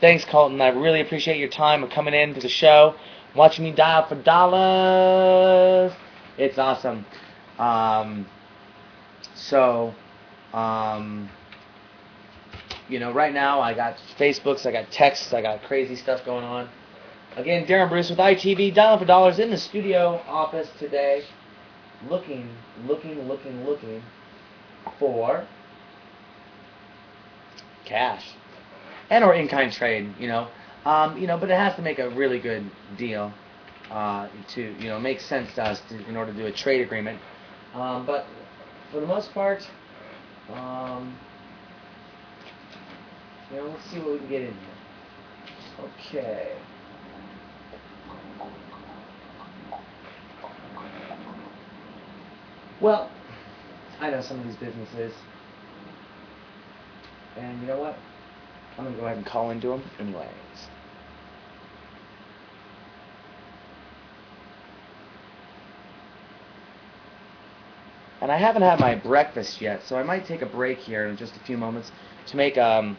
Thanks, 0.00 0.24
Colton. 0.24 0.60
I 0.60 0.68
really 0.68 1.00
appreciate 1.00 1.38
your 1.38 1.48
time 1.48 1.82
of 1.84 1.90
coming 1.90 2.14
in 2.14 2.34
to 2.34 2.40
the 2.40 2.48
show, 2.48 2.94
watching 3.36 3.64
me 3.64 3.72
dial 3.72 4.06
for 4.08 4.14
dollars. 4.16 5.92
It's 6.38 6.58
awesome. 6.58 7.04
Um, 7.58 8.26
so, 9.34 9.94
um, 10.54 11.28
you 12.88 12.98
know, 12.98 13.12
right 13.12 13.32
now 13.32 13.60
I 13.60 13.74
got 13.74 13.96
Facebooks, 14.18 14.66
I 14.66 14.72
got 14.72 14.90
texts, 14.90 15.32
I 15.32 15.42
got 15.42 15.62
crazy 15.64 15.96
stuff 15.96 16.24
going 16.24 16.44
on. 16.44 16.68
Again, 17.36 17.66
Darren 17.66 17.88
Bruce 17.88 18.10
with 18.10 18.18
ITV, 18.18 18.74
dialing 18.74 18.98
for 18.98 19.06
dollars 19.06 19.38
in 19.38 19.50
the 19.50 19.56
studio 19.56 20.20
office 20.28 20.68
today, 20.78 21.24
looking, 22.10 22.46
looking, 22.86 23.26
looking, 23.26 23.64
looking 23.64 24.02
for 24.98 25.46
cash 27.86 28.34
and 29.08 29.24
or 29.24 29.32
in-kind 29.34 29.72
trade. 29.72 30.12
You 30.18 30.28
know, 30.28 30.48
um, 30.84 31.16
you 31.16 31.26
know, 31.26 31.38
but 31.38 31.50
it 31.50 31.56
has 31.56 31.74
to 31.76 31.82
make 31.82 31.98
a 31.98 32.10
really 32.10 32.38
good 32.38 32.70
deal 32.98 33.32
uh, 33.90 34.28
to 34.48 34.74
you 34.78 34.88
know 34.88 35.00
make 35.00 35.18
sense 35.18 35.54
to 35.54 35.64
us 35.64 35.80
to, 35.88 36.06
in 36.06 36.18
order 36.18 36.32
to 36.34 36.38
do 36.38 36.46
a 36.46 36.52
trade 36.52 36.82
agreement. 36.82 37.18
Um, 37.72 38.04
but 38.04 38.26
for 38.90 39.00
the 39.00 39.06
most 39.06 39.32
part, 39.32 39.66
um, 40.52 41.16
you 43.50 43.56
know, 43.56 43.68
let's 43.68 43.90
see 43.90 44.00
what 44.00 44.12
we 44.12 44.18
can 44.18 44.28
get 44.28 44.42
in 44.42 44.48
here. 44.48 45.88
Okay. 46.10 46.52
Well, 52.82 53.12
I 54.00 54.10
know 54.10 54.20
some 54.20 54.40
of 54.40 54.44
these 54.44 54.56
businesses. 54.56 55.12
And 57.36 57.60
you 57.60 57.68
know 57.68 57.78
what? 57.78 57.96
I'm 58.76 58.82
going 58.84 58.96
to 58.96 59.00
go 59.00 59.06
ahead 59.06 59.18
and 59.18 59.24
call 59.24 59.50
into 59.50 59.68
them 59.68 59.84
anyways. 60.00 60.26
And 68.20 68.32
I 68.32 68.36
haven't 68.36 68.62
had 68.62 68.80
my 68.80 68.96
breakfast 68.96 69.60
yet, 69.60 69.84
so 69.84 69.96
I 69.96 70.02
might 70.02 70.26
take 70.26 70.42
a 70.42 70.46
break 70.46 70.78
here 70.78 71.06
in 71.06 71.16
just 71.16 71.36
a 71.36 71.40
few 71.40 71.56
moments 71.56 71.92
to 72.26 72.36
make, 72.36 72.58
um, 72.58 72.98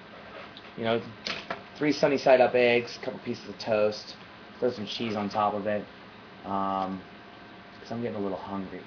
you 0.77 0.85
know, 0.85 1.01
three 1.75 1.91
sunny 1.91 2.17
side 2.17 2.39
up 2.39 2.55
eggs, 2.55 2.97
a 3.01 3.05
couple 3.05 3.19
pieces 3.19 3.49
of 3.49 3.57
toast, 3.57 4.15
throw 4.61 4.71
some 4.71 4.85
cheese 4.85 5.17
on 5.17 5.29
top 5.29 5.53
of 5.53 5.67
it, 5.67 5.85
because 6.41 6.85
um, 6.85 7.01
I'm 7.89 8.01
getting 8.01 8.17
a 8.17 8.21
little 8.21 8.37
hungry. 8.37 8.83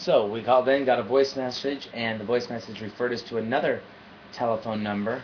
So 0.00 0.24
we 0.24 0.42
called 0.42 0.66
in, 0.70 0.86
got 0.86 0.98
a 0.98 1.02
voice 1.02 1.36
message, 1.36 1.90
and 1.92 2.18
the 2.18 2.24
voice 2.24 2.48
message 2.48 2.80
referred 2.80 3.12
us 3.12 3.20
to 3.24 3.36
another 3.36 3.82
telephone 4.32 4.82
number, 4.82 5.22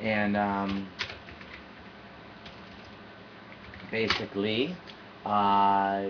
and 0.00 0.38
um, 0.38 0.88
basically, 3.90 4.74
uh, 5.26 6.06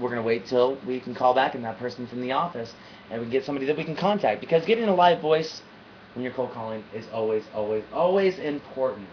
we're 0.00 0.08
gonna 0.08 0.20
wait 0.20 0.46
till 0.46 0.76
we 0.84 0.98
can 0.98 1.14
call 1.14 1.32
back, 1.32 1.54
and 1.54 1.62
that 1.62 1.78
person's 1.78 2.12
in 2.12 2.20
the 2.20 2.32
office, 2.32 2.74
and 3.08 3.20
we 3.20 3.26
can 3.26 3.30
get 3.30 3.44
somebody 3.44 3.64
that 3.64 3.76
we 3.76 3.84
can 3.84 3.94
contact. 3.94 4.40
Because 4.40 4.64
getting 4.64 4.88
a 4.88 4.94
live 4.94 5.20
voice 5.20 5.62
when 6.14 6.24
you're 6.24 6.32
cold 6.32 6.50
calling 6.50 6.82
is 6.92 7.06
always, 7.12 7.44
always, 7.54 7.84
always 7.92 8.36
important. 8.40 9.06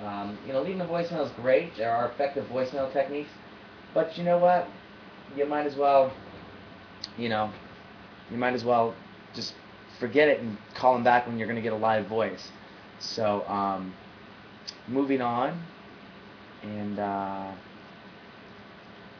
Um, 0.00 0.38
you 0.46 0.52
know, 0.52 0.62
leaving 0.62 0.80
a 0.80 0.84
voicemail 0.84 1.26
is 1.26 1.32
great. 1.32 1.76
There 1.76 1.90
are 1.90 2.08
effective 2.08 2.46
voicemail 2.46 2.92
techniques, 2.92 3.30
but 3.92 4.16
you 4.16 4.22
know 4.22 4.38
what? 4.38 4.68
You 5.36 5.44
might 5.44 5.66
as 5.66 5.74
well, 5.74 6.12
you 7.18 7.28
know, 7.28 7.50
you 8.30 8.36
might 8.36 8.54
as 8.54 8.64
well 8.64 8.94
just 9.34 9.54
forget 9.98 10.28
it 10.28 10.40
and 10.40 10.56
call 10.74 10.94
them 10.94 11.04
back 11.04 11.26
when 11.26 11.38
you're 11.38 11.46
going 11.46 11.56
to 11.56 11.62
get 11.62 11.72
a 11.72 11.76
live 11.76 12.06
voice. 12.06 12.50
So, 12.98 13.46
um, 13.48 13.94
moving 14.88 15.20
on, 15.20 15.62
and 16.62 16.98
uh, 16.98 17.52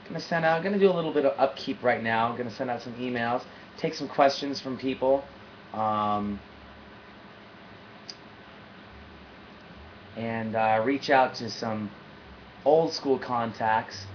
gonna 0.09 0.21
send 0.21 0.45
out. 0.45 0.63
Gonna 0.63 0.79
do 0.79 0.91
a 0.91 0.93
little 0.93 1.13
bit 1.13 1.25
of 1.25 1.39
upkeep 1.39 1.83
right 1.83 2.03
now. 2.03 2.35
Gonna 2.37 2.51
send 2.51 2.71
out 2.71 2.83
some 2.83 2.95
emails, 2.95 3.43
take 3.77 3.95
some 3.95 4.09
questions 4.09 4.61
from 4.61 4.79
people. 4.79 5.25
Um, 5.73 6.39
and 10.17 10.55
uh, 10.55 10.81
reach 10.85 11.11
out 11.11 11.35
to 11.37 11.51
some 11.51 11.91
old 12.65 12.93
school 12.93 13.19
contacts. 13.19 14.07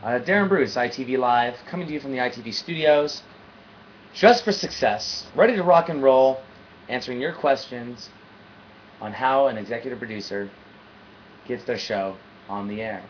Uh, 0.00 0.20
Darren 0.20 0.48
Bruce, 0.48 0.76
ITV 0.76 1.18
Live, 1.18 1.56
coming 1.68 1.84
to 1.88 1.92
you 1.92 1.98
from 1.98 2.12
the 2.12 2.18
ITV 2.18 2.54
studios. 2.54 3.22
Just 4.14 4.44
for 4.44 4.52
success, 4.52 5.26
ready 5.34 5.56
to 5.56 5.64
rock 5.64 5.88
and 5.88 6.00
roll, 6.00 6.40
answering 6.88 7.20
your 7.20 7.32
questions 7.32 8.08
on 9.00 9.12
how 9.12 9.48
an 9.48 9.58
executive 9.58 9.98
producer 9.98 10.48
gets 11.48 11.64
their 11.64 11.78
show 11.78 12.16
on 12.48 12.68
the 12.68 12.80
air. 12.80 13.02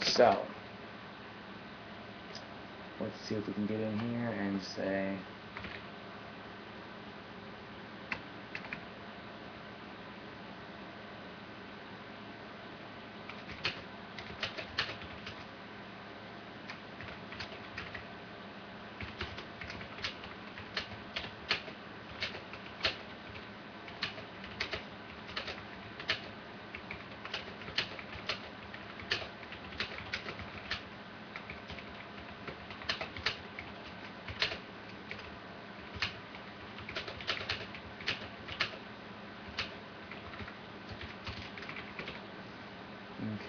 So, 0.00 0.44
let's 3.00 3.14
see 3.28 3.36
if 3.36 3.46
we 3.46 3.52
can 3.52 3.66
get 3.66 3.78
in 3.78 3.96
here 4.00 4.30
and 4.30 4.60
say. 4.60 5.16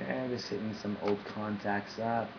Okay, 0.01 0.27
just 0.29 0.47
hitting 0.47 0.68
some 0.81 0.97
old 1.01 1.19
contacts 1.25 1.99
up. 1.99 2.29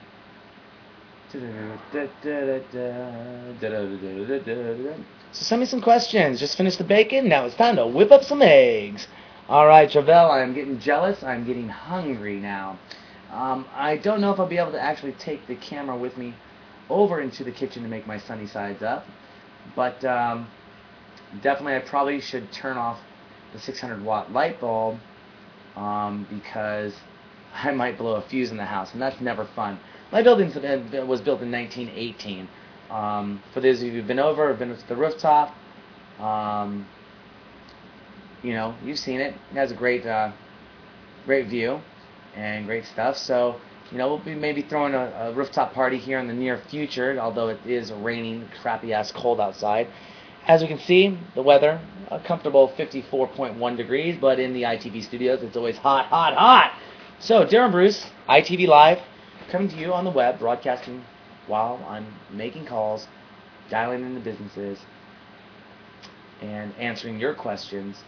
So 5.32 5.44
send 5.44 5.60
me 5.60 5.66
some 5.66 5.80
questions. 5.80 6.40
Just 6.40 6.56
finished 6.56 6.78
the 6.78 6.84
bacon. 6.84 7.28
Now 7.28 7.44
it's 7.44 7.54
time 7.54 7.76
to 7.76 7.86
whip 7.86 8.10
up 8.10 8.24
some 8.24 8.42
eggs. 8.42 9.06
All 9.48 9.66
right, 9.66 9.90
Travell, 9.90 10.30
I'm 10.30 10.54
getting 10.54 10.78
jealous. 10.78 11.22
I'm 11.22 11.44
getting 11.44 11.68
hungry 11.68 12.38
now. 12.38 12.78
Um, 13.32 13.66
I 13.74 13.96
don't 13.96 14.20
know 14.20 14.32
if 14.32 14.40
I'll 14.40 14.48
be 14.48 14.58
able 14.58 14.72
to 14.72 14.80
actually 14.80 15.12
take 15.12 15.46
the 15.46 15.56
camera 15.56 15.96
with 15.96 16.16
me 16.16 16.34
over 16.88 17.20
into 17.20 17.44
the 17.44 17.52
kitchen 17.52 17.82
to 17.82 17.88
make 17.88 18.06
my 18.06 18.18
sunny 18.18 18.46
sides 18.46 18.82
up. 18.82 19.06
But 19.76 20.04
um, 20.04 20.48
definitely, 21.42 21.76
I 21.76 21.80
probably 21.80 22.20
should 22.20 22.50
turn 22.52 22.76
off 22.76 22.98
the 23.52 23.60
600 23.60 24.04
watt 24.04 24.32
light 24.32 24.60
bulb 24.60 24.98
um, 25.76 26.26
because 26.28 26.92
I 27.54 27.70
might 27.72 27.98
blow 27.98 28.14
a 28.14 28.22
fuse 28.22 28.50
in 28.50 28.56
the 28.56 28.64
house, 28.64 28.92
and 28.92 29.02
that's 29.02 29.20
never 29.20 29.44
fun. 29.44 29.78
My 30.12 30.22
building 30.22 30.48
was 31.06 31.20
built 31.20 31.42
in 31.42 31.50
1918. 31.52 32.48
Um, 32.90 33.42
for 33.54 33.60
those 33.60 33.80
of 33.80 33.86
you 33.86 33.92
who've 33.92 34.06
been 34.06 34.18
over, 34.18 34.48
have 34.48 34.58
been 34.58 34.76
to 34.76 34.88
the 34.88 34.96
rooftop, 34.96 35.54
um, 36.18 36.86
you 38.42 38.52
know, 38.52 38.74
you've 38.84 38.98
seen 38.98 39.20
it. 39.20 39.34
It 39.52 39.54
has 39.54 39.70
a 39.70 39.74
great, 39.74 40.04
uh, 40.06 40.32
great 41.26 41.46
view 41.46 41.80
and 42.34 42.66
great 42.66 42.86
stuff. 42.86 43.16
So, 43.16 43.60
you 43.92 43.98
know, 43.98 44.08
we'll 44.08 44.18
be 44.18 44.34
maybe 44.34 44.62
throwing 44.62 44.94
a, 44.94 45.28
a 45.28 45.32
rooftop 45.32 45.72
party 45.72 45.98
here 45.98 46.18
in 46.18 46.26
the 46.26 46.34
near 46.34 46.58
future, 46.68 47.18
although 47.20 47.48
it 47.48 47.58
is 47.66 47.92
raining, 47.92 48.48
crappy 48.60 48.92
ass 48.92 49.12
cold 49.12 49.40
outside. 49.40 49.88
As 50.46 50.62
we 50.62 50.68
can 50.68 50.78
see, 50.78 51.18
the 51.34 51.42
weather, 51.42 51.80
a 52.10 52.18
comfortable 52.18 52.72
54.1 52.76 53.76
degrees, 53.76 54.16
but 54.20 54.40
in 54.40 54.52
the 54.52 54.62
ITV 54.62 55.04
studios, 55.04 55.42
it's 55.42 55.56
always 55.56 55.76
hot, 55.76 56.06
hot, 56.06 56.34
hot. 56.34 56.72
So, 57.22 57.44
Darren 57.44 57.70
Bruce, 57.70 58.06
ITV 58.30 58.66
Live, 58.66 58.98
coming 59.50 59.68
to 59.68 59.76
you 59.76 59.92
on 59.92 60.06
the 60.06 60.10
web, 60.10 60.38
broadcasting 60.38 61.04
while 61.46 61.84
I'm 61.86 62.06
making 62.32 62.64
calls, 62.64 63.06
dialing 63.68 64.02
into 64.02 64.20
businesses, 64.20 64.78
and 66.40 66.72
answering 66.78 67.20
your 67.20 67.34
questions 67.34 68.02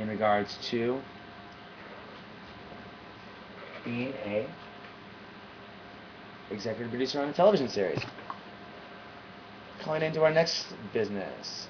in 0.00 0.08
regards 0.08 0.58
to 0.70 1.00
being 3.84 4.12
a 4.26 4.48
executive 6.50 6.90
producer 6.90 7.22
on 7.22 7.28
a 7.28 7.32
television 7.32 7.68
series. 7.68 8.00
Calling 9.82 10.02
into 10.02 10.20
our 10.24 10.32
next 10.32 10.66
business. 10.92 11.68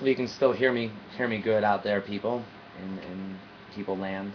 Hopefully 0.00 0.12
you 0.12 0.16
can 0.16 0.28
still 0.28 0.52
hear 0.52 0.72
me 0.72 0.90
hear 1.18 1.28
me 1.28 1.36
good 1.36 1.62
out 1.62 1.84
there, 1.84 2.00
people 2.00 2.42
in 2.78 2.98
in 3.10 3.38
people 3.74 3.98
land. 3.98 4.32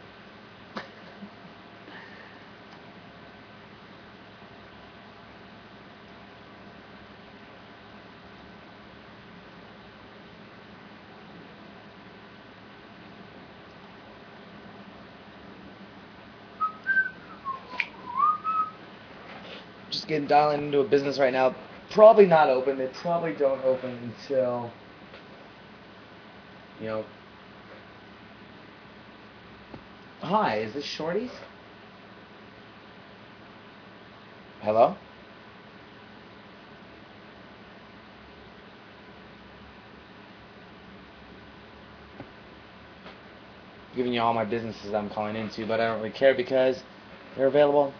Just 19.90 20.08
getting 20.08 20.28
dialing 20.28 20.66
into 20.66 20.82
a 20.82 20.84
business 20.84 21.18
right 21.18 21.34
now. 21.34 21.56
Probably 21.90 22.28
not 22.28 22.50
open. 22.50 22.78
They 22.78 22.86
probably 22.86 23.34
don't 23.34 23.66
open 23.66 24.14
until 24.22 24.72
you 26.86 26.92
know. 26.92 27.06
Hi, 30.22 30.60
is 30.60 30.74
this 30.76 30.86
Shorty's? 30.86 31.32
Hello? 34.62 34.96
Giving 43.96 44.14
you 44.14 44.22
all 44.22 44.36
my 44.36 44.46
businesses 44.46 44.94
I'm 44.94 45.10
calling 45.10 45.36
into, 45.36 45.66
but 45.66 45.80
I 45.80 45.88
don't 45.88 45.98
really 45.98 46.12
care 46.12 46.36
because 46.36 46.84
they're 47.36 47.48
available 47.48 47.94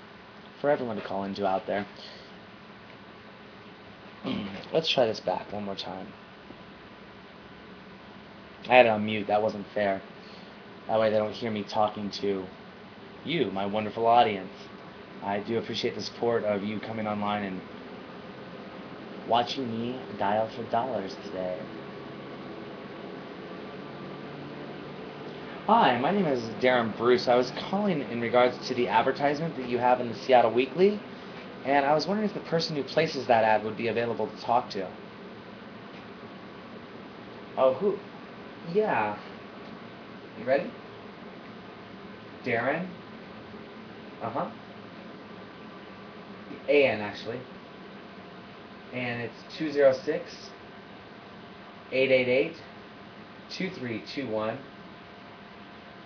for 0.62 0.70
everyone 0.70 0.98
to 0.98 1.02
call 1.02 1.24
into 1.24 1.48
out 1.48 1.66
there. 1.66 1.88
Let's 4.72 4.90
try 4.90 5.08
this 5.08 5.20
back 5.20 5.52
one 5.52 5.64
more 5.64 5.76
time. 5.76 6.08
I 8.70 8.76
had 8.78 8.86
it 8.88 8.90
on 8.90 9.06
mute. 9.06 9.28
That 9.28 9.42
wasn't 9.44 9.68
fair. 9.74 10.02
That 10.88 11.00
way 11.00 11.10
they 11.12 11.18
don't 11.18 11.34
hear 11.34 11.52
me 11.52 11.64
talking 11.64 12.10
to 12.22 12.46
you, 13.24 13.52
my 13.52 13.66
wonderful 13.66 14.08
audience. 14.08 14.54
I 15.24 15.40
do 15.40 15.58
appreciate 15.58 15.96
the 15.96 16.02
support 16.02 16.44
of 16.46 16.64
you 16.64 16.80
coming 16.80 17.08
online 17.08 17.44
and 17.44 17.62
watching 19.28 19.70
me 19.70 20.02
dial 20.18 20.48
for 20.48 20.64
dollars 20.64 21.16
today. 21.26 21.60
Hi, 25.68 25.98
my 26.00 26.12
name 26.12 26.28
is 26.28 26.50
Darren 26.62 26.96
Bruce. 26.96 27.28
I 27.28 27.36
was 27.36 27.52
calling 27.52 28.02
in 28.02 28.22
regards 28.22 28.58
to 28.68 28.76
the 28.76 28.88
advertisement 28.88 29.56
that 29.56 29.66
you 29.66 29.80
have 29.80 30.00
in 30.00 30.10
the 30.10 30.16
Seattle 30.16 30.52
Weekly, 30.52 31.02
and 31.64 31.86
I 31.86 31.94
was 31.94 32.08
wondering 32.08 32.28
if 32.30 32.36
the 32.36 32.42
person 32.42 32.76
who 32.76 32.84
places 32.84 33.28
that 33.28 33.44
ad 33.44 33.64
would 33.64 33.76
be 33.76 33.88
available 33.88 34.28
to 34.28 34.42
talk 34.42 34.70
to. 34.72 34.90
Oh, 37.58 37.74
who? 37.76 38.00
Yeah. 38.74 39.18
You 40.40 40.46
ready? 40.46 40.72
Darren? 42.44 42.88
Uh 44.22 44.30
huh. 44.30 44.52
AN, 46.70 47.02
actually. 47.02 47.40
And 48.94 49.22
it's 49.22 49.58
206 49.58 50.50
888 51.92 52.54
2321. 53.50 54.58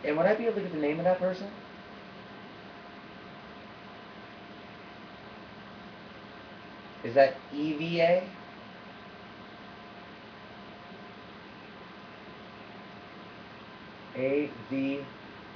And 0.04 0.18
would 0.18 0.26
I 0.26 0.36
be 0.36 0.46
able 0.46 0.56
to 0.56 0.62
get 0.62 0.72
the 0.72 0.80
name 0.80 1.00
of 1.00 1.06
that 1.06 1.20
person? 1.20 1.50
Is 7.04 7.16
that 7.16 7.36
EVA? 7.54 8.24
A 14.20 14.50
V 14.70 15.00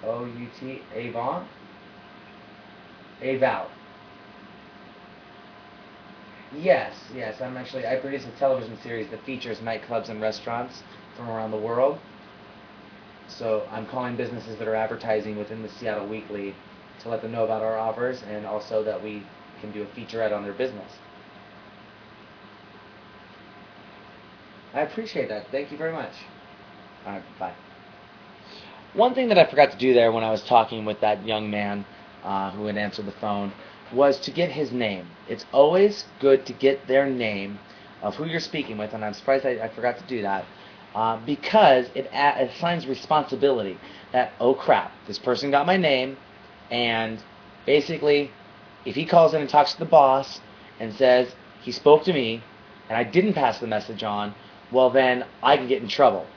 O 0.04 0.26
U 0.26 0.48
T 0.60 0.82
Avon? 0.96 1.46
Avout. 3.22 3.70
Yes, 6.52 6.94
yes. 7.14 7.42
I'm 7.42 7.58
actually 7.58 7.86
I 7.88 7.98
produce 7.98 8.26
a 8.26 8.32
television 8.32 8.78
series 8.82 9.10
that 9.10 9.26
features 9.26 9.60
nightclubs 9.60 10.10
and 10.10 10.22
restaurants 10.22 10.82
from 11.16 11.30
around 11.30 11.52
the 11.52 11.58
world. 11.58 12.00
So 13.28 13.68
I'm 13.72 13.86
calling 13.88 14.16
businesses 14.16 14.58
that 14.60 14.68
are 14.68 14.76
advertising 14.76 15.38
within 15.38 15.62
the 15.62 15.70
Seattle 15.70 16.08
Weekly 16.08 16.54
to 17.00 17.10
let 17.10 17.22
them 17.22 17.32
know 17.32 17.44
about 17.44 17.64
our 17.64 17.78
offers 17.78 18.22
and 18.24 18.46
also 18.46 18.84
that 18.84 19.02
we 19.04 19.22
can 19.60 19.72
do 19.72 19.84
a 19.84 19.88
featurette 19.88 20.36
on 20.36 20.44
their 20.44 20.54
business. 20.54 20.92
I 24.74 24.82
appreciate 24.82 25.30
that. 25.30 25.52
Thank 25.52 25.72
you 25.72 25.78
very 25.78 25.94
much. 25.94 26.14
All 27.06 27.14
right, 27.14 27.40
bye. 27.40 27.73
One 28.94 29.16
thing 29.16 29.30
that 29.30 29.40
I 29.40 29.46
forgot 29.46 29.72
to 29.72 29.78
do 29.78 29.96
there 29.96 30.12
when 30.12 30.24
I 30.24 30.30
was 30.30 30.44
talking 30.44 30.86
with 30.86 31.02
that 31.02 31.26
young 31.26 31.50
man 31.50 31.84
uh, 32.24 32.52
who 32.52 32.68
had 32.68 32.78
answered 32.78 33.08
the 33.08 33.12
phone 33.12 33.52
was 33.92 34.20
to 34.20 34.32
get 34.32 34.52
his 34.52 34.72
name. 34.72 35.08
It's 35.28 35.46
always 35.52 36.06
good 36.20 36.46
to 36.46 36.54
get 36.54 36.86
their 36.86 37.10
name 37.10 37.58
of 38.04 38.16
who 38.16 38.26
you're 38.26 38.40
speaking 38.40 38.78
with, 38.78 38.94
and 38.94 39.04
I'm 39.04 39.14
surprised 39.14 39.48
I, 39.48 39.54
I 39.64 39.70
forgot 39.70 39.98
to 39.98 40.04
do 40.04 40.22
that 40.22 40.46
uh, 40.94 41.18
because 41.26 41.88
it 41.96 42.08
assigns 42.14 42.86
responsibility. 42.86 43.80
That 44.12 44.34
oh 44.40 44.54
crap, 44.54 44.92
this 45.08 45.18
person 45.18 45.50
got 45.50 45.66
my 45.66 45.78
name, 45.78 46.18
and 46.70 47.20
basically, 47.66 48.30
if 48.86 48.94
he 48.94 49.06
calls 49.06 49.34
in 49.34 49.42
and 49.42 49.50
talks 49.50 49.74
to 49.74 49.80
the 49.80 49.86
boss 49.86 50.40
and 50.80 50.94
says 50.94 51.34
he 51.62 51.72
spoke 51.72 52.04
to 52.04 52.14
me 52.14 52.44
and 52.90 52.98
I 52.98 53.04
didn't 53.04 53.34
pass 53.34 53.58
the 53.58 53.66
message 53.66 54.04
on, 54.04 54.36
well 54.72 54.92
then 54.92 55.26
I 55.42 55.58
can 55.58 55.68
get 55.68 55.82
in 55.82 55.88
trouble. 55.88 56.28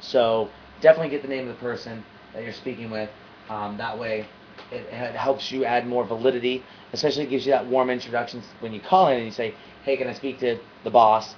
So 0.00 0.50
definitely 0.82 1.08
get 1.08 1.22
the 1.22 1.28
name 1.28 1.48
of 1.48 1.56
the 1.56 1.60
person 1.60 2.04
that 2.34 2.42
you're 2.42 2.52
speaking 2.52 2.90
with. 2.90 3.08
Um, 3.48 3.78
that 3.78 3.98
way, 3.98 4.26
it, 4.70 4.86
it, 4.90 5.14
helps 5.14 5.50
you 5.50 5.64
add 5.64 5.86
more 5.86 6.04
validity. 6.04 6.62
Especially 6.92 7.24
gives 7.26 7.46
you 7.46 7.52
that 7.52 7.66
warm 7.66 7.88
introduction 7.88 8.42
when 8.60 8.72
you 8.72 8.80
call 8.80 9.08
in 9.08 9.16
and 9.16 9.24
you 9.24 9.32
say, 9.32 9.54
"Hey, 9.84 9.96
can 9.96 10.08
I 10.08 10.12
speak 10.12 10.38
to 10.40 10.58
the 10.84 10.90
boss? 10.90 11.34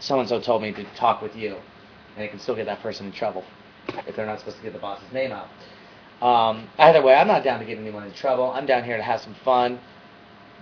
So 0.00 0.18
and 0.18 0.28
so 0.28 0.40
told 0.40 0.62
me 0.62 0.72
to 0.72 0.84
talk 0.96 1.22
with 1.22 1.36
you," 1.36 1.56
and 2.16 2.24
it 2.24 2.30
can 2.30 2.40
still 2.40 2.56
get 2.56 2.66
that 2.66 2.80
person 2.80 3.06
in 3.06 3.12
trouble 3.12 3.44
if 4.06 4.16
they're 4.16 4.26
not 4.26 4.40
supposed 4.40 4.56
to 4.56 4.62
get 4.62 4.72
the 4.72 4.78
boss's 4.80 5.12
name 5.12 5.30
out. 5.32 5.48
Um, 6.20 6.68
either 6.78 7.02
way, 7.02 7.14
I'm 7.14 7.28
not 7.28 7.44
down 7.44 7.60
to 7.60 7.66
get 7.66 7.78
anyone 7.78 8.02
in 8.04 8.12
trouble. 8.12 8.50
I'm 8.50 8.66
down 8.66 8.84
here 8.84 8.96
to 8.96 9.02
have 9.02 9.20
some 9.20 9.34
fun, 9.44 9.78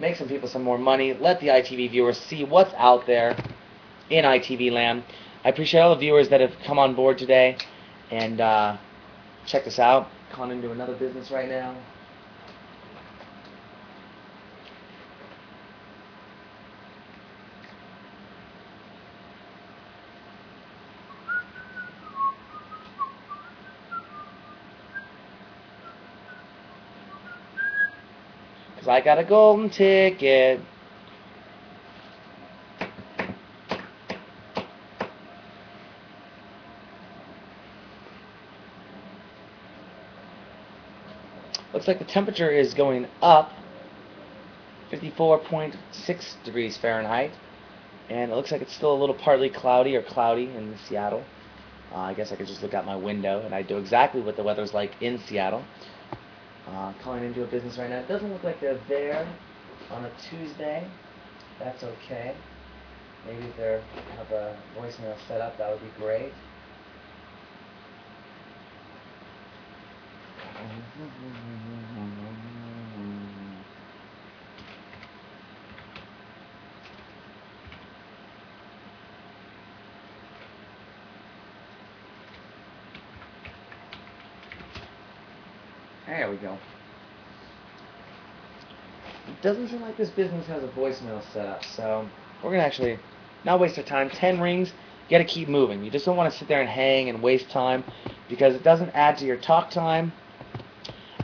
make 0.00 0.16
some 0.16 0.28
people 0.28 0.48
some 0.48 0.62
more 0.62 0.78
money, 0.78 1.14
let 1.14 1.40
the 1.40 1.48
ITV 1.48 1.90
viewers 1.90 2.18
see 2.18 2.44
what's 2.44 2.74
out 2.74 3.06
there 3.06 3.36
in 4.10 4.24
ITV 4.24 4.72
land. 4.72 5.04
I 5.44 5.50
appreciate 5.50 5.80
all 5.80 5.94
the 5.94 6.00
viewers 6.00 6.28
that 6.30 6.40
have 6.40 6.52
come 6.64 6.78
on 6.78 6.94
board 6.94 7.18
today. 7.18 7.56
And 8.10 8.40
uh, 8.40 8.76
check 9.46 9.64
this 9.64 9.78
out. 9.78 10.08
Calling 10.30 10.58
into 10.58 10.72
another 10.72 10.94
business 10.94 11.30
right 11.30 11.48
now. 11.48 11.74
Because 28.74 28.88
I 28.88 29.00
got 29.00 29.18
a 29.18 29.24
golden 29.24 29.70
ticket. 29.70 30.60
Looks 41.84 42.00
like 42.00 42.06
the 42.06 42.14
temperature 42.14 42.48
is 42.48 42.72
going 42.72 43.06
up 43.20 43.52
54.6 44.90 46.42
degrees 46.42 46.78
Fahrenheit. 46.78 47.30
And 48.08 48.32
it 48.32 48.34
looks 48.34 48.50
like 48.50 48.62
it's 48.62 48.72
still 48.72 48.94
a 48.94 48.96
little 48.98 49.14
partly 49.14 49.50
cloudy 49.50 49.94
or 49.94 50.02
cloudy 50.02 50.44
in 50.44 50.78
Seattle. 50.88 51.22
Uh, 51.92 51.98
I 51.98 52.14
guess 52.14 52.32
I 52.32 52.36
could 52.36 52.46
just 52.46 52.62
look 52.62 52.72
out 52.72 52.86
my 52.86 52.96
window 52.96 53.42
and 53.44 53.54
I 53.54 53.60
do 53.60 53.76
exactly 53.76 54.22
what 54.22 54.34
the 54.34 54.42
weather's 54.42 54.72
like 54.72 54.92
in 55.02 55.18
Seattle. 55.26 55.62
Uh, 56.66 56.94
calling 57.02 57.22
into 57.22 57.44
a 57.44 57.46
business 57.46 57.76
right 57.76 57.90
now. 57.90 57.98
It 57.98 58.08
doesn't 58.08 58.32
look 58.32 58.44
like 58.44 58.62
they're 58.62 58.80
there 58.88 59.28
on 59.90 60.06
a 60.06 60.10
Tuesday. 60.30 60.88
That's 61.58 61.84
okay. 61.84 62.34
Maybe 63.26 63.44
if 63.44 63.56
they 63.58 63.82
have 64.16 64.30
a 64.30 64.56
voicemail 64.74 65.16
set 65.28 65.42
up, 65.42 65.58
that 65.58 65.70
would 65.70 65.82
be 65.82 66.00
great. 66.02 66.32
There 70.96 71.08
we 86.30 86.36
go. 86.36 86.56
It 89.26 89.42
doesn't 89.42 89.68
seem 89.68 89.80
like 89.80 89.96
this 89.96 90.10
business 90.10 90.46
has 90.46 90.62
a 90.62 90.68
voicemail 90.68 91.20
set 91.32 91.46
up, 91.46 91.64
so 91.64 92.08
we're 92.40 92.50
going 92.50 92.60
to 92.60 92.66
actually 92.66 93.00
not 93.44 93.58
waste 93.58 93.76
our 93.78 93.84
time. 93.84 94.10
10 94.10 94.40
rings, 94.40 94.70
you 95.08 95.18
got 95.18 95.18
to 95.18 95.24
keep 95.24 95.48
moving. 95.48 95.82
You 95.82 95.90
just 95.90 96.04
don't 96.04 96.16
want 96.16 96.32
to 96.32 96.38
sit 96.38 96.46
there 96.46 96.60
and 96.60 96.68
hang 96.68 97.08
and 97.08 97.20
waste 97.20 97.50
time 97.50 97.82
because 98.28 98.54
it 98.54 98.62
doesn't 98.62 98.90
add 98.90 99.18
to 99.18 99.24
your 99.24 99.38
talk 99.38 99.70
time 99.70 100.12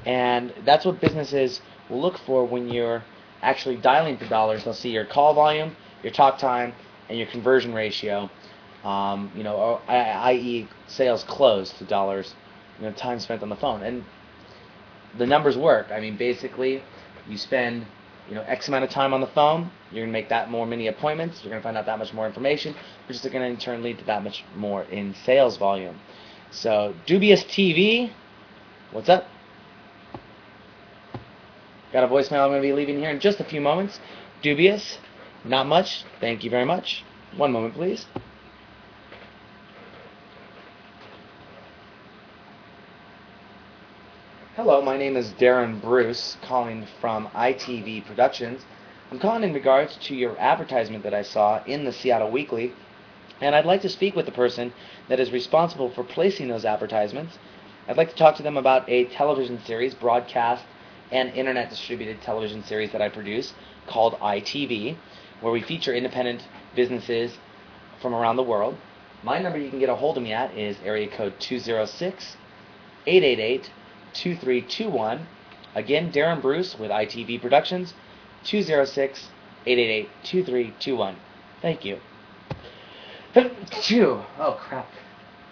and 0.06 0.52
that's 0.64 0.84
what 0.84 1.00
businesses 1.00 1.60
will 1.88 2.00
look 2.00 2.18
for 2.18 2.44
when 2.44 2.68
you're 2.68 3.04
actually 3.42 3.76
dialing 3.76 4.16
for 4.16 4.26
dollars. 4.26 4.64
They'll 4.64 4.74
see 4.74 4.90
your 4.90 5.04
call 5.04 5.34
volume, 5.34 5.76
your 6.02 6.12
talk 6.12 6.38
time, 6.38 6.74
and 7.08 7.18
your 7.18 7.26
conversion 7.26 7.74
ratio. 7.74 8.30
Um, 8.84 9.30
you 9.36 9.42
know, 9.42 9.80
i.e., 9.88 10.68
sales 10.86 11.24
closed 11.24 11.76
to 11.78 11.84
dollars. 11.84 12.34
You 12.78 12.86
know, 12.86 12.92
time 12.92 13.20
spent 13.20 13.42
on 13.42 13.50
the 13.50 13.56
phone, 13.56 13.82
and 13.82 14.04
the 15.18 15.26
numbers 15.26 15.56
work. 15.58 15.88
I 15.90 16.00
mean, 16.00 16.16
basically, 16.16 16.82
you 17.28 17.36
spend 17.36 17.84
you 18.28 18.34
know 18.34 18.42
X 18.42 18.68
amount 18.68 18.84
of 18.84 18.90
time 18.90 19.12
on 19.12 19.20
the 19.20 19.26
phone. 19.26 19.70
You're 19.92 20.04
gonna 20.04 20.12
make 20.12 20.30
that 20.30 20.50
more 20.50 20.66
many 20.66 20.86
appointments. 20.86 21.42
You're 21.42 21.50
gonna 21.50 21.62
find 21.62 21.76
out 21.76 21.86
that 21.86 21.98
much 21.98 22.14
more 22.14 22.26
information, 22.26 22.74
which 23.06 23.22
is 23.22 23.30
gonna 23.30 23.44
in 23.46 23.58
turn 23.58 23.82
lead 23.82 23.98
to 23.98 24.04
that 24.06 24.24
much 24.24 24.44
more 24.56 24.84
in 24.84 25.14
sales 25.26 25.58
volume. 25.58 25.98
So, 26.50 26.94
Dubious 27.06 27.44
TV, 27.44 28.10
what's 28.92 29.08
up? 29.08 29.26
Got 31.92 32.04
a 32.04 32.06
voicemail 32.06 32.44
I'm 32.44 32.50
going 32.50 32.62
to 32.62 32.68
be 32.68 32.72
leaving 32.72 33.00
here 33.00 33.10
in 33.10 33.18
just 33.18 33.40
a 33.40 33.44
few 33.44 33.60
moments. 33.60 33.98
Dubious, 34.42 34.98
not 35.44 35.66
much. 35.66 36.04
Thank 36.20 36.44
you 36.44 36.50
very 36.50 36.64
much. 36.64 37.02
One 37.36 37.50
moment, 37.50 37.74
please. 37.74 38.06
Hello, 44.54 44.80
my 44.80 44.96
name 44.96 45.16
is 45.16 45.30
Darren 45.30 45.82
Bruce, 45.82 46.36
calling 46.42 46.86
from 47.00 47.26
ITV 47.28 48.06
Productions. 48.06 48.64
I'm 49.10 49.18
calling 49.18 49.42
in 49.42 49.52
regards 49.52 49.96
to 50.02 50.14
your 50.14 50.38
advertisement 50.38 51.02
that 51.02 51.14
I 51.14 51.22
saw 51.22 51.60
in 51.64 51.84
the 51.84 51.92
Seattle 51.92 52.30
Weekly, 52.30 52.72
and 53.40 53.56
I'd 53.56 53.66
like 53.66 53.82
to 53.82 53.88
speak 53.88 54.14
with 54.14 54.26
the 54.26 54.32
person 54.32 54.72
that 55.08 55.18
is 55.18 55.32
responsible 55.32 55.90
for 55.90 56.04
placing 56.04 56.46
those 56.46 56.64
advertisements. 56.64 57.36
I'd 57.88 57.96
like 57.96 58.10
to 58.10 58.16
talk 58.16 58.36
to 58.36 58.44
them 58.44 58.56
about 58.56 58.88
a 58.88 59.06
television 59.06 59.60
series 59.64 59.94
broadcast 59.94 60.62
an 61.10 61.28
internet 61.30 61.70
distributed 61.70 62.20
television 62.22 62.62
series 62.64 62.92
that 62.92 63.02
I 63.02 63.08
produce 63.08 63.52
called 63.86 64.14
ITV, 64.14 64.96
where 65.40 65.52
we 65.52 65.62
feature 65.62 65.94
independent 65.94 66.46
businesses 66.76 67.36
from 68.00 68.14
around 68.14 68.36
the 68.36 68.42
world. 68.42 68.76
My 69.22 69.38
number 69.38 69.58
you 69.58 69.68
can 69.70 69.78
get 69.78 69.88
a 69.88 69.94
hold 69.94 70.16
of 70.16 70.22
me 70.22 70.32
at 70.32 70.56
is 70.56 70.76
area 70.84 71.08
code 71.08 71.34
206 71.40 72.36
888 73.06 73.70
2321. 74.12 75.26
Again, 75.74 76.10
Darren 76.12 76.40
Bruce 76.40 76.78
with 76.78 76.90
ITV 76.90 77.40
Productions, 77.40 77.94
206 78.44 79.28
888 79.66 80.08
2321. 80.24 81.16
Thank 81.60 81.84
you. 81.84 81.98
Oh, 84.38 84.58
crap. 84.58 84.86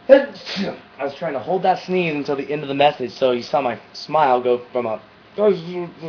I 0.09 1.05
was 1.05 1.15
trying 1.15 1.35
to 1.35 1.39
hold 1.39 1.63
that 1.65 1.85
sneeze 1.85 2.15
until 2.15 2.37
the 2.37 2.51
end 2.51 2.63
of 2.63 2.69
the 2.69 2.75
message, 2.75 3.13
so 3.13 3.33
you 3.33 3.43
saw 3.43 3.61
my 3.61 3.79
smile 3.93 4.41
go 4.41 4.63
from 4.73 4.87
a 4.87 5.01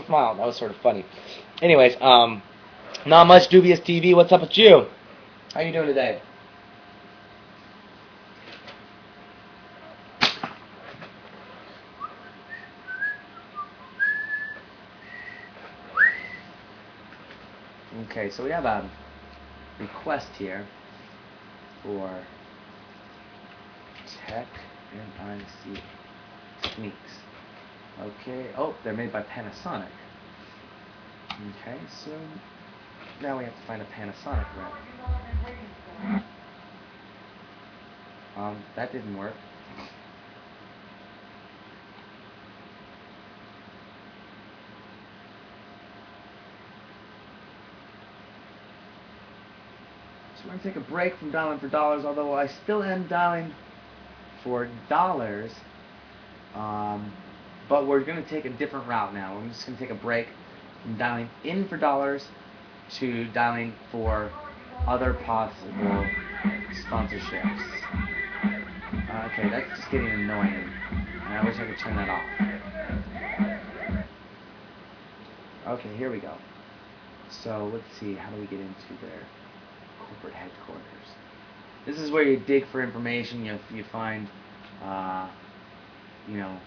smile. 0.05 0.35
That 0.35 0.45
was 0.45 0.57
sort 0.57 0.71
of 0.71 0.77
funny. 0.77 1.05
Anyways, 1.61 1.95
um, 2.01 2.41
not 3.05 3.27
much 3.27 3.47
dubious 3.49 3.79
TV. 3.79 4.15
What's 4.15 4.31
up 4.31 4.41
with 4.41 4.57
you? 4.57 4.87
How 5.53 5.61
you 5.61 5.71
doing 5.71 5.87
today? 5.87 6.21
Okay, 18.09 18.29
so 18.31 18.43
we 18.43 18.49
have 18.49 18.65
a 18.65 18.89
request 19.79 20.27
here 20.37 20.65
for 21.83 22.09
Tech 24.27 24.47
and 24.93 25.29
I 25.29 25.39
see 25.63 25.81
Sneaks. 26.75 27.28
Okay, 28.01 28.49
oh, 28.57 28.75
they're 28.83 28.93
made 28.93 29.11
by 29.11 29.21
Panasonic. 29.23 29.89
Okay, 31.31 31.77
so 32.05 32.11
now 33.21 33.37
we 33.37 33.43
have 33.43 33.53
to 33.53 33.61
find 33.67 33.81
a 33.81 33.85
Panasonic 33.85 34.45
rep. 34.57 36.23
Um, 38.37 38.63
that 38.77 38.93
didn't 38.93 39.17
work. 39.17 39.33
So 50.37 50.45
we're 50.45 50.51
going 50.51 50.59
to 50.59 50.67
take 50.69 50.77
a 50.77 50.89
break 50.89 51.17
from 51.17 51.31
dialing 51.31 51.59
for 51.59 51.67
dollars, 51.67 52.05
although 52.05 52.33
I 52.33 52.47
still 52.47 52.81
am 52.81 53.07
dialing 53.07 53.53
for 54.41 54.69
dollars. 54.87 55.51
Um, 56.55 57.11
but 57.69 57.87
we're 57.87 58.03
going 58.03 58.21
to 58.21 58.27
take 58.29 58.45
a 58.45 58.49
different 58.49 58.87
route 58.87 59.13
now. 59.13 59.37
I'm 59.37 59.49
just 59.49 59.65
going 59.65 59.77
to 59.77 59.83
take 59.83 59.91
a 59.91 60.01
break 60.01 60.27
from 60.81 60.97
dialing 60.97 61.29
in 61.43 61.67
for 61.67 61.77
dollars 61.77 62.27
to 62.97 63.25
dialing 63.31 63.73
for 63.91 64.31
other 64.87 65.13
possible 65.13 66.05
sponsorships. 66.87 67.61
Uh, 69.09 69.29
okay, 69.31 69.49
that's 69.49 69.69
just 69.77 69.91
getting 69.91 70.09
annoying. 70.09 70.69
And 71.25 71.33
I 71.33 71.45
wish 71.45 71.55
I 71.57 71.67
could 71.67 71.77
turn 71.77 71.95
that 71.95 72.09
off. 72.09 72.23
Okay, 75.67 75.95
here 75.97 76.11
we 76.11 76.19
go. 76.19 76.33
So 77.29 77.69
let's 77.71 77.85
see, 77.99 78.15
how 78.15 78.31
do 78.31 78.41
we 78.41 78.47
get 78.47 78.59
into 78.59 79.01
their 79.01 79.21
corporate 80.09 80.33
headquarters. 80.33 80.83
This 81.85 81.99
is 81.99 82.11
where 82.11 82.23
you 82.23 82.37
dig 82.37 82.65
for 82.71 82.81
information. 82.81 83.45
You 83.45 83.59
you 83.73 83.83
find, 83.91 84.27
uh, 84.83 85.29
you 86.27 86.37
know, 86.37 86.57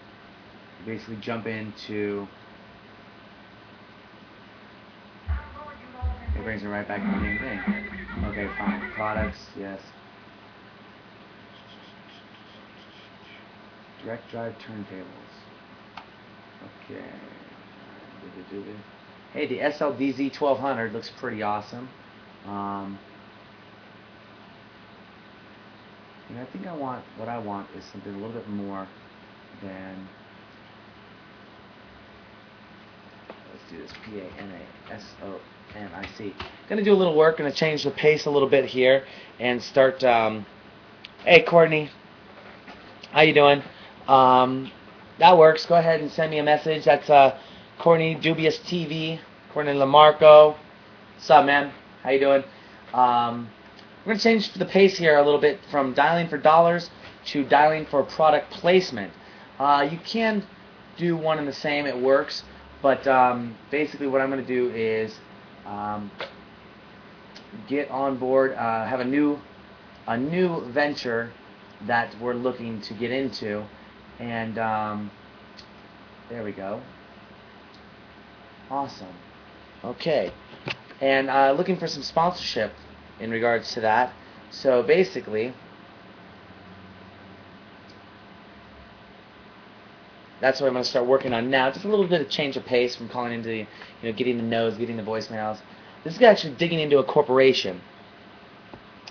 basically 0.85 1.17
jump 1.17 1.47
into. 1.47 2.27
It 6.35 6.43
brings 6.43 6.63
me 6.63 6.69
right 6.69 6.87
back 6.87 7.01
to 7.01 7.07
the 7.07 7.17
main 7.17 7.39
thing. 7.39 7.59
Okay, 8.25 8.47
fine. 8.57 8.91
Products, 8.91 9.37
yes. 9.57 9.79
Direct 14.03 14.29
drive 14.31 14.53
turntables. 14.57 15.05
Okay. 16.89 17.05
Hey, 19.31 19.47
the 19.47 19.59
SLDZ 19.59 20.39
1200 20.39 20.93
looks 20.93 21.09
pretty 21.19 21.41
awesome. 21.41 21.87
Um, 22.45 22.99
And 26.33 26.41
I 26.41 26.45
think 26.45 26.65
I 26.65 26.73
want, 26.73 27.03
what 27.17 27.29
I 27.29 27.37
want 27.37 27.67
is 27.77 27.83
something 27.91 28.11
a 28.11 28.17
little 28.17 28.31
bit 28.31 28.49
more 28.49 28.87
than, 29.61 30.07
let's 33.51 33.62
do 33.73 33.81
this, 33.81 33.91
P-A-N-A-S-O-N-I-C. 34.05 35.33
To 36.69 36.83
do 36.83 36.93
a 36.93 36.95
little 36.95 37.15
work, 37.15 37.37
to 37.37 37.51
change 37.51 37.83
the 37.83 37.91
pace 37.91 38.25
a 38.25 38.29
little 38.29 38.49
bit 38.49 38.65
here 38.65 39.05
and 39.39 39.61
start, 39.61 40.03
um, 40.03 40.45
hey 41.25 41.41
Courtney, 41.43 41.89
how 43.11 43.21
you 43.21 43.33
doing? 43.33 43.63
Um, 44.07 44.71
that 45.19 45.37
works. 45.37 45.65
Go 45.65 45.75
ahead 45.75 46.01
and 46.01 46.11
send 46.11 46.31
me 46.31 46.39
a 46.39 46.43
message. 46.43 46.85
That's 46.85 47.09
uh, 47.09 47.37
Courtney 47.79 48.15
Dubious 48.15 48.59
TV, 48.59 49.19
Courtney 49.53 49.73
Lamarco. 49.73 50.55
What's 51.15 51.29
up, 51.29 51.45
man? 51.45 51.71
How 52.03 52.11
you 52.11 52.19
doing? 52.19 52.43
Um, 52.93 53.49
we're 53.99 54.11
going 54.11 54.17
to 54.19 54.23
change 54.23 54.53
the 54.53 54.65
pace 54.65 54.97
here 54.97 55.17
a 55.17 55.23
little 55.23 55.39
bit 55.39 55.59
from 55.71 55.93
dialing 55.93 56.27
for 56.27 56.37
dollars 56.37 56.89
to 57.27 57.43
dialing 57.43 57.85
for 57.85 58.03
product 58.03 58.51
placement. 58.51 59.11
Uh, 59.57 59.87
you 59.89 59.97
can 60.05 60.43
do 60.97 61.15
one 61.17 61.39
and 61.39 61.47
the 61.47 61.53
same, 61.53 61.85
it 61.87 61.97
works, 61.97 62.43
but 62.83 63.07
um, 63.07 63.55
basically 63.71 64.07
what 64.07 64.21
I'm 64.21 64.29
going 64.29 64.45
to 64.45 64.47
do 64.47 64.69
is 64.75 65.17
um, 65.65 66.11
get 67.67 67.89
on 67.89 68.17
board, 68.17 68.51
uh, 68.51 68.85
have 68.85 68.99
a 68.99 69.05
new, 69.05 69.39
a 70.05 70.17
new 70.17 70.69
venture 70.71 71.31
that 71.87 72.13
we're 72.19 72.33
looking 72.33 72.81
to 72.81 72.93
get 72.93 73.09
into, 73.09 73.65
and 74.19 74.59
um, 74.59 75.09
there 76.29 76.43
we 76.43 76.51
go. 76.51 76.81
Awesome. 78.69 79.15
Okay. 79.83 80.31
And 80.99 81.29
uh, 81.29 81.53
looking 81.57 81.77
for 81.77 81.87
some 81.87 82.03
sponsorship 82.03 82.73
in 83.19 83.31
regards 83.31 83.73
to 83.73 83.81
that. 83.81 84.13
So 84.51 84.83
basically, 84.83 85.53
that's 90.43 90.59
what 90.59 90.67
I'm 90.67 90.73
going 90.73 90.83
to 90.83 90.89
start 90.89 91.07
working 91.07 91.31
on 91.31 91.49
now. 91.49 91.71
Just 91.71 91.85
a 91.85 91.87
little 91.87 92.05
bit 92.05 92.19
of 92.19 92.27
change 92.27 92.57
of 92.57 92.65
pace 92.65 92.97
from 92.97 93.07
calling 93.07 93.31
into, 93.31 93.47
the, 93.47 93.57
you 93.59 93.67
know, 94.03 94.11
getting 94.11 94.35
the 94.35 94.43
no's, 94.43 94.75
getting 94.75 94.97
the 94.97 95.03
voicemails. 95.03 95.57
This 96.03 96.17
is 96.17 96.21
actually 96.21 96.55
digging 96.55 96.81
into 96.81 96.97
a 96.97 97.03
corporation. 97.05 97.79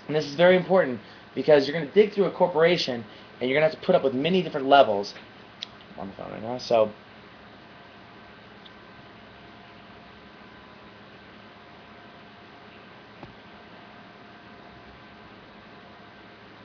And 0.05 0.15
this 0.15 0.27
is 0.27 0.35
very 0.35 0.55
important 0.55 0.99
because 1.33 1.67
you're 1.67 1.75
going 1.75 1.87
to 1.87 1.93
dig 1.95 2.13
through 2.13 2.25
a 2.25 2.31
corporation 2.31 3.03
and 3.41 3.49
you're 3.49 3.59
going 3.59 3.67
to 3.67 3.75
have 3.75 3.81
to 3.81 3.83
put 3.83 3.95
up 3.95 4.03
with 4.03 4.13
many 4.13 4.43
different 4.43 4.67
levels. 4.67 5.15
I'm 5.95 6.01
on 6.01 6.07
the 6.09 6.13
phone 6.13 6.31
right 6.33 6.43
now. 6.43 6.59
So 6.59 6.91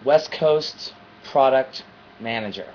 West 0.05 0.31
Coast 0.31 0.93
Product 1.25 1.85
Manager. 2.21 2.67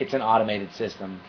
It's 0.00 0.14
an 0.14 0.22
automated 0.22 0.72
system. 0.74 1.20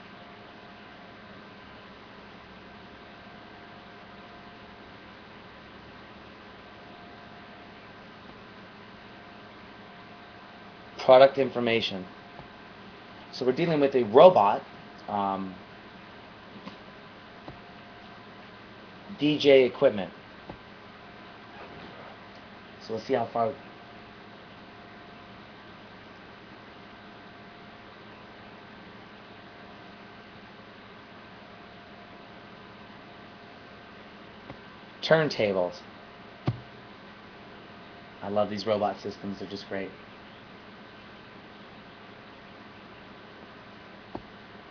Product 11.00 11.40
information. 11.40 12.06
So 13.32 13.44
we're 13.46 13.54
dealing 13.54 13.80
with 13.80 13.96
a 13.96 14.04
robot, 14.04 14.62
um, 15.08 15.56
DJ 19.20 19.66
equipment. 19.66 20.12
So 22.86 22.94
let's 22.94 23.08
see 23.08 23.14
how 23.16 23.26
far. 23.26 23.54
Turntables. 35.10 35.74
I 38.22 38.30
love 38.30 38.52
these 38.52 38.68
robot 38.68 39.02
systems, 39.02 39.40
they're 39.40 39.50
just 39.50 39.68
great. 39.68 39.90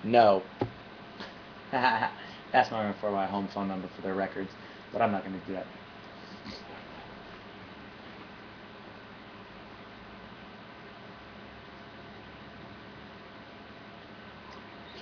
No. 0.05 0.45
That's 1.73 2.71
my 2.71 2.95
for 3.01 3.11
my 3.11 3.27
home 3.27 3.49
phone 3.53 3.67
number 3.67 3.89
for 3.97 4.03
their 4.03 4.15
records, 4.15 4.51
but 4.93 5.03
I'm 5.03 5.11
not 5.11 5.25
going 5.25 5.41
to 5.41 5.47
do 5.49 5.55
that. 5.55 5.67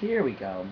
Here 0.01 0.23
we 0.25 0.33
go. 0.33 0.67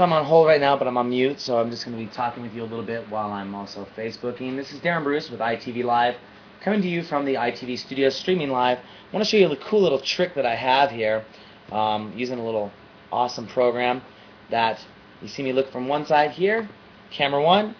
So 0.00 0.04
I'm 0.04 0.14
on 0.14 0.24
hold 0.24 0.46
right 0.46 0.62
now, 0.62 0.78
but 0.78 0.88
I'm 0.88 0.96
on 0.96 1.10
mute, 1.10 1.42
so 1.42 1.60
I'm 1.60 1.70
just 1.70 1.84
going 1.84 1.94
to 1.94 2.02
be 2.02 2.10
talking 2.10 2.42
with 2.42 2.54
you 2.54 2.62
a 2.62 2.64
little 2.64 2.82
bit 2.82 3.06
while 3.10 3.32
I'm 3.32 3.54
also 3.54 3.86
Facebooking. 3.94 4.56
This 4.56 4.72
is 4.72 4.80
Darren 4.80 5.04
Bruce 5.04 5.28
with 5.28 5.40
ITV 5.40 5.84
Live, 5.84 6.14
coming 6.62 6.80
to 6.80 6.88
you 6.88 7.02
from 7.02 7.26
the 7.26 7.34
ITV 7.34 7.78
studio, 7.78 8.08
streaming 8.08 8.48
live. 8.48 8.78
I 8.78 9.14
want 9.14 9.22
to 9.22 9.30
show 9.30 9.36
you 9.36 9.52
a 9.52 9.56
cool 9.56 9.82
little 9.82 10.00
trick 10.00 10.34
that 10.36 10.46
I 10.46 10.54
have 10.54 10.90
here, 10.90 11.22
um, 11.70 12.14
using 12.16 12.38
a 12.38 12.42
little 12.42 12.72
awesome 13.12 13.46
program 13.46 14.00
that 14.48 14.80
you 15.20 15.28
see 15.28 15.42
me 15.42 15.52
look 15.52 15.70
from 15.70 15.86
one 15.86 16.06
side 16.06 16.30
here, 16.30 16.66
camera 17.10 17.42
one, 17.42 17.74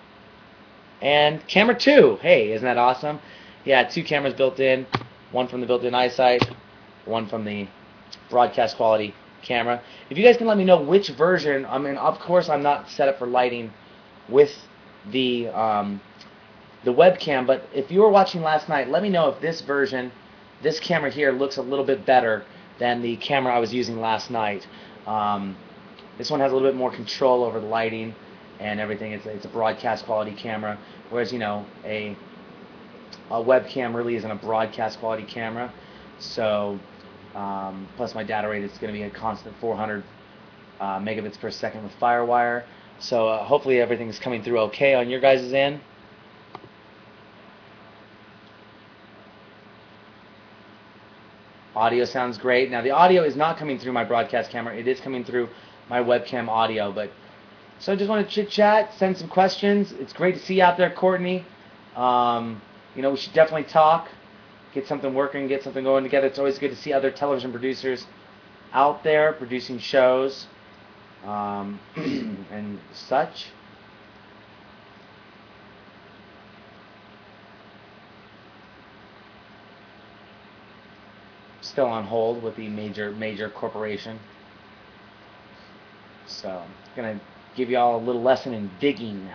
and 1.00 1.40
camera 1.48 1.74
two. 1.74 2.18
Hey, 2.20 2.52
isn't 2.52 2.66
that 2.66 2.76
awesome? 2.76 3.18
Yeah, 3.64 3.84
two 3.84 4.04
cameras 4.04 4.34
built 4.34 4.60
in, 4.60 4.86
one 5.32 5.48
from 5.48 5.62
the 5.62 5.66
built-in 5.66 5.94
iSight, 5.94 6.54
one 7.06 7.26
from 7.28 7.46
the 7.46 7.66
broadcast 8.28 8.76
quality 8.76 9.14
camera. 9.42 9.82
If 10.08 10.18
you 10.18 10.24
guys 10.24 10.36
can 10.36 10.46
let 10.46 10.56
me 10.56 10.64
know 10.64 10.80
which 10.80 11.08
version, 11.10 11.66
I 11.66 11.78
mean, 11.78 11.96
of 11.96 12.18
course, 12.18 12.48
I'm 12.48 12.62
not 12.62 12.88
set 12.88 13.08
up 13.08 13.18
for 13.18 13.26
lighting 13.26 13.72
with 14.28 14.52
the 15.10 15.48
um, 15.48 16.00
the 16.84 16.92
webcam, 16.92 17.46
but 17.46 17.62
if 17.74 17.90
you 17.90 18.00
were 18.00 18.08
watching 18.08 18.42
last 18.42 18.68
night, 18.68 18.88
let 18.88 19.02
me 19.02 19.10
know 19.10 19.28
if 19.28 19.40
this 19.40 19.60
version, 19.60 20.10
this 20.62 20.80
camera 20.80 21.10
here, 21.10 21.32
looks 21.32 21.58
a 21.58 21.62
little 21.62 21.84
bit 21.84 22.06
better 22.06 22.44
than 22.78 23.02
the 23.02 23.16
camera 23.16 23.54
I 23.54 23.58
was 23.58 23.72
using 23.74 24.00
last 24.00 24.30
night. 24.30 24.66
Um, 25.06 25.56
this 26.16 26.30
one 26.30 26.40
has 26.40 26.52
a 26.52 26.54
little 26.54 26.68
bit 26.68 26.76
more 26.76 26.90
control 26.90 27.44
over 27.44 27.60
the 27.60 27.66
lighting 27.66 28.14
and 28.60 28.80
everything. 28.80 29.12
It's, 29.12 29.26
it's 29.26 29.44
a 29.44 29.48
broadcast 29.48 30.04
quality 30.04 30.32
camera, 30.32 30.78
whereas 31.10 31.32
you 31.32 31.38
know 31.38 31.66
a 31.84 32.16
a 33.30 33.42
webcam 33.42 33.94
really 33.94 34.16
isn't 34.16 34.30
a 34.30 34.36
broadcast 34.36 34.98
quality 34.98 35.24
camera. 35.24 35.72
So 36.18 36.78
um, 37.34 37.88
plus 37.96 38.14
my 38.14 38.24
data 38.24 38.48
rate 38.48 38.64
is 38.64 38.76
going 38.78 38.92
to 38.92 38.98
be 38.98 39.04
a 39.04 39.10
constant 39.10 39.54
400 39.60 40.02
uh, 40.80 40.98
megabits 40.98 41.38
per 41.38 41.50
second 41.50 41.84
with 41.84 41.92
FireWire. 42.00 42.64
So 42.98 43.28
uh, 43.28 43.44
hopefully 43.44 43.80
everything's 43.80 44.18
coming 44.18 44.42
through 44.42 44.58
okay 44.60 44.94
on 44.94 45.08
your 45.08 45.20
guys' 45.20 45.52
end. 45.52 45.80
Audio 51.74 52.04
sounds 52.04 52.36
great. 52.36 52.70
Now 52.70 52.82
the 52.82 52.90
audio 52.90 53.22
is 53.22 53.36
not 53.36 53.56
coming 53.56 53.78
through 53.78 53.92
my 53.92 54.04
broadcast 54.04 54.50
camera. 54.50 54.76
It 54.76 54.88
is 54.88 55.00
coming 55.00 55.24
through 55.24 55.48
my 55.88 56.00
webcam 56.00 56.48
audio. 56.48 56.92
But 56.92 57.10
so 57.78 57.92
I 57.92 57.96
just 57.96 58.10
want 58.10 58.26
to 58.26 58.34
chit 58.34 58.50
chat, 58.50 58.92
send 58.98 59.16
some 59.16 59.28
questions. 59.28 59.92
It's 59.92 60.12
great 60.12 60.34
to 60.34 60.40
see 60.40 60.56
you 60.56 60.62
out 60.62 60.76
there, 60.76 60.90
Courtney. 60.90 61.44
Um, 61.96 62.60
you 62.94 63.02
know 63.02 63.10
we 63.10 63.16
should 63.16 63.32
definitely 63.32 63.70
talk 63.70 64.08
get 64.72 64.86
something 64.86 65.14
working, 65.14 65.48
get 65.48 65.62
something 65.62 65.84
going 65.84 66.04
together. 66.04 66.26
It's 66.26 66.38
always 66.38 66.58
good 66.58 66.70
to 66.70 66.76
see 66.76 66.92
other 66.92 67.10
television 67.10 67.50
producers 67.50 68.06
out 68.72 69.02
there 69.02 69.32
producing 69.32 69.78
shows 69.78 70.46
um, 71.24 71.78
and 71.96 72.78
such. 72.92 73.46
Still 81.62 81.86
on 81.86 82.04
hold 82.04 82.42
with 82.42 82.56
the 82.56 82.68
major 82.68 83.12
major 83.12 83.48
corporation. 83.48 84.18
So 86.26 86.62
gonna 86.96 87.20
give 87.54 87.70
you 87.70 87.78
all 87.78 87.96
a 87.96 88.02
little 88.02 88.22
lesson 88.22 88.54
in 88.54 88.70
digging, 88.80 89.28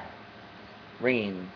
ringing. 1.00 1.50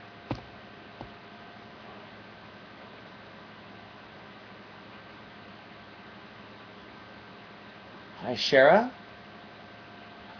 Hi, 8.29 8.35
Shara. 8.35 8.91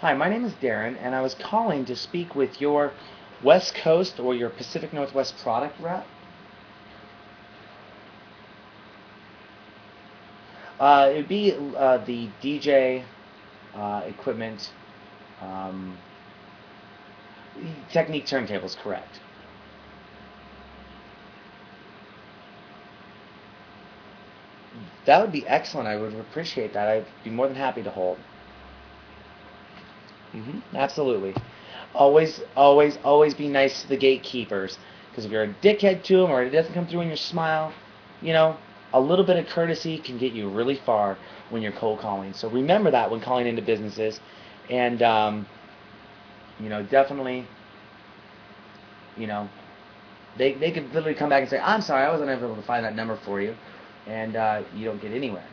Hi, 0.02 0.14
my 0.14 0.30
name 0.30 0.46
is 0.46 0.54
Darren, 0.54 0.96
and 1.02 1.16
I 1.16 1.22
was 1.22 1.34
calling 1.34 1.86
to 1.86 1.96
speak 1.96 2.36
with 2.36 2.62
your 2.62 2.94
West 3.42 3.74
Coast 3.74 4.20
or 4.20 4.36
your 4.36 4.52
Pacific 4.52 4.94
Northwest 4.94 5.40
product 5.40 5.80
rep. 5.80 6.06
Uh, 10.80 11.10
it 11.12 11.16
would 11.16 11.28
be 11.30 11.52
uh, 11.52 11.98
the 12.06 12.28
DJ 12.44 13.02
uh, 13.74 14.04
equipment 14.06 14.72
um, 15.42 15.98
Technics 17.92 18.30
turntables, 18.30 18.78
correct. 18.78 19.20
That 25.06 25.22
would 25.22 25.32
be 25.32 25.48
excellent. 25.48 25.88
I 25.88 25.98
would 25.98 26.14
appreciate 26.14 26.74
that. 26.74 26.88
I'd 26.88 27.06
be 27.24 27.30
more 27.30 27.48
than 27.48 27.56
happy 27.56 27.84
to 27.84 27.90
hold. 27.90 28.18
Mm-hmm. 30.34 30.76
Absolutely. 30.76 31.36
Always, 31.96 32.42
always, 32.56 32.98
always 33.04 33.34
be 33.34 33.48
nice 33.48 33.82
to 33.82 33.88
the 33.90 33.98
gatekeepers. 33.98 34.78
Because 35.10 35.26
if 35.26 35.32
you're 35.32 35.44
a 35.44 35.54
dickhead 35.64 36.04
to 36.04 36.18
them 36.18 36.32
or 36.32 36.44
it 36.44 36.52
doesn't 36.52 36.74
come 36.74 36.88
through 36.88 37.02
in 37.02 37.08
your 37.08 37.18
smile, 37.18 37.74
you 38.22 38.34
know, 38.34 38.58
a 38.94 39.00
little 39.00 39.26
bit 39.26 39.38
of 39.38 39.48
courtesy 39.48 39.98
can 39.98 40.18
get 40.18 40.34
you 40.34 40.50
really 40.50 40.76
far 40.86 41.18
when 41.50 41.62
you're 41.62 41.72
cold 41.72 42.00
calling. 42.00 42.34
So 42.34 42.50
remember 42.50 42.92
that 42.92 43.10
when 43.10 43.22
calling 43.22 43.48
into 43.48 43.62
businesses. 43.62 44.20
And, 44.70 45.02
um, 45.02 45.48
you 46.60 46.70
know, 46.70 46.84
definitely, 46.84 47.46
you 49.18 49.26
know, 49.26 49.50
they, 50.38 50.54
they 50.54 50.72
could 50.72 50.94
literally 50.94 51.16
come 51.16 51.30
back 51.30 51.42
and 51.42 51.50
say, 51.50 51.60
I'm 51.60 51.82
sorry, 51.82 52.06
I 52.06 52.12
wasn't 52.12 52.30
able 52.30 52.56
to 52.56 52.62
find 52.62 52.86
that 52.86 52.96
number 52.96 53.18
for 53.26 53.42
you 53.42 53.56
and 54.10 54.36
uh, 54.36 54.64
you 54.76 54.86
don't 54.86 55.02
get 55.02 55.12
anywhere. 55.12 55.46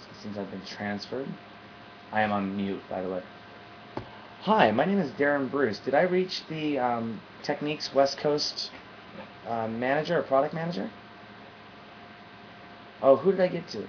So 0.00 0.06
since 0.22 0.38
I've 0.38 0.50
been 0.50 0.64
transferred, 0.64 1.26
I 2.12 2.22
am 2.22 2.30
on 2.30 2.56
mute, 2.56 2.80
by 2.88 3.02
the 3.02 3.08
way. 3.08 3.22
Hi, 4.42 4.70
my 4.70 4.84
name 4.84 5.00
is 5.00 5.10
Darren 5.12 5.50
Bruce. 5.50 5.78
Did 5.80 5.94
I 5.94 6.02
reach 6.02 6.42
the 6.48 6.78
um, 6.78 7.20
Technics 7.42 7.92
West 7.92 8.18
Coast 8.18 8.70
uh, 9.48 9.66
manager 9.66 10.18
or 10.18 10.22
product 10.22 10.54
manager? 10.54 10.88
Oh, 13.02 13.16
who 13.16 13.32
did 13.32 13.40
I 13.40 13.48
get 13.48 13.68
to? 13.68 13.84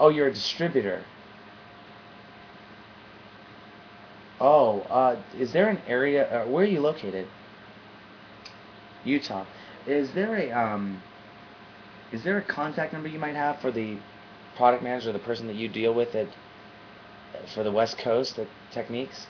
Oh, 0.00 0.08
you're 0.08 0.28
a 0.28 0.32
distributor. 0.32 1.04
Oh, 4.40 4.80
uh, 4.82 5.16
is 5.38 5.52
there 5.52 5.68
an 5.68 5.80
area? 5.86 6.42
Uh, 6.42 6.48
where 6.48 6.64
are 6.64 6.68
you 6.68 6.80
located? 6.80 7.28
Utah. 9.04 9.44
Is 9.86 10.10
there 10.12 10.34
a 10.36 10.50
um? 10.50 11.02
Is 12.12 12.24
there 12.24 12.38
a 12.38 12.42
contact 12.42 12.92
number 12.92 13.08
you 13.08 13.18
might 13.18 13.36
have 13.36 13.60
for 13.60 13.70
the 13.70 13.98
product 14.56 14.82
manager, 14.82 15.12
the 15.12 15.18
person 15.18 15.46
that 15.46 15.56
you 15.56 15.68
deal 15.68 15.94
with 15.94 16.14
at 16.14 16.28
for 17.54 17.62
the 17.62 17.70
West 17.70 17.98
Coast 17.98 18.38
at 18.38 18.48
Technics? 18.72 19.26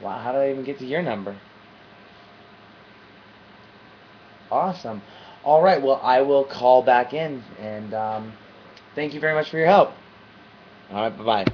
Wow, 0.00 0.18
how 0.18 0.32
did 0.32 0.40
I 0.42 0.50
even 0.50 0.64
get 0.64 0.78
to 0.78 0.86
your 0.86 1.02
number? 1.02 1.36
Awesome. 4.50 5.02
All 5.46 5.62
right, 5.62 5.80
well, 5.80 6.00
I 6.02 6.22
will 6.22 6.42
call 6.42 6.82
back 6.82 7.14
in, 7.14 7.40
and 7.60 7.94
um, 7.94 8.32
thank 8.96 9.14
you 9.14 9.20
very 9.20 9.32
much 9.32 9.48
for 9.48 9.58
your 9.58 9.68
help. 9.68 9.92
All 10.90 11.02
right, 11.02 11.16
bye-bye. 11.16 11.46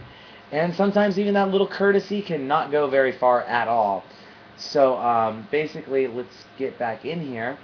And 0.50 0.74
sometimes 0.74 1.18
even 1.18 1.34
that 1.34 1.50
little 1.50 1.68
courtesy 1.68 2.22
can 2.22 2.48
not 2.48 2.70
go 2.70 2.88
very 2.88 3.12
far 3.12 3.42
at 3.42 3.68
all. 3.68 4.02
So 4.56 4.96
um, 4.96 5.46
basically, 5.50 6.06
let's 6.06 6.46
get 6.56 6.78
back 6.78 7.04
in 7.04 7.20
here 7.20 7.58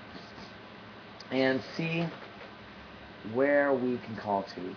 and 1.30 1.62
see 1.78 2.06
where 3.32 3.72
we 3.72 3.96
can 3.96 4.14
call 4.14 4.42
to. 4.42 4.74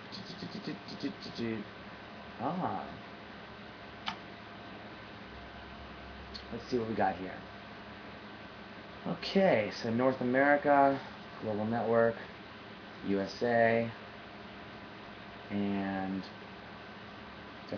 Ah. 2.39 2.85
Let's 6.53 6.69
see 6.69 6.77
what 6.77 6.87
we 6.87 6.95
got 6.95 7.17
here. 7.17 7.35
Okay, 9.05 9.69
so 9.83 9.89
North 9.89 10.21
America, 10.21 10.97
Global 11.41 11.65
Network, 11.65 12.15
USA, 13.07 13.89
and 15.49 16.23
you 17.71 17.77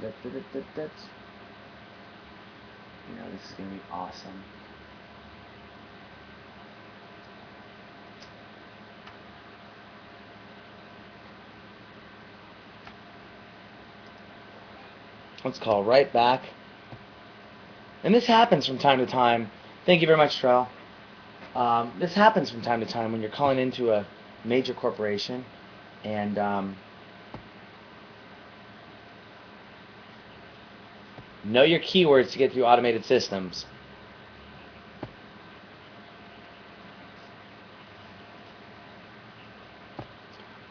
know, 3.16 3.32
this 3.32 3.50
is 3.50 3.52
going 3.58 3.70
to 3.70 3.76
be 3.76 3.82
awesome. 3.92 4.44
Let's 15.44 15.60
call 15.60 15.84
right 15.84 16.12
back. 16.12 16.42
And 18.04 18.16
this 18.16 18.26
happens 18.26 18.66
from 18.66 18.78
time 18.78 19.00
to 19.00 19.06
time. 19.06 19.52
Thank 19.86 20.02
you 20.02 20.08
very 20.08 20.18
much, 20.18 20.42
Trell. 20.42 20.68
Um, 21.56 21.94
this 22.00 22.14
happens 22.14 22.50
from 22.50 22.62
time 22.62 22.80
to 22.80 22.86
time 22.86 23.12
when 23.12 23.22
you're 23.22 23.32
calling 23.32 23.60
into 23.60 23.92
a 23.92 24.06
major 24.44 24.74
corporation 24.74 25.46
and 26.04 26.38
um, 26.40 26.76
Know 31.46 31.64
your 31.64 31.80
keywords 31.82 32.32
to 32.32 32.38
get 32.38 32.54
through 32.54 32.64
automated 32.64 33.04
systems. 33.04 33.66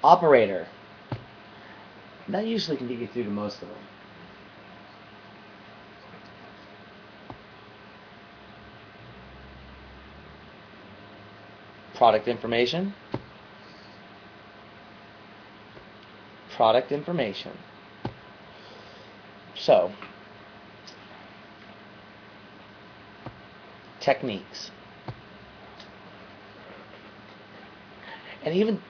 Operator. 0.02 0.66
That 2.28 2.46
usually 2.46 2.78
can 2.78 2.88
get 2.88 2.98
you 2.98 3.06
through 3.06 3.24
to 3.24 3.30
most 3.30 3.60
of 3.60 3.68
them. 3.68 3.78
Product 12.02 12.26
information. 12.26 12.94
Product 16.56 16.90
information. 16.90 17.52
So, 19.54 19.92
Technics. 24.00 24.72
And 28.44 28.52
even 28.56 28.82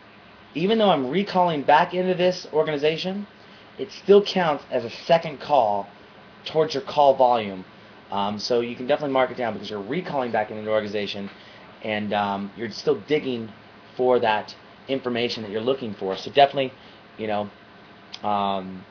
even 0.55 0.79
though 0.79 0.89
I'm 0.89 1.11
recalling 1.11 1.65
back 1.65 1.93
into 1.93 2.15
this 2.15 2.47
organization, 2.51 3.27
it 3.79 3.93
still 3.93 4.25
counts 4.25 4.65
as 4.71 4.87
a 4.87 4.91
second 5.05 5.39
call 5.39 5.87
towards 6.47 6.73
your 6.73 6.83
call 6.83 7.15
volume. 7.15 7.67
Um, 8.11 8.39
so 8.39 8.61
you 8.61 8.75
can 8.75 8.87
definitely 8.87 9.13
mark 9.13 9.31
it 9.31 9.37
down 9.37 9.53
because 9.53 9.69
you're 9.69 9.83
recalling 9.83 10.33
back 10.33 10.51
into 10.51 10.63
the 10.63 10.71
organization 10.71 11.29
and 11.83 12.13
um, 12.13 12.53
you're 12.57 12.71
still 12.71 13.01
digging 13.01 13.51
for 13.97 14.19
that 14.21 14.55
information 14.89 15.43
that 15.43 15.51
you're 15.51 15.61
looking 15.61 15.95
for. 15.95 16.17
So 16.17 16.31
definitely, 16.31 16.73
you 17.19 17.27
know, 17.27 17.51
um, 18.27 18.85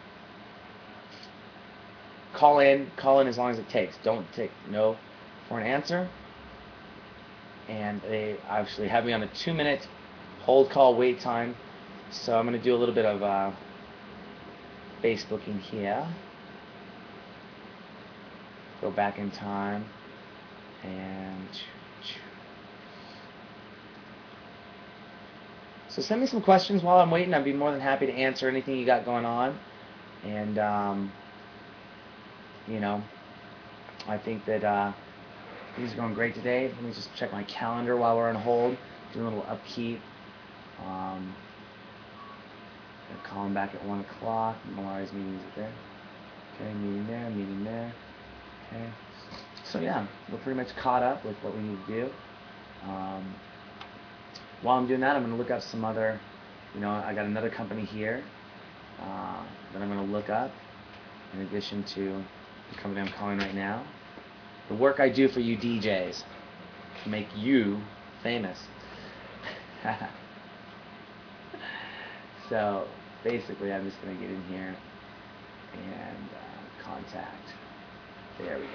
call 2.34 2.59
in, 2.59 2.89
call 2.97 3.19
in 3.19 3.27
as 3.27 3.38
long 3.38 3.51
as 3.51 3.59
it 3.59 3.69
takes. 3.69 3.95
Don't 4.03 4.31
take 4.34 4.51
no 4.69 4.97
for 5.47 5.59
an 5.59 5.68
answer. 5.68 6.09
And 7.68 8.01
they 8.01 8.38
actually 8.49 8.88
have 8.89 9.05
me 9.05 9.13
on 9.13 9.23
a 9.23 9.27
two-minute 9.27 9.88
hold 10.41 10.69
call 10.69 10.95
wait 10.95 11.19
time. 11.19 11.55
So 12.11 12.38
I'm 12.38 12.45
going 12.45 12.57
to 12.57 12.63
do 12.63 12.76
a 12.76 12.77
little 12.77 12.95
bit 12.95 13.05
of 13.05 13.23
uh, 13.23 13.51
Facebooking 15.01 15.59
here. 15.59 16.05
Go 18.81 18.91
back 18.91 19.19
in 19.19 19.31
time 19.31 19.85
and 20.84 21.47
so 25.91 26.01
send 26.01 26.22
me 26.22 26.27
some 26.27 26.41
questions 26.41 26.84
while 26.84 26.99
I'm 26.99 27.11
waiting. 27.11 27.34
I'd 27.34 27.43
be 27.43 27.53
more 27.53 27.72
than 27.72 27.81
happy 27.81 28.05
to 28.05 28.13
answer 28.13 28.47
anything 28.47 28.77
you 28.77 28.85
got 28.85 29.05
going 29.05 29.26
on. 29.26 29.59
And 30.23 30.57
um, 30.57 31.11
you 32.68 32.80
know, 32.80 33.03
I 34.07 34.18
think 34.18 34.45
that 34.45 34.63
uh, 34.63 34.93
things 35.76 35.93
are 35.93 35.97
going 35.97 36.13
great 36.13 36.34
today. 36.34 36.72
Let 36.73 36.84
me 36.84 36.93
just 36.93 37.13
check 37.15 37.31
my 37.31 37.43
calendar 37.43 37.97
while 37.97 38.15
we're 38.15 38.30
on 38.30 38.35
hold. 38.35 38.77
Do 39.13 39.22
a 39.22 39.23
little 39.23 39.45
upkeep. 39.49 39.99
Um, 40.85 41.35
call 43.23 43.49
back 43.49 43.73
at 43.76 43.84
1 43.85 43.99
o'clock. 44.01 44.57
Malari's 44.76 45.11
meeting 45.13 45.35
is 45.35 45.55
there. 45.55 45.72
Okay, 46.55 46.73
meeting 46.73 47.07
there, 47.07 47.30
meeting 47.30 47.63
there. 47.63 47.93
Okay. 48.68 48.89
So 49.63 49.80
yeah, 49.80 50.05
we're 50.31 50.38
pretty 50.39 50.59
much 50.59 50.76
caught 50.76 51.03
up 51.03 51.23
with 51.26 51.35
what 51.41 51.55
we 51.55 51.61
need 51.63 51.77
to 51.88 51.93
do. 51.93 52.09
Um, 52.89 53.35
while 54.61 54.77
I'm 54.77 54.88
doing 54.88 55.01
that, 55.01 55.15
I'm 55.15 55.23
going 55.23 55.33
to 55.33 55.38
look 55.38 55.51
up 55.51 55.61
some 55.61 55.83
other, 55.83 56.19
you 56.75 56.81
know, 56.81 56.89
I 56.91 57.13
got 57.13 57.25
another 57.25 57.49
company 57.49 57.83
here 57.83 58.23
uh, 59.01 59.43
that 59.73 59.81
I'm 59.81 59.91
going 59.91 60.05
to 60.05 60.13
look 60.13 60.29
up 60.29 60.51
in 61.33 61.41
addition 61.41 61.83
to 61.83 62.23
the 62.69 62.77
company 62.79 63.01
I'm 63.01 63.13
calling 63.13 63.39
right 63.39 63.55
now. 63.55 63.83
The 64.69 64.75
work 64.75 64.99
I 64.99 65.09
do 65.09 65.27
for 65.27 65.39
you 65.39 65.57
DJs 65.57 66.23
to 67.03 67.09
make 67.09 67.27
you 67.35 67.81
famous. 68.21 68.59
so 72.49 72.88
basically 73.23 73.73
I'm 73.73 73.85
just 73.85 74.01
going 74.01 74.15
to 74.15 74.21
get 74.21 74.31
in 74.31 74.43
here 74.43 74.75
and 75.73 76.29
uh, 76.29 76.83
contact. 76.83 77.53
There 78.38 78.57
we 78.57 78.65
go. 78.65 78.69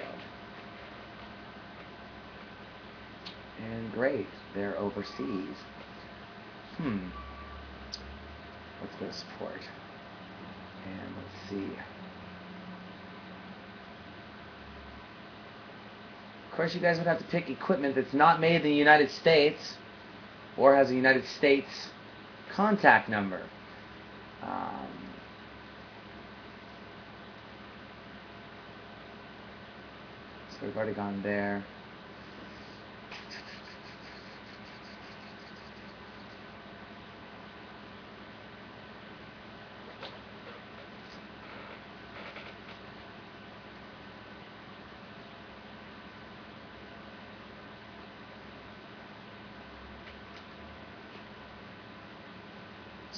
And 3.65 3.91
great, 3.93 4.27
they're 4.53 4.77
overseas. 4.77 5.55
Hmm. 6.77 7.09
Let's 8.81 8.95
go 8.99 9.07
to 9.07 9.13
support. 9.13 9.61
And 10.85 11.15
let's 11.17 11.49
see. 11.49 11.73
Of 16.45 16.55
course, 16.55 16.75
you 16.75 16.81
guys 16.81 16.97
would 16.97 17.07
have 17.07 17.19
to 17.19 17.23
pick 17.25 17.49
equipment 17.49 17.95
that's 17.95 18.13
not 18.13 18.39
made 18.39 18.57
in 18.57 18.63
the 18.63 18.73
United 18.73 19.11
States 19.11 19.75
or 20.55 20.75
has 20.75 20.89
a 20.91 20.95
United 20.95 21.25
States 21.25 21.89
contact 22.51 23.09
number. 23.09 23.41
Um, 24.41 24.87
so 30.51 30.65
we've 30.65 30.75
already 30.75 30.93
gone 30.93 31.21
there. 31.21 31.63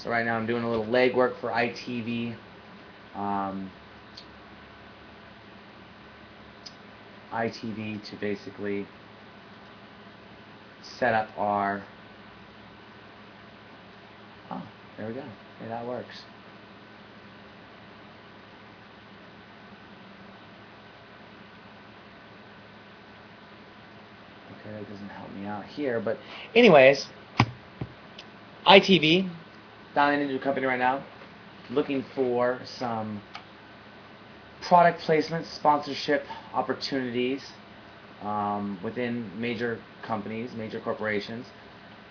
Right 0.09 0.25
now 0.25 0.35
I'm 0.35 0.47
doing 0.47 0.63
a 0.63 0.69
little 0.69 0.87
legwork 0.87 1.39
for 1.39 1.51
ITV. 1.51 2.35
Um, 3.13 3.69
ITV 7.31 8.03
to 8.09 8.15
basically 8.15 8.87
set 10.81 11.13
up 11.13 11.29
our 11.37 11.83
oh 14.49 14.63
there 14.97 15.07
we 15.07 15.13
go 15.13 15.19
okay 15.19 15.67
that 15.67 15.85
works 15.85 16.23
okay 24.53 24.71
that 24.71 24.89
doesn't 24.89 25.09
help 25.09 25.31
me 25.35 25.45
out 25.45 25.65
here 25.65 25.99
but 25.99 26.17
anyways 26.55 27.05
ITV 28.65 29.29
dialing 29.95 30.21
into 30.21 30.35
a 30.35 30.39
company 30.39 30.65
right 30.65 30.79
now, 30.79 31.03
looking 31.69 32.03
for 32.15 32.59
some 32.65 33.21
product 34.61 35.01
placement, 35.01 35.45
sponsorship 35.45 36.25
opportunities 36.53 37.43
um, 38.21 38.77
within 38.83 39.29
major 39.39 39.79
companies, 40.03 40.51
major 40.53 40.79
corporations. 40.79 41.47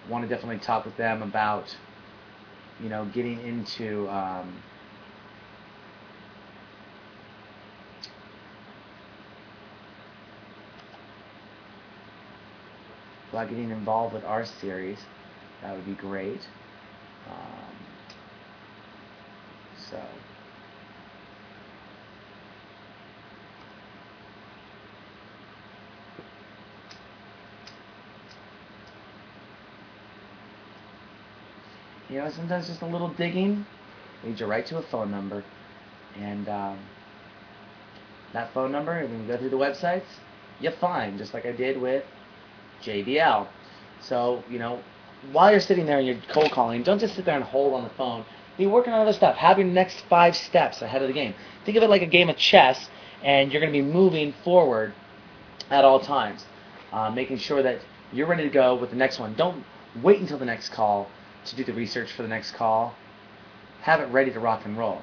Want 0.09 0.25
to 0.25 0.29
definitely 0.29 0.59
talk 0.59 0.85
with 0.85 0.97
them 0.97 1.23
about, 1.23 1.77
you 2.83 2.89
know, 2.89 3.05
getting 3.07 3.41
into 3.47 4.09
um, 4.09 4.53
about 13.31 13.51
getting 13.51 13.71
involved 13.71 14.15
with 14.15 14.25
our 14.25 14.45
series. 14.45 14.99
That 15.63 15.75
would 15.75 15.85
be 15.87 15.93
great. 15.93 16.41
Um, 17.29 17.68
so. 19.91 19.97
You 32.11 32.19
know, 32.21 32.31
sometimes 32.31 32.69
just 32.69 32.81
a 32.83 32.87
little 32.87 33.09
digging 33.09 33.67
leads 34.25 34.41
you 34.41 34.47
right 34.47 34.65
to 34.67 34.79
a 34.79 34.83
phone 34.83 35.11
number. 35.11 35.45
And 36.19 36.49
um, 36.49 36.79
that 38.33 38.53
phone 38.55 38.73
number, 38.73 38.93
and 38.93 39.11
when 39.11 39.23
you 39.23 39.27
go 39.27 39.37
through 39.37 39.51
the 39.51 39.59
websites, 39.59 40.07
you 40.61 40.71
find, 40.71 41.19
just 41.19 41.35
like 41.35 41.45
I 41.47 41.53
did 41.53 41.81
with 41.81 42.05
JBL. 42.83 43.47
So, 44.01 44.43
you 44.51 44.59
know, 44.59 44.81
while 45.33 45.51
you're 45.51 45.61
sitting 45.61 45.87
there 45.87 45.99
and 45.99 46.07
you're 46.07 46.17
cold 46.33 46.51
calling, 46.53 46.83
don't 46.83 46.99
just 46.99 47.15
sit 47.15 47.25
there 47.25 47.37
and 47.37 47.45
hold 47.45 47.75
on 47.75 47.85
the 47.85 47.91
phone. 47.91 48.25
Be 48.59 48.67
working 48.67 48.93
on 48.93 49.01
other 49.01 49.13
stuff. 49.13 49.37
Have 49.37 49.59
your 49.59 49.69
next 49.69 50.01
five 50.11 50.37
steps 50.37 50.83
ahead 50.83 51.01
of 51.01 51.09
the 51.09 51.15
game. 51.15 51.35
Think 51.65 51.77
of 51.77 51.85
it 51.85 51.89
like 51.89 52.03
a 52.03 52.07
game 52.07 52.29
of 52.29 52.37
chess, 52.37 52.91
and 53.23 53.53
you're 53.53 53.61
going 53.61 53.73
to 53.73 53.79
be 53.79 53.87
moving 53.87 54.35
forward 54.45 54.93
at 55.71 55.85
all 55.85 56.01
times, 56.01 56.45
uh, 56.93 57.11
making 57.11 57.39
sure 57.39 57.63
that 57.63 57.79
you're 58.13 58.27
ready 58.27 58.43
to 58.43 58.51
go 58.51 58.75
with 58.75 58.91
the 58.91 58.97
next 58.97 59.21
one. 59.21 59.35
Don't 59.35 59.65
wait 60.03 60.21
until 60.21 60.39
the 60.39 60.45
next 60.45 60.71
call 60.71 61.09
to 61.47 61.57
do 61.57 61.63
the 61.63 61.73
research 61.73 62.11
for 62.13 62.23
the 62.23 62.29
next 62.29 62.53
call. 62.53 62.95
Have 63.83 64.01
it 64.01 64.07
ready 64.07 64.33
to 64.33 64.41
rock 64.41 64.65
and 64.65 64.77
roll. 64.77 65.03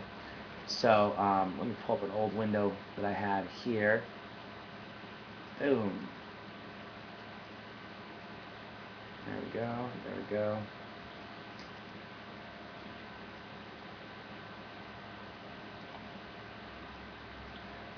So 0.67 1.13
um, 1.17 1.55
let 1.57 1.67
me 1.67 1.75
pull 1.85 1.95
up 1.95 2.03
an 2.03 2.11
old 2.11 2.35
window 2.35 2.73
that 2.97 3.05
I 3.05 3.13
had 3.13 3.45
here. 3.63 4.03
Boom. 5.59 6.09
There 9.25 9.37
we 9.39 9.59
go. 9.59 9.89
There 10.03 10.15
we 10.17 10.35
go. 10.35 10.57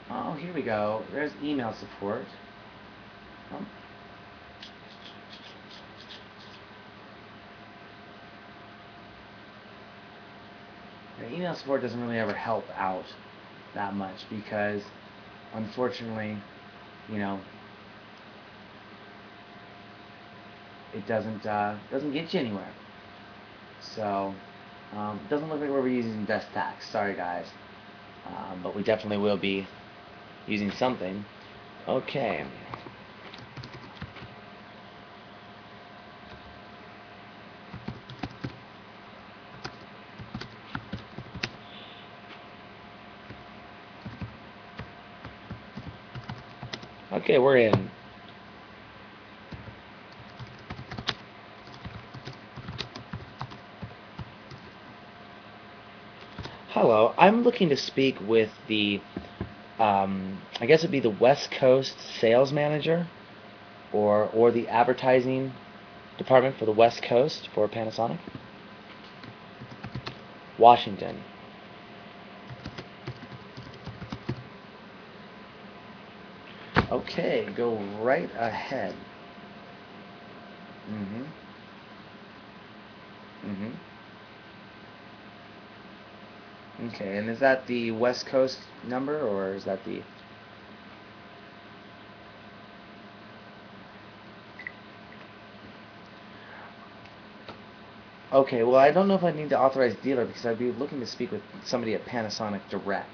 Oh, 0.09 0.33
here 0.33 0.53
we 0.53 0.61
go. 0.61 1.03
There's 1.11 1.31
email 1.43 1.73
support. 1.73 2.25
Oh. 3.51 3.65
The 11.19 11.33
email 11.33 11.55
support 11.55 11.81
doesn't 11.81 11.99
really 12.01 12.19
ever 12.19 12.33
help 12.33 12.65
out 12.77 13.03
that 13.73 13.95
much 13.95 14.29
because 14.29 14.81
unfortunately, 15.53 16.37
you 17.11 17.19
know, 17.19 17.39
it 20.93 21.05
doesn't 21.05 21.45
uh, 21.45 21.75
doesn't 21.91 22.13
get 22.13 22.33
you 22.33 22.39
anywhere. 22.39 22.71
So 23.81 24.33
um, 24.95 25.19
it 25.25 25.29
doesn't 25.29 25.49
look 25.49 25.59
like 25.59 25.69
we're 25.69 25.87
using 25.89 26.23
desk 26.25 26.47
tax. 26.53 26.89
Sorry 26.89 27.13
guys, 27.13 27.47
um, 28.25 28.61
but 28.63 28.73
we 28.73 28.83
definitely 28.83 29.17
will 29.17 29.37
be 29.37 29.67
using 30.47 30.71
something. 30.71 31.23
Okay. 31.87 32.45
Okay, 47.11 47.39
we're 47.39 47.57
in. 47.57 47.89
Hello, 56.69 57.13
I'm 57.17 57.43
looking 57.43 57.69
to 57.69 57.77
speak 57.77 58.19
with 58.21 58.51
the, 58.67 59.01
um, 59.79 60.39
I 60.59 60.65
guess 60.65 60.79
it'd 60.79 60.91
be 60.91 60.99
the 60.99 61.09
West 61.09 61.51
Coast 61.51 61.95
sales 62.19 62.51
manager, 62.51 63.07
or 63.91 64.25
or 64.33 64.51
the 64.51 64.67
advertising 64.67 65.53
department 66.17 66.57
for 66.57 66.65
the 66.65 66.71
West 66.71 67.03
Coast 67.03 67.49
for 67.53 67.67
Panasonic. 67.67 68.19
Washington. 70.57 71.21
Okay, 76.91 77.47
go 77.55 77.75
right 78.01 78.29
ahead. 78.37 78.95
Mm-hmm. 80.89 81.23
Okay, 86.87 87.17
and 87.17 87.29
is 87.29 87.39
that 87.39 87.67
the 87.67 87.91
West 87.91 88.25
Coast 88.27 88.59
number, 88.87 89.19
or 89.19 89.53
is 89.53 89.65
that 89.65 89.83
the... 89.83 90.01
Okay, 98.31 98.63
well, 98.63 98.75
I 98.75 98.91
don't 98.91 99.07
know 99.07 99.15
if 99.15 99.23
I 99.23 99.31
need 99.31 99.49
the 99.49 99.59
authorized 99.59 100.01
dealer 100.01 100.25
because 100.25 100.45
I'd 100.45 100.59
be 100.59 100.71
looking 100.71 100.99
to 100.99 101.05
speak 101.05 101.31
with 101.31 101.41
somebody 101.65 101.93
at 101.95 102.05
Panasonic 102.05 102.61
Direct. 102.69 103.09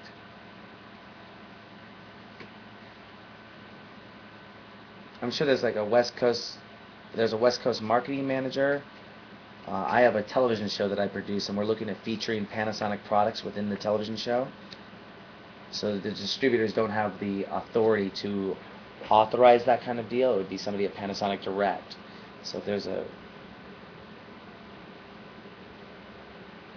I'm 5.22 5.32
sure 5.32 5.48
there's 5.48 5.64
like 5.64 5.78
a 5.78 5.86
West 5.86 6.16
Coast, 6.18 6.58
there's 7.16 7.34
a 7.34 7.38
West 7.38 7.62
Coast 7.62 7.82
marketing 7.82 8.28
manager. 8.28 8.84
Uh, 9.68 9.86
I 9.88 10.02
have 10.02 10.16
a 10.16 10.24
television 10.24 10.68
show 10.68 10.90
that 10.90 11.00
I 11.00 11.08
produce, 11.08 11.48
and 11.50 11.58
we're 11.58 11.66
looking 11.66 11.90
at 11.90 11.98
featuring 12.04 12.46
Panasonic 12.46 13.04
products 13.06 13.44
within 13.44 13.70
the 13.70 13.78
television 13.78 14.18
show. 14.18 14.48
So 15.72 15.98
the 15.98 16.12
distributors 16.12 16.74
don't 16.74 16.92
have 16.92 17.20
the 17.20 17.46
authority 17.50 18.10
to 18.22 18.56
authorize 19.10 19.66
that 19.66 19.82
kind 19.82 20.00
of 20.00 20.10
deal. 20.10 20.34
It 20.34 20.38
would 20.38 20.50
be 20.50 20.58
somebody 20.58 20.86
at 20.86 20.94
Panasonic 20.96 21.44
Direct. 21.44 21.96
So 22.44 22.58
if 22.58 22.66
there's 22.66 22.88
a 22.88 23.06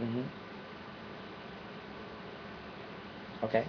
Mm-hmm. 0.00 0.22
Okay. 3.44 3.64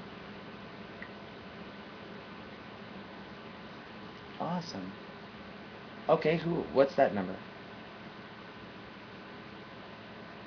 Awesome. 4.40 4.92
Okay, 6.10 6.38
who? 6.38 6.64
What's 6.74 6.96
that 6.96 7.14
number? 7.16 7.36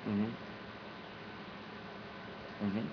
Mm-hmm. 0.07 0.25
Mm-hmm. 2.67 2.87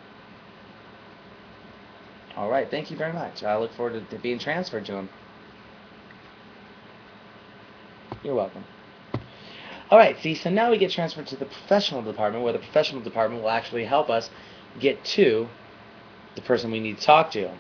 All 2.38 2.49
right. 2.49 2.69
Thank 2.69 2.91
you 2.91 2.97
very 2.97 3.13
much. 3.13 3.43
I 3.43 3.57
look 3.57 3.73
forward 3.73 3.93
to, 3.93 4.15
to 4.15 4.21
being 4.21 4.39
transferred 4.39 4.85
to 4.85 4.93
him. 4.93 5.09
You're 8.23 8.35
welcome. 8.35 8.63
All 9.89 9.97
right. 9.97 10.17
See, 10.21 10.35
so 10.35 10.49
now 10.49 10.69
we 10.71 10.77
get 10.77 10.91
transferred 10.91 11.27
to 11.27 11.35
the 11.35 11.45
professional 11.45 12.01
department, 12.01 12.43
where 12.43 12.53
the 12.53 12.59
professional 12.59 13.01
department 13.01 13.41
will 13.41 13.49
actually 13.49 13.85
help 13.85 14.09
us 14.09 14.29
get 14.79 15.03
to 15.03 15.47
the 16.35 16.41
person 16.41 16.71
we 16.71 16.79
need 16.79 16.99
to 16.99 17.05
talk 17.05 17.31
to. 17.31 17.51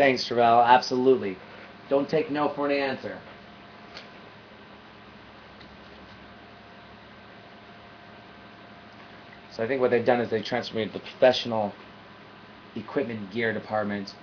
Thanks, 0.00 0.24
Travell. 0.24 0.62
Absolutely. 0.62 1.36
Don't 1.90 2.08
take 2.08 2.30
no 2.30 2.48
for 2.48 2.64
an 2.64 2.72
answer. 2.72 3.18
So 9.52 9.62
I 9.62 9.68
think 9.68 9.82
what 9.82 9.90
they've 9.90 10.02
done 10.02 10.22
is 10.22 10.30
they 10.30 10.40
transformed 10.40 10.94
the 10.94 11.00
professional 11.00 11.74
equipment 12.74 13.30
gear 13.30 13.52
department. 13.52 14.14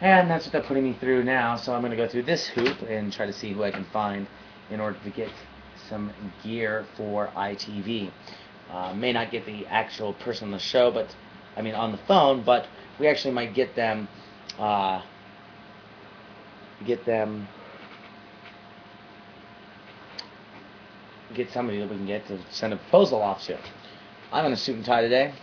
And 0.00 0.30
that's 0.30 0.46
what 0.46 0.52
they're 0.52 0.62
putting 0.62 0.84
me 0.84 0.96
through 0.98 1.24
now. 1.24 1.56
So 1.56 1.74
I'm 1.74 1.82
going 1.82 1.90
to 1.90 1.96
go 1.98 2.08
through 2.08 2.22
this 2.22 2.46
hoop 2.46 2.80
and 2.88 3.12
try 3.12 3.26
to 3.26 3.34
see 3.34 3.52
who 3.52 3.62
I 3.62 3.70
can 3.70 3.84
find 3.92 4.26
in 4.70 4.80
order 4.80 4.98
to 5.04 5.10
get 5.10 5.28
some 5.90 6.10
gear 6.42 6.86
for 6.96 7.26
ITV. 7.36 8.10
Uh, 8.72 8.94
may 8.94 9.12
not 9.12 9.30
get 9.30 9.44
the 9.44 9.66
actual 9.66 10.14
person 10.14 10.46
on 10.46 10.52
the 10.52 10.58
show, 10.58 10.90
but 10.90 11.14
I 11.58 11.60
mean 11.60 11.74
on 11.74 11.92
the 11.92 12.00
phone, 12.08 12.42
but 12.42 12.68
we 12.98 13.06
actually 13.06 13.34
might 13.34 13.52
get 13.52 13.76
them 13.76 14.08
uh, 14.58 15.02
get 16.84 17.04
them 17.04 17.48
get 21.34 21.50
somebody 21.50 21.78
that 21.78 21.90
we 21.90 21.96
can 21.96 22.06
get 22.06 22.26
to 22.26 22.38
send 22.50 22.72
a 22.72 22.76
proposal 22.76 23.20
off 23.20 23.42
to. 23.44 23.58
I'm 24.32 24.46
in 24.46 24.52
a 24.52 24.56
suit 24.56 24.76
and 24.76 24.84
tie 24.84 25.02
today. 25.02 25.34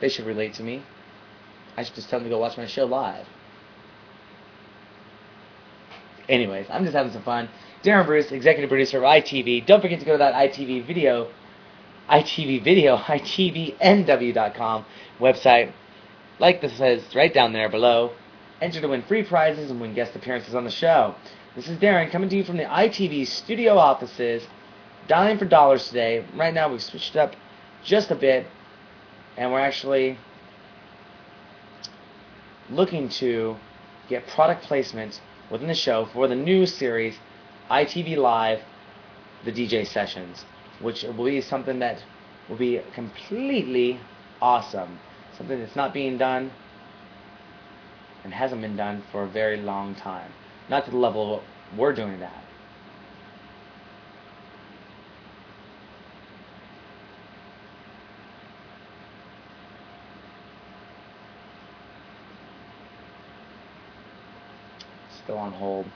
They 0.00 0.08
should 0.08 0.26
relate 0.26 0.54
to 0.54 0.62
me. 0.62 0.82
I 1.76 1.84
should 1.84 1.94
just 1.94 2.08
tell 2.08 2.18
them 2.18 2.28
to 2.28 2.34
go 2.34 2.38
watch 2.38 2.56
my 2.56 2.66
show 2.66 2.84
live. 2.84 3.26
Anyways, 6.28 6.66
I'm 6.70 6.82
just 6.82 6.96
having 6.96 7.12
some 7.12 7.22
fun. 7.22 7.48
Darren 7.82 8.04
Bruce, 8.06 8.32
executive 8.32 8.68
producer 8.68 8.98
of 8.98 9.04
ITV. 9.04 9.64
Don't 9.66 9.80
forget 9.80 10.00
to 10.00 10.06
go 10.06 10.12
to 10.12 10.18
that 10.18 10.34
ITV 10.34 10.86
video, 10.86 11.30
ITV 12.10 12.64
video, 12.64 12.96
ITVNW.com 13.06 14.84
website 15.20 15.72
like 16.38 16.60
this 16.60 16.76
says 16.76 17.02
right 17.14 17.32
down 17.32 17.52
there 17.52 17.68
below. 17.68 18.12
Enter 18.60 18.80
to 18.80 18.88
win 18.88 19.02
free 19.02 19.22
prizes 19.22 19.70
and 19.70 19.80
win 19.80 19.94
guest 19.94 20.14
appearances 20.16 20.54
on 20.54 20.64
the 20.64 20.70
show. 20.70 21.14
This 21.54 21.68
is 21.68 21.78
Darren 21.78 22.10
coming 22.10 22.28
to 22.28 22.36
you 22.36 22.44
from 22.44 22.56
the 22.56 22.64
ITV 22.64 23.26
studio 23.26 23.76
offices, 23.78 24.46
dialing 25.08 25.38
for 25.38 25.46
dollars 25.46 25.88
today. 25.88 26.24
Right 26.34 26.52
now 26.52 26.70
we've 26.70 26.82
switched 26.82 27.16
up 27.16 27.34
just 27.84 28.10
a 28.10 28.14
bit, 28.14 28.46
and 29.36 29.52
we're 29.52 29.60
actually 29.60 30.18
looking 32.70 33.08
to 33.08 33.56
get 34.08 34.26
product 34.26 34.64
placement 34.64 35.20
within 35.50 35.68
the 35.68 35.74
show 35.74 36.06
for 36.12 36.28
the 36.28 36.34
new 36.34 36.66
series, 36.66 37.16
ITV 37.70 38.16
Live, 38.16 38.60
the 39.44 39.52
DJ 39.52 39.86
sessions, 39.86 40.44
which 40.80 41.04
will 41.04 41.24
be 41.24 41.40
something 41.40 41.78
that 41.78 42.02
will 42.48 42.56
be 42.56 42.80
completely 42.94 44.00
awesome. 44.40 44.98
Something 45.36 45.60
that's 45.60 45.76
not 45.76 45.92
being 45.92 46.16
done 46.16 46.50
and 48.24 48.32
hasn't 48.32 48.62
been 48.62 48.76
done 48.76 49.02
for 49.12 49.24
a 49.24 49.28
very 49.28 49.58
long 49.58 49.94
time. 49.94 50.32
Not 50.70 50.84
to 50.86 50.90
the 50.90 50.96
level 50.96 51.42
we're 51.76 51.92
doing 51.92 52.20
that. 52.20 52.42
Still 65.22 65.38
on 65.38 65.52
hold. 65.52 65.86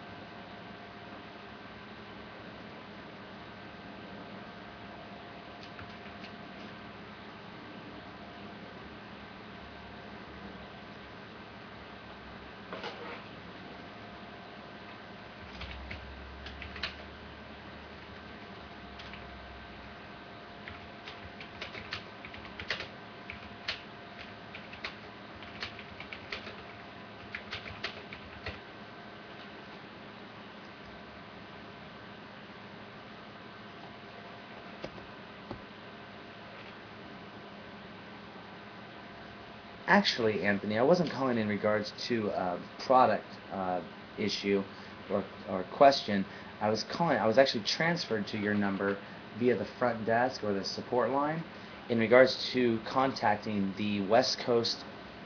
Actually, 39.90 40.44
Anthony, 40.44 40.78
I 40.78 40.82
wasn't 40.84 41.10
calling 41.10 41.36
in 41.36 41.48
regards 41.48 41.92
to 42.06 42.28
a 42.28 42.56
product 42.78 43.26
uh, 43.52 43.80
issue 44.16 44.62
or, 45.10 45.24
or 45.50 45.64
question. 45.72 46.24
I 46.60 46.70
was 46.70 46.84
calling, 46.84 47.18
I 47.18 47.26
was 47.26 47.38
actually 47.38 47.64
transferred 47.64 48.28
to 48.28 48.38
your 48.38 48.54
number 48.54 48.96
via 49.40 49.56
the 49.56 49.64
front 49.80 50.06
desk 50.06 50.44
or 50.44 50.52
the 50.52 50.64
support 50.64 51.10
line 51.10 51.42
in 51.88 51.98
regards 51.98 52.48
to 52.52 52.78
contacting 52.84 53.74
the 53.76 54.00
West 54.02 54.38
Coast 54.38 54.76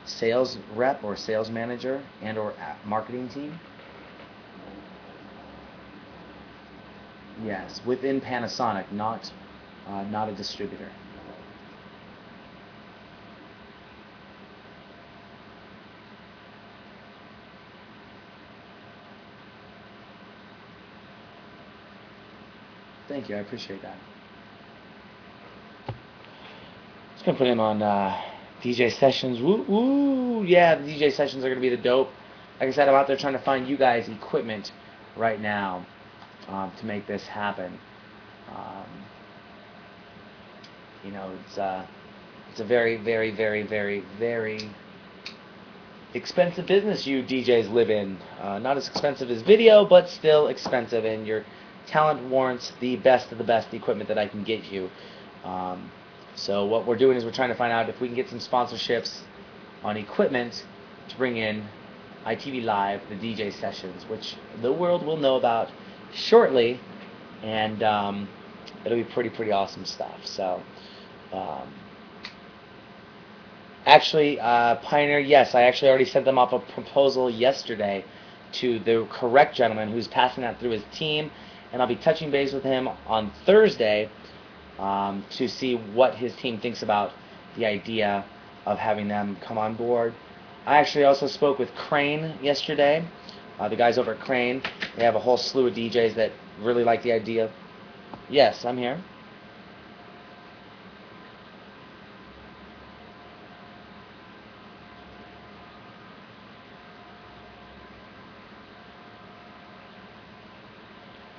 sales 0.06 0.56
rep 0.74 1.04
or 1.04 1.14
sales 1.14 1.50
manager 1.50 2.02
and 2.22 2.38
or 2.38 2.54
marketing 2.86 3.28
team. 3.28 3.60
Yes, 7.44 7.82
within 7.84 8.18
Panasonic, 8.22 8.90
not 8.90 9.30
uh, 9.86 10.04
not 10.04 10.30
a 10.30 10.32
distributor. 10.32 10.88
Thank 23.14 23.28
you. 23.28 23.36
I 23.36 23.38
appreciate 23.38 23.80
that. 23.82 23.96
Just 27.12 27.24
gonna 27.24 27.38
put 27.38 27.46
him 27.46 27.60
on 27.60 27.80
uh, 27.80 28.20
DJ 28.60 28.90
sessions. 28.90 29.40
Woo 29.40 29.62
woo! 29.68 30.42
Yeah, 30.42 30.74
the 30.74 30.82
DJ 30.82 31.12
sessions 31.12 31.44
are 31.44 31.48
gonna 31.48 31.60
be 31.60 31.68
the 31.68 31.76
dope. 31.76 32.10
Like 32.58 32.70
I 32.70 32.72
said, 32.72 32.88
I'm 32.88 32.94
out 32.96 33.06
there 33.06 33.16
trying 33.16 33.34
to 33.34 33.38
find 33.38 33.68
you 33.68 33.76
guys 33.76 34.08
equipment 34.08 34.72
right 35.16 35.40
now 35.40 35.86
um, 36.48 36.72
to 36.80 36.86
make 36.86 37.06
this 37.06 37.24
happen. 37.28 37.78
Um, 38.48 38.88
you 41.04 41.12
know, 41.12 41.30
it's 41.46 41.56
uh, 41.56 41.86
it's 42.50 42.58
a 42.58 42.64
very, 42.64 42.96
very, 42.96 43.30
very, 43.30 43.62
very, 43.62 44.02
very 44.18 44.68
expensive 46.14 46.66
business 46.66 47.06
you 47.06 47.22
DJs 47.22 47.72
live 47.72 47.90
in. 47.90 48.18
Uh, 48.40 48.58
not 48.58 48.76
as 48.76 48.88
expensive 48.88 49.30
as 49.30 49.40
video, 49.42 49.84
but 49.84 50.08
still 50.08 50.48
expensive, 50.48 51.04
and 51.04 51.28
you're 51.28 51.44
talent 51.86 52.22
warrants 52.28 52.72
the 52.80 52.96
best 52.96 53.32
of 53.32 53.38
the 53.38 53.44
best 53.44 53.72
equipment 53.74 54.08
that 54.08 54.18
I 54.18 54.28
can 54.28 54.44
get 54.44 54.64
you. 54.64 54.90
Um, 55.44 55.90
so 56.34 56.64
what 56.66 56.86
we're 56.86 56.96
doing 56.96 57.16
is 57.16 57.24
we're 57.24 57.32
trying 57.32 57.50
to 57.50 57.54
find 57.54 57.72
out 57.72 57.88
if 57.88 58.00
we 58.00 58.08
can 58.08 58.16
get 58.16 58.28
some 58.28 58.38
sponsorships 58.38 59.20
on 59.82 59.96
equipment 59.96 60.64
to 61.08 61.16
bring 61.16 61.36
in 61.36 61.64
ITV 62.24 62.64
Live, 62.64 63.02
the 63.08 63.14
DJ 63.14 63.52
sessions, 63.52 64.04
which 64.08 64.36
the 64.62 64.72
world 64.72 65.04
will 65.04 65.18
know 65.18 65.36
about 65.36 65.70
shortly, 66.14 66.80
and 67.42 67.82
um, 67.82 68.28
it'll 68.84 68.98
be 68.98 69.04
pretty 69.04 69.30
pretty 69.30 69.52
awesome 69.52 69.84
stuff. 69.84 70.24
So. 70.24 70.62
Um, 71.32 71.68
actually, 73.86 74.40
uh, 74.40 74.76
Pioneer, 74.76 75.18
yes, 75.18 75.54
I 75.54 75.62
actually 75.62 75.88
already 75.88 76.04
sent 76.04 76.24
them 76.24 76.38
off 76.38 76.52
a 76.52 76.60
proposal 76.60 77.28
yesterday 77.28 78.04
to 78.52 78.78
the 78.80 79.06
correct 79.10 79.56
gentleman 79.56 79.90
who's 79.90 80.06
passing 80.06 80.42
that 80.42 80.60
through 80.60 80.70
his 80.70 80.84
team 80.92 81.30
and 81.74 81.82
I'll 81.82 81.88
be 81.88 81.96
touching 81.96 82.30
base 82.30 82.52
with 82.52 82.62
him 82.62 82.88
on 83.08 83.32
Thursday 83.44 84.08
um, 84.78 85.24
to 85.30 85.48
see 85.48 85.74
what 85.74 86.14
his 86.14 86.32
team 86.36 86.60
thinks 86.60 86.84
about 86.84 87.10
the 87.56 87.66
idea 87.66 88.24
of 88.64 88.78
having 88.78 89.08
them 89.08 89.36
come 89.44 89.58
on 89.58 89.74
board. 89.74 90.14
I 90.66 90.76
actually 90.76 91.02
also 91.02 91.26
spoke 91.26 91.58
with 91.58 91.74
Crane 91.74 92.38
yesterday. 92.40 93.04
Uh, 93.58 93.68
the 93.68 93.74
guys 93.74 93.98
over 93.98 94.14
at 94.14 94.20
Crane, 94.20 94.62
they 94.96 95.02
have 95.02 95.16
a 95.16 95.20
whole 95.20 95.36
slew 95.36 95.66
of 95.66 95.74
DJs 95.74 96.14
that 96.14 96.30
really 96.60 96.84
like 96.84 97.02
the 97.02 97.10
idea. 97.10 97.50
Yes, 98.30 98.64
I'm 98.64 98.78
here. 98.78 99.02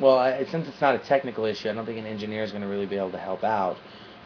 Well, 0.06 0.20
I, 0.20 0.46
since 0.46 0.68
it's 0.68 0.82
not 0.82 0.94
a 0.94 1.00
technical 1.00 1.46
issue, 1.46 1.68
I 1.68 1.74
don't 1.74 1.84
think 1.84 1.98
an 1.98 2.06
engineer 2.06 2.44
is 2.44 2.52
going 2.52 2.62
to 2.62 2.68
really 2.68 2.86
be 2.86 2.96
able 2.96 3.10
to 3.10 3.18
help 3.18 3.44
out. 3.44 3.76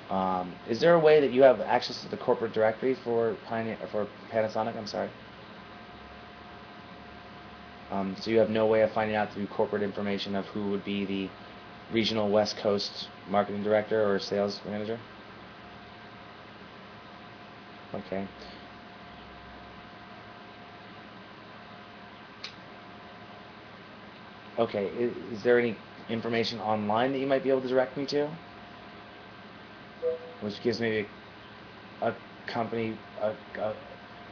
Um, 0.09 0.51
is 0.67 0.81
there 0.81 0.93
a 0.93 0.99
way 0.99 1.21
that 1.21 1.31
you 1.31 1.41
have 1.43 1.61
access 1.61 2.01
to 2.01 2.09
the 2.09 2.17
corporate 2.17 2.51
directory 2.51 2.95
for 2.95 3.37
Pioneer 3.47 3.77
for 3.89 4.05
Panasonic? 4.29 4.75
I'm 4.75 4.87
sorry. 4.87 5.09
Um, 7.91 8.13
so 8.19 8.29
you 8.29 8.39
have 8.39 8.49
no 8.49 8.65
way 8.65 8.81
of 8.81 8.91
finding 8.91 9.15
out 9.15 9.31
through 9.31 9.47
corporate 9.47 9.81
information 9.81 10.35
of 10.35 10.45
who 10.47 10.69
would 10.71 10.83
be 10.83 11.05
the 11.05 11.29
regional 11.93 12.29
West 12.29 12.57
Coast 12.57 13.07
marketing 13.29 13.63
director 13.63 14.13
or 14.13 14.19
sales 14.19 14.59
manager. 14.65 14.99
Okay. 17.93 18.27
Okay, 24.59 24.87
is, 24.87 25.15
is, 25.37 25.41
there 25.43 25.57
any 25.57 25.73
information 26.09 26.59
online 26.59 27.13
that 27.13 27.19
you 27.19 27.27
might 27.27 27.43
be 27.43 27.49
able 27.49 27.61
to 27.61 27.67
direct 27.69 27.95
me 27.95 28.05
to? 28.07 28.29
Which 30.41 30.61
gives 30.61 30.81
me 30.81 31.07
a, 32.01 32.07
a 32.09 32.15
company, 32.45 32.97
a, 33.21 33.33
a, 33.57 33.73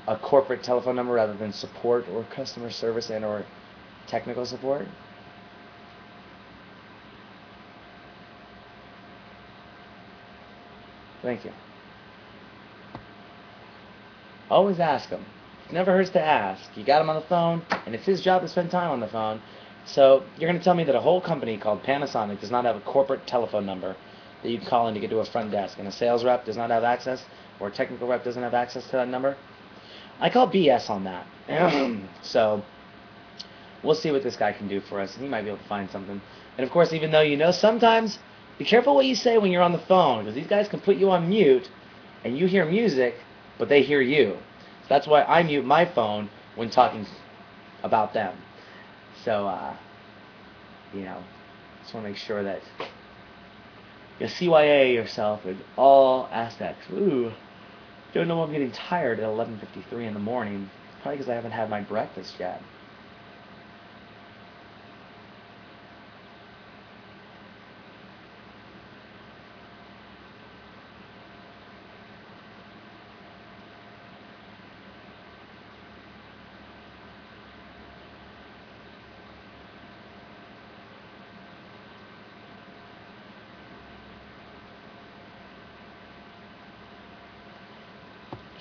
a, 0.10 0.18
corporate 0.18 0.64
telephone 0.64 0.98
number 0.98 1.14
rather 1.14 1.34
than 1.34 1.54
support 1.54 2.10
or 2.10 2.26
customer 2.26 2.70
service 2.70 3.10
and 3.10 3.24
or 3.24 3.46
technical 4.08 4.46
support? 4.46 4.86
Thank 11.22 11.46
you. 11.46 11.52
Always 14.50 14.82
ask 14.82 15.10
them. 15.10 15.26
It 15.70 15.74
never 15.74 15.92
hurts 15.92 16.10
to 16.12 16.22
ask. 16.22 16.64
You 16.76 16.84
got 16.84 17.02
him 17.02 17.10
on 17.10 17.16
the 17.16 17.28
phone, 17.28 17.62
and 17.86 17.96
it's 17.96 18.06
his 18.06 18.22
job 18.22 18.42
to 18.42 18.50
spend 18.50 18.72
time 18.72 18.92
on 18.92 19.00
the 19.00 19.08
phone. 19.08 19.42
So 19.88 20.24
you're 20.38 20.50
going 20.50 20.60
to 20.60 20.64
tell 20.64 20.76
me 20.76 20.84
that 20.84 20.96
a 20.96 21.00
whole 21.00 21.22
company 21.22 21.58
called 21.58 21.82
Panasonic 21.84 22.42
does 22.42 22.52
not 22.52 22.66
have 22.66 22.76
a 22.76 22.82
corporate 22.82 23.26
telephone 23.26 23.66
number 23.66 23.96
that 24.44 24.50
you 24.50 24.58
can 24.60 24.68
call 24.68 24.88
in 24.90 24.94
to 24.94 25.00
get 25.00 25.10
to 25.10 25.20
a 25.20 25.26
front 25.26 25.52
desk, 25.52 25.80
and 25.80 25.88
a 25.88 25.92
sales 25.92 26.24
rep 26.26 26.46
does 26.46 26.58
not 26.58 26.70
have 26.70 26.84
access, 26.84 27.24
or 27.60 27.70
a 27.70 27.72
technical 27.72 28.08
rep 28.08 28.24
doesn't 28.24 28.44
have 28.44 28.54
access 28.54 28.86
to 28.88 28.92
that 28.92 29.08
number? 29.08 29.38
I 30.20 30.30
call 30.30 30.48
BS 30.52 30.90
on 30.90 31.06
that. 31.06 31.26
so 32.22 32.64
we'll 33.82 33.96
see 33.96 34.12
what 34.12 34.24
this 34.24 34.36
guy 34.36 34.52
can 34.52 34.68
do 34.68 34.82
for 34.82 35.00
us, 35.00 35.16
he 35.16 35.28
might 35.28 35.44
be 35.44 35.48
able 35.48 35.60
to 35.60 35.68
find 35.70 35.90
something. 35.90 36.22
And 36.58 36.66
of 36.66 36.72
course, 36.72 36.92
even 36.92 37.12
though 37.12 37.22
you 37.22 37.38
know, 37.38 37.52
sometimes 37.52 38.20
be 38.58 38.66
careful 38.66 38.94
what 38.94 39.06
you 39.06 39.16
say 39.16 39.38
when 39.38 39.52
you're 39.52 39.62
on 39.62 39.72
the 39.72 39.80
phone, 39.80 40.26
because 40.26 40.36
these 40.36 40.48
guys 40.48 40.68
can 40.68 40.82
put 40.82 40.98
you 40.98 41.12
on 41.12 41.30
mute, 41.30 41.70
and 42.26 42.38
you 42.38 42.46
hear 42.46 42.66
music, 42.66 43.16
but 43.58 43.70
they 43.70 43.84
hear 43.84 44.02
you. 44.02 44.38
So 44.82 44.88
that's 44.90 45.08
why 45.08 45.24
I 45.24 45.44
mute 45.44 45.66
my 45.66 45.86
phone 45.86 46.30
when 46.56 46.70
talking 46.70 47.06
about 47.84 48.14
them. 48.14 48.36
So, 49.24 49.48
uh, 49.48 49.76
you 50.94 51.04
know, 51.04 51.24
just 51.82 51.94
want 51.94 52.06
to 52.06 52.10
make 52.12 52.18
sure 52.18 52.44
that 52.44 52.62
you 54.20 54.26
CYA 54.28 54.94
yourself 54.94 55.46
in 55.46 55.60
all 55.78 56.30
aspects. 56.32 56.88
Ooh, 56.92 57.32
don't 58.14 58.28
know 58.28 58.42
I'm 58.42 58.52
getting 58.52 58.72
tired 58.72 59.20
at 59.20 59.26
11:53 59.26 60.08
in 60.08 60.14
the 60.14 60.20
morning. 60.20 60.70
Probably 61.02 61.18
because 61.18 61.30
I 61.30 61.36
haven't 61.36 61.52
had 61.52 61.70
my 61.70 61.82
breakfast 61.82 62.40
yet. 62.40 62.62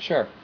Sure. 0.06 0.38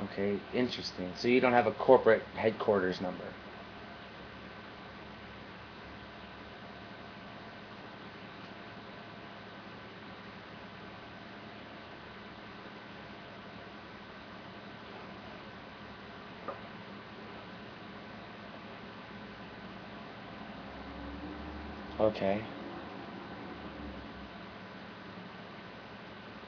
Okay, 0.00 0.44
interesting. 0.50 1.14
So 1.16 1.28
you 1.28 1.40
don't 1.40 1.52
have 1.54 1.66
a 1.66 1.72
corporate 1.72 2.28
headquarters 2.34 3.00
number. 3.00 3.39
Okay. 22.10 22.42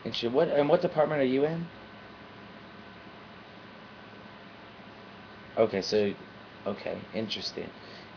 And 0.05 0.15
should, 0.17 0.33
what 0.33 0.49
and 0.49 0.69
what 0.69 0.81
department 0.83 1.21
are 1.21 1.25
you 1.25 1.45
in? 1.45 1.71
Okay, 5.57 5.83
so 5.83 6.15
okay, 6.67 7.09
interesting. 7.13 7.71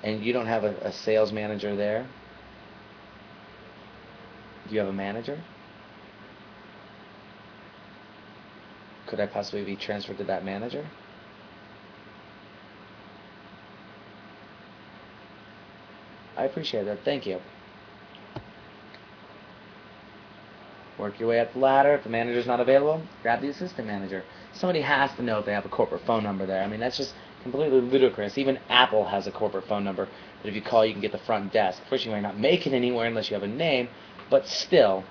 And 0.03 0.23
you 0.23 0.33
don't 0.33 0.47
have 0.47 0.63
a, 0.63 0.75
a 0.81 0.91
sales 0.91 1.31
manager 1.31 1.75
there? 1.75 2.15
Do 4.67 4.73
you 4.73 4.79
have 4.79 4.89
a 4.89 4.93
manager? 4.93 5.45
Could 9.07 9.19
I 9.19 9.27
possibly 9.27 9.63
be 9.65 9.77
transferred 9.77 10.17
to 10.19 10.23
that 10.25 10.43
manager? 10.45 10.91
I 16.34 16.34
appreciate 16.45 16.85
that. 16.85 16.99
Thank 17.03 17.25
you. 17.25 17.39
Work 20.97 21.19
your 21.19 21.27
way 21.29 21.39
up 21.39 21.51
the 21.53 21.59
ladder. 21.59 21.93
If 21.95 22.03
the 22.03 22.09
manager's 22.09 22.47
not 22.47 22.59
available, 22.59 23.01
grab 23.21 23.41
the 23.41 23.49
assistant 23.49 23.87
manager. 23.87 24.23
Somebody 24.53 24.81
has 24.81 25.13
to 25.17 25.23
know 25.23 25.39
if 25.39 25.45
they 25.45 25.51
have 25.51 25.65
a 25.65 25.69
corporate 25.69 26.05
phone 26.05 26.23
number 26.23 26.45
there. 26.45 26.63
I 26.63 26.67
mean, 26.67 26.79
that's 26.79 26.97
just 26.97 27.13
completely 27.43 27.81
ludicrous. 27.81 28.37
Even 28.37 28.57
Apple 28.69 29.05
has 29.05 29.27
a 29.27 29.31
corporate 29.31 29.67
phone 29.67 29.83
number 29.83 30.05
that 30.05 30.49
if 30.49 30.55
you 30.55 30.61
call, 30.61 30.85
you 30.85 30.93
can 30.93 31.01
get 31.01 31.11
the 31.11 31.17
front 31.19 31.51
desk. 31.51 31.81
First, 31.89 32.05
you 32.05 32.11
might 32.11 32.21
not 32.21 32.39
make 32.39 32.65
it 32.65 32.73
anywhere 32.73 33.07
unless 33.07 33.29
you 33.29 33.33
have 33.33 33.43
a 33.43 33.47
name, 33.47 33.89
but 34.29 34.47
still, 34.47 35.03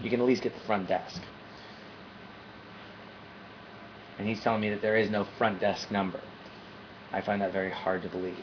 you 0.00 0.10
can 0.10 0.20
at 0.20 0.26
least 0.26 0.42
get 0.42 0.54
the 0.54 0.60
front 0.66 0.88
desk. 0.88 1.22
And 4.18 4.28
he's 4.28 4.40
telling 4.42 4.60
me 4.60 4.68
that 4.68 4.82
there 4.82 4.96
is 4.96 5.08
no 5.08 5.26
front 5.38 5.60
desk 5.60 5.90
number. 5.90 6.20
I 7.12 7.22
find 7.22 7.40
that 7.40 7.52
very 7.52 7.70
hard 7.70 8.02
to 8.02 8.08
believe. 8.08 8.36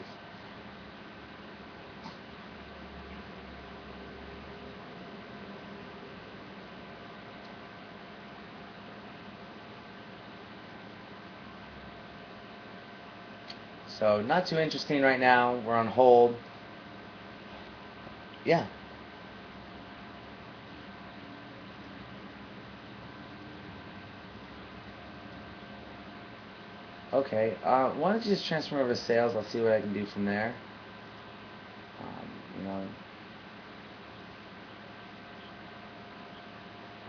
So 13.98 14.22
not 14.22 14.46
too 14.46 14.58
interesting 14.58 15.02
right 15.02 15.18
now. 15.18 15.56
We're 15.56 15.74
on 15.74 15.88
hold. 15.88 16.36
Yeah. 18.44 18.64
Okay. 27.12 27.56
Uh, 27.64 27.88
why 27.90 28.12
don't 28.12 28.24
you 28.24 28.30
just 28.30 28.46
transfer 28.46 28.78
over 28.78 28.90
to 28.90 28.96
sales? 28.96 29.34
I'll 29.34 29.42
see 29.42 29.60
what 29.60 29.72
I 29.72 29.80
can 29.80 29.92
do 29.92 30.06
from 30.06 30.24
there. 30.26 30.54
Um, 32.00 32.42
you 32.56 32.64
know. 32.64 32.82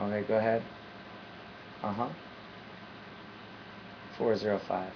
Okay, 0.02 0.28
go 0.28 0.38
ahead. 0.38 0.64
Uh 1.84 1.94
huh. 1.94 2.10
Four 4.18 4.36
zero 4.38 4.57
five. 4.68 4.91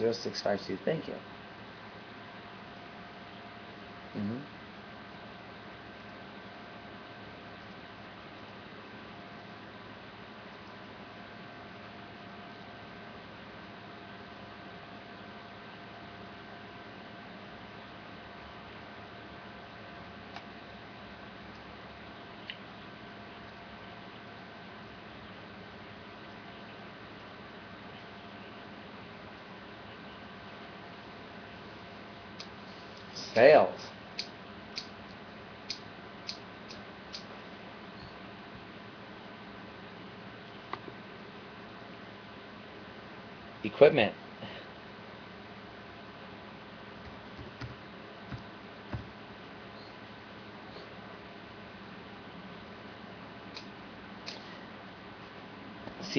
0652. 0.00 0.78
Thank 0.84 1.08
you. 1.08 1.20
Mm-hmm. 4.16 4.59
Sales. 33.40 33.80
Equipment. 43.62 44.19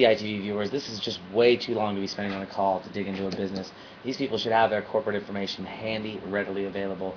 CITV 0.02 0.42
viewers, 0.42 0.70
this 0.70 0.88
is 0.88 0.98
just 0.98 1.20
way 1.32 1.56
too 1.56 1.74
long 1.74 1.94
to 1.94 2.00
be 2.00 2.06
spending 2.06 2.34
on 2.34 2.42
a 2.42 2.46
call 2.46 2.80
to 2.80 2.88
dig 2.90 3.06
into 3.06 3.26
a 3.26 3.30
business. 3.30 3.70
These 4.04 4.16
people 4.16 4.36
should 4.36 4.52
have 4.52 4.70
their 4.70 4.82
corporate 4.82 5.14
information 5.14 5.64
handy, 5.64 6.20
readily 6.26 6.64
available, 6.64 7.16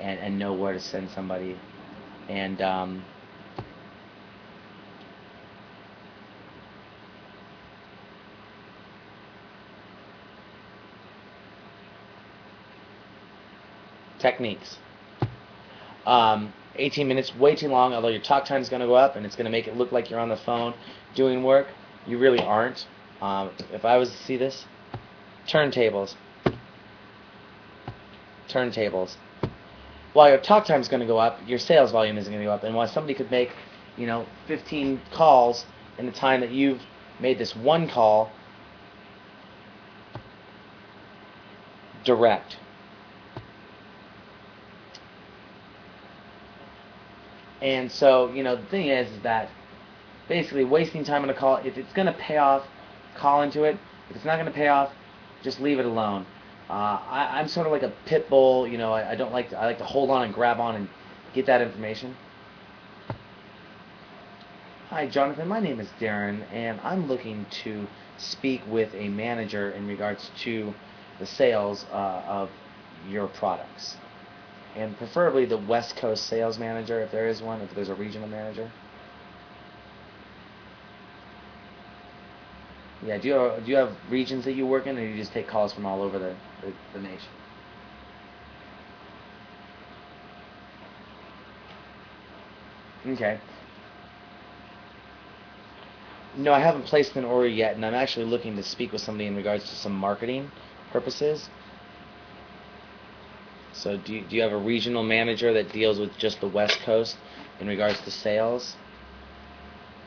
and, 0.00 0.18
and 0.18 0.38
know 0.38 0.54
where 0.54 0.72
to 0.72 0.80
send 0.80 1.10
somebody. 1.10 1.58
And 2.28 2.62
um, 2.62 3.04
Technics. 14.18 14.78
Um, 16.06 16.54
18 16.76 17.06
minutes, 17.06 17.34
way 17.36 17.54
too 17.54 17.68
long, 17.68 17.92
although 17.92 18.08
your 18.08 18.22
talk 18.22 18.46
time 18.46 18.62
is 18.62 18.70
going 18.70 18.80
to 18.80 18.86
go 18.86 18.94
up 18.94 19.16
and 19.16 19.26
it's 19.26 19.36
going 19.36 19.44
to 19.44 19.50
make 19.50 19.68
it 19.68 19.76
look 19.76 19.92
like 19.92 20.08
you're 20.08 20.18
on 20.18 20.30
the 20.30 20.36
phone 20.36 20.72
doing 21.14 21.42
work. 21.42 21.68
You 22.06 22.18
really 22.18 22.40
aren't. 22.40 22.86
Um, 23.22 23.50
if 23.72 23.84
I 23.84 23.96
was 23.96 24.10
to 24.10 24.16
see 24.16 24.36
this, 24.36 24.66
turntables. 25.46 26.14
Turntables. 28.48 29.16
While 30.12 30.28
your 30.28 30.38
talk 30.38 30.66
time 30.66 30.80
is 30.80 30.88
going 30.88 31.00
to 31.00 31.06
go 31.06 31.18
up, 31.18 31.40
your 31.46 31.58
sales 31.58 31.90
volume 31.90 32.18
isn't 32.18 32.30
going 32.32 32.42
to 32.42 32.46
go 32.46 32.52
up. 32.52 32.62
And 32.62 32.74
while 32.74 32.86
somebody 32.86 33.14
could 33.14 33.30
make, 33.30 33.50
you 33.96 34.06
know, 34.06 34.26
15 34.46 35.00
calls 35.12 35.64
in 35.98 36.06
the 36.06 36.12
time 36.12 36.40
that 36.40 36.50
you've 36.50 36.82
made 37.20 37.38
this 37.38 37.56
one 37.56 37.88
call, 37.88 38.30
direct. 42.04 42.58
And 47.62 47.90
so, 47.90 48.30
you 48.30 48.42
know, 48.42 48.56
the 48.56 48.66
thing 48.66 48.88
is, 48.88 49.10
is 49.10 49.22
that 49.22 49.48
basically 50.28 50.64
wasting 50.64 51.04
time 51.04 51.22
on 51.22 51.30
a 51.30 51.34
call. 51.34 51.56
If 51.56 51.76
it's 51.76 51.92
going 51.92 52.06
to 52.06 52.12
pay 52.12 52.36
off, 52.36 52.66
call 53.16 53.42
into 53.42 53.64
it. 53.64 53.76
If 54.10 54.16
it's 54.16 54.24
not 54.24 54.36
going 54.36 54.46
to 54.46 54.52
pay 54.52 54.68
off, 54.68 54.92
just 55.42 55.60
leave 55.60 55.78
it 55.78 55.86
alone. 55.86 56.26
Uh, 56.68 56.72
I, 56.72 57.40
I'm 57.40 57.48
sort 57.48 57.66
of 57.66 57.72
like 57.72 57.82
a 57.82 57.92
pit 58.06 58.28
bull. 58.30 58.66
You 58.66 58.78
know, 58.78 58.92
I, 58.92 59.12
I 59.12 59.14
don't 59.14 59.32
like 59.32 59.50
to, 59.50 59.58
I 59.58 59.66
like 59.66 59.78
to 59.78 59.84
hold 59.84 60.10
on 60.10 60.24
and 60.24 60.34
grab 60.34 60.60
on 60.60 60.74
and 60.76 60.88
get 61.34 61.46
that 61.46 61.60
information. 61.60 62.16
Hi, 64.90 65.06
Jonathan. 65.08 65.48
My 65.48 65.60
name 65.60 65.80
is 65.80 65.88
Darren, 65.98 66.44
and 66.52 66.80
I'm 66.82 67.08
looking 67.08 67.46
to 67.64 67.86
speak 68.16 68.62
with 68.68 68.94
a 68.94 69.08
manager 69.08 69.70
in 69.72 69.88
regards 69.88 70.30
to 70.42 70.72
the 71.18 71.26
sales 71.26 71.84
uh, 71.90 72.22
of 72.26 72.50
your 73.08 73.26
products, 73.26 73.96
and 74.76 74.96
preferably 74.96 75.46
the 75.46 75.58
West 75.58 75.96
Coast 75.96 76.26
sales 76.26 76.58
manager, 76.58 77.00
if 77.00 77.10
there 77.10 77.28
is 77.28 77.42
one, 77.42 77.60
if 77.60 77.74
there's 77.74 77.88
a 77.88 77.94
regional 77.94 78.28
manager. 78.28 78.70
Yeah. 83.04 83.18
Do 83.18 83.28
you 83.28 83.34
have, 83.34 83.64
do 83.64 83.70
you 83.70 83.76
have 83.76 83.92
regions 84.10 84.44
that 84.46 84.52
you 84.52 84.66
work 84.66 84.86
in, 84.86 84.98
or 84.98 85.04
you 85.06 85.16
just 85.16 85.32
take 85.32 85.46
calls 85.46 85.72
from 85.72 85.86
all 85.86 86.02
over 86.02 86.18
the, 86.18 86.34
the, 86.62 86.72
the 86.94 87.00
nation? 87.00 87.28
Okay. 93.06 93.38
No, 96.36 96.52
I 96.52 96.60
haven't 96.60 96.84
placed 96.84 97.14
an 97.16 97.24
order 97.24 97.48
yet, 97.48 97.76
and 97.76 97.84
I'm 97.84 97.94
actually 97.94 98.26
looking 98.26 98.56
to 98.56 98.62
speak 98.62 98.92
with 98.92 99.02
somebody 99.02 99.26
in 99.26 99.36
regards 99.36 99.68
to 99.70 99.76
some 99.76 99.92
marketing 99.94 100.50
purposes. 100.90 101.48
So, 103.74 103.96
do 103.98 104.14
you, 104.14 104.22
do 104.22 104.36
you 104.36 104.42
have 104.42 104.52
a 104.52 104.56
regional 104.58 105.02
manager 105.02 105.52
that 105.52 105.72
deals 105.72 105.98
with 105.98 106.16
just 106.18 106.40
the 106.40 106.48
West 106.48 106.80
Coast 106.84 107.16
in 107.60 107.68
regards 107.68 108.00
to 108.02 108.10
sales 108.10 108.74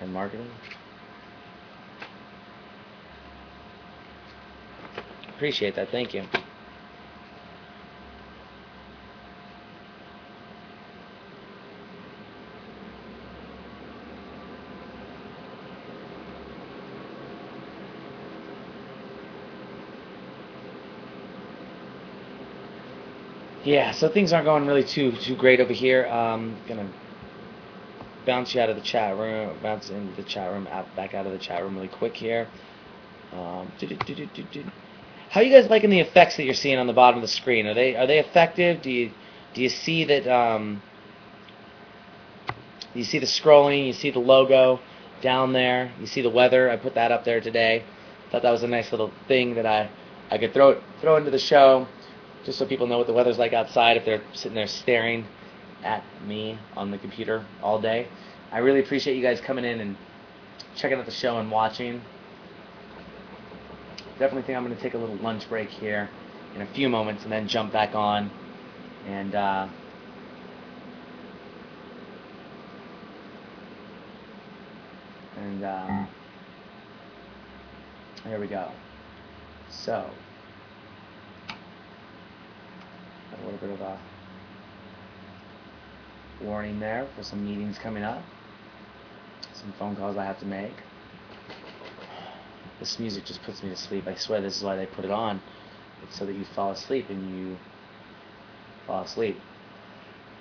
and 0.02 0.11
marketing? 0.11 0.49
Appreciate 5.38 5.76
that. 5.77 5.91
Thank 5.91 6.15
you. 6.15 6.26
Yeah, 23.64 23.91
so 23.91 24.09
things 24.09 24.34
aren't 24.34 24.45
going 24.45 24.68
really 24.68 24.84
too 24.85 25.14
too 25.14 25.35
great 25.35 25.61
over 25.61 25.73
here. 25.73 26.07
Um, 26.07 26.61
gonna 26.68 26.91
bounce 28.26 28.55
you 28.55 28.61
out 28.61 28.69
of 28.69 28.77
the 28.77 28.84
chat 28.84 29.18
room, 29.18 29.59
bounce 29.61 29.89
in 29.89 30.14
the 30.14 30.23
chat 30.23 30.51
room, 30.51 30.68
out, 30.72 30.95
back 30.95 31.14
out 31.15 31.27
of 31.27 31.34
the 31.34 31.39
chat 31.39 31.64
room 31.64 31.76
really 31.76 31.89
quick 31.89 32.18
here. 32.18 32.51
Um, 33.31 33.73
how 35.30 35.41
are 35.41 35.44
you 35.44 35.54
guys 35.54 35.70
liking 35.70 35.90
the 35.90 35.99
effects 35.99 36.38
that 36.38 36.44
you're 36.44 36.54
seeing 36.54 36.78
on 36.80 36.88
the 36.88 36.94
bottom 36.94 37.18
of 37.18 37.22
the 37.22 37.28
screen? 37.28 37.68
Are 37.68 37.74
they 37.74 37.95
are 37.95 38.08
they 38.08 38.20
effective? 38.20 38.82
Do 38.82 38.91
you 38.91 39.12
do 39.54 39.62
you 39.62 39.70
see 39.70 40.06
that? 40.06 40.28
Um, 40.28 40.82
you 42.94 43.04
see 43.04 43.20
the 43.20 43.26
scrolling. 43.26 43.86
You 43.86 43.94
see 43.94 44.10
the 44.10 44.20
logo 44.20 44.80
down 45.22 45.54
there. 45.54 45.91
You 45.99 46.08
see 46.08 46.22
the 46.22 46.30
weather. 46.30 46.70
I 46.70 46.78
put 46.78 46.95
that 46.95 47.12
up 47.12 47.26
there 47.26 47.41
today. 47.41 47.84
Thought 48.32 48.41
that 48.41 48.52
was 48.52 48.64
a 48.64 48.68
nice 48.68 48.91
little 48.91 49.12
thing 49.28 49.56
that 49.56 49.66
I 49.66 49.90
I 50.32 50.38
could 50.38 50.54
throw 50.54 50.82
throw 51.02 51.18
into 51.18 51.32
the 51.32 51.40
show 51.40 51.88
just 52.45 52.58
so 52.58 52.66
people 52.66 52.88
know 52.88 52.98
what 52.98 53.08
the 53.08 53.14
weather's 53.14 53.38
like 53.38 53.54
outside 53.54 53.98
if 53.98 54.06
they're 54.06 54.22
sitting 54.34 54.56
there 54.56 54.68
staring 54.68 55.26
at 55.84 56.04
me 56.26 56.58
on 56.76 56.91
the 56.91 56.98
computer 56.98 57.45
all 57.62 57.80
day. 57.80 58.08
I 58.52 58.60
really 58.60 58.80
appreciate 58.80 59.16
you 59.16 59.22
guys 59.22 59.41
coming 59.41 59.66
in 59.66 59.82
and 59.82 59.98
checking 60.76 60.98
out 60.98 61.06
the 61.06 61.12
show 61.12 61.38
and 61.40 61.52
watching. 61.52 62.02
Definitely 64.19 64.44
think 64.44 64.57
I'm 64.57 64.64
going 64.64 64.76
to 64.76 64.81
take 64.81 64.95
a 64.95 64.98
little 64.98 65.15
lunch 65.18 65.48
break 65.48 65.69
here 65.69 66.10
in 66.56 66.61
a 66.64 66.65
few 66.65 66.89
moments 66.89 67.23
and 67.23 67.31
then 67.31 67.48
jump 67.48 67.72
back 67.72 67.94
on 67.94 68.31
and 69.06 69.35
uh, 69.35 69.68
and 75.38 75.64
um, 75.64 76.07
there 78.26 78.39
we 78.39 78.48
go. 78.48 78.72
So 79.69 80.10
a 83.31 83.45
little 83.45 83.60
bit 83.60 83.69
of 83.69 83.81
a 83.81 83.99
warning 86.41 86.80
there 86.80 87.07
for 87.15 87.22
some 87.22 87.45
meetings 87.45 87.77
coming 87.77 88.03
up, 88.03 88.23
some 89.53 89.72
phone 89.73 89.95
calls 89.95 90.18
I 90.18 90.26
have 90.26 90.39
to 90.39 90.45
make. 90.45 90.73
This 92.80 92.99
music 92.99 93.26
just 93.26 93.41
puts 93.44 93.64
me 93.64 93.70
to 93.70 93.76
sleep. 93.76 94.08
I 94.08 94.16
swear 94.16 94.41
this 94.41 94.58
is 94.58 94.64
why 94.64 94.76
they 94.76 94.86
put 94.86 95.06
it 95.06 95.12
on. 95.12 95.41
It's 96.04 96.18
so 96.18 96.26
that 96.26 96.36
you 96.36 96.45
fall 96.56 96.72
asleep 96.72 97.10
and 97.10 97.38
you 97.38 97.58
fall 98.86 99.04
asleep. 99.04 99.40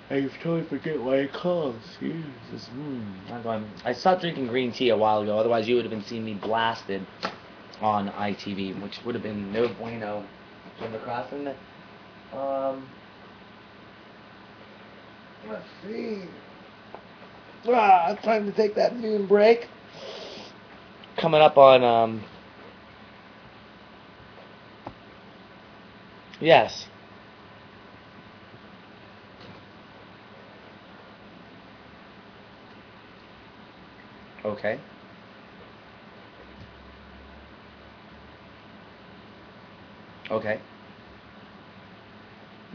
I 0.09 0.21
totally 0.41 0.63
forget 0.63 1.01
why 1.01 1.17
it 1.17 1.33
calls. 1.33 1.81
Jesus. 1.99 2.69
Mm. 2.73 3.65
I 3.83 3.93
stopped 3.93 4.21
drinking 4.21 4.47
green 4.47 4.71
tea 4.71 4.89
a 4.89 4.97
while 4.97 5.21
ago. 5.21 5.37
Otherwise, 5.37 5.67
you 5.67 5.75
would 5.75 5.83
have 5.83 5.91
been 5.91 6.03
seeing 6.03 6.23
me 6.23 6.35
blasted 6.35 7.05
on 7.81 8.09
ITV, 8.09 8.81
which 8.81 8.99
would 9.05 9.15
have 9.15 9.23
been 9.23 9.51
no 9.51 9.67
bueno. 9.67 10.23
Jim 10.79 10.93
McCrossan 10.93 11.55
um, 12.33 12.85
let's 15.47 15.63
see. 15.83 16.23
Ah, 17.67 18.17
time 18.21 18.45
to 18.45 18.51
take 18.51 18.75
that 18.75 18.97
noon 18.97 19.27
break. 19.27 19.67
Coming 21.17 21.41
up 21.41 21.57
on, 21.57 21.83
um, 21.83 22.23
yes. 26.39 26.87
Okay. 34.45 34.79
Okay. 40.31 40.59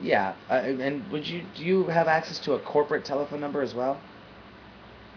Yeah, 0.02 0.35
uh, 0.51 0.55
and 0.55 1.10
would 1.12 1.28
you 1.28 1.43
do 1.56 1.64
you 1.64 1.86
have 1.86 2.09
access 2.09 2.39
to 2.40 2.55
a 2.55 2.59
corporate 2.59 3.05
telephone 3.05 3.40
number 3.40 3.62
as 3.62 3.74
well? 3.74 4.01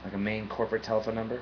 Like 0.03 0.13
a 0.13 0.17
main 0.17 0.47
corporate 0.47 0.83
telephone 0.83 1.15
number? 1.15 1.41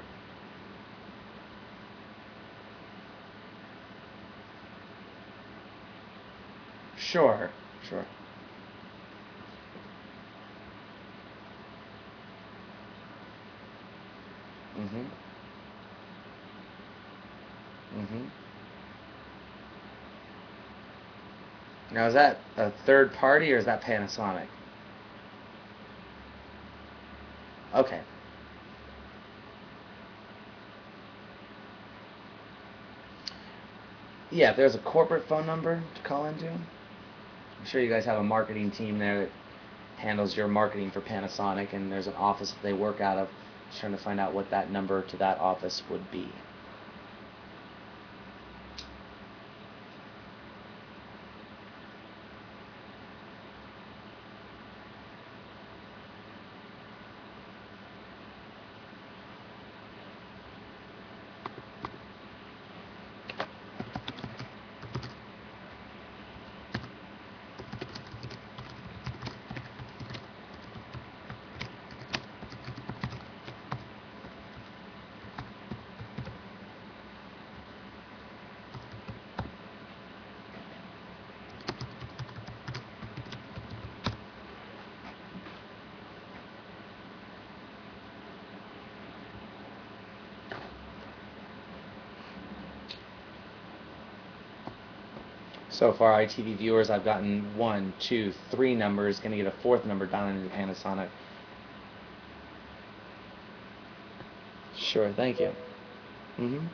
Sure, 7.13 7.53
sure. 7.79 8.09
Mhm. 14.75 15.13
Mhm. 17.91 18.33
Now, 21.91 22.07
is 22.07 22.13
that 22.15 22.49
a 22.57 22.71
third 22.71 23.13
party 23.13 23.53
or 23.53 23.57
is 23.57 23.65
that 23.65 23.81
Panasonic? 23.83 24.49
Okay. 27.73 28.03
Yeah, 34.31 34.51
if 34.51 34.57
there's 34.57 34.75
a 34.75 34.79
corporate 34.79 35.27
phone 35.27 35.45
number 35.45 35.89
to 35.95 36.01
call 36.01 36.25
into, 36.25 36.59
I'm 37.63 37.69
sure 37.69 37.79
you 37.79 37.89
guys 37.89 38.03
have 38.03 38.17
a 38.17 38.23
marketing 38.23 38.71
team 38.71 38.99
there 38.99 39.21
that 39.21 39.29
handles 39.95 40.35
your 40.35 40.49
marketing 40.49 40.91
for 40.91 40.99
Panasonic, 40.99 41.71
and 41.71 41.89
there's 41.89 42.07
an 42.07 42.13
office 42.15 42.51
that 42.51 42.61
they 42.61 42.73
work 42.73 42.99
out 42.99 43.17
of. 43.17 43.29
Just 43.69 43.79
trying 43.79 43.93
to 43.93 43.97
find 43.97 44.19
out 44.19 44.33
what 44.33 44.49
that 44.49 44.69
number 44.69 45.01
to 45.03 45.15
that 45.15 45.39
office 45.39 45.81
would 45.89 46.11
be. 46.11 46.27
So 95.83 95.91
far, 95.91 96.13
ITV 96.23 96.59
viewers, 96.59 96.89
I've 96.89 97.03
gotten 97.03 97.57
one, 97.57 97.93
two, 97.99 98.31
three 98.49 98.73
numbers. 98.73 99.19
Going 99.19 99.31
to 99.31 99.37
get 99.43 99.47
a 99.47 99.61
fourth 99.61 99.83
number 99.83 100.05
down 100.05 100.33
into 100.33 100.55
Panasonic. 100.55 101.09
Sure, 104.77 105.11
thank 105.11 105.41
you. 105.41 105.51
Mm-hmm. 106.39 106.67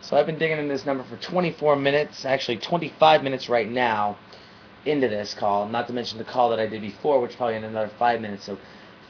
So 0.00 0.16
I've 0.16 0.26
been 0.26 0.38
digging 0.38 0.58
in 0.58 0.68
this 0.68 0.86
number 0.86 1.02
for 1.02 1.16
24 1.16 1.74
minutes, 1.74 2.24
actually 2.24 2.58
25 2.58 3.24
minutes 3.24 3.48
right 3.48 3.68
now 3.68 4.16
into 4.86 5.08
this 5.08 5.34
call, 5.34 5.68
not 5.68 5.88
to 5.88 5.92
mention 5.92 6.18
the 6.18 6.24
call 6.24 6.50
that 6.50 6.60
I 6.60 6.68
did 6.68 6.82
before, 6.82 7.20
which 7.20 7.36
probably 7.36 7.56
in 7.56 7.64
another 7.64 7.90
five 7.98 8.20
minutes. 8.20 8.44
So 8.44 8.56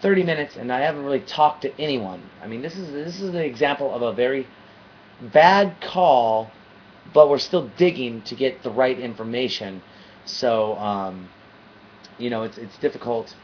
30 0.00 0.22
minutes, 0.22 0.56
and 0.56 0.72
I 0.72 0.80
haven't 0.80 1.04
really 1.04 1.20
talked 1.20 1.60
to 1.60 1.78
anyone. 1.78 2.22
I 2.42 2.46
mean, 2.46 2.62
this 2.62 2.74
is 2.74 2.90
this 2.90 3.20
is 3.20 3.34
an 3.34 3.36
example 3.36 3.94
of 3.94 4.00
a 4.00 4.14
very 4.14 4.46
bad 5.20 5.78
call 5.82 6.50
but 7.12 7.28
we're 7.28 7.38
still 7.38 7.68
digging 7.76 8.22
to 8.22 8.34
get 8.34 8.62
the 8.62 8.70
right 8.70 8.98
information. 8.98 9.82
So, 10.24 10.76
um, 10.76 11.28
you 12.18 12.30
know, 12.30 12.42
it's, 12.42 12.58
it's 12.58 12.76
difficult, 12.78 13.34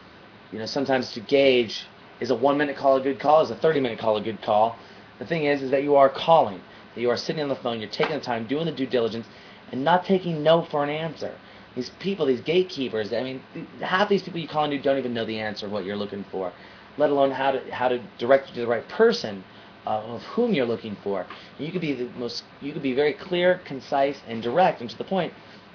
you 0.53 0.59
know, 0.59 0.67
sometimes 0.67 1.13
to 1.13 1.21
gauge 1.21 1.87
is 2.21 2.31
a 2.31 2.35
one 2.35 2.59
minute 2.59 2.77
call 2.77 2.97
a 2.97 3.01
good 3.01 3.19
call, 3.19 3.43
is 3.43 3.51
a 3.51 3.57
30 3.57 3.81
minute 3.81 3.99
call 3.99 4.17
a 4.17 4.21
good 4.21 4.43
call. 4.43 4.77
The 5.19 5.27
thing 5.27 5.45
is, 5.45 5.63
is 5.63 5.71
that 5.71 5.83
you 5.83 5.97
are 5.97 6.09
calling, 6.09 6.61
that 6.95 7.01
you 7.01 7.11
are 7.11 7.17
sitting 7.17 7.43
on 7.43 7.49
the 7.49 7.57
phone, 7.57 7.81
you're 7.81 7.89
taking 7.89 8.15
the 8.15 8.21
time, 8.25 8.47
doing 8.47 8.67
the 8.67 8.73
due 8.73 8.87
diligence, 8.87 9.27
and 9.73 9.85
not 9.85 10.05
taking 10.05 10.43
no 10.43 10.63
for 10.63 10.85
an 10.85 10.91
answer. 10.91 11.35
These 11.75 11.91
people, 11.99 12.27
these 12.27 12.41
gatekeepers, 12.41 13.13
I 13.13 13.23
mean, 13.23 13.43
half 13.81 14.09
these 14.09 14.23
people 14.23 14.41
you 14.41 14.49
call 14.49 14.65
and 14.65 14.73
you 14.73 14.81
don't 14.81 14.99
even 14.99 15.15
know 15.15 15.25
the 15.25 15.41
answer 15.41 15.67
of 15.67 15.73
what 15.73 15.85
you're 15.85 15.97
looking 15.97 16.25
for, 16.31 16.53
let 16.99 17.11
alone 17.11 17.33
how 17.33 17.53
to 17.53 17.71
how 17.73 17.89
to 17.89 18.01
direct 18.19 18.49
you 18.49 18.55
to 18.57 18.61
the 18.61 18.67
right 18.67 18.89
person 18.89 19.43
uh, 19.87 20.01
of 20.01 20.23
whom 20.23 20.53
you're 20.53 20.67
looking 20.67 20.97
for. 21.03 21.27
And 21.59 21.67
you 21.67 21.73
could 21.73 21.81
be 21.81 21.93
the 21.93 22.09
most, 22.19 22.45
you 22.61 22.73
could 22.73 22.83
be 22.83 22.95
very 22.95 23.13
clear, 23.13 23.61
concise, 23.65 24.21
and 24.27 24.43
direct 24.43 24.81
and 24.81 24.91
to 24.91 24.99
the 24.99 25.05
point, 25.05 25.33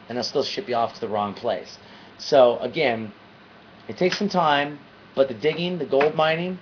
and 0.08 0.18
they'll 0.18 0.24
still 0.24 0.44
ship 0.44 0.68
you 0.68 0.76
off 0.76 0.94
to 0.96 1.02
the 1.02 1.08
wrong 1.08 1.34
place. 1.34 1.78
So 2.18 2.58
again, 2.60 3.12
it 3.88 3.98
takes 3.98 4.18
some 4.18 4.30
time, 4.30 4.80
but 5.16 5.28
the 5.28 5.34
digging, 5.34 5.78
the 5.78 5.86
gold 5.86 6.16
mining, 6.16 6.60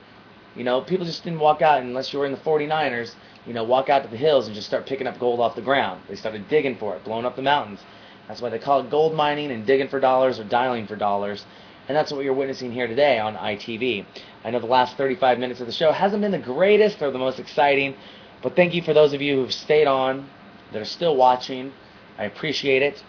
you 0.56 0.64
know, 0.64 0.82
people 0.82 1.06
just 1.06 1.24
didn't 1.24 1.40
walk 1.40 1.61
out 1.61 1.82
unless 1.82 2.11
you 2.11 2.19
were 2.19 2.26
in 2.26 2.32
the 2.32 2.38
49ers, 2.40 3.14
you 3.45 3.53
know, 3.53 3.64
walk 3.64 3.90
out 3.90 4.03
to 4.03 4.10
the 4.10 4.18
hills 4.18 4.48
and 4.48 4.56
just 4.56 4.68
start 4.68 4.86
picking 4.86 5.07
up 5.07 5.19
gold 5.19 5.40
off 5.40 5.56
the 5.56 5.61
ground. 5.61 6.02
They 6.10 6.15
started 6.15 6.49
digging 6.49 6.78
for 6.78 6.95
it, 6.95 7.03
blowing 7.03 7.26
up 7.26 7.36
the 7.36 7.41
mountains. 7.41 7.80
That's 8.28 8.41
why 8.41 8.49
they 8.49 8.60
call 8.60 8.82
it 8.82 8.90
gold 8.90 9.14
mining 9.15 9.52
and 9.52 9.65
digging 9.65 9.88
for 9.88 9.99
dollars 9.99 10.40
or 10.40 10.44
dialing 10.44 10.88
for 10.88 10.95
dollars. 10.95 11.45
And 11.88 11.95
that's 11.95 12.11
what 12.11 12.26
you're 12.26 12.34
witnessing 12.34 12.72
here 12.72 12.88
today 12.88 13.18
on 13.19 13.35
ITV. 13.35 14.05
I 14.43 14.51
know 14.51 14.59
the 14.59 14.65
last 14.65 14.97
35 14.97 15.39
minutes 15.39 15.61
of 15.61 15.68
the 15.68 15.73
show 15.73 15.91
hasn't 15.91 16.22
been 16.22 16.31
the 16.31 16.38
greatest 16.38 17.01
or 17.01 17.11
the 17.11 17.18
most 17.18 17.39
exciting, 17.39 17.95
but 18.43 18.55
thank 18.55 18.73
you 18.73 18.81
for 18.81 18.93
those 18.93 19.14
of 19.14 19.22
you 19.22 19.35
who've 19.38 19.53
stayed 19.53 19.88
on, 19.88 20.30
that 20.73 20.81
are 20.81 20.85
still 20.85 21.15
watching. 21.15 21.72
I 22.18 22.26
appreciate 22.26 22.81
it. 22.81 23.01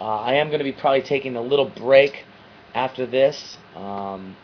Uh, 0.00 0.04
I 0.04 0.34
am 0.34 0.48
going 0.48 0.58
to 0.58 0.64
be 0.64 0.72
probably 0.72 1.02
taking 1.02 1.36
a 1.36 1.40
little 1.40 1.70
break 1.70 2.24
after 2.74 3.06
this 3.06 3.56
um, 3.74 4.36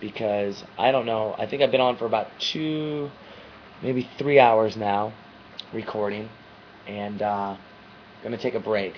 because 0.00 0.64
I 0.78 0.92
don't 0.92 1.04
know. 1.04 1.34
I 1.38 1.46
think 1.46 1.62
I've 1.62 1.70
been 1.70 1.82
on 1.82 1.98
for 1.98 2.06
about 2.06 2.28
two, 2.38 3.10
maybe 3.82 4.08
three 4.18 4.38
hours 4.38 4.76
now 4.76 5.12
recording, 5.74 6.30
and 6.86 7.20
uh, 7.20 7.56
going 8.22 8.34
to 8.34 8.42
take 8.42 8.54
a 8.54 8.60
break 8.60 8.94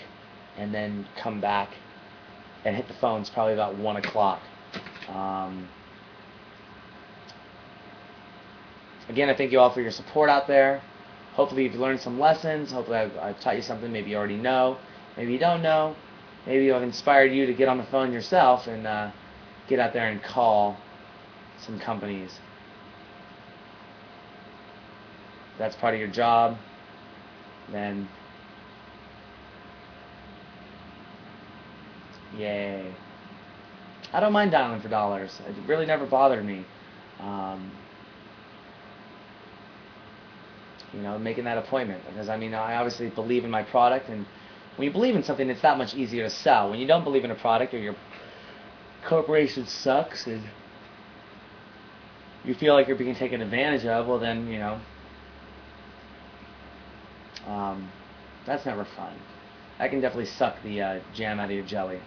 and 0.56 0.72
then 0.72 1.06
come 1.20 1.40
back 1.40 1.70
and 2.64 2.76
hit 2.76 2.89
the 2.89 2.94
phones 2.94 3.30
probably 3.30 3.55
about 3.55 3.76
1 3.76 3.97
o'clock. 3.97 4.40
Um, 5.09 5.68
again, 9.09 9.30
I 9.30 9.35
thank 9.35 9.52
you 9.52 9.60
all 9.60 9.70
for 9.70 9.80
your 9.80 9.90
support 9.90 10.28
out 10.28 10.47
there. 10.47 10.82
Hopefully, 11.35 11.64
you've 11.64 11.76
learned 11.76 12.01
some 12.01 12.18
lessons. 12.18 12.72
Hopefully, 12.72 12.98
I've, 12.98 13.16
I've 13.16 13.40
taught 13.40 13.56
you 13.56 13.62
something 13.62 13.93
maybe 13.93 14.10
you 14.10 14.16
already 14.16 14.36
know. 14.36 14.76
Maybe 15.16 15.32
you 15.32 15.39
don't 15.39 15.62
know. 15.62 15.94
Maybe 16.47 16.72
I've 16.72 16.82
inspired 16.82 17.32
you 17.32 17.47
to 17.47 17.55
get 17.55 17.68
on 17.68 17.78
the 17.78 17.85
phone 17.85 18.12
yourself 18.12 18.66
and 18.66 18.86
uh, 18.86 19.10
get 19.68 19.78
out 19.78 19.93
there 19.93 20.09
and 20.09 20.22
call 20.22 20.76
some 21.64 21.78
companies. 21.78 22.39
That's 25.59 25.76
part 25.76 25.94
of 25.94 26.01
your 26.01 26.09
job, 26.09 26.56
then 27.70 28.09
Yay. 32.39 32.94
I 34.12 34.20
don't 34.20 34.32
mind 34.32 34.52
dialing 34.52 34.81
for 34.81 34.89
dollars. 34.89 35.40
It 35.47 35.55
really 35.66 35.86
never 35.86 36.06
bothered 36.06 36.44
me. 36.44 36.65
Um, 37.20 37.73
you 40.94 41.01
know, 41.02 41.19
making 41.19 41.44
that 41.44 41.59
appointment 41.59 42.02
because 42.09 42.28
I 42.28 42.36
mean, 42.36 42.55
I 42.55 42.77
obviously 42.77 43.10
believe 43.10 43.44
in 43.44 43.51
my 43.51 43.62
product, 43.62 44.09
and 44.09 44.24
when 44.77 44.86
you 44.86 44.93
believe 44.93 45.16
in 45.16 45.23
something, 45.23 45.51
it's 45.51 45.62
that 45.62 45.77
much 45.77 45.94
easier 45.94 46.23
to 46.24 46.31
sell. 46.31 46.70
When 46.70 46.78
you 46.78 46.86
don't 46.86 47.05
believe 47.05 47.24
in 47.24 47.31
a 47.31 47.35
product 47.35 47.74
or 47.74 47.78
your 47.78 47.97
corporation 49.05 49.66
sucks 49.66 50.27
and 50.27 50.43
you 52.44 52.55
feel 52.55 52.74
like 52.74 52.86
you're 52.86 52.97
being 52.97 53.15
taken 53.16 53.43
advantage 53.43 53.85
of, 53.85 54.06
well, 54.06 54.19
then 54.19 54.47
you 54.47 54.59
know, 54.59 54.81
um, 57.47 57.90
that's 58.47 58.65
never 58.65 58.85
fun. 58.85 59.15
That 59.78 59.90
can 59.90 60.01
definitely 60.01 60.27
suck 60.27 60.62
the 60.62 60.81
uh, 60.81 61.01
jam 61.15 61.40
out 61.40 61.47
of 61.47 61.51
your 61.56 61.65
jelly. 61.65 62.01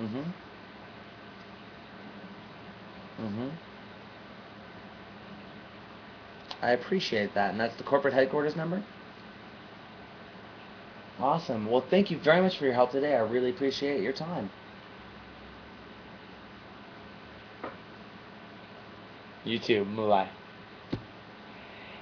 Mm-hmm. 0.00 0.22
Mm-hmm. 3.20 3.48
I 6.62 6.63
appreciate 6.74 7.34
that. 7.34 7.50
And 7.52 7.60
that's 7.60 7.76
the 7.76 7.84
corporate 7.84 8.14
headquarters 8.14 8.56
number? 8.56 8.84
Awesome. 11.18 11.66
Well, 11.66 11.88
thank 11.90 12.10
you 12.10 12.18
very 12.18 12.40
much 12.40 12.58
for 12.58 12.64
your 12.66 12.74
help 12.74 12.92
today. 12.92 13.14
I 13.14 13.20
really 13.20 13.50
appreciate 13.50 14.00
your 14.02 14.12
time. 14.12 14.52
You 19.44 19.58
too. 19.58 19.84
Bye. 19.84 20.30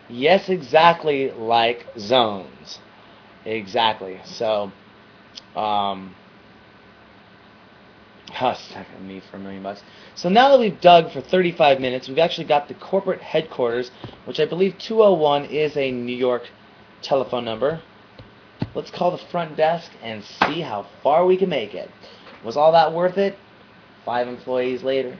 Yes, 0.09 0.49
exactly 0.49 1.31
like 1.32 1.89
zones. 1.99 2.81
Exactly. 3.44 4.20
So, 4.24 4.73
um, 5.55 6.16
Oh, 8.41 8.55
second 8.55 9.07
me 9.07 9.21
for 9.31 9.37
a 9.37 9.41
million 9.41 9.63
bucks. 9.63 9.83
So 10.15 10.29
now 10.29 10.51
that 10.51 10.59
we've 10.59 10.81
dug 10.81 11.13
for 11.13 11.21
35 11.21 11.81
minutes, 11.81 12.09
we've 12.09 12.19
actually 12.19 12.47
got 12.47 12.67
the 12.67 12.75
corporate 12.75 13.21
headquarters, 13.21 13.91
which 14.25 14.41
I 14.41 14.47
believe 14.47 14.79
201 14.79 15.45
is 15.47 15.77
a 15.77 15.91
New 15.91 16.17
York 16.17 16.45
telephone 17.03 17.45
number. 17.45 17.83
Let's 18.75 18.91
call 18.91 19.11
the 19.11 19.23
front 19.31 19.57
desk 19.57 19.91
and 20.03 20.25
see 20.25 20.61
how 20.63 20.87
far 21.03 21.27
we 21.27 21.37
can 21.37 21.51
make 21.51 21.75
it. 21.75 21.91
Was 22.43 22.57
all 22.57 22.73
that 22.73 22.93
worth 22.93 23.19
it? 23.19 23.37
Five 24.05 24.29
employees 24.29 24.83
later. 24.83 25.19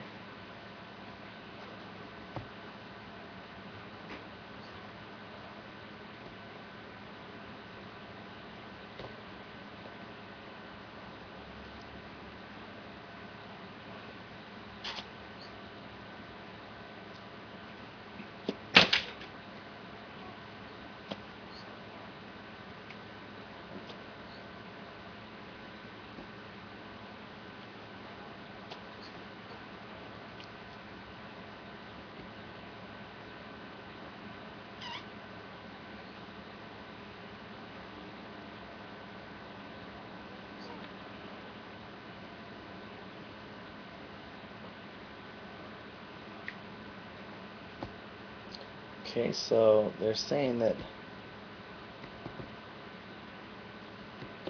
Okay, 49.15 49.31
so 49.31 49.93
they're 49.99 50.15
saying 50.15 50.57
that 50.57 50.75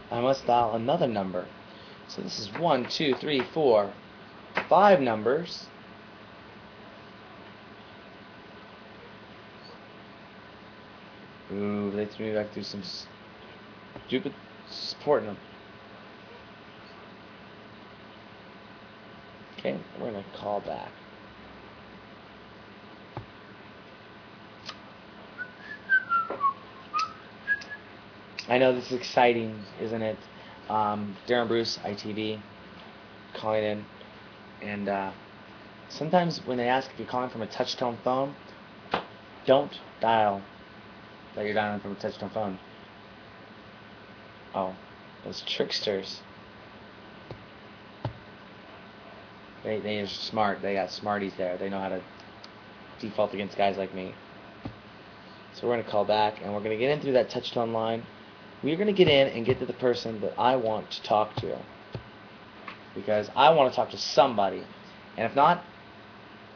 I 0.10 0.22
must 0.22 0.48
dial 0.48 0.76
another 0.76 1.06
number. 1.06 1.46
So 2.08 2.22
this 2.22 2.40
is 2.40 2.50
one, 2.58 2.88
two, 2.88 3.14
three, 3.16 3.42
four, 3.54 3.92
five 4.70 5.02
numbers. 5.02 5.66
Ooh, 11.52 11.92
they 11.92 12.06
threw 12.06 12.28
me 12.28 12.34
back 12.34 12.54
through 12.54 12.64
some 12.64 12.84
stupid 14.08 14.34
supporting 14.70 15.28
them. 15.28 15.38
Okay, 19.60 19.78
we're 20.00 20.12
gonna 20.12 20.24
call 20.34 20.62
back. 20.62 20.94
I 28.54 28.60
know 28.60 28.72
this 28.72 28.92
is 28.92 28.92
exciting, 28.92 29.60
isn't 29.82 30.04
it? 30.04 30.18
Um, 30.70 31.18
Darren 31.26 31.48
Bruce, 31.48 31.80
ITV, 31.84 32.40
calling 33.34 33.64
in. 33.64 33.86
And 34.62 34.88
uh, 34.88 35.12
sometimes 35.90 36.40
when 36.46 36.58
they 36.58 36.68
ask 36.68 36.88
if 36.92 37.00
you're 37.00 37.08
calling 37.08 37.32
from 37.32 37.42
a 37.42 37.48
touch-tone 37.48 37.98
phone, 38.04 38.36
don't 39.48 39.72
dial 40.02 40.40
that 41.36 41.46
you're 41.46 41.56
dialing 41.56 41.80
from 41.80 41.94
a 41.94 41.96
touch-tone 41.96 42.30
phone. 42.30 42.60
Oh, 44.54 44.76
those 45.26 45.42
tricksters. 45.48 46.22
They, 49.64 49.80
they 49.80 50.00
are 50.00 50.06
smart. 50.06 50.62
They 50.62 50.76
got 50.76 50.92
smarties 50.92 51.34
there. 51.40 51.58
They 51.58 51.72
know 51.72 51.80
how 51.80 51.90
to 51.90 52.04
default 53.00 53.34
against 53.34 53.58
guys 53.58 53.78
like 53.78 53.96
me. 53.96 54.14
So 55.56 55.68
we're 55.68 55.74
going 55.74 55.86
to 55.86 55.90
call 55.90 56.06
back, 56.06 56.36
and 56.44 56.54
we're 56.54 56.60
going 56.60 56.70
to 56.70 56.78
get 56.78 56.92
in 56.92 57.02
through 57.02 57.14
that 57.14 57.32
touch 57.32 57.52
tone 57.52 57.74
line. 57.74 58.04
We're 58.64 58.78
going 58.78 58.88
to 58.88 58.94
get 58.94 59.10
in 59.10 59.28
and 59.28 59.46
get 59.46 59.60
to 59.60 59.66
the 59.66 59.74
person 59.74 60.22
that 60.22 60.34
I 60.38 60.56
want 60.56 60.90
to 60.92 61.04
talk 61.04 61.36
to. 61.38 61.58
Because 62.96 63.30
I 63.36 63.50
want 63.52 63.72
to 63.72 63.76
talk 63.76 63.90
to 63.92 63.98
somebody. 63.98 64.64
And 65.18 65.30
if 65.30 65.36
not, 65.36 65.64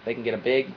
they 0.05 0.13
can 0.13 0.23
get 0.23 0.33
a 0.33 0.37
big 0.37 0.73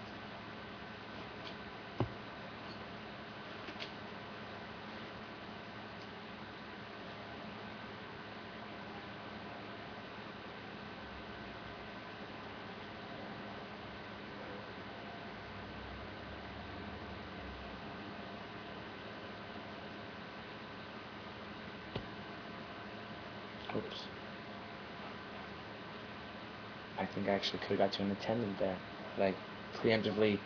think 27.21 27.31
I 27.31 27.37
actually 27.37 27.59
could 27.61 27.79
have 27.79 27.79
got 27.79 27.93
to 27.93 28.03
an 28.03 28.11
attendant 28.13 28.59
there, 28.59 28.77
Like, 29.19 29.37
preemptively 29.75 30.39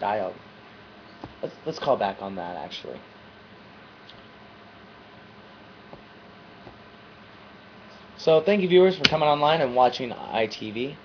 dialed. 0.00 0.34
Let's 1.42 1.54
let's 1.64 1.78
call 1.78 1.96
back 1.96 2.20
on 2.20 2.34
that 2.36 2.56
actually. 2.56 2.98
So 8.16 8.40
thank 8.40 8.62
you 8.62 8.68
viewers 8.68 8.96
for 8.96 9.04
coming 9.04 9.28
online 9.28 9.60
and 9.60 9.76
watching 9.76 10.10
ITV. 10.10 10.96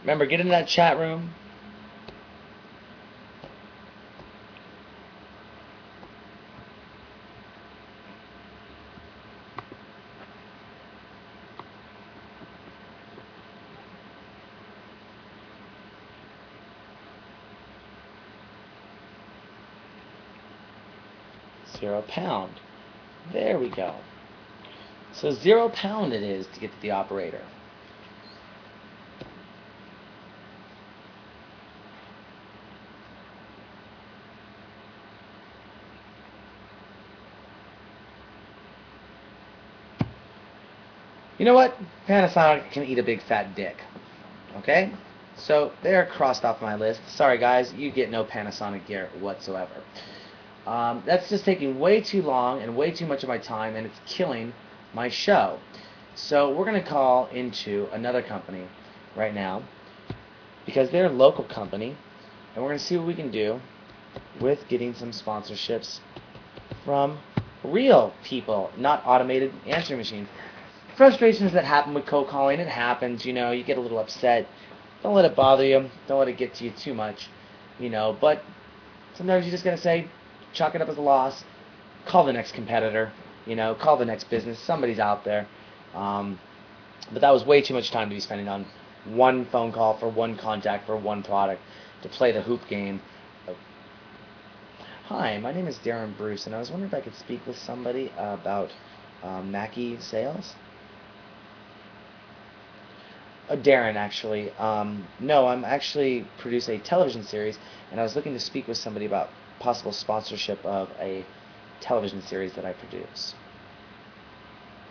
Remember, 0.00 0.26
get 0.26 0.40
in 0.40 0.48
that 0.48 0.66
chat 0.66 0.98
room. 0.98 1.30
Zero 21.78 22.01
pound. 22.12 22.52
There 23.32 23.58
we 23.58 23.68
go. 23.68 23.94
So 25.12 25.30
zero 25.30 25.68
pound 25.70 26.12
it 26.12 26.22
is 26.22 26.46
to 26.54 26.60
get 26.60 26.70
to 26.70 26.82
the 26.82 26.90
operator. 26.90 27.42
You 41.38 41.46
know 41.46 41.54
what? 41.54 41.74
Panasonic 42.06 42.70
can 42.70 42.84
eat 42.84 42.98
a 42.98 43.02
big 43.02 43.20
fat 43.22 43.56
dick. 43.56 43.76
Okay? 44.58 44.92
So 45.36 45.72
they're 45.82 46.06
crossed 46.06 46.44
off 46.44 46.62
my 46.62 46.76
list. 46.76 47.00
Sorry 47.08 47.38
guys, 47.38 47.72
you 47.72 47.90
get 47.90 48.10
no 48.10 48.24
Panasonic 48.24 48.86
gear 48.86 49.08
whatsoever. 49.18 49.82
Um, 50.66 51.02
that's 51.04 51.28
just 51.28 51.44
taking 51.44 51.78
way 51.78 52.00
too 52.00 52.22
long 52.22 52.62
and 52.62 52.76
way 52.76 52.92
too 52.92 53.06
much 53.06 53.22
of 53.22 53.28
my 53.28 53.38
time, 53.38 53.74
and 53.74 53.86
it's 53.86 54.00
killing 54.06 54.52
my 54.94 55.08
show. 55.08 55.58
So 56.14 56.54
we're 56.54 56.64
going 56.64 56.82
to 56.82 56.88
call 56.88 57.26
into 57.28 57.88
another 57.92 58.22
company 58.22 58.66
right 59.16 59.34
now 59.34 59.62
because 60.66 60.90
they're 60.90 61.06
a 61.06 61.12
local 61.12 61.44
company, 61.44 61.96
and 62.54 62.62
we're 62.62 62.70
going 62.70 62.78
to 62.78 62.84
see 62.84 62.96
what 62.96 63.06
we 63.06 63.14
can 63.14 63.30
do 63.30 63.60
with 64.40 64.66
getting 64.68 64.94
some 64.94 65.10
sponsorships 65.10 66.00
from 66.84 67.18
real 67.64 68.12
people, 68.22 68.70
not 68.76 69.02
automated 69.04 69.52
answering 69.66 69.98
machines. 69.98 70.28
Frustrations 70.96 71.52
that 71.52 71.64
happen 71.64 71.94
with 71.94 72.06
cold 72.06 72.28
calling, 72.28 72.60
it 72.60 72.68
happens, 72.68 73.24
you 73.24 73.32
know, 73.32 73.50
you 73.50 73.64
get 73.64 73.78
a 73.78 73.80
little 73.80 73.98
upset. 73.98 74.46
Don't 75.02 75.14
let 75.14 75.24
it 75.24 75.34
bother 75.34 75.64
you. 75.64 75.90
Don't 76.06 76.18
let 76.18 76.28
it 76.28 76.36
get 76.36 76.54
to 76.54 76.64
you 76.64 76.70
too 76.70 76.94
much, 76.94 77.28
you 77.78 77.88
know, 77.88 78.16
but 78.20 78.44
sometimes 79.14 79.44
you 79.44 79.50
just 79.50 79.64
got 79.64 79.72
to 79.72 79.78
say, 79.78 80.08
chalk 80.52 80.74
it 80.74 80.82
up 80.82 80.88
as 80.88 80.98
a 80.98 81.02
loss. 81.02 81.44
Call 82.06 82.24
the 82.24 82.32
next 82.32 82.52
competitor. 82.52 83.12
You 83.46 83.56
know, 83.56 83.74
call 83.74 83.96
the 83.96 84.04
next 84.04 84.30
business. 84.30 84.58
Somebody's 84.58 84.98
out 84.98 85.24
there. 85.24 85.46
Um, 85.94 86.38
but 87.12 87.20
that 87.20 87.30
was 87.30 87.44
way 87.44 87.60
too 87.60 87.74
much 87.74 87.90
time 87.90 88.08
to 88.08 88.14
be 88.14 88.20
spending 88.20 88.48
on 88.48 88.66
one 89.04 89.46
phone 89.46 89.72
call 89.72 89.98
for 89.98 90.08
one 90.08 90.36
contact 90.36 90.86
for 90.86 90.96
one 90.96 91.22
product 91.22 91.60
to 92.02 92.08
play 92.08 92.32
the 92.32 92.42
hoop 92.42 92.60
game. 92.68 93.00
Hi, 95.06 95.38
my 95.38 95.52
name 95.52 95.66
is 95.66 95.78
Darren 95.78 96.16
Bruce, 96.16 96.46
and 96.46 96.54
I 96.54 96.58
was 96.58 96.70
wondering 96.70 96.90
if 96.90 96.96
I 96.96 97.00
could 97.00 97.14
speak 97.16 97.44
with 97.46 97.58
somebody 97.58 98.12
about 98.16 98.70
um, 99.22 99.50
Mackie 99.50 99.98
sales. 100.00 100.54
Uh, 103.50 103.56
Darren, 103.56 103.96
actually. 103.96 104.50
Um, 104.52 105.06
no, 105.20 105.48
I'm 105.48 105.64
actually 105.64 106.26
produce 106.38 106.68
a 106.68 106.78
television 106.78 107.24
series, 107.24 107.58
and 107.90 108.00
I 108.00 108.04
was 108.04 108.16
looking 108.16 108.32
to 108.32 108.40
speak 108.40 108.68
with 108.68 108.78
somebody 108.78 109.04
about 109.04 109.28
possible 109.62 109.92
sponsorship 109.92 110.64
of 110.66 110.88
a 111.00 111.24
television 111.80 112.20
series 112.20 112.52
that 112.54 112.64
I 112.64 112.72
produce 112.72 113.34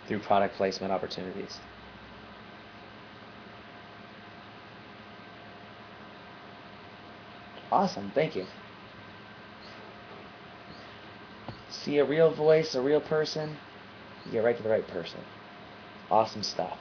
through 0.08 0.20
product 0.20 0.56
placement 0.56 0.94
opportunities. 0.94 1.60
Awesome, 7.70 8.12
thank 8.16 8.36
you. 8.38 8.46
See 11.70 11.98
a 11.98 12.06
real 12.06 12.32
voice, 12.32 12.74
a 12.76 12.82
real 12.82 13.02
person, 13.02 13.58
you 14.26 14.32
get 14.32 14.44
right 14.44 14.56
to 14.56 14.64
the 14.64 14.70
right 14.70 14.88
person. 14.88 15.20
Awesome 16.10 16.44
stuff. 16.44 16.78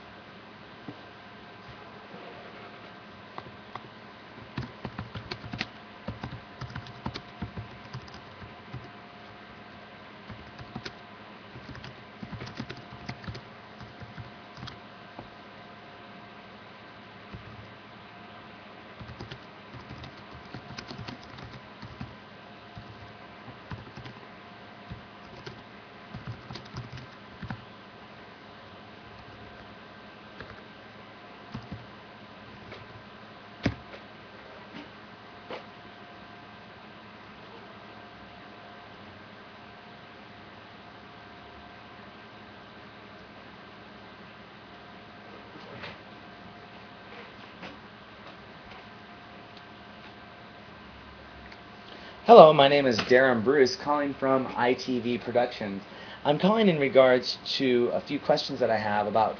Hello, 52.30 52.52
my 52.52 52.68
name 52.68 52.86
is 52.86 52.96
Darren 52.96 53.42
Bruce, 53.42 53.74
calling 53.74 54.14
from 54.14 54.46
ITV 54.46 55.20
Productions. 55.20 55.82
I'm 56.24 56.38
calling 56.38 56.68
in 56.68 56.78
regards 56.78 57.38
to 57.56 57.90
a 57.92 58.00
few 58.00 58.20
questions 58.20 58.60
that 58.60 58.70
I 58.70 58.76
have 58.76 59.08
about 59.08 59.36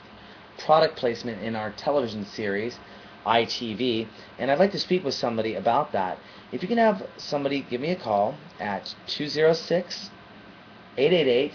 product 0.58 0.96
placement 0.96 1.40
in 1.40 1.54
our 1.54 1.70
television 1.70 2.26
series, 2.26 2.80
ITV, 3.24 4.08
and 4.40 4.50
I'd 4.50 4.58
like 4.58 4.72
to 4.72 4.78
speak 4.80 5.04
with 5.04 5.14
somebody 5.14 5.54
about 5.54 5.92
that. 5.92 6.18
If 6.50 6.62
you 6.62 6.68
can 6.68 6.78
have 6.78 7.06
somebody 7.16 7.60
give 7.60 7.80
me 7.80 7.92
a 7.92 7.96
call 7.96 8.34
at 8.58 8.92
206 9.06 10.10
888 10.96 11.52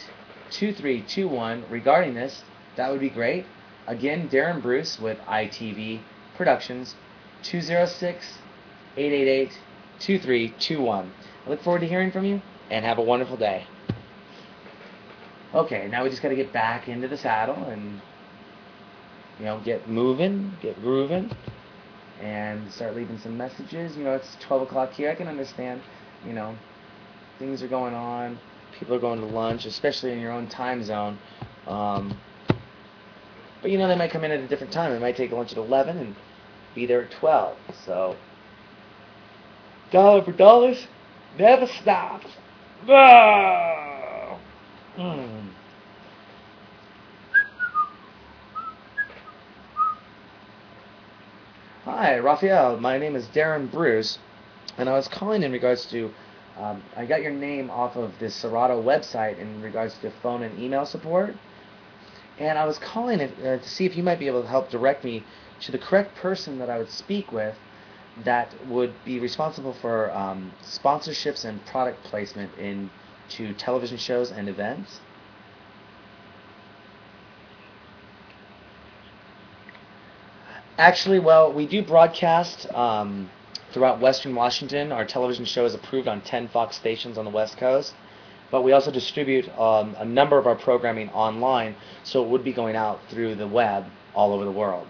2321 0.51 1.65
regarding 1.69 2.13
this, 2.13 2.45
that 2.77 2.89
would 2.89 3.01
be 3.01 3.09
great. 3.09 3.45
Again, 3.87 4.29
Darren 4.29 4.61
Bruce 4.61 5.01
with 5.01 5.17
ITV 5.27 5.99
Productions, 6.37 6.95
206 7.43 8.37
888 8.95 9.59
2321. 9.99 11.11
I 11.45 11.49
look 11.49 11.61
forward 11.61 11.79
to 11.79 11.87
hearing 11.87 12.11
from 12.11 12.25
you, 12.25 12.41
and 12.69 12.85
have 12.85 12.97
a 12.97 13.01
wonderful 13.01 13.37
day. 13.37 13.65
Okay, 15.53 15.87
now 15.87 16.03
we 16.03 16.09
just 16.09 16.21
got 16.21 16.29
to 16.29 16.35
get 16.35 16.51
back 16.51 16.87
into 16.87 17.07
the 17.07 17.17
saddle 17.17 17.55
and, 17.65 18.01
you 19.39 19.45
know, 19.45 19.59
get 19.63 19.87
moving, 19.87 20.51
get 20.61 20.79
grooving, 20.81 21.31
and 22.21 22.71
start 22.71 22.95
leaving 22.95 23.17
some 23.19 23.37
messages. 23.37 23.95
You 23.95 24.03
know, 24.03 24.15
it's 24.15 24.35
12 24.41 24.63
o'clock 24.63 24.91
here. 24.91 25.09
I 25.09 25.15
can 25.15 25.27
understand, 25.27 25.81
you 26.25 26.33
know, 26.33 26.55
things 27.39 27.63
are 27.63 27.67
going 27.67 27.93
on. 27.93 28.37
People 28.77 28.95
are 28.95 28.99
going 28.99 29.19
to 29.19 29.25
lunch, 29.25 29.65
especially 29.65 30.11
in 30.11 30.19
your 30.19 30.31
own 30.31 30.47
time 30.47 30.83
zone. 30.83 31.17
Um, 31.67 32.17
but, 33.61 33.71
you 33.71 33.77
know, 33.77 33.87
they 33.87 33.95
might 33.95 34.11
come 34.11 34.23
in 34.23 34.31
at 34.31 34.39
a 34.41 34.47
different 34.47 34.73
time. 34.73 34.91
They 34.91 34.99
might 34.99 35.15
take 35.15 35.31
lunch 35.31 35.53
at 35.53 35.57
11 35.57 35.97
and 35.97 36.15
be 36.73 36.85
there 36.85 37.03
at 37.03 37.11
12. 37.11 37.57
So, 37.85 38.17
dollar 39.95 40.21
for 40.21 40.33
dollars, 40.33 40.87
Never 41.39 41.67
stops. 41.67 42.27
Ah. 42.89 44.37
Mm. 44.97 45.47
Hi, 51.85 52.19
Raphael. 52.19 52.77
My 52.77 52.97
name 52.97 53.15
is 53.15 53.25
Darren 53.27 53.71
Bruce, 53.71 54.19
and 54.77 54.89
I 54.89 54.93
was 54.93 55.07
calling 55.07 55.43
in 55.43 55.53
regards 55.53 55.85
to. 55.91 56.11
Um, 56.59 56.83
I 56.97 57.05
got 57.05 57.21
your 57.21 57.31
name 57.31 57.69
off 57.69 57.95
of 57.95 58.11
this 58.19 58.35
Serato 58.35 58.81
website 58.81 59.39
in 59.39 59.61
regards 59.61 59.97
to 59.99 60.11
phone 60.21 60.43
and 60.43 60.59
email 60.59 60.85
support, 60.85 61.35
and 62.37 62.57
I 62.57 62.65
was 62.65 62.79
calling 62.79 63.21
uh, 63.21 63.59
to 63.59 63.69
see 63.69 63.85
if 63.85 63.95
you 63.95 64.03
might 64.03 64.19
be 64.19 64.27
able 64.27 64.41
to 64.41 64.47
help 64.49 64.69
direct 64.69 65.05
me 65.05 65.23
to 65.61 65.71
the 65.71 65.77
correct 65.77 66.15
person 66.15 66.59
that 66.59 66.69
I 66.69 66.77
would 66.77 66.89
speak 66.89 67.31
with 67.31 67.55
that 68.23 68.53
would 68.67 68.93
be 69.03 69.19
responsible 69.19 69.73
for 69.73 70.11
um, 70.11 70.53
sponsorships 70.63 71.43
and 71.43 71.63
product 71.65 72.03
placement 72.05 72.51
into 72.57 73.53
television 73.57 73.97
shows 73.97 74.31
and 74.31 74.47
events. 74.47 75.01
Actually, 80.77 81.19
well, 81.19 81.51
we 81.51 81.65
do 81.65 81.81
broadcast 81.81 82.69
um, 82.73 83.29
throughout 83.71 83.99
Western 83.99 84.35
Washington. 84.35 84.91
Our 84.91 85.05
television 85.05 85.45
show 85.45 85.65
is 85.65 85.73
approved 85.73 86.07
on 86.07 86.21
10 86.21 86.49
Fox 86.49 86.75
stations 86.75 87.17
on 87.17 87.25
the 87.25 87.31
West 87.31 87.57
Coast. 87.57 87.93
But 88.51 88.61
we 88.61 88.73
also 88.73 88.91
distribute 88.91 89.49
um, 89.57 89.95
a 89.97 90.05
number 90.05 90.37
of 90.37 90.47
our 90.47 90.55
programming 90.55 91.09
online, 91.09 91.75
so 92.03 92.23
it 92.23 92.29
would 92.29 92.43
be 92.43 92.53
going 92.53 92.75
out 92.75 92.99
through 93.09 93.35
the 93.35 93.47
web 93.47 93.85
all 94.13 94.33
over 94.33 94.45
the 94.45 94.51
world. 94.51 94.87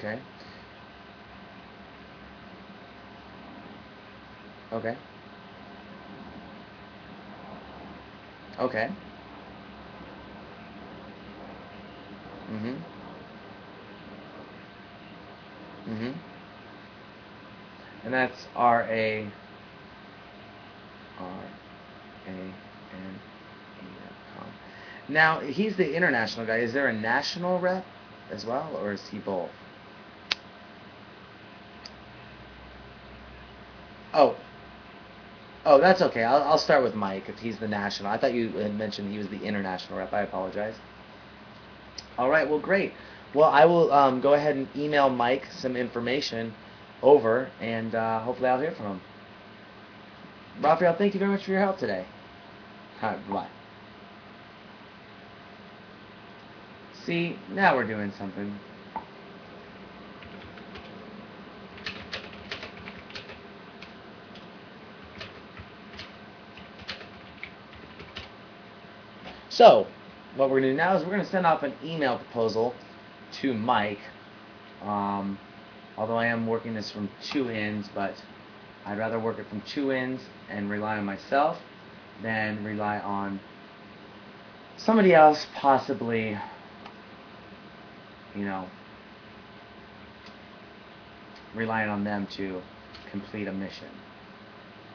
Okay. 0.00 0.24
Okay. 4.72 4.98
Okay. 8.58 8.96
Mhm. 12.48 12.86
Mhm. 15.86 16.24
And 18.02 18.14
that's 18.14 18.46
R 18.54 18.88
A 18.90 19.34
R 21.18 21.62
A 22.26 22.60
N 22.90 23.22
E 23.78 23.98
com. 24.26 24.58
Now 25.08 25.40
he's 25.40 25.76
the 25.76 25.94
international 25.94 26.46
guy. 26.46 26.58
Is 26.58 26.72
there 26.72 26.88
a 26.88 26.92
national 26.94 27.60
rep 27.60 27.90
as 28.30 28.46
well, 28.46 28.76
or 28.76 28.92
is 28.92 29.06
he 29.08 29.18
both? 29.20 29.56
Oh, 34.14 34.36
Oh, 35.66 35.78
that's 35.78 36.00
okay. 36.00 36.24
I'll, 36.24 36.42
I'll 36.42 36.58
start 36.58 36.82
with 36.82 36.94
Mike 36.94 37.28
if 37.28 37.38
he's 37.38 37.58
the 37.58 37.68
national. 37.68 38.10
I 38.10 38.16
thought 38.16 38.32
you 38.32 38.48
had 38.56 38.76
mentioned 38.76 39.10
he 39.10 39.18
was 39.18 39.28
the 39.28 39.44
international 39.44 39.98
rep. 39.98 40.12
I 40.12 40.22
apologize. 40.22 40.74
All 42.16 42.30
right. 42.30 42.48
Well, 42.48 42.58
great. 42.58 42.92
Well, 43.34 43.50
I 43.50 43.66
will 43.66 43.92
um, 43.92 44.20
go 44.20 44.32
ahead 44.34 44.56
and 44.56 44.66
email 44.74 45.10
Mike 45.10 45.46
some 45.52 45.76
information 45.76 46.52
over, 47.02 47.48
and 47.60 47.94
uh, 47.94 48.20
hopefully 48.20 48.48
I'll 48.48 48.60
hear 48.60 48.72
from 48.72 48.86
him. 48.86 49.00
Raphael, 50.60 50.94
thank 50.96 51.14
you 51.14 51.20
very 51.20 51.30
much 51.30 51.44
for 51.44 51.50
your 51.52 51.60
help 51.60 51.78
today. 51.78 52.04
All 53.02 53.10
right, 53.10 53.30
bye. 53.30 53.46
See, 57.06 57.36
now 57.54 57.76
we're 57.76 57.84
doing 57.84 58.12
something. 58.18 58.58
So, 69.50 69.88
what 70.36 70.48
we're 70.48 70.60
going 70.60 70.70
to 70.70 70.70
do 70.70 70.76
now 70.76 70.96
is 70.96 71.02
we're 71.02 71.10
going 71.10 71.24
to 71.24 71.28
send 71.28 71.44
off 71.44 71.64
an 71.64 71.72
email 71.82 72.18
proposal 72.18 72.72
to 73.40 73.52
Mike. 73.52 73.98
Um, 74.80 75.40
although 75.98 76.16
I 76.16 76.26
am 76.26 76.46
working 76.46 76.72
this 76.72 76.92
from 76.92 77.10
two 77.20 77.48
ends, 77.48 77.88
but 77.92 78.14
I'd 78.86 78.96
rather 78.96 79.18
work 79.18 79.40
it 79.40 79.48
from 79.48 79.60
two 79.62 79.90
ends 79.90 80.22
and 80.48 80.70
rely 80.70 80.98
on 80.98 81.04
myself 81.04 81.58
than 82.22 82.62
rely 82.62 83.00
on 83.00 83.40
somebody 84.76 85.14
else, 85.14 85.44
possibly, 85.56 86.38
you 88.36 88.44
know, 88.44 88.68
relying 91.56 91.90
on 91.90 92.04
them 92.04 92.28
to 92.36 92.62
complete 93.10 93.48
a 93.48 93.52
mission. 93.52 93.90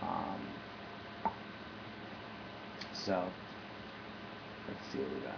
Um, 0.01 1.34
so. 2.93 3.27
Let's 4.68 4.88
see 4.92 5.00
got. 5.22 5.32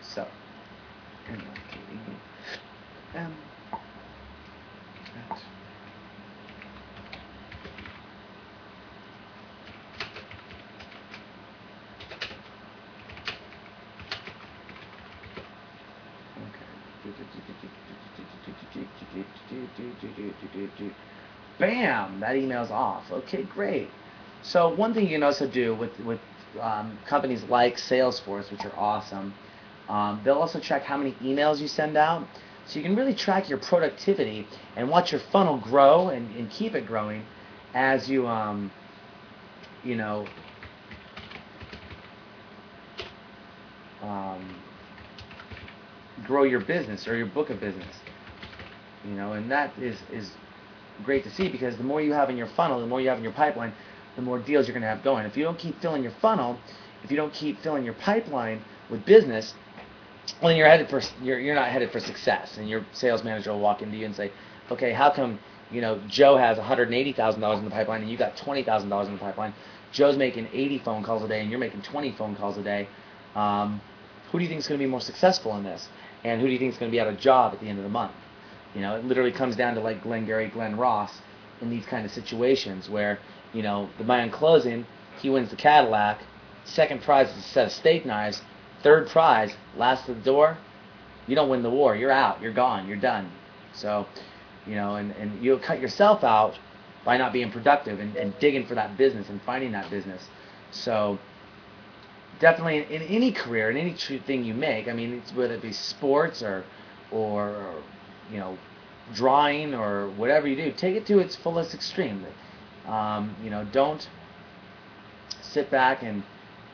So, 0.00 0.26
M 1.28 1.42
M 3.14 3.34
Okay. 16.38 16.66
Bam! 21.58 22.20
That 22.20 22.36
email's 22.36 22.70
off. 22.70 23.10
Okay, 23.10 23.42
great. 23.44 23.88
So 24.42 24.74
one 24.74 24.94
thing 24.94 25.04
you 25.04 25.10
can 25.10 25.22
also 25.22 25.46
do 25.46 25.74
with 25.74 25.98
with 26.00 26.20
um, 26.60 26.98
companies 27.06 27.44
like 27.44 27.76
Salesforce, 27.76 28.50
which 28.50 28.64
are 28.64 28.78
awesome, 28.78 29.34
um, 29.88 30.20
they'll 30.24 30.34
also 30.38 30.60
track 30.60 30.82
how 30.82 30.96
many 30.96 31.12
emails 31.14 31.60
you 31.60 31.68
send 31.68 31.96
out. 31.96 32.28
So 32.66 32.78
you 32.78 32.84
can 32.84 32.96
really 32.96 33.14
track 33.14 33.48
your 33.48 33.58
productivity 33.58 34.48
and 34.76 34.88
watch 34.88 35.12
your 35.12 35.20
funnel 35.20 35.58
grow 35.58 36.08
and, 36.08 36.34
and 36.36 36.50
keep 36.50 36.74
it 36.74 36.86
growing 36.86 37.22
as 37.74 38.08
you, 38.08 38.26
um, 38.26 38.72
you 39.84 39.96
know, 39.96 40.26
um, 44.02 44.40
grow 46.24 46.42
your 46.42 46.60
business 46.60 47.06
or 47.06 47.16
your 47.16 47.26
book 47.26 47.50
of 47.50 47.60
business. 47.60 47.96
You 49.04 49.12
know, 49.12 49.34
and 49.34 49.50
that 49.52 49.72
is, 49.78 49.96
is 50.12 50.32
great 51.04 51.24
to 51.24 51.30
see 51.30 51.48
because 51.48 51.76
the 51.76 51.84
more 51.84 52.00
you 52.00 52.12
have 52.12 52.30
in 52.30 52.36
your 52.36 52.46
funnel, 52.48 52.80
the 52.80 52.86
more 52.86 53.00
you 53.00 53.08
have 53.08 53.18
in 53.18 53.24
your 53.24 53.32
pipeline, 53.32 53.72
the 54.16 54.22
more 54.22 54.38
deals 54.38 54.66
you're 54.66 54.74
going 54.74 54.82
to 54.82 54.88
have 54.88 55.02
going. 55.02 55.26
If 55.26 55.36
you 55.36 55.44
don't 55.44 55.58
keep 55.58 55.80
filling 55.80 56.02
your 56.02 56.12
funnel, 56.20 56.58
if 57.04 57.10
you 57.10 57.16
don't 57.16 57.32
keep 57.32 57.60
filling 57.62 57.84
your 57.84 57.94
pipeline 57.94 58.62
with 58.90 59.04
business, 59.04 59.54
well, 60.40 60.48
then 60.48 60.56
you're 60.56 60.68
headed 60.68 60.88
for 60.88 61.00
you're 61.22 61.38
you're 61.38 61.54
not 61.54 61.68
headed 61.68 61.92
for 61.92 62.00
success. 62.00 62.56
And 62.58 62.68
your 62.68 62.84
sales 62.92 63.22
manager 63.22 63.52
will 63.52 63.60
walk 63.60 63.82
into 63.82 63.96
you 63.96 64.06
and 64.06 64.14
say, 64.14 64.32
"Okay, 64.70 64.92
how 64.92 65.10
come 65.10 65.38
you 65.70 65.80
know 65.80 66.00
Joe 66.08 66.36
has 66.36 66.58
$180,000 66.58 67.58
in 67.58 67.64
the 67.64 67.70
pipeline 67.70 68.02
and 68.02 68.10
you 68.10 68.16
got 68.16 68.36
$20,000 68.36 69.06
in 69.06 69.12
the 69.12 69.18
pipeline? 69.18 69.54
Joe's 69.92 70.16
making 70.16 70.48
80 70.52 70.78
phone 70.78 71.02
calls 71.04 71.22
a 71.22 71.28
day 71.28 71.40
and 71.40 71.50
you're 71.50 71.60
making 71.60 71.82
20 71.82 72.12
phone 72.12 72.34
calls 72.34 72.58
a 72.58 72.62
day. 72.62 72.88
Um, 73.34 73.80
who 74.32 74.38
do 74.38 74.44
you 74.44 74.48
think 74.48 74.60
is 74.60 74.66
going 74.66 74.78
to 74.80 74.84
be 74.84 74.90
more 74.90 75.00
successful 75.00 75.56
in 75.56 75.62
this? 75.62 75.88
And 76.24 76.40
who 76.40 76.48
do 76.48 76.52
you 76.52 76.58
think 76.58 76.72
is 76.72 76.78
going 76.78 76.90
to 76.90 76.94
be 76.94 77.00
out 77.00 77.06
of 77.06 77.18
job 77.18 77.54
at 77.54 77.60
the 77.60 77.68
end 77.68 77.78
of 77.78 77.84
the 77.84 77.90
month?" 77.90 78.12
You 78.74 78.80
know, 78.82 78.96
it 78.96 79.04
literally 79.04 79.32
comes 79.32 79.56
down 79.56 79.74
to 79.74 79.80
like 79.80 80.02
Glengarry 80.02 80.48
Glen 80.48 80.76
Ross 80.76 81.20
in 81.60 81.70
these 81.70 81.86
kind 81.86 82.04
of 82.04 82.12
situations 82.12 82.90
where, 82.90 83.18
you 83.52 83.62
know, 83.62 83.88
the 83.98 84.04
man 84.04 84.30
closing, 84.30 84.86
he 85.20 85.30
wins 85.30 85.50
the 85.50 85.56
Cadillac, 85.56 86.20
second 86.64 87.02
prize 87.02 87.30
is 87.30 87.38
a 87.38 87.42
set 87.42 87.66
of 87.66 87.72
steak 87.72 88.04
knives, 88.04 88.42
third 88.82 89.08
prize, 89.08 89.56
last 89.76 90.08
of 90.08 90.16
the 90.16 90.22
door, 90.22 90.58
you 91.26 91.34
don't 91.34 91.48
win 91.48 91.62
the 91.62 91.70
war. 91.70 91.96
You're 91.96 92.12
out. 92.12 92.40
You're 92.40 92.52
gone. 92.52 92.86
You're 92.86 92.96
done. 92.96 93.30
So, 93.72 94.06
you 94.66 94.74
know, 94.74 94.96
and, 94.96 95.12
and 95.12 95.42
you'll 95.42 95.58
cut 95.58 95.80
yourself 95.80 96.24
out 96.24 96.58
by 97.04 97.16
not 97.16 97.32
being 97.32 97.50
productive 97.50 98.00
and, 98.00 98.16
and 98.16 98.38
digging 98.38 98.66
for 98.66 98.74
that 98.74 98.96
business 98.96 99.28
and 99.28 99.40
finding 99.42 99.72
that 99.72 99.90
business. 99.90 100.22
So, 100.70 101.18
definitely 102.40 102.78
in, 102.78 103.02
in 103.02 103.02
any 103.02 103.32
career, 103.32 103.70
in 103.70 103.76
any 103.76 103.92
thing 103.94 104.44
you 104.44 104.54
make, 104.54 104.88
I 104.88 104.92
mean, 104.92 105.22
whether 105.34 105.54
it 105.54 105.62
be 105.62 105.72
sports 105.72 106.42
or, 106.42 106.64
or 107.10 107.74
you 108.30 108.38
know, 108.38 108.58
drawing 109.14 109.74
or 109.74 110.08
whatever 110.10 110.48
you 110.48 110.56
do, 110.56 110.72
take 110.72 110.96
it 110.96 111.06
to 111.06 111.18
its 111.18 111.36
fullest 111.36 111.74
extreme. 111.74 112.26
Um, 112.86 113.34
you 113.42 113.50
know, 113.50 113.64
don't 113.72 114.08
sit 115.42 115.70
back 115.70 116.02
and 116.02 116.22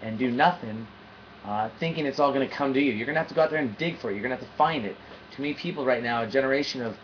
and 0.03 0.19
do 0.19 0.31
nothing, 0.31 0.87
uh, 1.45 1.71
thinking 1.79 2.07
it's 2.07 2.19
all 2.19 2.33
going 2.33 2.49
to 2.49 2.53
come 2.53 2.75
to 2.75 2.81
you. 2.81 2.93
You're 2.93 3.07
going 3.07 3.15
to 3.15 3.21
have 3.21 3.29
to 3.29 3.35
go 3.35 3.43
out 3.43 3.51
there 3.51 3.61
and 3.61 3.77
dig 3.79 4.01
for 4.01 4.11
it. 4.11 4.15
You're 4.15 4.23
going 4.23 4.37
to 4.37 4.37
have 4.37 4.45
to 4.45 4.57
find 4.57 4.85
it. 4.85 4.97
Too 5.37 5.43
many 5.43 5.55
people 5.55 5.85
right 5.85 6.03
now, 6.03 6.23
a 6.23 6.27
generation 6.27 6.83
of, 6.83 6.97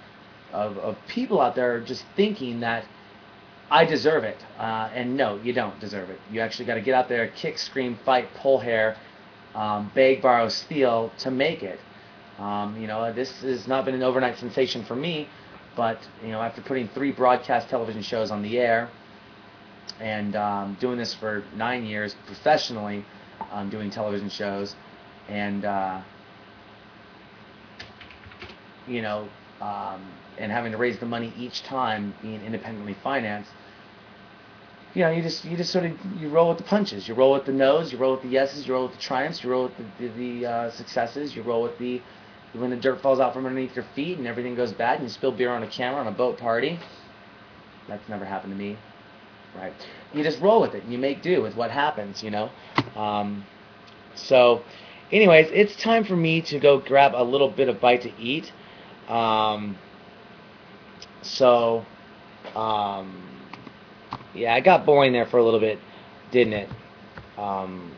of 0.52 0.76
of 0.78 0.96
people 1.06 1.40
out 1.40 1.54
there, 1.54 1.76
are 1.76 1.80
just 1.80 2.04
thinking 2.16 2.60
that 2.60 2.84
I 3.70 3.84
deserve 3.84 4.24
it. 4.24 4.38
Uh, 4.58 4.90
and 4.94 5.16
no, 5.16 5.36
you 5.42 5.52
don't 5.52 5.78
deserve 5.80 6.10
it. 6.10 6.18
You 6.30 6.40
actually 6.40 6.66
got 6.66 6.74
to 6.74 6.80
get 6.80 6.94
out 6.94 7.08
there, 7.08 7.28
kick, 7.28 7.58
scream, 7.58 7.98
fight, 8.04 8.28
pull 8.34 8.58
hair, 8.58 8.96
um, 9.54 9.90
beg, 9.94 10.22
borrow, 10.22 10.48
steal 10.48 11.12
to 11.18 11.30
make 11.30 11.62
it. 11.62 11.78
Um, 12.38 12.80
you 12.80 12.86
know, 12.86 13.12
this 13.12 13.42
has 13.42 13.66
not 13.66 13.84
been 13.84 13.94
an 13.94 14.02
overnight 14.02 14.38
sensation 14.38 14.84
for 14.84 14.94
me, 14.94 15.28
but 15.76 15.98
you 16.22 16.30
know, 16.30 16.40
after 16.40 16.62
putting 16.62 16.88
three 16.88 17.10
broadcast 17.10 17.68
television 17.68 18.02
shows 18.02 18.30
on 18.30 18.42
the 18.42 18.58
air 18.58 18.88
and 20.00 20.36
um, 20.36 20.76
doing 20.80 20.98
this 20.98 21.14
for 21.14 21.42
nine 21.56 21.84
years 21.84 22.14
professionally, 22.26 23.04
um, 23.50 23.68
doing 23.70 23.90
television 23.90 24.28
shows, 24.28 24.76
and 25.28 25.64
uh, 25.64 26.00
you 28.86 29.02
know, 29.02 29.28
um, 29.60 30.00
and 30.38 30.52
having 30.52 30.70
to 30.70 30.78
raise 30.78 30.98
the 30.98 31.06
money 31.06 31.32
each 31.36 31.64
time 31.64 32.14
being 32.22 32.44
independently 32.44 32.94
financed, 33.02 33.50
you 34.94 35.02
know, 35.02 35.10
you 35.10 35.22
just 35.22 35.44
you 35.44 35.56
just 35.56 35.72
sort 35.72 35.84
of 35.86 35.92
you 36.18 36.28
roll 36.28 36.48
with 36.48 36.58
the 36.58 36.64
punches. 36.64 37.08
You 37.08 37.14
roll 37.14 37.32
with 37.32 37.44
the 37.44 37.52
no's, 37.52 37.92
you 37.92 37.98
roll 37.98 38.12
with 38.12 38.22
the 38.22 38.28
yeses, 38.28 38.66
you 38.66 38.74
roll 38.74 38.84
with 38.84 38.96
the 38.96 39.02
triumphs, 39.02 39.42
you 39.42 39.50
roll 39.50 39.64
with 39.64 39.76
the, 39.76 40.08
the, 40.08 40.40
the 40.40 40.46
uh, 40.46 40.70
successes, 40.70 41.34
you 41.34 41.42
roll 41.42 41.62
with 41.62 41.76
the 41.78 42.00
when 42.52 42.70
the 42.70 42.76
dirt 42.76 43.00
falls 43.02 43.20
out 43.20 43.34
from 43.34 43.46
underneath 43.46 43.76
your 43.76 43.84
feet 43.94 44.18
and 44.18 44.26
everything 44.26 44.54
goes 44.54 44.72
bad 44.72 44.98
and 45.00 45.04
you 45.04 45.10
spill 45.10 45.32
beer 45.32 45.50
on 45.50 45.62
a 45.62 45.66
camera 45.68 46.00
on 46.00 46.06
a 46.06 46.12
boat 46.12 46.38
party. 46.38 46.78
That's 47.88 48.08
never 48.08 48.24
happened 48.24 48.52
to 48.52 48.58
me, 48.58 48.76
right? 49.56 49.72
You 50.12 50.22
just 50.22 50.40
roll 50.40 50.60
with 50.60 50.74
it 50.74 50.82
and 50.84 50.92
you 50.92 50.98
make 50.98 51.22
do 51.22 51.42
with 51.42 51.56
what 51.56 51.70
happens, 51.70 52.22
you 52.22 52.30
know. 52.30 52.50
Um, 52.96 53.44
so, 54.14 54.62
anyways, 55.12 55.48
it's 55.52 55.76
time 55.76 56.04
for 56.04 56.16
me 56.16 56.40
to 56.42 56.58
go 56.58 56.78
grab 56.78 57.12
a 57.14 57.22
little 57.22 57.48
bit 57.50 57.68
of 57.68 57.80
bite 57.80 58.02
to 58.02 58.12
eat. 58.20 58.52
Um, 59.08 59.76
so, 61.22 61.84
um, 62.54 63.22
yeah, 64.34 64.54
I 64.54 64.60
got 64.60 64.84
boring 64.84 65.12
there 65.12 65.26
for 65.26 65.38
a 65.38 65.44
little 65.44 65.60
bit, 65.60 65.78
didn't 66.30 66.52
it? 66.54 66.68
Um, 67.38 67.92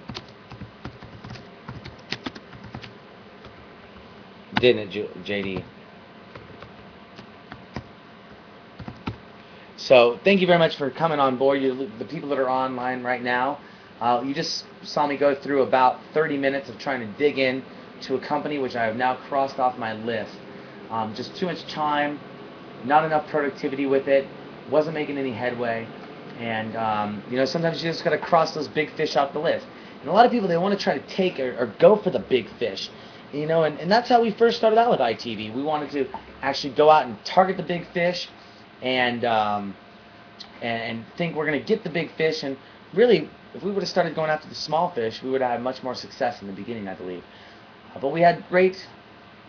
didn't 4.61 4.95
it, 4.95 5.25
JD? 5.25 5.65
So 9.77 10.21
thank 10.25 10.41
you 10.41 10.47
very 10.47 10.59
much 10.59 10.77
for 10.77 10.91
coming 10.91 11.19
on 11.19 11.39
board. 11.39 11.63
You, 11.63 11.91
the 11.99 12.05
people 12.05 12.29
that 12.29 12.39
are 12.39 12.51
online 12.51 13.03
right 13.03 13.23
now, 13.23 13.59
uh, 14.01 14.23
you 14.25 14.35
just 14.35 14.65
saw 14.83 15.07
me 15.07 15.17
go 15.17 15.35
through 15.35 15.63
about 15.63 15.99
30 16.13 16.37
minutes 16.37 16.69
of 16.69 16.79
trying 16.79 17.01
to 17.01 17.07
dig 17.19 17.39
in 17.39 17.65
to 18.03 18.15
a 18.15 18.21
company 18.21 18.59
which 18.59 18.77
I 18.77 18.85
have 18.85 18.97
now 18.97 19.17
crossed 19.17 19.59
off 19.59 19.79
my 19.79 19.95
list. 19.95 20.35
Um, 20.91 21.15
just 21.15 21.35
too 21.37 21.47
much 21.47 21.67
time, 21.67 22.21
not 22.85 23.05
enough 23.05 23.27
productivity 23.29 23.87
with 23.87 24.07
it, 24.07 24.27
wasn't 24.71 24.95
making 24.95 25.19
any 25.19 25.33
headway, 25.33 25.87
and 26.39 26.77
um, 26.77 27.23
you 27.31 27.37
know 27.37 27.45
sometimes 27.45 27.83
you 27.83 27.91
just 27.91 28.05
got 28.05 28.11
to 28.11 28.19
cross 28.19 28.55
those 28.55 28.69
big 28.69 28.95
fish 28.97 29.17
off 29.17 29.33
the 29.33 29.39
list. 29.39 29.67
And 30.01 30.09
a 30.09 30.13
lot 30.13 30.27
of 30.27 30.33
people 30.33 30.49
they 30.49 30.57
want 30.57 30.79
to 30.79 30.83
try 30.83 30.99
to 30.99 31.07
take 31.07 31.39
or, 31.39 31.57
or 31.59 31.75
go 31.79 31.97
for 31.97 32.11
the 32.11 32.19
big 32.19 32.49
fish, 32.59 32.91
you 33.33 33.47
know, 33.47 33.65
and, 33.65 33.79
and 33.79 33.91
that's 33.91 34.09
how 34.09 34.21
we 34.23 34.33
first 34.33 34.57
started 34.57 34.79
out 34.79 34.91
with 34.91 35.01
ITV. 35.01 35.55
We 35.55 35.63
wanted 35.63 35.91
to 35.93 36.09
actually 36.43 36.75
go 36.75 36.91
out 36.91 37.07
and 37.07 37.23
target 37.25 37.57
the 37.57 37.63
big 37.63 37.87
fish, 37.93 38.29
and 38.83 39.25
um, 39.25 39.77
and, 40.63 40.83
and 40.83 41.05
think 41.17 41.37
we're 41.37 41.47
going 41.47 41.61
to 41.61 41.67
get 41.67 41.85
the 41.85 41.91
big 41.91 42.15
fish. 42.17 42.43
And 42.43 42.57
really, 42.95 43.29
if 43.55 43.63
we 43.63 43.71
would 43.71 43.83
have 43.83 43.89
started 43.89 44.15
going 44.15 44.31
after 44.31 44.49
the 44.49 44.55
small 44.55 44.91
fish, 44.91 45.23
we 45.23 45.31
would 45.31 45.41
have 45.41 45.53
had 45.53 45.63
much 45.63 45.83
more 45.83 45.95
success 45.95 46.41
in 46.41 46.47
the 46.47 46.53
beginning, 46.53 46.89
I 46.89 46.95
believe. 46.95 47.23
Uh, 47.95 48.01
but 48.01 48.09
we 48.09 48.21
had 48.21 48.45
great 48.49 48.87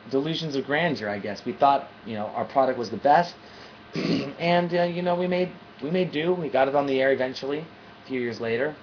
delusions 0.10 0.56
of 0.56 0.66
grandeur, 0.66 1.10
I 1.10 1.20
guess. 1.20 1.46
We 1.46 1.54
thought, 1.54 1.88
you 2.06 2.16
know, 2.16 2.28
our 2.28 2.46
product 2.46 2.78
was 2.78 2.90
the 2.90 2.98
best, 2.98 3.36
and 3.96 4.74
uh, 4.74 4.84
you 4.84 5.02
know, 5.02 5.16
we 5.16 5.28
made 5.28 5.52
we 5.82 5.90
made 5.90 6.12
do. 6.12 6.34
We 6.34 6.50
got 6.50 6.68
it 6.68 6.76
on 6.76 6.86
the 6.86 7.02
air 7.02 7.12
eventually, 7.12 7.60
a 7.60 8.08
few 8.08 8.20
years 8.22 8.40
later, 8.40 8.76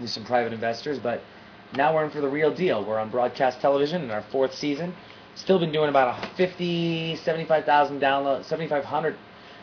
with 0.00 0.10
some 0.10 0.24
private 0.24 0.52
investors. 0.52 0.98
But 0.98 1.22
now 1.76 1.94
we're 1.94 2.04
in 2.04 2.10
for 2.10 2.20
the 2.20 2.28
real 2.28 2.54
deal. 2.54 2.84
We're 2.84 2.98
on 2.98 3.10
broadcast 3.10 3.60
television 3.60 4.02
in 4.02 4.10
our 4.10 4.22
fourth 4.30 4.54
season. 4.54 4.94
Still 5.34 5.58
been 5.58 5.72
doing 5.72 5.88
about 5.88 6.36
50, 6.36 7.16
75,000 7.16 8.00
downloads, 8.00 8.44
7,500, 8.44 9.16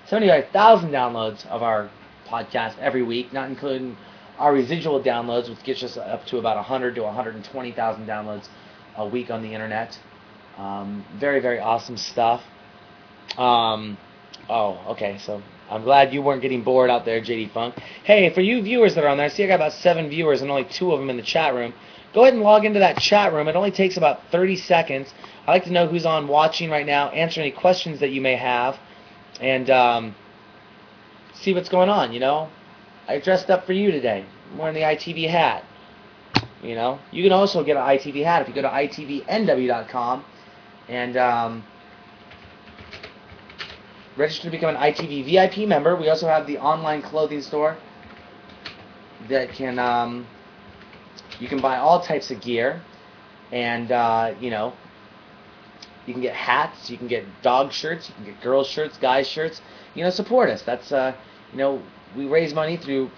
75,000 0.08 0.92
downloads 0.92 1.46
of 1.48 1.64
our 1.64 1.90
podcast 2.28 2.78
every 2.80 3.04
week, 3.04 3.32
not 3.32 3.50
including 3.50 3.96
our 4.38 4.54
residual 4.54 5.02
downloads, 5.02 5.50
which 5.50 5.64
gets 5.64 5.84
us 5.84 5.98
up 5.98 6.26
to 6.26 6.38
about 6.38 6.58
100 6.58 6.96
to 6.96 7.02
120,000 7.04 8.06
downloads 8.06 8.48
a 8.98 9.08
week 9.08 9.30
on 9.30 9.42
the 9.42 9.54
internet. 9.54 9.98
Um, 10.58 11.06
very, 11.18 11.40
very 11.40 11.60
awesome 11.60 11.96
stuff. 11.96 12.42
Um, 13.38 13.98
oh, 14.50 14.84
okay, 14.90 15.18
so 15.20 15.42
I'm 15.70 15.84
glad 15.84 16.14
you 16.14 16.22
weren't 16.22 16.42
getting 16.42 16.64
bored 16.64 16.90
out 16.90 17.06
there, 17.06 17.22
JD 17.22 17.54
Funk. 17.54 17.76
Hey, 18.04 18.30
for 18.34 18.42
you 18.42 18.62
viewers 18.62 18.96
that 18.96 19.06
are 19.06 19.08
on 19.08 19.18
there, 19.18 19.28
I 19.28 19.30
see 19.30 19.44
I 19.46 19.48
got 19.48 19.56
about 19.56 19.74
seven 19.74 20.10
viewers 20.10 20.42
and 20.42 20.52
only 20.52 20.66
two 20.66 20.92
of 20.92 21.00
them 21.00 21.10
in 21.10 21.16
the 21.16 21.24
chat 21.24 21.54
room. 21.54 21.74
Go 22.14 22.24
ahead 22.24 22.34
and 22.34 22.44
log 22.44 22.66
into 22.66 22.80
that 22.80 22.98
chat 23.00 23.32
room. 23.34 23.48
It 23.48 23.56
only 23.56 23.72
takes 23.72 23.96
about 23.98 24.22
30 24.32 24.58
seconds. 24.58 25.14
I'd 25.48 25.52
like 25.52 25.64
to 25.66 25.72
know 25.72 25.88
who's 25.88 26.06
on 26.06 26.28
watching 26.28 26.70
right 26.70 26.86
now, 26.86 27.10
answer 27.10 27.40
any 27.40 27.52
questions 27.52 28.00
that 28.02 28.10
you 28.10 28.22
may 28.22 28.36
have, 28.36 28.78
and 29.40 29.70
um, 29.70 30.16
see 31.34 31.54
what's 31.54 31.70
going 31.70 31.90
on. 31.90 32.12
You 32.12 32.20
know, 32.20 32.50
I 33.08 33.20
dressed 33.20 33.50
up 33.50 33.66
for 33.66 33.74
you 33.74 33.92
today. 33.92 34.26
I'm 34.52 34.58
wearing 34.58 34.76
the 34.76 34.82
ITV 34.82 35.30
hat. 35.30 35.64
You 36.62 36.76
know, 36.76 37.00
you 37.12 37.24
can 37.24 37.32
also 37.32 37.64
get 37.64 37.78
an 37.78 37.84
ITV 37.84 38.24
hat 38.24 38.42
if 38.42 38.48
you 38.48 38.54
go 38.54 38.62
to 38.62 38.70
itvnw.com 38.70 40.26
and 40.90 41.18
um, 41.18 41.64
register 44.18 44.44
to 44.44 44.52
become 44.52 44.76
an 44.76 44.82
ITV 44.82 45.26
VIP 45.26 45.68
member. 45.68 45.96
We 45.96 46.10
also 46.10 46.28
have 46.28 46.46
the 46.46 46.58
online 46.60 47.02
clothing 47.02 47.42
store 47.42 47.78
that 49.28 49.52
can 49.54 49.80
um, 49.80 50.28
you 51.42 51.48
can 51.50 51.60
buy 51.60 51.78
all 51.78 52.00
types 52.00 52.30
of 52.32 52.40
gear, 52.40 52.82
and 53.52 53.92
uh, 53.92 54.34
you 54.40 54.52
know 54.52 54.74
you 56.06 56.14
can 56.14 56.22
get 56.22 56.36
hats, 56.36 56.90
you 56.90 56.98
can 56.98 57.08
get 57.08 57.26
dog 57.42 57.72
shirts, 57.72 58.10
you 58.10 58.16
can 58.16 58.26
get 58.26 58.42
girls 58.42 58.68
shirts, 58.68 58.98
guys 58.98 59.28
shirts. 59.28 59.62
You 59.96 60.04
know, 60.04 60.10
support 60.10 60.50
us. 60.50 60.62
That's 60.62 60.92
uh, 60.92 61.14
you 61.52 61.58
know 61.58 61.82
we 62.16 62.28
raise 62.28 62.54
money 62.54 62.78
through 62.78 63.10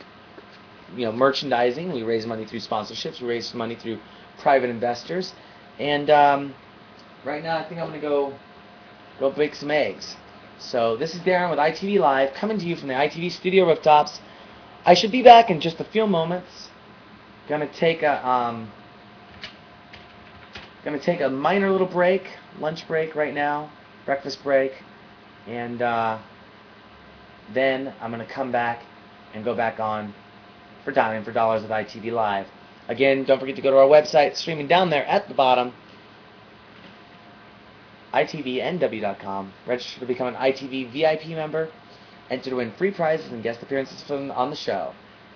you 0.95 1.05
know 1.05 1.11
merchandising. 1.11 1.91
We 1.91 2.03
raise 2.03 2.25
money 2.25 2.45
through 2.45 2.59
sponsorships. 2.59 3.21
We 3.21 3.27
raise 3.27 3.53
money 3.53 3.75
through 3.75 3.99
private 4.39 4.69
investors, 4.69 5.33
and 5.77 6.09
um, 6.09 6.55
right 7.25 7.43
now 7.43 7.57
I 7.57 7.63
think 7.63 7.81
I'm 7.81 7.87
gonna 7.87 7.99
go 7.99 8.33
go 9.19 9.31
bake 9.31 9.55
some 9.55 9.69
eggs. 9.71 10.15
So 10.59 10.95
this 10.95 11.13
is 11.13 11.21
Darren 11.21 11.49
with 11.49 11.59
ITV 11.59 11.99
Live, 11.99 12.33
coming 12.33 12.57
to 12.57 12.65
you 12.65 12.75
from 12.77 12.87
the 12.87 12.93
ITV 12.93 13.31
studio 13.31 13.67
rooftops. 13.67 14.21
I 14.85 14.93
should 14.93 15.11
be 15.11 15.21
back 15.21 15.49
in 15.49 15.59
just 15.59 15.79
a 15.79 15.83
few 15.83 16.07
moments. 16.07 16.69
Gonna 17.47 17.71
take 17.73 18.03
a 18.03 18.25
um, 18.27 18.71
gonna 20.85 20.99
take 20.99 21.21
a 21.21 21.29
minor 21.29 21.71
little 21.71 21.87
break, 21.87 22.23
lunch 22.59 22.87
break 22.87 23.15
right 23.15 23.33
now, 23.33 23.69
breakfast 24.05 24.41
break, 24.43 24.71
and 25.45 25.81
uh, 25.81 26.19
then 27.53 27.93
I'm 27.99 28.11
gonna 28.11 28.25
come 28.25 28.51
back 28.51 28.83
and 29.33 29.43
go 29.43 29.55
back 29.55 29.79
on 29.79 30.13
for 30.85 30.91
Dialing 30.91 31.25
for 31.25 31.31
Dollars 31.31 31.63
with 31.63 31.71
ITV 31.71 32.11
Live. 32.11 32.47
Again, 32.87 33.23
don't 33.23 33.39
forget 33.39 33.55
to 33.55 33.61
go 33.61 33.71
to 33.71 33.77
our 33.77 33.87
website, 33.87 34.35
streaming 34.35 34.67
down 34.67 34.89
there 34.89 35.05
at 35.05 35.27
the 35.27 35.33
bottom, 35.33 35.73
itvnw.com. 38.13 39.53
Register 39.65 39.99
to 39.99 40.05
become 40.05 40.27
an 40.27 40.35
ITV 40.35 40.91
VIP 40.91 41.29
member. 41.29 41.69
Enter 42.29 42.51
to 42.51 42.55
win 42.57 42.71
free 42.77 42.91
prizes 42.91 43.31
and 43.31 43.43
guest 43.43 43.61
appearances 43.61 44.01
from, 44.03 44.31
on 44.31 44.49
the 44.49 44.55
show. 44.55 44.93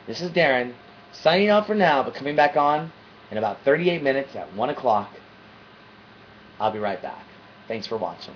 This 0.07 0.21
is 0.21 0.31
Darren, 0.31 0.73
signing 1.11 1.49
off 1.49 1.67
for 1.67 1.75
now, 1.75 2.03
but 2.03 2.13
coming 2.13 2.35
back 2.35 2.57
on 2.57 2.91
in 3.31 3.37
about 3.37 3.57
38 3.63 4.01
minutes 4.01 4.35
at 4.35 4.53
1 4.53 4.69
o'clock. 4.69 5.09
I'll 6.59 6.71
be 6.71 6.79
right 6.79 7.01
back. 7.01 7.25
Thanks 7.67 7.87
for 7.87 7.97
watching. 7.97 8.33